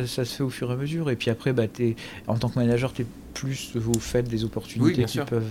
ça, 0.06 0.24
se 0.24 0.36
fait 0.36 0.42
au 0.42 0.50
fur 0.50 0.70
et 0.70 0.74
à 0.74 0.76
mesure. 0.76 1.08
Et 1.08 1.14
puis 1.14 1.30
après, 1.30 1.52
bah, 1.52 1.64
es, 1.78 1.94
en 2.26 2.36
tant 2.36 2.48
que 2.48 2.58
manager, 2.58 2.92
tu 2.92 3.02
es 3.02 3.06
plus 3.32 3.74
au 3.76 3.98
fait 4.00 4.24
des 4.24 4.42
opportunités 4.44 5.04
qui 5.04 5.18
peuvent. 5.18 5.44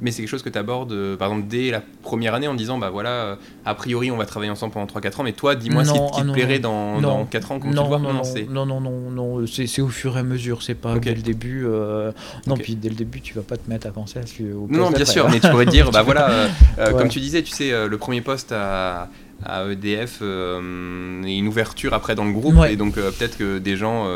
Mais 0.00 0.10
c'est 0.10 0.22
quelque 0.22 0.30
chose 0.30 0.42
que 0.42 0.48
tu 0.48 0.58
abordes, 0.58 0.92
euh, 0.92 1.16
par 1.16 1.28
exemple, 1.28 1.48
dès 1.48 1.70
la 1.70 1.82
première 2.02 2.34
année 2.34 2.48
en 2.48 2.54
disant, 2.54 2.78
bah 2.78 2.90
voilà, 2.90 3.10
euh, 3.10 3.36
a 3.64 3.74
priori, 3.74 4.10
on 4.10 4.16
va 4.16 4.26
travailler 4.26 4.50
ensemble 4.50 4.72
pendant 4.72 4.86
3-4 4.86 5.20
ans, 5.20 5.24
mais 5.24 5.32
toi, 5.32 5.54
dis-moi 5.54 5.84
ce 5.84 5.92
qui, 5.92 5.98
te 5.98 6.28
ah 6.28 6.32
plairait 6.32 6.58
dans, 6.58 7.00
dans, 7.00 7.24
4 7.24 7.52
ans, 7.52 7.58
comment 7.58 7.72
non, 7.72 7.82
tu 7.82 7.88
vois 7.88 7.98
non, 7.98 8.12
non, 8.12 8.66
non, 8.66 8.80
non, 8.80 9.10
non, 9.10 9.46
c'est 9.46 9.82
au 9.82 9.88
fur 9.88 10.16
et 10.16 10.20
à 10.20 10.22
mesure, 10.22 10.62
c'est 10.62 10.74
pas 10.74 10.98
dès 10.98 11.14
le 11.14 11.22
début. 11.22 11.64
Euh, 11.66 12.12
non, 12.46 12.56
puis 12.56 12.76
dès 12.76 12.88
le 12.88 12.94
début, 12.94 13.20
tu 13.20 13.34
vas 13.34 13.42
pas 13.42 13.56
te 13.56 13.68
mettre 13.68 13.86
à 13.86 13.90
penser 13.90 14.18
à 14.18 14.26
ce 14.26 14.42
Non, 14.42 14.90
bien 14.90 15.04
sûr, 15.04 15.28
mais 15.28 15.40
tu 15.40 15.48
pourrais 15.48 15.66
dire, 15.66 15.90
bah 15.92 16.02
voilà, 16.02 16.48
comme 16.96 17.08
tu 17.08 17.20
disais, 17.20 17.42
tu 17.42 17.50
sais, 17.50 17.86
le 17.86 17.98
premier 17.98 18.20
poste 18.20 18.52
à 18.52 19.10
à 19.44 19.66
EDF 19.66 20.22
et 20.22 21.36
une 21.36 21.48
ouverture 21.48 21.92
après 21.92 22.14
dans 22.14 22.24
le 22.24 22.32
groupe 22.32 22.56
et 22.68 22.76
donc 22.76 22.94
peut-être 22.94 23.36
que 23.36 23.58
des 23.58 23.76
gens 23.76 24.06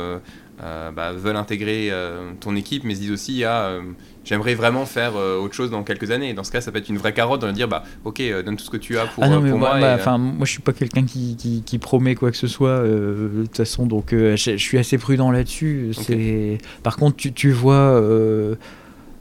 bah, 0.59 1.12
veulent 1.12 1.37
intégrer 1.37 1.93
ton 2.41 2.57
équipe 2.57 2.85
mais 2.85 2.95
se 2.95 3.01
disent 3.01 3.11
aussi 3.11 3.45
ah, 3.45 3.79
j'aimerais 4.25 4.55
vraiment 4.55 4.87
faire 4.87 5.16
euh, 5.16 5.39
autre 5.39 5.55
chose 5.55 5.71
dans 5.71 5.83
quelques 5.83 6.11
années. 6.11 6.35
dans 6.35 6.45
ce 6.45 6.51
cas, 6.51 6.61
ça 6.61 6.71
peut 6.73 6.79
être 6.79 6.89
une 6.89 6.99
vraie 6.99 7.14
carotte 7.14 7.43
de 7.43 7.51
dire 7.51 7.69
bah 7.69 7.85
ok, 8.05 8.21
euh, 8.21 8.43
donne 8.43 8.57
tout 8.57 8.64
ce 8.64 8.71
que 8.71 8.77
tu 8.77 8.99
as 8.99 9.07
pour, 9.07 9.25
ah 9.25 9.29
non, 9.29 9.45
euh, 9.45 9.57
moi. 9.57 9.79
Bah, 9.81 9.95
enfin, 9.95 10.19
moi, 10.19 10.45
je 10.47 10.53
suis 10.53 10.62
pas 10.62 10.73
quelqu'un 10.73 11.05
qui, 11.05 11.37
qui, 11.64 11.79
promet 11.79 12.14
quoi 12.14 12.31
que 12.31 12.37
ce 12.37 12.47
soit. 12.47 12.83
de 12.83 13.43
toute 13.45 13.57
façon, 13.57 13.87
donc 13.87 14.09
je, 14.11 14.57
suis 14.57 14.79
assez 14.79 14.99
prudent 14.99 15.31
là-dessus. 15.31 15.93
C'est 15.93 16.59
par 16.83 16.97
contre, 16.97 17.16
tu, 17.16 17.33
tu 17.33 17.51
vois. 17.51 18.01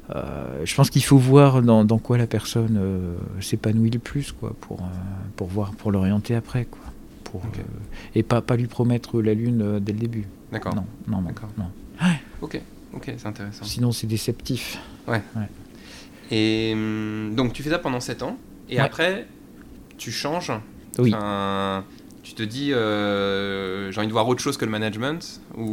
je 0.09 0.75
pense 0.75 0.89
qu'il 0.89 1.03
faut 1.03 1.17
voir 1.17 1.61
dans, 1.61 1.85
dans, 1.85 1.99
quoi 1.99 2.17
la 2.17 2.27
personne 2.27 2.79
s'épanouit 3.39 3.91
le 3.91 3.99
plus 3.99 4.31
quoi, 4.31 4.53
pour, 4.61 4.79
pour 5.35 5.47
voir 5.47 5.71
pour 5.71 5.91
l'orienter 5.91 6.35
après 6.35 6.65
quoi. 6.65 6.81
Pour, 7.23 7.41
et 8.15 8.23
pas, 8.23 8.41
pas 8.41 8.55
lui 8.55 8.67
promettre 8.67 9.21
la 9.21 9.33
lune 9.33 9.79
dès 9.81 9.91
le 9.91 9.99
début. 9.99 10.25
D'accord. 10.51 10.75
Non, 10.75 10.85
non, 11.07 11.21
d'accord. 11.21 11.49
Non. 11.57 11.65
Ok. 12.41 12.61
Ok, 12.97 13.13
c'est 13.15 13.27
intéressant. 13.27 13.63
Sinon, 13.63 13.91
c'est 13.91 14.07
déceptif. 14.07 14.79
Ouais. 15.07 15.21
Et 16.31 16.71
hum, 16.73 17.33
donc, 17.35 17.53
tu 17.53 17.61
fais 17.61 17.69
ça 17.69 17.77
pendant 17.77 17.99
7 17.99 18.23
ans. 18.23 18.37
Et 18.69 18.79
après, 18.79 19.27
tu 19.97 20.11
changes. 20.11 20.51
Oui. 20.97 21.13
tu 22.23 22.33
te 22.33 22.41
dis, 22.41 22.73
euh, 22.73 23.91
j'ai 23.91 23.99
envie 23.99 24.07
de 24.07 24.11
voir 24.11 24.27
autre 24.27 24.41
chose 24.41 24.57
que 24.57 24.65
le 24.65 24.71
management 24.71 25.41
ou 25.55 25.71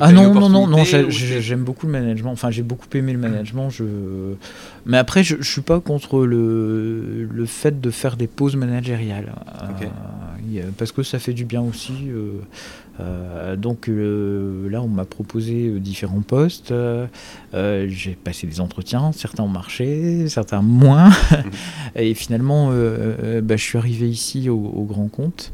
Ah 0.00 0.12
non, 0.12 0.32
non, 0.32 0.48
non, 0.48 0.66
non 0.66 0.82
j'aime 0.82 1.62
beaucoup 1.62 1.84
le 1.86 1.92
management. 1.92 2.30
Enfin, 2.30 2.50
j'ai 2.50 2.62
beaucoup 2.62 2.86
aimé 2.94 3.12
le 3.12 3.18
management. 3.18 3.68
Je... 3.68 3.84
Mais 4.86 4.96
après, 4.96 5.22
je 5.22 5.36
ne 5.36 5.42
suis 5.42 5.60
pas 5.60 5.78
contre 5.80 6.24
le, 6.24 7.24
le 7.30 7.46
fait 7.46 7.82
de 7.82 7.90
faire 7.90 8.16
des 8.16 8.28
pauses 8.28 8.56
managériales. 8.56 9.34
Euh, 9.62 9.86
parce 10.76 10.92
que 10.92 11.02
ça 11.02 11.18
fait 11.18 11.32
du 11.32 11.44
bien 11.44 11.62
aussi. 11.62 12.08
Euh, 12.08 12.40
euh, 13.00 13.56
donc 13.56 13.88
euh, 13.88 14.68
là, 14.68 14.82
on 14.82 14.88
m'a 14.88 15.04
proposé 15.04 15.68
euh, 15.68 15.80
différents 15.80 16.22
postes. 16.22 16.74
j'ai 17.52 18.14
passé 18.22 18.46
des 18.46 18.60
entretiens, 18.60 19.12
certains 19.12 19.44
ont 19.44 19.48
marché, 19.48 20.28
certains 20.28 20.62
moins. 20.62 21.10
et 21.94 22.14
finalement, 22.14 22.68
bah, 22.68 23.56
je 23.56 23.62
suis 23.62 23.78
arrivé 23.78 24.08
ici 24.08 24.48
au, 24.48 24.84
grand 24.84 25.08
compte. 25.08 25.52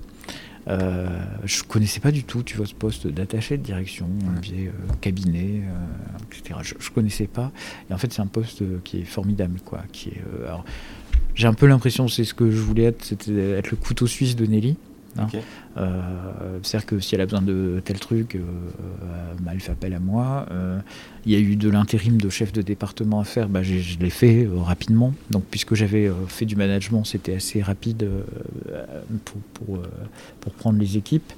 Euh, 0.69 1.09
je 1.45 1.63
connaissais 1.63 2.01
pas 2.01 2.11
du 2.11 2.25
tout, 2.25 2.43
tu 2.43 2.59
vois, 2.59 2.67
ce 2.67 2.75
poste 2.75 3.07
d'attaché 3.07 3.57
de 3.57 3.63
direction, 3.63 4.07
cabinet, 5.01 5.63
etc. 6.31 6.61
Je, 6.63 6.75
je, 6.79 6.91
connaissais 6.91 7.27
pas. 7.27 7.53
Et 7.89 7.95
en 7.95 7.97
fait, 7.97 8.13
c'est 8.13 8.21
un 8.21 8.27
poste 8.27 8.63
qui 8.83 8.99
est 8.99 9.05
formidable, 9.05 9.61
quoi. 9.65 9.83
Qui 9.93 10.11
est, 10.11 10.23
j'ai 11.39 11.47
un 11.47 11.55
peu 11.55 11.67
l'impression, 11.67 12.09
c'est 12.09 12.25
ce 12.25 12.35
que 12.35 12.51
je 12.51 12.61
voulais 12.61 12.83
être, 12.83 13.05
c'était 13.05 13.33
être 13.53 13.71
le 13.71 13.77
couteau 13.77 14.09
suisse 14.09 14.35
de 14.35 14.45
Nelly. 14.45 14.77
Hein. 15.17 15.29
Euh, 15.77 16.59
c'est-à-dire 16.65 16.87
que 16.87 16.99
si 16.99 17.15
elle 17.15 17.21
a 17.21 17.27
besoin 17.27 17.43
de 17.43 17.81
tel 17.85 18.01
truc, 18.01 18.35
euh, 18.35 18.41
euh, 18.41 19.35
bah, 19.41 19.53
elle 19.55 19.61
fait 19.61 19.71
appel 19.71 19.95
à 19.95 20.01
moi. 20.01 20.47
Il 21.25 21.31
y 21.33 21.37
a 21.37 21.39
eu 21.39 21.55
de 21.55 21.71
l'intérim 21.71 22.21
de 22.21 22.29
chef 22.29 22.53
de 22.53 22.61
département 22.61 23.21
à 23.21 23.25
faire, 23.25 23.49
bah, 23.49 23.63
je 23.63 23.99
l'ai 24.01 24.11
fait 24.11 24.49
rapidement. 24.53 25.15
Donc, 25.31 25.45
puisque 25.49 25.77
j'avais 25.77 26.11
fait 26.27 26.45
du 26.45 26.57
management, 26.57 27.05
c'était 27.05 27.37
assez 27.37 27.63
rapide 27.63 28.11
pour, 29.25 29.41
pour, 29.55 29.83
pour, 30.41 30.53
prendre 30.55 30.81
les 30.81 30.97
équipes. 30.97 31.33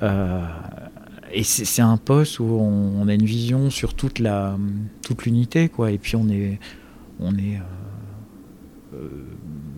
et 0.00 1.42
c'est 1.42 1.82
un 1.82 1.98
poste 1.98 2.40
où 2.40 2.44
on, 2.44 3.06
a 3.06 3.12
une 3.12 3.26
vision 3.26 3.68
sur 3.68 3.92
toute 3.92 4.18
la 4.18 4.56
toute 5.02 5.26
l'unité, 5.26 5.68
quoi. 5.68 5.90
Et 5.90 5.98
puis 5.98 6.16
on 6.16 6.26
est 6.30 6.58
on 7.20 7.36
est 7.36 7.60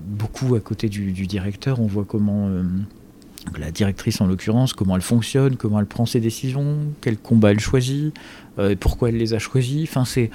beaucoup 0.07 0.55
à 0.55 0.61
côté 0.61 0.89
du, 0.89 1.13
directeur. 1.27 1.81
On 1.81 1.87
voit 1.87 2.05
comment 2.05 2.49
la 3.57 3.71
directrice 3.71 4.21
en 4.21 4.27
l'occurrence, 4.27 4.73
comment 4.73 4.97
elle 4.97 5.03
fonctionne, 5.03 5.57
comment 5.57 5.81
elle 5.81 5.87
prend 5.87 6.07
ses 6.07 6.21
décisions, 6.21 6.79
quel 7.01 7.17
combat 7.17 7.53
elle 7.53 7.61
choisit, 7.61 8.15
euh, 8.59 8.75
pourquoi 8.79 9.09
elle 9.09 9.17
les 9.17 9.35
a 9.35 9.39
choisis. 9.39 9.89
Enfin, 9.89 10.05
c'est, 10.05 10.31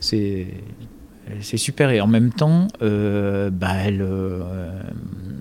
c'est, 0.00 1.56
super. 1.56 1.90
Et 1.90 2.00
en 2.00 2.06
même 2.06 2.32
temps, 2.32 2.68
euh, 2.82 3.50
bah, 3.50 3.86
euh, 3.86 4.82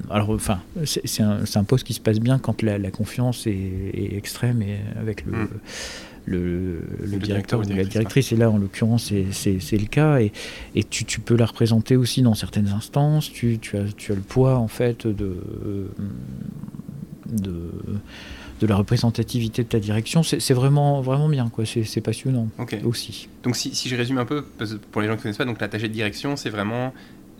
alors, 0.10 0.30
enfin, 0.32 0.60
c'est, 0.86 1.22
un, 1.22 1.40
un, 1.54 1.64
poste 1.64 1.86
qui 1.86 1.94
se 1.94 2.02
passe 2.02 2.20
bien 2.20 2.38
quand 2.38 2.62
la, 2.62 2.92
confiance 2.92 3.48
est, 3.48 4.14
extrême 4.16 4.62
et 4.62 4.78
avec 5.00 5.26
le. 5.26 5.32
Mm. 5.32 5.50
Le, 6.30 7.18
directeur, 7.18 7.60
ou 7.60 7.64
la 7.64 7.84
directrice, 7.84 8.32
et 8.32 8.36
là 8.36 8.52
en 8.52 8.58
l'occurrence 8.60 9.12
c'est 9.32 9.78
le 9.78 9.88
cas, 9.88 10.20
et, 10.20 10.32
et 10.76 10.84
tu, 10.84 11.04
tu, 11.06 11.20
peux 11.20 11.36
la 11.36 11.48
représenter 11.48 11.96
aussi 11.96 12.22
dans 12.22 12.36
certaines 12.36 12.70
instances, 12.70 13.32
tu, 13.32 13.58
tu, 13.60 13.78
as, 13.78 13.86
tu 13.98 14.12
as 14.12 14.16
le 14.16 14.22
poids 14.22 14.58
en 14.58 14.68
fait 14.68 15.08
de, 15.08 15.38
de, 17.32 17.72
de 18.60 18.68
la 18.68 18.76
représentativité 18.76 19.64
de 19.64 19.68
ta 19.68 19.80
direction. 19.80 20.24
C'est 20.24 20.54
vraiment, 20.54 21.02
vraiment 21.02 21.30
bien, 21.30 21.50
quoi. 21.50 21.66
C'est 21.66 22.02
passionnant 22.02 22.50
aussi. 22.84 23.28
Donc 23.44 23.56
si, 23.56 23.74
si, 23.74 23.90
je 23.90 23.96
résume 23.96 24.18
un 24.18 24.26
peu, 24.26 24.44
pour 24.92 25.02
les 25.02 25.08
gens 25.08 25.14
qui 25.14 25.20
ne 25.20 25.24
connaissent 25.24 25.38
pas, 25.38 25.46
donc 25.46 25.62
l'attaché 25.62 25.88
de 25.88 25.94
direction, 25.94 26.36
c'est 26.36 26.50
vraiment 26.50 26.94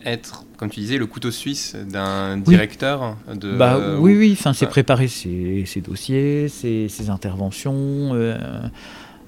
être, 0.04 0.44
comme 0.56 0.70
tu 0.70 0.80
disais, 0.80 0.98
le 0.98 1.06
couteau 1.06 1.30
suisse 1.30 1.76
d'un 1.76 2.36
directeur 2.38 3.16
de... 3.32 3.56
Bah, 3.56 3.78
oui, 3.98 4.16
oui, 4.16 4.36
enfin, 4.38 4.52
c'est 4.52 4.66
préparer 4.66 5.08
ses, 5.08 5.64
dossiers, 5.84 6.48
ses, 6.48 7.10
interventions, 7.10 8.14
euh, 8.14 8.36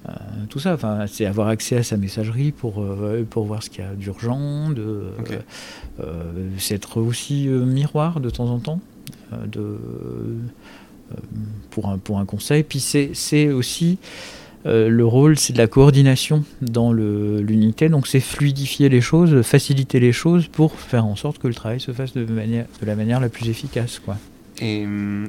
euh, 0.07 0.11
tout 0.49 0.59
ça. 0.59 0.73
Enfin, 0.73 1.05
c'est 1.07 1.25
avoir 1.25 1.47
accès 1.47 1.77
à 1.77 1.83
sa 1.83 1.97
messagerie 1.97 2.51
pour, 2.51 2.81
euh, 2.81 3.25
pour 3.29 3.45
voir 3.45 3.63
ce 3.63 3.69
qu'il 3.69 3.83
y 3.83 3.87
a 3.87 3.93
d'urgent, 3.93 4.69
c'est 6.57 6.75
être 6.75 7.01
aussi 7.01 7.47
miroir 7.47 8.19
de 8.19 8.29
temps 8.29 8.49
en 8.49 8.59
temps. 8.59 8.79
de, 9.31 9.77
pour, 11.69 11.89
un, 11.89 11.97
pour 11.97 12.19
un 12.19 12.25
conseil. 12.25 12.63
Puis 12.63 12.79
c'est 12.79 13.51
aussi 13.51 13.97
euh, 14.65 14.89
le 14.89 15.05
rôle, 15.05 15.37
c'est 15.37 15.53
de 15.53 15.57
la 15.57 15.67
coordination 15.67 16.43
dans 16.61 16.93
l'unité. 16.93 17.89
Donc, 17.89 18.07
c'est 18.07 18.19
fluidifier 18.19 18.89
les 18.89 19.01
choses, 19.01 19.41
faciliter 19.41 19.99
les 19.99 20.13
choses 20.13 20.47
pour 20.47 20.79
faire 20.79 21.05
en 21.05 21.15
sorte 21.15 21.37
que 21.37 21.47
le 21.47 21.53
travail 21.53 21.79
se 21.79 21.91
fasse 21.91 22.13
de, 22.13 22.25
manière, 22.25 22.65
de 22.81 22.85
la 22.85 22.95
manière 22.95 23.19
la 23.19 23.29
plus 23.29 23.49
efficace. 23.49 23.99
Quoi. 23.99 24.17
Et, 24.61 24.85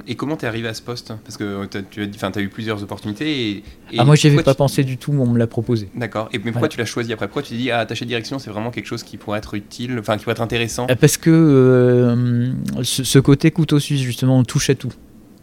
et, 0.07 0.15
comment 0.15 0.37
tu 0.37 0.45
es 0.45 0.47
arrivé 0.47 0.67
à 0.67 0.73
ce 0.73 0.81
poste? 0.81 1.13
Parce 1.23 1.35
que 1.35 1.65
tu 1.65 1.79
as, 2.21 2.27
as, 2.27 2.39
eu 2.39 2.49
plusieurs 2.49 2.81
opportunités. 2.83 3.49
Et, 3.49 3.63
ah, 3.97 4.05
moi, 4.05 4.15
j'y 4.15 4.27
avais 4.27 4.43
pas 4.43 4.53
pensé 4.53 4.83
du 4.83 4.97
tout, 4.97 5.11
mais 5.11 5.21
on 5.21 5.27
me 5.27 5.39
l'a 5.39 5.47
proposé. 5.47 5.89
D'accord. 5.95 6.29
Et 6.31 6.39
mais 6.39 6.51
pourquoi 6.51 6.69
tu 6.69 6.77
l'as 6.77 6.85
choisi 6.85 7.11
après? 7.11 7.27
Pourquoi 7.27 7.41
tu 7.41 7.49
t'es 7.49 7.57
dit, 7.57 7.71
ah, 7.71 7.79
attaché 7.79 8.05
de 8.05 8.09
direction, 8.09 8.39
c'est 8.39 8.51
vraiment 8.51 8.71
quelque 8.71 8.85
chose 8.85 9.03
qui 9.03 9.17
pourrait 9.17 9.39
être 9.39 9.55
utile, 9.55 9.97
enfin, 9.99 10.17
qui 10.17 10.23
pourrait 10.23 10.33
être 10.33 10.41
intéressant? 10.41 10.87
Euh, 10.89 10.95
Parce 10.95 11.17
que 11.17 11.31
euh, 11.31 12.53
ce, 12.83 13.19
côté 13.19 13.51
couteau 13.51 13.79
suisse, 13.79 14.01
justement, 14.01 14.37
on 14.37 14.43
touche 14.43 14.69
à 14.69 14.75
tout. 14.75 14.93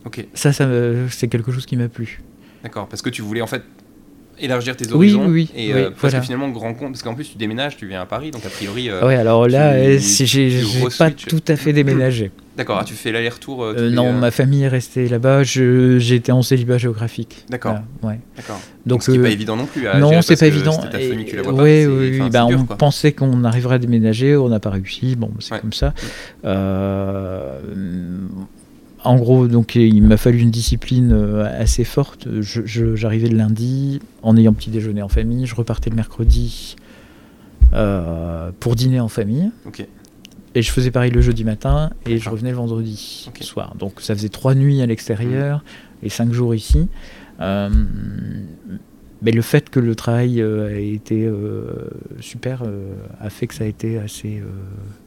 Ok. 0.04 0.26
Ça, 0.32 0.52
ça 0.52 0.68
c'est 1.10 1.28
quelque 1.28 1.52
chose 1.52 1.66
qui 1.66 1.76
m'a 1.76 1.88
plu. 1.88 2.22
D'accord. 2.62 2.86
Parce 2.88 3.02
que 3.02 3.10
tu 3.10 3.22
voulais 3.22 3.42
en 3.42 3.46
fait 3.46 3.62
élargir 4.38 4.76
tes 4.76 4.92
horizons. 4.92 5.26
Oui, 5.26 5.48
oui, 5.48 5.50
et 5.54 5.72
euh, 5.72 5.90
parce 6.00 6.14
que 6.14 6.20
finalement, 6.20 6.48
grand 6.48 6.74
compte, 6.74 6.92
parce 6.92 7.02
qu'en 7.02 7.14
plus 7.14 7.30
tu 7.30 7.38
déménages, 7.38 7.76
tu 7.76 7.86
viens 7.86 8.02
à 8.02 8.06
Paris, 8.06 8.30
donc 8.30 8.44
a 8.44 8.48
priori. 8.48 8.90
Euh, 8.90 9.06
oui, 9.06 9.14
alors 9.14 9.48
là, 9.48 9.72
euh, 9.72 9.98
j'ai 9.98 10.62
pas 10.98 11.10
tout 11.10 11.42
à 11.48 11.56
fait 11.56 11.72
déménagé. 11.72 12.30
D'accord, 12.56 12.78
ah, 12.82 12.84
tu 12.84 12.92
fais 12.92 13.12
l'aller-retour 13.12 13.64
euh, 13.64 13.88
Non, 13.88 14.12
ma 14.12 14.30
famille 14.30 14.64
est 14.64 14.68
restée 14.68 15.08
là-bas, 15.08 15.42
j'étais 15.42 16.32
en 16.32 16.42
célibat 16.42 16.76
géographique. 16.76 17.46
D'accord. 17.48 17.76
ouais. 18.02 18.20
D'accord. 18.36 18.60
Donc, 18.84 19.02
c'est 19.02 19.18
pas 19.18 19.30
évident 19.30 19.56
non 19.56 19.64
plus 19.64 19.88
à 19.88 19.98
Non, 19.98 20.20
c'est 20.20 20.38
pas 20.38 20.46
évident. 20.46 20.76
Ta 20.76 20.98
famille, 20.98 21.24
tu 21.24 21.36
la 21.36 21.42
vois 21.42 21.54
oui, 21.54 21.84
pas, 21.84 21.90
oui, 21.90 22.20
oui. 22.20 22.30
Bah, 22.30 22.46
on 22.46 22.64
pensait 22.66 23.12
qu'on 23.12 23.44
arriverait 23.44 23.76
à 23.76 23.78
déménager, 23.78 24.36
on 24.36 24.50
n'a 24.50 24.60
pas 24.60 24.70
réussi, 24.70 25.16
bon, 25.16 25.30
c'est 25.40 25.60
comme 25.60 25.72
ça. 25.72 25.94
Euh, 29.04 29.08
en 29.08 29.16
gros, 29.16 29.48
donc 29.48 29.74
il 29.74 30.02
m'a 30.02 30.16
fallu 30.16 30.38
une 30.38 30.50
discipline 30.50 31.12
euh, 31.12 31.60
assez 31.60 31.84
forte. 31.84 32.28
J'arrivais 32.40 33.28
le 33.28 33.36
lundi 33.36 34.00
en 34.22 34.36
ayant 34.36 34.52
petit 34.52 34.70
déjeuner 34.70 35.02
en 35.02 35.08
famille, 35.08 35.46
je 35.46 35.54
repartais 35.54 35.90
le 35.90 35.96
mercredi 35.96 36.76
euh, 37.72 38.50
pour 38.60 38.76
dîner 38.76 39.00
en 39.00 39.08
famille. 39.08 39.50
Et 40.54 40.60
je 40.60 40.70
faisais 40.70 40.90
pareil 40.90 41.10
le 41.10 41.22
jeudi 41.22 41.44
matin 41.44 41.90
et 42.04 42.18
je 42.18 42.28
revenais 42.28 42.50
le 42.50 42.56
vendredi 42.56 43.30
soir. 43.40 43.74
Donc 43.78 44.00
ça 44.02 44.14
faisait 44.14 44.28
trois 44.28 44.54
nuits 44.54 44.82
à 44.82 44.86
l'extérieur 44.86 45.58
mmh. 45.58 46.06
et 46.06 46.08
cinq 46.10 46.32
jours 46.32 46.54
ici. 46.54 46.88
Euh, 47.40 47.70
mais 49.22 49.30
le 49.30 49.40
fait 49.40 49.70
que 49.70 49.80
le 49.80 49.94
travail 49.94 50.40
ait 50.40 50.92
été 50.92 51.30
super 52.20 52.64
a 53.20 53.30
fait 53.30 53.46
que 53.46 53.54
ça 53.54 53.62
a 53.64 53.68
été 53.68 53.96
assez 53.98 54.42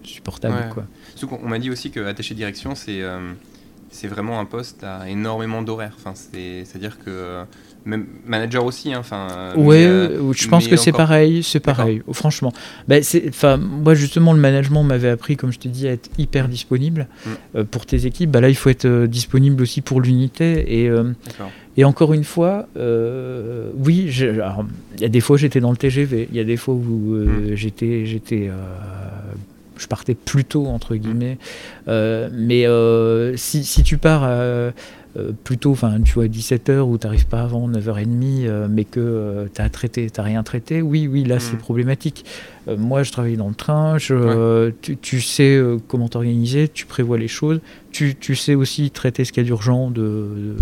supportable. 0.03 0.55
On 1.43 1.49
m'a 1.49 1.59
dit 1.59 1.69
aussi 1.69 1.91
que 1.91 1.99
attaché 1.99 2.33
direction, 2.33 2.75
c'est 2.75 3.03
c'est 3.95 4.07
vraiment 4.07 4.39
un 4.39 4.45
poste 4.45 4.83
à 4.83 5.09
énormément 5.09 5.61
d'horaires. 5.61 5.95
Enfin, 5.97 6.13
c'est-à-dire 6.15 6.97
que 6.99 7.05
euh, 7.07 7.43
même 7.85 8.07
manager 8.25 8.65
aussi. 8.65 8.93
Hein, 8.93 8.99
enfin. 8.99 9.53
oui, 9.55 9.77
euh, 9.77 10.33
je 10.33 10.47
pense 10.49 10.67
que 10.67 10.75
c'est 10.75 10.91
pareil, 10.91 11.43
c'est 11.43 11.61
pareil. 11.61 12.01
Franchement, 12.11 12.51
ben, 12.87 13.01
enfin, 13.29 13.57
moi 13.57 13.95
justement 13.95 14.33
le 14.33 14.39
management 14.39 14.83
m'avait 14.83 15.09
appris, 15.09 15.37
comme 15.37 15.51
je 15.51 15.59
t'ai 15.59 15.69
dit, 15.69 15.87
à 15.87 15.93
être 15.93 16.09
hyper 16.17 16.49
disponible 16.49 17.07
mm. 17.25 17.29
euh, 17.55 17.63
pour 17.63 17.85
tes 17.85 18.05
équipes. 18.05 18.31
Bah, 18.31 18.41
là, 18.41 18.49
il 18.49 18.55
faut 18.55 18.69
être 18.69 19.05
disponible 19.05 19.63
aussi 19.63 19.81
pour 19.81 20.01
l'unité 20.01 20.81
et. 20.83 20.91
Et 21.77 21.83
encore 21.83 22.13
une 22.13 22.23
fois, 22.23 22.69
oui, 23.75 24.09
il 24.09 25.01
y 25.01 25.03
a 25.03 25.09
des 25.09 25.19
fois 25.19 25.35
j'étais 25.35 25.59
dans 25.59 25.71
le 25.71 25.77
TGV, 25.77 26.29
il 26.31 26.37
y 26.37 26.39
a 26.39 26.45
des 26.45 26.55
fois 26.55 26.73
où 26.73 26.79
mm. 26.79 27.53
j'étais, 27.55 28.05
j'étais 28.05 28.49
je 29.85 29.87
partais 29.87 30.15
plus 30.15 30.45
tôt, 30.45 30.65
entre 30.65 30.95
guillemets. 30.95 31.37
Euh, 31.87 32.27
mais 32.33 32.65
euh, 32.65 33.37
si, 33.37 33.63
si, 33.63 33.83
tu 33.83 33.99
pars 33.99 34.23
euh, 34.25 34.71
plus 35.43 35.59
tôt, 35.59 35.73
enfin, 35.73 36.01
tu 36.03 36.13
vois, 36.13 36.25
17h 36.25 36.79
ou 36.79 36.97
tu 36.97 37.05
n'arrives 37.05 37.27
pas 37.27 37.41
avant 37.41 37.69
9h30, 37.69 38.67
mais 38.67 38.83
que 38.83 39.47
tu 39.53 39.61
as 39.61 39.69
traité, 39.69 40.07
rien 40.17 40.41
traité, 40.41 40.81
oui, 40.81 41.07
oui, 41.07 41.23
là, 41.23 41.39
c'est 41.39 41.53
mm. 41.53 41.59
problématique. 41.59 42.25
moi, 42.67 43.03
je 43.03 43.11
travaillais 43.11 43.37
dans 43.37 43.47
le 43.47 43.53
train, 43.53 43.99
je, 43.99 44.71
tu, 44.81 45.21
sais 45.21 45.61
comment 45.87 46.09
t'organiser, 46.09 46.67
tu 46.67 46.87
prévois 46.87 47.19
les 47.19 47.27
choses, 47.27 47.59
tu, 47.91 48.15
tu, 48.15 48.35
sais 48.35 48.55
aussi 48.55 48.89
traiter 48.89 49.23
ce 49.23 49.31
qu'il 49.31 49.43
y 49.43 49.45
a 49.45 49.47
d'urgent, 49.47 49.91
de, 49.91 50.55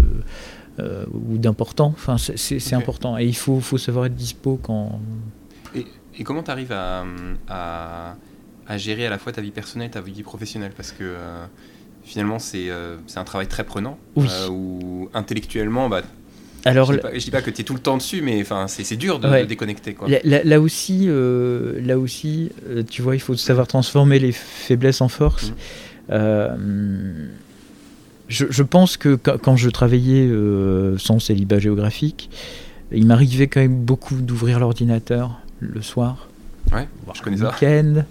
ou 0.80 1.38
d'important. 1.38 1.94
Enfin, 1.96 2.18
c'est 2.18 2.76
important. 2.76 3.18
Et 3.18 3.24
il 3.24 3.38
faut, 3.38 3.62
faut 3.62 3.78
savoir 3.78 4.08
être 4.08 4.16
dispo 4.16 4.60
quand. 4.62 5.00
Et, 5.74 5.86
et 6.20 6.24
comment 6.26 6.44
tu 6.44 6.52
arrives 6.52 6.74
à, 6.74 7.06
à 7.48 8.18
à 8.68 8.78
gérer 8.78 9.06
à 9.06 9.10
la 9.10 9.18
fois 9.18 9.32
ta 9.32 9.42
vie 9.42 9.52
personnelle 9.52 9.88
et 9.88 9.92
ta 9.92 10.02
vie 10.02 10.24
professionnelle 10.24 10.72
parce 10.76 10.92
que 10.92 11.04
euh, 11.04 11.46
finalement 12.04 12.40
c'est 12.40 12.70
euh, 12.70 12.98
un 13.16 13.24
travail 13.24 13.48
très 13.48 13.64
prenant 13.64 13.98
oui. 14.16 14.28
Euh, 14.30 14.50
où 14.50 15.10
intellectuellement 15.14 15.90
bah, 15.90 16.02
alors, 16.66 16.94
je 16.94 16.94
ne 16.94 17.20
dis, 17.20 17.30
pas 17.30 17.42
que 17.42 17.50
tu 17.50 17.60
es 17.60 17.64
tout 17.66 17.74
le 17.74 17.82
temps 17.82 17.98
dessus, 17.98 18.22
mais 18.22 18.40
enfin, 18.40 18.68
c'est 18.70 18.96
dur 18.96 19.20
de, 19.20 19.44
déconnecter. 19.44 19.96
Quoi. 19.96 20.08
Là, 20.24 20.62
aussi, 20.62 21.10
là 21.10 22.00
aussi 22.00 22.52
tu 22.90 23.02
vois, 23.02 23.18
il 23.18 23.20
faut 23.20 23.36
savoir 23.36 23.68
transformer 23.68 24.18
les 24.18 24.32
faiblesses 24.32 25.02
en 25.02 25.10
force. 25.10 25.52
Mmh. 26.08 26.16
Je, 28.30 28.46
je, 28.50 28.64
pense 28.64 28.96
que 28.96 29.16
quand 29.16 29.58
je 29.58 29.70
travaillais 29.70 30.32
sans 31.00 31.20
célibat 31.20 31.60
géographique, 31.60 32.30
il 32.94 33.08
m'arrivait 33.08 33.48
quand 33.48 33.60
même 33.60 33.84
beaucoup 33.84 34.16
d'ouvrir 34.16 34.62
l'ordinateur 34.62 35.42
le 35.60 35.82
soir 35.82 36.30
Ouais, 36.74 36.88
je 37.14 37.22
connais 37.22 37.38
ça. 37.38 37.50
Week-end. 37.50 38.04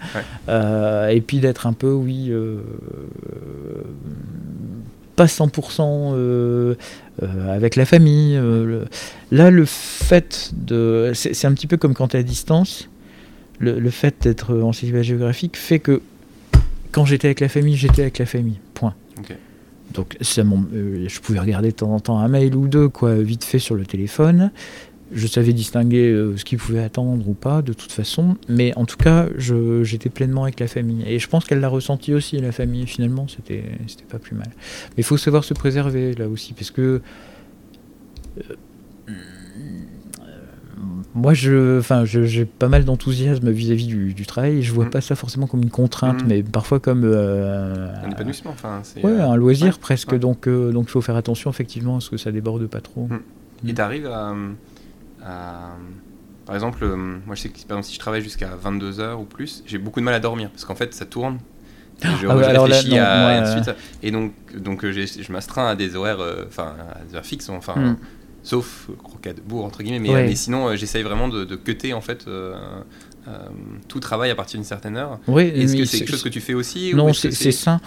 Euh, 0.48 1.08
et 1.08 1.20
puis 1.20 1.38
d'être 1.38 1.66
un 1.66 1.72
peu, 1.72 1.92
oui, 1.92 2.28
euh, 2.30 2.60
pas 5.16 5.26
100% 5.26 6.12
euh, 6.14 6.74
avec 7.48 7.76
la 7.76 7.84
famille. 7.84 8.40
là, 9.30 9.50
le 9.50 9.64
fait 9.64 10.52
de. 10.54 11.12
C'est 11.14 11.46
un 11.46 11.52
petit 11.52 11.66
peu 11.66 11.76
comme 11.76 11.94
quand 11.94 12.08
tu 12.08 12.16
es 12.16 12.20
à 12.20 12.22
distance. 12.22 12.88
Le, 13.58 13.90
fait 13.90 14.16
d'être 14.22 14.56
en 14.56 14.72
célibat 14.72 15.02
géographique 15.02 15.56
fait 15.56 15.78
que 15.78 16.02
quand 16.90 17.04
j'étais 17.04 17.28
avec 17.28 17.38
la 17.38 17.48
famille, 17.48 17.76
j'étais 17.76 18.02
avec 18.02 18.18
la 18.18 18.26
famille. 18.26 18.58
Point. 18.74 18.94
Donc 19.94 20.16
ça, 20.20 20.42
je 20.42 21.20
pouvais 21.20 21.38
regarder 21.38 21.68
de 21.68 21.76
temps 21.76 21.94
en 21.94 22.00
temps 22.00 22.18
un 22.18 22.26
mail 22.26 22.56
ou 22.56 22.66
deux, 22.66 22.88
quoi, 22.88 23.14
vite 23.14 23.44
fait 23.44 23.58
sur 23.58 23.74
le 23.74 23.84
téléphone 23.84 24.50
je 25.14 25.26
savais 25.26 25.52
distinguer 25.52 26.10
euh, 26.10 26.36
ce 26.36 26.44
qu'il 26.44 26.58
pouvait 26.58 26.82
attendre 26.82 27.28
ou 27.28 27.34
pas, 27.34 27.62
de 27.62 27.72
toute 27.72 27.92
façon. 27.92 28.36
Mais 28.48 28.72
en 28.76 28.84
tout 28.84 28.96
cas, 28.96 29.26
j'étais 29.36 30.08
pleinement 30.08 30.44
avec 30.44 30.60
la 30.60 30.68
famille. 30.68 31.04
Et 31.06 31.18
je 31.18 31.28
pense 31.28 31.44
qu'elle 31.44 31.60
l'a 31.60 31.68
ressenti 31.68 32.14
aussi, 32.14 32.38
la 32.38 32.52
famille. 32.52 32.86
Finalement, 32.86 33.26
c'était 33.28 33.64
pas 34.10 34.18
plus 34.18 34.36
mal. 34.36 34.48
Mais 34.90 34.98
il 34.98 35.04
faut 35.04 35.16
savoir 35.16 35.44
se 35.44 35.54
préserver, 35.54 36.14
là 36.14 36.28
aussi, 36.28 36.52
parce 36.54 36.70
que. 36.70 37.00
Euh, 38.38 38.54
moi, 41.14 41.34
je, 41.34 41.78
enfin, 41.78 42.04
j'ai 42.06 42.46
pas 42.46 42.68
mal 42.68 42.84
d'enthousiasme 42.86 43.50
vis-à-vis 43.50 43.86
du, 43.86 44.26
travail. 44.26 44.58
Et 44.58 44.62
je 44.62 44.72
vois 44.72 44.86
mm. 44.86 44.90
pas 44.90 45.00
ça 45.02 45.14
forcément 45.14 45.46
comme 45.46 45.62
une 45.62 45.70
contrainte, 45.70 46.24
mm. 46.24 46.26
mais 46.26 46.42
parfois 46.42 46.80
comme 46.80 47.02
euh, 47.04 47.94
un 48.02 48.10
épanouissement. 48.10 48.52
Enfin, 48.52 48.82
ouais, 49.02 49.20
un 49.20 49.36
loisir 49.36 49.78
presque. 49.78 50.18
Donc, 50.18 50.48
donc, 50.48 50.86
il 50.88 50.90
faut 50.90 51.02
faire 51.02 51.16
attention 51.16 51.50
effectivement 51.50 51.98
à 51.98 52.00
ce 52.00 52.08
que 52.08 52.16
ça 52.16 52.32
déborde 52.32 52.66
pas 52.66 52.80
trop. 52.80 53.08
Mm. 53.08 53.68
Et 53.68 53.74
t'arrives 53.74 54.06
à 54.06 54.34
par 55.25 56.55
exemple, 56.55 56.83
euh, 56.83 56.97
moi 56.97 57.35
je 57.35 57.43
sais 57.43 57.49
que 57.49 57.59
par 57.66 57.79
exemple, 57.79 57.87
si 57.87 57.95
je 57.95 57.99
travaille 57.99 58.23
jusqu'à 58.23 58.51
22h 58.62 59.14
ou 59.14 59.25
plus, 59.25 59.62
j'ai 59.66 59.79
beaucoup 59.79 60.01
de 60.01 60.05
mal 60.05 60.14
à 60.14 60.20
dormir 60.20 60.51
parce 60.51 60.64
qu'en 60.64 60.75
fait 60.75 60.95
ça 60.95 61.07
tourne. 61.07 61.39
Je, 62.20 62.27
ah 62.27 62.35
réfléchis 62.35 62.99
à, 62.99 63.61
et, 64.03 64.09
et 64.09 64.11
donc, 64.11 64.33
donc 64.57 64.85
euh, 64.85 64.91
je 64.93 65.31
m'astreins 65.31 65.68
à 65.68 65.77
des 65.77 65.95
horaires, 65.95 66.18
euh, 66.18 66.47
enfin 66.49 66.75
à 66.97 67.05
des 67.05 67.14
heures 67.14 67.25
fixes, 67.25 67.49
enfin, 67.49 67.77
hmm. 67.77 67.97
sauf 68.43 68.89
croquet 69.05 69.35
de 69.35 69.41
bourre 69.41 69.64
entre 69.66 69.85
guillemets, 69.85 70.01
mais, 70.01 70.27
mais 70.27 70.35
sinon 70.35 70.75
j'essaye 70.75 71.05
vraiment 71.05 71.29
de, 71.29 71.45
de 71.45 71.55
cutter 71.55 71.95
en 71.95 72.01
fait. 72.01 72.27
tout 73.87 74.01
travail 74.01 74.33
à 74.33 74.35
partir 74.35 74.59
d'une 74.59 74.66
certaine 74.66 74.97
heure. 74.97 75.20
Oui, 75.29 75.45
Est-ce 75.45 75.77
que 75.77 75.85
c'est 75.85 75.99
quelque 75.99 76.11
chose 76.11 76.25
que 76.25 76.29
tu 76.29 76.41
fais 76.41 76.55
aussi 76.55 76.93
Non, 76.93 77.12
c'est 77.12 77.53
sain. 77.53 77.81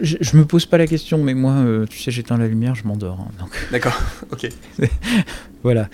Je, 0.00 0.16
je, 0.20 0.36
me 0.36 0.44
pose 0.44 0.66
pas 0.66 0.78
la 0.78 0.86
question, 0.86 1.18
mais 1.22 1.34
moi, 1.34 1.52
euh, 1.52 1.86
tu 1.86 1.98
sais, 1.98 2.10
j'éteins 2.10 2.38
la 2.38 2.46
lumière, 2.46 2.74
je 2.74 2.86
m'endors. 2.86 3.20
Hein, 3.20 3.30
donc... 3.40 3.50
D'accord, 3.72 3.98
ok. 4.32 4.48
voilà, 5.62 5.88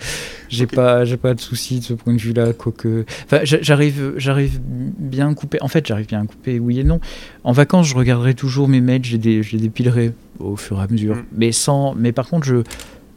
j'ai 0.49 0.65
okay. 0.65 0.75
pas, 0.75 1.05
j'ai 1.05 1.17
pas 1.17 1.33
de 1.33 1.39
souci 1.39 1.79
de 1.79 1.83
ce 1.83 1.93
point 1.93 2.13
de 2.13 2.19
vue-là, 2.19 2.53
quoique. 2.53 3.05
Enfin, 3.25 3.39
j'arrive, 3.43 4.13
j'arrive 4.17 4.59
bien 4.61 5.29
à 5.29 5.33
couper. 5.33 5.57
En 5.61 5.67
fait, 5.67 5.85
j'arrive 5.85 6.07
bien 6.07 6.21
à 6.21 6.25
couper, 6.25 6.59
oui 6.59 6.79
et 6.79 6.83
non. 6.83 6.99
En 7.43 7.51
vacances, 7.51 7.87
je 7.87 7.95
regarderai 7.95 8.33
toujours 8.33 8.67
mes 8.67 8.81
mails, 8.81 9.03
je 9.03 9.17
les, 9.17 9.43
je 9.43 9.53
les 9.53 9.63
dépilerai 9.63 10.13
au 10.39 10.55
fur 10.55 10.79
et 10.79 10.83
à 10.83 10.87
mesure, 10.87 11.15
mm. 11.15 11.23
mais 11.35 11.51
sans. 11.51 11.95
Mais 11.95 12.11
par 12.11 12.27
contre, 12.27 12.45
je 12.45 12.63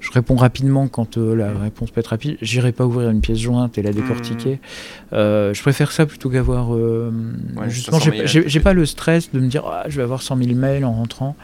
je 0.05 0.13
réponds 0.13 0.37
rapidement 0.37 0.87
quand 0.87 1.17
euh, 1.17 1.35
la 1.35 1.51
réponse 1.51 1.91
peut 1.91 2.01
être 2.01 2.09
rapide. 2.09 2.37
J'irai 2.43 2.73
pas 2.73 2.85
ouvrir 2.85 3.09
une 3.09 3.23
pièce 3.23 3.39
jointe 3.39 3.79
et 3.79 3.83
la 3.83 3.91
décortiquer. 3.91 4.57
Mmh. 4.57 5.15
Euh, 5.15 5.55
je 5.55 5.63
préfère 5.63 5.93
ça 5.93 6.05
plutôt 6.05 6.29
qu'avoir. 6.29 6.75
Euh, 6.75 7.11
ouais, 7.57 7.71
justement, 7.71 7.99
j'ai 7.99 8.61
pas 8.61 8.75
le 8.75 8.85
stress 8.85 9.33
de 9.33 9.41
me 9.41 9.47
dire 9.47 9.65
ah, 9.67 9.85
je 9.89 9.97
vais 9.97 10.03
avoir 10.03 10.21
100 10.21 10.37
000 10.37 10.55
mails 10.55 10.85
en 10.85 10.93
rentrant. 10.93 11.37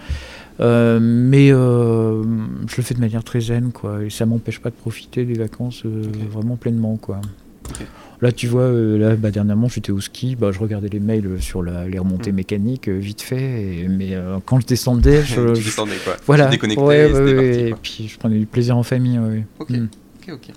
Mais 0.59 1.49
je 1.49 2.77
le 2.77 2.83
fais 2.83 2.95
de 2.95 3.01
manière 3.01 3.25
très 3.25 3.41
zen, 3.41 3.73
quoi. 3.73 4.05
Et 4.05 4.11
ça 4.11 4.27
m'empêche 4.27 4.59
pas 4.59 4.69
de 4.69 4.75
profiter 4.75 5.25
des 5.25 5.39
vacances 5.39 5.87
okay. 5.87 6.29
vraiment 6.31 6.57
pleinement, 6.57 6.99
quoi. 6.99 7.23
Okay. 7.71 7.87
Là, 8.23 8.33
tu 8.33 8.47
vois, 8.47 8.63
euh, 8.63 8.99
là, 8.99 9.17
bah, 9.17 9.31
dernièrement, 9.31 9.69
j'étais 9.69 9.93
au 9.93 10.01
ski, 10.01 10.37
bah, 10.37 10.53
je 10.53 10.59
regardais 10.59 10.89
les 10.89 11.01
mails 11.01 11.41
sur 11.41 11.63
la, 11.63 11.89
les 11.89 11.99
remontées 11.99 12.33
mmh. 12.33 12.37
mécaniques, 12.37 12.89
euh, 12.89 12.99
vite 12.99 13.23
fait, 13.23 13.63
et, 13.63 13.89
mais 13.89 14.15
euh, 14.15 14.39
quand 14.45 14.61
je 14.61 14.67
descendais, 14.67 15.23
je. 15.25 15.55
descendais 15.55 15.97
quoi 16.05 16.17
Voilà. 16.27 16.47
Tu 16.47 16.53
déconnectais, 16.53 16.83
ouais, 16.83 17.11
ouais, 17.11 17.21
ouais, 17.21 17.35
parti, 17.35 17.61
et 17.61 17.75
puis 17.83 18.09
je 18.09 18.19
prenais 18.19 18.39
du 18.39 18.47
plaisir 18.47 18.77
en 18.77 18.83
famille, 18.83 19.19
ouais. 19.19 19.47
Ok, 19.59 19.71
mmh. 19.71 19.89
ok, 20.23 20.35
ok. 20.35 20.55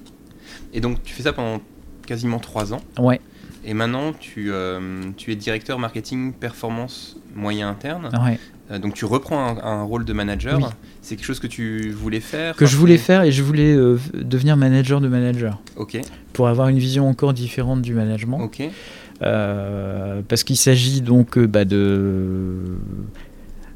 Et 0.74 0.82
donc, 0.82 1.04
tu 1.04 1.14
fais 1.14 1.24
ça 1.24 1.34
pendant 1.34 1.62
quasiment 2.06 2.40
trois 2.40 2.74
ans. 2.74 2.82
Ouais. 3.00 3.22
Et 3.66 3.74
maintenant, 3.74 4.12
tu, 4.12 4.52
euh, 4.52 5.02
tu 5.16 5.32
es 5.32 5.36
directeur 5.36 5.80
marketing 5.80 6.34
performance 6.34 7.16
moyen 7.34 7.70
interne. 7.70 8.10
Ouais. 8.26 8.38
Euh, 8.72 8.80
donc 8.80 8.94
tu 8.94 9.06
reprends 9.06 9.40
un, 9.46 9.58
un 9.64 9.84
rôle 9.84 10.06
de 10.06 10.14
manager. 10.14 10.58
Oui. 10.58 10.66
C'est 11.02 11.16
quelque 11.16 11.26
chose 11.26 11.40
que 11.40 11.48
tu 11.48 11.92
voulais 11.92 12.22
faire 12.22 12.56
Que 12.56 12.66
je 12.66 12.78
voulais 12.78 12.98
faire 12.98 13.24
et 13.24 13.32
je 13.32 13.44
voulais 13.44 13.74
euh, 13.74 13.98
devenir 14.14 14.56
manager 14.58 15.02
de 15.02 15.08
manager. 15.08 15.60
Ok. 15.76 16.00
Pour 16.32 16.48
avoir 16.48 16.70
une 16.70 16.80
vision 16.80 17.08
encore 17.08 17.34
différente 17.34 17.82
du 17.82 17.94
management. 17.94 18.40
Ok. 18.42 18.62
Euh, 19.22 20.22
parce 20.28 20.44
qu'il 20.44 20.58
s'agit 20.58 21.02
donc 21.02 21.38
bah, 21.40 21.66
de 21.66 22.78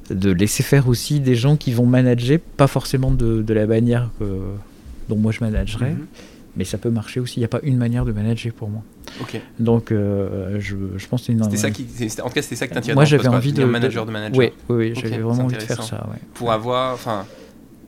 de 0.10 0.32
laisser 0.32 0.64
faire 0.64 0.88
aussi 0.88 1.20
des 1.20 1.36
gens 1.36 1.58
qui 1.58 1.74
vont 1.74 1.86
manager, 1.86 2.40
pas 2.56 2.68
forcément 2.68 3.12
de, 3.12 3.42
de 3.42 3.54
la 3.54 3.68
manière 3.68 4.10
que, 4.20 4.26
dont 5.10 5.18
moi 5.18 5.34
je 5.34 5.42
managerais. 5.44 5.92
Mm 5.92 5.98
-hmm 5.98 6.27
mais 6.58 6.66
ça 6.66 6.78
peut 6.78 6.90
marcher 6.90 7.20
aussi. 7.20 7.38
Il 7.38 7.40
n'y 7.40 7.46
a 7.46 7.50
pas 7.50 7.60
une 7.64 7.78
manière 7.78 8.04
de 8.04 8.12
manager 8.12 8.52
pour 8.54 8.70
moi. 8.70 8.84
Donc, 9.60 9.92
euh, 9.92 10.60
je, 10.60 10.76
je, 10.98 11.08
pense 11.08 11.22
que 11.22 11.28
c'est 11.28 11.34
une. 11.34 11.44
C'était 11.44 11.58
ça 11.58 11.72
qui, 11.72 11.86
en 12.22 12.28
tout 12.28 12.34
cas, 12.34 12.42
c'était 12.42 12.56
ça 12.56 12.68
que 12.68 12.74
t'intéresser. 12.74 12.96
Moi, 12.96 13.06
j'avais 13.06 13.28
envie 13.28 13.54
de 13.54 13.64
manager 13.64 14.06
de 14.06 14.12
manager. 14.12 14.38
Oui, 14.38 14.52
oui, 14.70 14.76
oui 14.76 14.94
j'avais 14.96 15.20
vraiment 15.20 15.46
envie 15.46 15.56
de 15.56 15.62
faire 15.62 15.84
ça. 15.84 16.08
Ouais. 16.12 16.18
Pour 16.34 16.52
avoir, 16.52 16.94
enfin, 16.94 17.26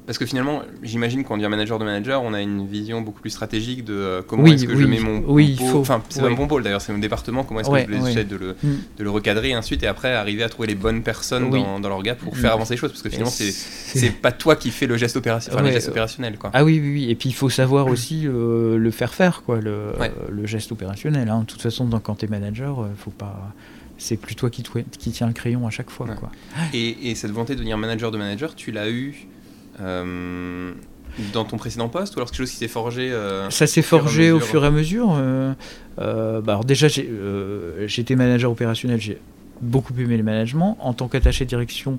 parce 0.09 0.17
que 0.17 0.25
finalement, 0.25 0.63
j'imagine 0.81 1.23
quand 1.23 1.35
on 1.35 1.37
dit 1.37 1.47
manager 1.47 1.77
de 1.77 1.85
manager, 1.85 2.23
on 2.23 2.33
a 2.33 2.41
une 2.41 2.65
vision 2.65 3.01
beaucoup 3.01 3.21
plus 3.21 3.29
stratégique 3.29 3.85
de 3.85 3.93
euh, 3.93 4.21
comment 4.27 4.41
oui, 4.41 4.53
est-ce 4.53 4.65
que 4.65 4.71
oui, 4.73 4.81
je 4.81 4.87
mets 4.87 4.99
mon 4.99 5.19
oui, 5.27 5.55
faut, 5.55 5.81
enfin 5.81 6.01
c'est 6.09 6.19
pas 6.19 6.29
mon 6.29 6.47
pôle 6.47 6.63
d'ailleurs, 6.63 6.81
c'est 6.81 6.91
mon 6.91 6.97
département, 6.97 7.43
comment 7.43 7.59
est-ce 7.59 7.69
que 7.69 7.93
je 7.93 8.05
j'essaie 8.07 8.23
de 8.23 8.35
le, 8.35 8.55
mm. 8.63 8.69
de 8.97 9.03
le 9.03 9.09
recadrer 9.11 9.49
et 9.51 9.55
ensuite 9.55 9.83
et 9.83 9.87
après 9.87 10.11
arriver 10.15 10.41
à 10.41 10.49
trouver 10.49 10.67
les 10.67 10.73
bonnes 10.73 11.03
personnes 11.03 11.51
dans, 11.51 11.79
dans 11.79 11.89
l'orga 11.89 12.15
pour 12.15 12.35
faire 12.35 12.49
Mm. 12.53 12.53
avancer 12.55 12.73
les 12.73 12.77
choses 12.79 12.89
parce 12.89 13.03
que 13.03 13.09
finalement 13.09 13.29
c'est 13.31 14.09
pas 14.19 14.31
toi 14.31 14.55
qui 14.55 14.71
fais 14.71 14.87
le 14.87 14.97
geste 14.97 15.15
opérationnel, 15.15 15.63
enfin, 15.63 15.71
geste 15.71 15.89
opérationnel 15.89 16.39
quoi. 16.39 16.49
Ah 16.55 16.63
oui, 16.63 16.79
oui, 16.81 16.91
oui. 16.91 17.11
Et 17.11 17.13
puis 17.13 17.29
il 17.29 17.35
faut 17.35 17.51
savoir 17.51 17.85
aussi 17.85 18.23
euh, 18.25 18.77
le 18.79 18.89
faire 18.89 19.13
faire, 19.13 19.43
quoi, 19.43 19.59
le, 19.61 19.91
Ouais. 19.99 20.11
le 20.31 20.47
geste 20.47 20.71
opérationnel. 20.71 21.29
hein. 21.29 21.41
De 21.41 21.45
toute 21.45 21.61
façon, 21.61 21.85
dans- 21.85 21.99
quand 21.99 22.15
tu 22.15 22.25
es 22.25 22.27
manager, 22.27 22.81
euh, 22.81 22.87
faut 22.97 23.11
pas. 23.11 23.53
C'est 23.99 24.15
plus 24.17 24.33
toi 24.35 24.49
qui, 24.49 24.63
qui 24.97 25.11
tiens 25.11 25.27
le 25.27 25.33
crayon 25.33 25.67
à 25.67 25.69
chaque 25.69 25.89
fois. 25.91 26.07
Ouais. 26.07 26.15
Quoi. 26.15 26.31
Et, 26.73 27.11
et 27.11 27.15
cette 27.15 27.31
volonté 27.31 27.53
de 27.53 27.59
devenir 27.59 27.77
manager 27.77 28.11
de 28.11 28.17
manager, 28.17 28.55
tu 28.55 28.71
l'as 28.71 28.89
eu 28.89 29.27
dans 31.33 31.43
ton 31.45 31.57
précédent 31.57 31.89
poste 31.89 32.15
ou 32.15 32.19
alors 32.19 32.29
quelque 32.31 32.37
chose 32.39 32.51
qui 32.51 32.57
s'est 32.57 32.67
forgé 32.67 33.11
euh, 33.11 33.49
Ça 33.49 33.67
s'est 33.67 33.81
forgé 33.81 34.31
au 34.31 34.39
fur 34.39 34.63
et 34.63 34.67
à 34.67 34.71
mesure. 34.71 35.15
euh, 35.17 35.53
euh, 35.99 36.41
bah 36.41 36.53
alors 36.53 36.65
déjà, 36.65 36.87
euh, 36.99 37.85
j'étais 37.87 38.15
manager 38.15 38.51
opérationnel, 38.51 39.01
j'ai 39.01 39.17
beaucoup 39.61 39.93
aimé 39.99 40.15
le 40.15 40.23
management. 40.23 40.77
En 40.79 40.93
tant 40.93 41.07
qu'attaché 41.09 41.43
de 41.43 41.49
direction, 41.49 41.97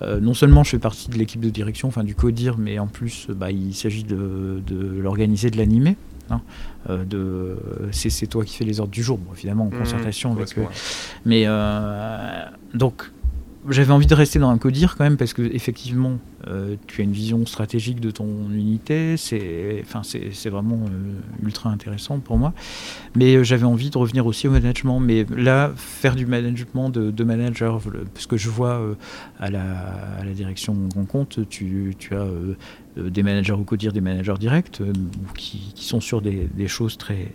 euh, 0.00 0.20
non 0.20 0.32
seulement 0.32 0.64
je 0.64 0.70
fais 0.70 0.78
partie 0.78 1.10
de 1.10 1.18
l'équipe 1.18 1.40
de 1.40 1.50
direction, 1.50 1.88
enfin 1.88 2.04
du 2.04 2.14
CODIR, 2.14 2.56
mais 2.56 2.78
en 2.78 2.86
plus, 2.86 3.26
bah, 3.28 3.50
il 3.50 3.74
s'agit 3.74 4.04
de, 4.04 4.62
l'organiser, 5.02 5.50
de 5.50 5.58
l'animer. 5.58 5.96
hein. 6.30 6.40
Euh, 6.88 7.04
de- 7.04 7.56
c'est 7.90 8.26
toi 8.26 8.44
qui 8.44 8.56
fais 8.56 8.64
les 8.64 8.80
ordres 8.80 8.92
du 8.92 9.02
jour, 9.02 9.18
bon, 9.18 9.34
évidemment 9.34 9.64
en 9.64 9.68
Mmh, 9.68 9.78
concertation 9.78 10.32
avec 10.32 10.56
ouais. 10.56 10.66
Mais 11.26 11.44
euh, 11.46 12.44
donc, 12.72 13.10
j'avais 13.68 13.92
envie 13.92 14.06
de 14.06 14.14
rester 14.14 14.38
dans 14.38 14.48
un 14.50 14.58
codir 14.58 14.96
quand 14.96 15.04
même 15.04 15.16
parce 15.18 15.34
que 15.34 15.42
effectivement, 15.42 16.18
euh, 16.48 16.76
tu 16.86 17.00
as 17.00 17.04
une 17.04 17.12
vision 17.12 17.46
stratégique 17.46 18.00
de 18.00 18.10
ton 18.10 18.26
unité. 18.50 19.16
C'est, 19.16 19.82
enfin, 19.82 20.02
c'est, 20.02 20.50
vraiment 20.50 20.80
euh, 20.86 21.44
ultra 21.44 21.70
intéressant 21.70 22.18
pour 22.18 22.36
moi. 22.36 22.52
Mais 23.14 23.36
euh, 23.36 23.44
j'avais 23.44 23.64
envie 23.64 23.90
de 23.90 23.98
revenir 23.98 24.26
aussi 24.26 24.48
au 24.48 24.50
management. 24.50 25.00
Mais 25.00 25.24
là, 25.36 25.72
faire 25.76 26.14
du 26.16 26.26
management 26.26 26.90
de, 26.90 27.10
de 27.10 27.24
manager, 27.24 27.80
parce 28.14 28.26
que 28.26 28.36
je 28.36 28.48
vois 28.48 28.80
à, 29.38 29.50
la, 29.50 29.62
à 30.18 30.24
la 30.24 30.32
direction 30.32 30.74
Grand 30.74 31.04
Compte, 31.04 31.48
tu, 31.48 31.94
tu 31.98 32.14
as 32.14 32.26
des 32.96 33.22
managers 33.22 33.52
au 33.52 33.64
codir, 33.64 33.92
des 33.92 34.00
managers 34.00 34.34
directs, 34.38 34.80
euh, 34.80 34.92
qui, 35.36 35.72
qui 35.74 35.84
sont 35.84 36.00
sur 36.00 36.20
des, 36.20 36.48
des 36.54 36.68
choses 36.68 36.98
très. 36.98 37.28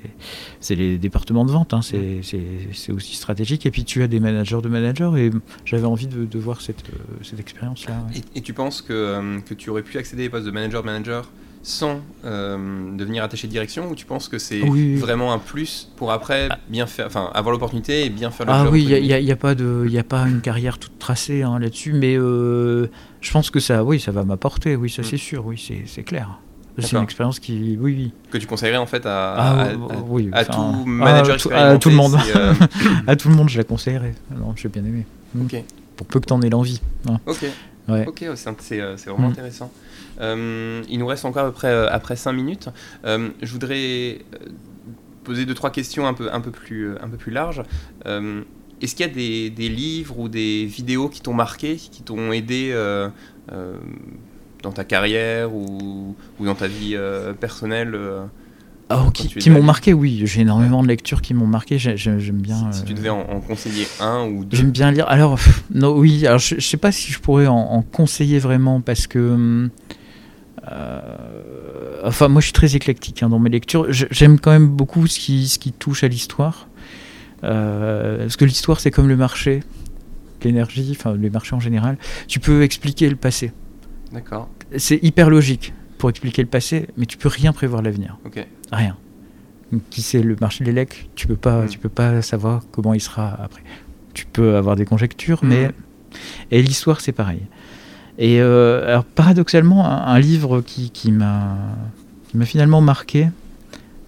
C'est 0.59 0.75
les 0.75 0.97
départements 0.97 1.45
de 1.45 1.51
vente, 1.51 1.73
hein, 1.73 1.81
c'est, 1.81 2.21
aussi 2.91 3.15
stratégique. 3.15 3.65
Et 3.65 3.71
puis 3.71 3.83
tu 3.83 4.03
as 4.03 4.07
des 4.07 4.19
managers 4.19 4.61
de 4.61 4.69
managers, 4.69 5.11
et 5.17 5.31
j'avais 5.65 5.85
envie 5.85 6.07
de, 6.07 6.25
de 6.25 6.39
voir 6.39 6.61
cette, 6.61 6.83
cette 7.23 7.39
expérience-là. 7.39 8.05
ouais. 8.09 8.21
Et, 8.35 8.39
et 8.39 8.41
tu 8.41 8.53
penses 8.53 8.81
que, 8.81 8.93
euh, 8.97 9.39
que 9.47 9.53
tu 9.53 9.69
aurais 9.69 9.83
pu 9.83 9.97
accéder 9.97 10.27
aux 10.27 10.31
postes 10.31 10.45
de 10.45 10.51
manager 10.51 10.81
de 10.81 10.85
manager 10.87 11.29
sans 11.63 11.99
euh, 12.23 12.95
devenir 12.95 13.23
attaché 13.23 13.47
de 13.47 13.51
direction 13.51 13.89
ou 13.89 13.95
tu 13.95 14.05
penses 14.05 14.29
que 14.29 14.37
c'est 14.37 14.61
Oui. 14.61 14.95
vraiment 14.95 15.33
un 15.33 15.39
plus 15.39 15.89
pour 15.97 16.11
après 16.13 16.47
bien 16.69 16.85
faire, 16.85 17.07
enfin 17.07 17.29
avoir 17.33 17.51
l'opportunité 17.51 18.05
et 18.05 18.09
bien 18.09 18.31
faire 18.31 18.45
le 18.45 18.51
Ah 18.53 18.63
job 18.63 18.73
oui, 18.73 18.83
il 18.83 18.87
n'y 18.87 18.93
a, 18.93 18.99
guillemets? 18.99 19.23
y 19.25 19.31
a 19.31 19.35
pas 19.35 19.53
de, 19.55 19.85
y 19.89 19.97
a 19.97 20.03
pas 20.03 20.27
une 20.29 20.39
carrière 20.39 20.77
toute 20.77 20.97
tracée 20.97 21.41
hein, 21.43 21.59
là-dessus, 21.59 21.91
mais 21.93 22.15
euh, 22.17 22.87
je 23.19 23.31
pense 23.31 23.49
que 23.49 23.59
ça, 23.59 23.83
oui, 23.83 23.99
ça 23.99 24.11
va 24.11 24.23
m'apporter, 24.23 24.75
oui, 24.77 24.89
ça 24.89 25.01
Mm. 25.01 25.05
c'est 25.05 25.17
sûr, 25.17 25.45
oui, 25.45 25.61
c'est 25.61 25.83
c'est 25.87 26.03
clair. 26.03 26.39
C'est 26.79 26.95
une 26.95 27.01
expérience 27.03 27.39
qui, 27.39 27.75
oui, 27.81 27.95
oui, 27.95 28.11
que 28.29 28.37
tu 28.37 28.45
conseillerais 28.45 28.77
en 28.77 28.85
fait 28.85 29.03
à, 29.07 29.33
Ah, 29.33 29.51
à- 29.63 29.69
à- 29.71 29.75
oui, 30.07 30.29
à 30.31 30.41
enfin, 30.43 30.53
tout 30.53 30.85
manager 30.85 31.35
tout- 31.37 31.49
à 31.51 31.75
tout 31.79 31.89
le 31.89 31.95
expérimenté, 31.95 32.15
monde. 32.17 32.21
si, 32.23 32.31
euh, 32.37 32.53
à 33.07 33.15
tout 33.15 33.29
le 33.29 33.35
monde, 33.35 33.49
je 33.49 33.57
la 33.57 33.63
conseillerais. 33.63 34.13
Non, 34.37 34.53
j'ai 34.55 34.69
bien 34.69 34.85
aimé. 34.85 35.05
Ok, 35.41 35.55
Pour 35.97 36.05
peu 36.05 36.19
que 36.19 36.27
t'en 36.27 36.39
aies 36.43 36.49
l'envie. 36.51 36.79
hein. 37.09 37.19
ok, 37.25 37.45
Ouais. 37.87 38.05
ok, 38.07 38.25
c'est 38.59 38.81
euh, 38.81 38.97
c'est 38.97 39.09
vraiment 39.09 39.27
Mm. 39.29 39.31
intéressant. 39.31 39.71
Euh, 40.19 40.81
il 40.89 40.99
nous 40.99 41.07
reste 41.07 41.25
encore 41.25 41.45
à 41.45 41.47
peu 41.47 41.53
près 41.53 41.69
euh, 41.69 41.87
après 41.91 42.15
5 42.15 42.33
minutes. 42.33 42.69
Euh, 43.05 43.29
je 43.41 43.51
voudrais 43.51 44.19
poser 45.23 45.45
deux 45.45 45.53
trois 45.53 45.71
questions 45.71 46.07
un 46.07 46.13
peu 46.13 46.31
un 46.33 46.41
peu 46.41 46.51
plus 46.51 46.97
un 47.01 47.07
peu 47.07 47.17
plus 47.17 47.31
larges. 47.31 47.63
Est-ce 48.79 48.95
qu'il 48.95 49.05
y 49.07 49.09
a 49.09 49.13
des, 49.13 49.49
des 49.49 49.69
livres 49.69 50.19
ou 50.19 50.29
des 50.29 50.65
vidéos 50.65 51.09
qui 51.09 51.21
t'ont 51.21 51.33
marqué, 51.33 51.75
qui 51.77 52.03
t'ont 52.03 52.31
aidé 52.31 52.71
dans 54.63 54.71
ta 54.71 54.83
carrière 54.83 55.53
ou, 55.53 56.15
ou 56.39 56.45
dans 56.45 56.55
ta 56.55 56.67
vie 56.67 56.95
personnelle 57.39 57.97
quand 58.89 59.11
qui 59.11 59.49
m'ont 59.49 59.63
marqué, 59.63 59.93
oui, 59.93 60.21
j'ai 60.25 60.41
énormément 60.41 60.81
de 60.81 60.87
lectures 60.87 61.21
qui 61.21 61.33
m'ont 61.33 61.45
marqué, 61.47 61.77
j'ai- 61.77 61.97
j'ai- 61.97 62.19
j'aime 62.19 62.37
bien. 62.41 62.71
si, 62.71 62.79
si 62.79 62.85
tu 62.85 62.93
euh, 62.93 62.95
devais 62.95 63.09
en, 63.09 63.19
en 63.19 63.39
conseiller 63.41 63.85
un 63.99 64.25
ou 64.27 64.45
deux 64.45 64.55
J'aime 64.55 64.71
bien 64.71 64.91
lire. 64.91 65.05
Alors, 65.09 65.35
pff, 65.35 65.63
non, 65.73 65.97
oui, 65.97 66.25
alors 66.25 66.39
je, 66.39 66.55
je 66.55 66.65
sais 66.65 66.77
pas 66.77 66.91
si 66.93 67.11
je 67.11 67.19
pourrais 67.19 67.47
en, 67.47 67.55
en 67.57 67.81
conseiller 67.81 68.39
vraiment 68.39 68.79
parce 68.81 69.07
que. 69.07 69.69
euh, 70.71 71.01
enfin, 72.03 72.27
moi 72.27 72.41
je 72.41 72.45
suis 72.47 72.53
très 72.53 72.75
éclectique 72.75 73.23
hein, 73.23 73.29
dans 73.29 73.39
mes 73.39 73.49
lectures. 73.49 73.87
J'aime 73.91 74.39
quand 74.39 74.51
même 74.51 74.67
beaucoup 74.67 75.07
ce 75.07 75.19
qui, 75.19 75.47
ce 75.47 75.59
qui 75.59 75.71
touche 75.71 76.03
à 76.03 76.07
l'histoire. 76.07 76.67
Euh, 77.43 78.19
parce 78.19 78.35
que 78.37 78.45
l'histoire, 78.45 78.79
c'est 78.79 78.91
comme 78.91 79.07
le 79.07 79.15
marché, 79.17 79.61
l'énergie, 80.43 80.95
enfin 80.97 81.15
les 81.15 81.29
marchés 81.29 81.55
en 81.55 81.59
général. 81.59 81.97
Tu 82.27 82.39
peux 82.39 82.63
expliquer 82.63 83.09
le 83.09 83.15
passé. 83.15 83.51
D'accord, 84.11 84.49
C'est 84.77 84.99
hyper 85.03 85.29
logique 85.29 85.73
pour 85.97 86.09
expliquer 86.09 86.41
le 86.41 86.47
passé, 86.47 86.87
mais 86.97 87.05
tu 87.05 87.17
peux 87.17 87.29
rien 87.29 87.53
prévoir 87.53 87.81
l'avenir. 87.81 88.17
Rien. 88.71 88.95
Qui 89.89 90.01
c'est 90.01 90.21
le 90.21 90.35
marché 90.39 90.63
de 90.63 90.69
l'élec 90.69 91.09
Tu 91.15 91.27
peux 91.27 91.35
pas, 91.35 91.63
Mm. 91.63 91.69
tu 91.69 91.79
peux 91.79 91.89
pas 91.89 92.21
savoir 92.21 92.63
comment 92.71 92.93
il 92.93 93.01
sera 93.01 93.29
après. 93.43 93.63
Tu 94.13 94.25
peux 94.25 94.55
avoir 94.55 94.75
des 94.75 94.85
conjectures, 94.85 95.43
Mm. 95.43 95.47
mais 95.47 95.71
et 96.51 96.61
l'histoire 96.61 97.01
c'est 97.01 97.11
pareil. 97.11 97.41
Et 98.17 98.41
euh, 98.41 98.87
alors 98.87 99.03
paradoxalement, 99.03 99.85
un, 99.85 100.07
un 100.07 100.19
livre 100.19 100.61
qui, 100.61 100.89
qui 100.91 101.11
m'a 101.11 101.57
qui 102.29 102.37
m'a 102.37 102.45
finalement 102.45 102.81
marqué, 102.81 103.27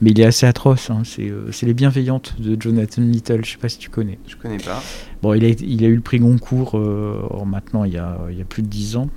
mais 0.01 0.11
il 0.11 0.19
est 0.19 0.25
assez 0.25 0.45
atroce. 0.45 0.89
hein, 0.89 1.01
c'est 1.03 1.29
euh, 1.29 1.51
c'est 1.51 1.65
Les 1.65 1.73
Bienveillantes 1.73 2.35
de 2.39 2.59
Jonathan 2.59 3.01
Little. 3.01 3.43
Je 3.45 3.51
sais 3.51 3.57
pas 3.57 3.69
si 3.69 3.77
tu 3.77 3.89
connais. 3.89 4.17
Je 4.27 4.35
connais 4.37 4.57
pas. 4.57 4.81
Bon, 5.21 5.33
il 5.33 5.43
a, 5.45 5.49
il 5.49 5.83
a 5.83 5.87
eu 5.87 5.95
le 5.95 6.01
prix 6.01 6.19
Goncourt 6.19 6.77
euh, 6.77 7.21
maintenant 7.45 7.83
il 7.83 7.93
y, 7.93 7.97
a, 7.97 8.17
il 8.31 8.37
y 8.37 8.41
a 8.41 8.45
plus 8.45 8.61
de 8.63 8.67
10 8.67 8.95
ans. 8.95 9.09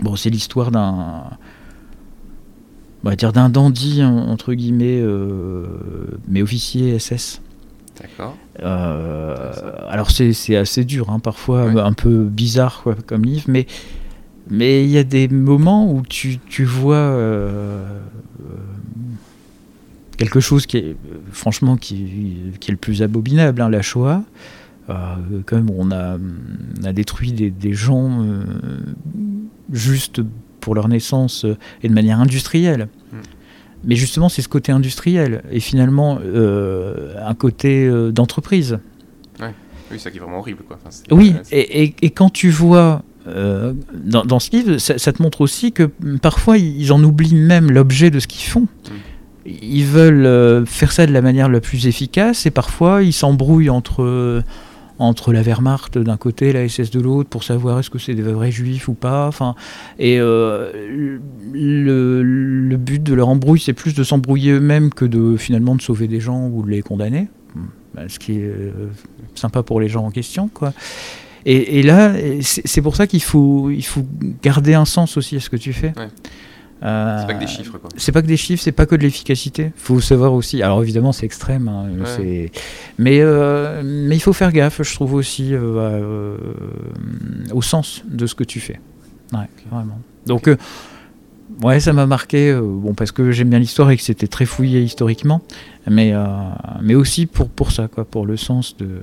Bon, 0.00 0.16
c'est 0.16 0.30
l'histoire 0.30 0.70
d'un. 0.70 1.24
On 3.04 3.10
va 3.10 3.16
dire 3.16 3.32
d'un 3.32 3.48
dandy, 3.48 4.02
en- 4.02 4.28
entre 4.28 4.54
guillemets, 4.54 5.00
euh, 5.00 5.66
mais 6.28 6.42
officier 6.42 6.98
SS. 6.98 7.40
D'accord. 8.00 8.36
alors 8.58 10.10
c'est 10.10 10.56
assez 10.56 10.84
dur, 10.84 11.10
hein, 11.10 11.18
parfois 11.20 11.62
un 11.84 11.92
peu 11.92 12.24
bizarre 12.24 12.80
quoi, 12.82 12.96
comme 13.06 13.24
livre, 13.24 13.44
mais 13.48 13.66
mais 14.50 14.82
il 14.84 14.90
y 14.90 14.98
a 14.98 15.04
des 15.04 15.28
moments 15.28 15.90
où 15.92 16.02
tu, 16.08 16.38
tu 16.48 16.64
vois 16.64 17.16
quelque 20.16 20.40
chose 20.40 20.66
qui 20.66 20.76
est 20.78 20.96
franchement 21.32 21.76
qui, 21.76 22.52
qui 22.60 22.70
est 22.70 22.72
le 22.72 22.78
plus 22.78 23.02
abominable, 23.02 23.60
hein, 23.60 23.68
la 23.68 23.82
Shoah. 23.82 24.22
Euh, 24.90 24.94
quand 25.46 25.62
on 25.76 25.90
a, 25.90 26.16
a 26.84 26.92
détruit 26.92 27.32
des, 27.32 27.72
gens 27.72 28.22
euh, 28.24 28.42
juste 29.72 30.20
pour 30.62 30.74
leur 30.74 30.88
naissance 30.88 31.44
euh, 31.44 31.58
et 31.82 31.88
de 31.88 31.94
manière 31.94 32.20
industrielle. 32.20 32.88
Mm. 33.12 33.16
Mais 33.84 33.96
justement, 33.96 34.30
c'est 34.30 34.40
ce 34.40 34.48
côté 34.48 34.72
industriel 34.72 35.42
et 35.50 35.58
finalement 35.58 36.20
un 36.20 37.34
côté 37.34 37.90
d'entreprise. 38.12 38.78
Oui, 39.40 39.98
ça 39.98 40.12
qui 40.12 40.18
est 40.18 40.20
vraiment 40.20 40.38
horrible. 40.38 40.62
Quoi. 40.62 40.78
oui, 41.10 41.34
et, 41.50 41.92
et, 42.00 42.10
quand 42.10 42.30
tu 42.30 42.50
vois 42.50 43.02
dans, 43.26 44.24
dans, 44.24 44.38
ce 44.38 44.52
livre, 44.52 44.78
ça, 44.78 45.12
te 45.12 45.20
montre 45.20 45.40
aussi 45.40 45.72
que 45.72 45.90
parfois 46.22 46.58
ils 46.58 46.92
en 46.92 47.02
oublient 47.02 47.34
même 47.34 47.72
l'objet 47.72 48.10
de 48.10 48.20
ce 48.20 48.28
qu'ils 48.28 48.48
font. 48.48 48.68
Mm 48.68 48.94
ils 49.46 49.84
veulent 49.84 50.26
euh, 50.26 50.64
faire 50.66 50.92
ça 50.92 51.06
de 51.06 51.12
la 51.12 51.22
manière 51.22 51.48
la 51.48 51.60
plus 51.60 51.86
efficace 51.86 52.46
et 52.46 52.50
parfois 52.50 53.02
ils 53.02 53.12
s'embrouillent 53.12 53.70
entre, 53.70 54.02
euh, 54.02 54.42
entre 55.02 55.32
la 55.32 55.42
Wehrmacht 55.42 55.98
d'un 55.98 56.16
côté 56.16 56.52
la 56.52 56.68
SS 56.68 56.90
de 56.90 57.00
l'autre 57.00 57.28
pour 57.28 57.44
savoir 57.44 57.78
est-ce 57.78 57.90
que 57.90 57.98
c'est 57.98 58.14
des 58.14 58.22
vrais 58.22 58.50
juifs 58.50 58.88
ou 58.88 58.94
pas. 58.94 59.26
Enfin, 59.26 59.54
et 59.98 60.18
euh, 60.18 60.70
le, 61.52 62.76
but 62.76 63.02
de 63.02 63.14
leur 63.14 63.28
embrouille, 63.28 63.60
c'est 63.60 63.72
plus 63.72 63.94
de 63.94 64.04
s'embrouiller 64.04 64.52
eux-mêmes 64.52 64.90
que 64.90 65.04
de 65.04 65.36
finalement 65.36 65.74
de 65.74 65.82
sauver 65.82 66.08
des 66.08 66.20
gens 66.20 66.48
ou 66.48 66.62
de 66.62 66.70
les 66.70 66.82
condamner. 66.82 67.28
Ben, 67.94 68.08
ce 68.08 68.18
qui 68.18 68.38
est 68.38 68.52
sympa 69.34 69.62
pour 69.62 69.80
les 69.80 69.88
gens 69.88 70.04
en 70.04 70.10
question. 70.10 70.48
Quoi. 70.48 70.72
Et, 71.44 71.78
et 71.78 71.82
là, 71.82 72.12
c'est 72.40 72.82
pour 72.82 72.96
ça 72.96 73.06
qu'il 73.06 73.22
faut, 73.22 73.70
il 73.70 73.84
faut 73.84 74.06
garder 74.42 74.74
un 74.74 74.84
sens 74.84 75.16
aussi 75.16 75.36
à 75.36 75.40
ce 75.40 75.50
que 75.50 75.56
tu 75.56 75.72
fais. 75.72 75.92
Euh, 76.82 77.18
c'est 77.20 77.26
pas 77.26 77.34
que 77.34 77.40
des 77.40 77.46
chiffres, 77.46 77.78
quoi. 77.78 77.90
C'est 77.96 78.12
pas 78.12 78.22
que 78.22 78.26
des 78.26 78.36
chiffres, 78.36 78.62
c'est 78.62 78.72
pas 78.72 78.86
que 78.86 78.96
de 78.96 79.02
l'efficacité. 79.02 79.72
Faut 79.76 80.00
savoir 80.00 80.32
aussi. 80.32 80.62
Alors 80.62 80.82
évidemment, 80.82 81.12
c'est 81.12 81.26
extrême, 81.26 81.68
hein, 81.68 81.86
mais 82.98 83.20
euh, 83.20 83.82
mais 83.84 84.16
il 84.16 84.20
faut 84.20 84.32
faire 84.32 84.52
gaffe, 84.52 84.82
je 84.82 84.94
trouve 84.94 85.14
aussi 85.14 85.50
euh, 85.52 86.36
au 87.52 87.62
sens 87.62 88.02
de 88.08 88.26
ce 88.26 88.34
que 88.34 88.44
tu 88.44 88.58
fais. 88.58 88.80
Ouais, 89.32 89.48
vraiment. 89.70 90.00
Donc 90.26 90.50
ouais, 91.62 91.78
ça 91.78 91.92
m'a 91.92 92.06
marqué. 92.06 92.52
bon, 92.60 92.94
parce 92.94 93.12
que 93.12 93.30
j'aime 93.30 93.50
bien 93.50 93.60
l'histoire 93.60 93.90
et 93.90 93.96
que 93.96 94.02
c'était 94.02 94.26
très 94.26 94.46
fouillé 94.46 94.82
historiquement, 94.82 95.40
mais 95.88 96.12
mais 96.82 96.96
aussi 96.96 97.26
pour 97.26 97.48
pour 97.48 97.70
ça, 97.70 97.86
quoi, 97.86 98.04
pour 98.04 98.26
le 98.26 98.36
sens 98.36 98.76
de 98.76 99.02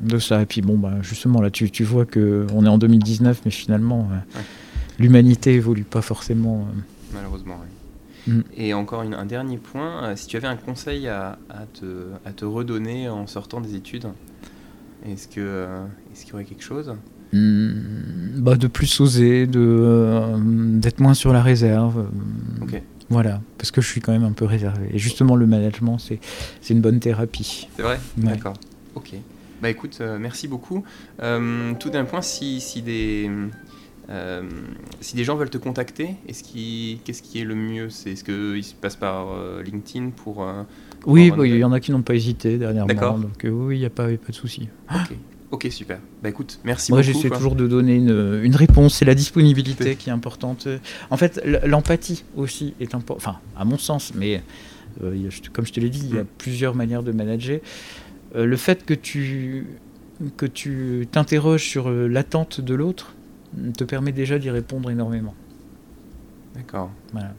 de 0.00 0.18
ça. 0.18 0.42
Et 0.42 0.46
puis 0.46 0.60
bon, 0.60 0.76
bah 0.76 0.94
justement 1.02 1.40
là, 1.40 1.50
tu, 1.50 1.70
tu 1.70 1.84
vois 1.84 2.04
que 2.04 2.48
on 2.52 2.66
est 2.66 2.68
en 2.68 2.78
2019, 2.78 3.42
mais 3.44 3.52
finalement 3.52 4.08
l'humanité 5.00 5.54
évolue 5.54 5.84
pas 5.84 6.02
forcément. 6.02 6.60
Euh. 6.60 6.80
Malheureusement, 7.14 7.58
oui. 7.60 8.32
Mm. 8.32 8.42
Et 8.56 8.74
encore 8.74 9.00
un 9.00 9.26
dernier 9.26 9.56
point, 9.56 10.04
euh, 10.04 10.16
si 10.16 10.26
tu 10.26 10.36
avais 10.36 10.46
un 10.46 10.56
conseil 10.56 11.08
à, 11.08 11.38
te, 11.72 11.86
à, 12.24 12.32
te, 12.32 12.44
redonner 12.44 13.08
en 13.08 13.26
sortant 13.26 13.60
des 13.60 13.74
études, 13.74 14.06
est-ce 15.06 15.28
euh, 15.38 15.86
qu'il 16.14 16.28
y 16.28 16.32
aurait 16.34 16.44
quelque 16.44 16.62
chose? 16.62 16.94
Mm. 17.32 18.40
bah, 18.40 18.56
De 18.56 18.66
plus 18.66 19.00
oser, 19.00 19.46
de, 19.46 20.36
d'être 20.78 21.00
moins 21.00 21.14
sur 21.14 21.32
la 21.32 21.42
réserve. 21.42 22.06
Voilà, 23.08 23.40
parce 23.58 23.72
que 23.72 23.80
je 23.80 23.88
suis 23.88 24.00
quand 24.00 24.12
même 24.12 24.22
un 24.22 24.30
peu 24.30 24.44
réservé. 24.44 24.88
Et 24.92 24.98
justement, 24.98 25.34
le 25.34 25.44
management, 25.44 25.98
c'est, 25.98 26.20
c'est 26.60 26.74
une 26.74 26.80
bonne 26.80 27.00
thérapie. 27.00 27.68
C'est 27.74 27.82
vrai? 27.82 27.98
D'accord. 28.16 28.54
Ok. 28.94 29.14
Bah 29.60 29.68
écoute, 29.68 30.00
merci 30.20 30.46
beaucoup. 30.46 30.84
tout 31.18 31.90
d'un 31.90 32.04
point, 32.04 32.22
si, 32.22 32.60
si 32.60 32.82
des 32.82 33.28
euh, 34.10 34.42
si 35.00 35.14
des 35.14 35.24
gens 35.24 35.36
veulent 35.36 35.50
te 35.50 35.58
contacter, 35.58 36.16
est-ce 36.26 36.42
qu'est-ce 36.42 37.22
qui 37.22 37.40
est 37.40 37.44
le 37.44 37.54
mieux? 37.54 37.90
C'est 37.90 38.12
est-ce 38.12 38.24
qu'ils 38.24 38.64
se 38.64 38.74
passent 38.74 38.96
par 38.96 39.28
euh, 39.32 39.62
LinkedIn 39.62 40.10
pour, 40.10 40.42
euh, 40.42 40.64
Oui, 41.06 41.32
il 41.38 41.56
y 41.56 41.64
en 41.64 41.72
a 41.72 41.78
qui 41.78 41.92
n'ont 41.92 42.02
pas 42.02 42.14
hésité 42.14 42.58
dernièrement. 42.58 43.18
Donc 43.18 43.44
oui, 43.44 43.76
il 43.76 43.80
n'y 43.80 43.86
a 43.86 43.90
pas, 43.90 44.06
pas 44.06 44.30
de 44.30 44.34
souci. 44.34 44.68
Ok. 45.52 45.66
super. 45.70 45.98
Bah 46.22 46.28
écoute, 46.28 46.58
merci 46.64 46.92
Moi, 46.92 47.02
j'essaie 47.02 47.30
toujours 47.30 47.54
de 47.54 47.66
donner 47.68 47.96
une, 47.96 48.40
une 48.42 48.56
réponse. 48.56 48.94
C'est 48.94 49.04
la 49.04 49.14
disponibilité 49.14 49.94
qui 49.94 50.10
est 50.10 50.12
importante. 50.12 50.66
En 51.10 51.16
fait, 51.16 51.40
l'empathie 51.64 52.24
aussi 52.36 52.74
est 52.80 52.94
importante. 52.94 53.22
Enfin, 53.24 53.38
à 53.56 53.64
mon 53.64 53.78
sens, 53.78 54.12
mais 54.14 54.42
comme 55.52 55.66
je 55.66 55.72
te 55.72 55.78
l'ai 55.78 55.90
dit, 55.90 56.02
il 56.04 56.16
y 56.16 56.18
a 56.18 56.24
mm. 56.24 56.28
plusieurs 56.36 56.74
manières 56.74 57.04
de 57.04 57.12
manager. 57.12 57.60
le 58.34 58.56
fait 58.56 58.84
que 58.84 58.94
tu 58.94 59.66
que 60.36 60.44
tu 60.44 61.08
t'interroges 61.10 61.64
sur 61.64 61.90
l'attente 61.90 62.60
de 62.60 62.74
l'autre, 62.74 63.14
te 63.76 63.84
permet 63.84 64.12
déjà 64.12 64.38
d'y 64.38 64.50
répondre 64.50 64.90
énormément. 64.90 65.34
D'accord. 66.54 66.90
Voilà. 67.12 67.34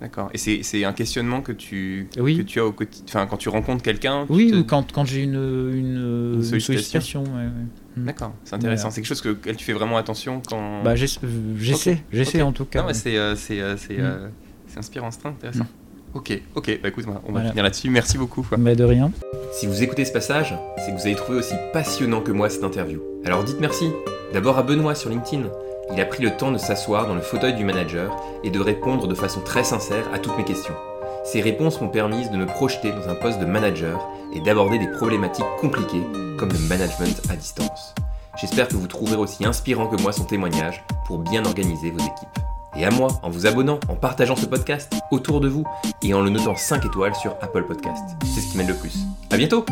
D'accord. 0.00 0.28
Et 0.34 0.38
c'est 0.38 0.84
un 0.84 0.92
questionnement 0.92 1.40
que 1.40 1.52
tu, 1.52 2.08
que 2.14 2.42
tu 2.42 2.60
as 2.60 2.66
au 2.66 2.72
quotidien. 2.72 3.04
Enfin, 3.08 3.26
quand 3.26 3.36
tu 3.36 3.48
rencontres 3.48 3.82
quelqu'un. 3.82 4.26
Oui, 4.28 4.52
ou 4.54 4.64
quand, 4.64 4.92
quand 4.92 5.04
j'ai 5.04 5.22
une, 5.22 5.34
une, 5.72 6.42
sollicitation. 6.42 7.24
Mm. 7.96 8.04
D'accord, 8.04 8.34
c'est 8.44 8.54
intéressant. 8.54 8.90
C'est 8.90 9.00
quelque 9.00 9.08
chose 9.08 9.22
que 9.22 9.52
tu 9.52 9.64
fais 9.64 9.72
vraiment 9.72 9.96
attention 9.96 10.42
quand. 10.46 10.82
Bah, 10.82 10.94
j'essaie, 10.94 12.02
j'essaie 12.12 12.42
en 12.42 12.52
tout 12.52 12.64
cas. 12.64 12.82
Non, 12.82 12.88
c'est 12.92 13.16
euh, 13.16 13.34
euh, 13.50 13.74
mm. 13.74 13.78
euh, 13.90 14.28
inspirant, 14.76 15.10
c'est 15.10 15.26
intéressant. 15.26 15.64
Mm. 15.64 16.16
Ok, 16.16 16.42
ok, 16.54 16.78
bah 16.82 16.88
écoute, 16.90 17.06
on 17.26 17.32
va 17.32 17.48
finir 17.48 17.64
là-dessus. 17.64 17.90
Merci 17.90 18.18
beaucoup. 18.18 18.46
Mais 18.58 18.76
de 18.76 18.84
rien. 18.84 19.10
Si 19.52 19.66
vous 19.66 19.82
écoutez 19.82 20.04
ce 20.04 20.12
passage, 20.12 20.54
c'est 20.78 20.92
que 20.92 20.96
vous 20.96 21.06
avez 21.06 21.16
trouvé 21.16 21.38
aussi 21.38 21.54
passionnant 21.72 22.20
que 22.20 22.30
moi 22.30 22.50
cette 22.50 22.62
interview. 22.62 23.00
Alors 23.24 23.42
dites 23.42 23.60
merci. 23.60 23.90
D'abord 24.32 24.58
à 24.58 24.62
Benoît 24.62 24.94
sur 24.94 25.08
LinkedIn. 25.08 25.44
Il 25.92 26.00
a 26.00 26.04
pris 26.04 26.22
le 26.22 26.36
temps 26.36 26.50
de 26.50 26.58
s'asseoir 26.58 27.06
dans 27.06 27.14
le 27.14 27.20
fauteuil 27.20 27.54
du 27.54 27.64
manager 27.64 28.14
et 28.42 28.50
de 28.50 28.60
répondre 28.60 29.06
de 29.06 29.14
façon 29.14 29.40
très 29.40 29.64
sincère 29.64 30.04
à 30.12 30.18
toutes 30.18 30.36
mes 30.36 30.44
questions. 30.44 30.74
Ces 31.24 31.40
réponses 31.40 31.80
m'ont 31.80 31.88
permis 31.88 32.28
de 32.28 32.36
me 32.36 32.44
projeter 32.44 32.90
dans 32.90 33.08
un 33.08 33.14
poste 33.14 33.40
de 33.40 33.46
manager 33.46 34.06
et 34.34 34.40
d'aborder 34.40 34.78
des 34.78 34.90
problématiques 34.90 35.46
compliquées 35.58 36.02
comme 36.38 36.50
le 36.52 36.58
management 36.68 37.22
à 37.30 37.36
distance. 37.36 37.94
J'espère 38.38 38.68
que 38.68 38.76
vous 38.76 38.88
trouverez 38.88 39.16
aussi 39.16 39.46
inspirant 39.46 39.86
que 39.86 40.00
moi 40.02 40.12
son 40.12 40.24
témoignage 40.24 40.84
pour 41.06 41.18
bien 41.18 41.44
organiser 41.46 41.90
vos 41.90 42.00
équipes. 42.00 42.38
Et 42.76 42.84
à 42.84 42.90
moi, 42.90 43.08
en 43.22 43.30
vous 43.30 43.46
abonnant, 43.46 43.78
en 43.88 43.94
partageant 43.94 44.36
ce 44.36 44.46
podcast 44.46 44.92
autour 45.10 45.40
de 45.40 45.48
vous 45.48 45.64
et 46.02 46.12
en 46.12 46.20
le 46.20 46.30
notant 46.30 46.56
5 46.56 46.84
étoiles 46.84 47.14
sur 47.14 47.36
Apple 47.40 47.64
Podcast. 47.64 48.02
C'est 48.24 48.40
ce 48.40 48.50
qui 48.50 48.58
m'aide 48.58 48.68
le 48.68 48.74
plus. 48.74 48.94
A 49.30 49.36
bientôt 49.36 49.64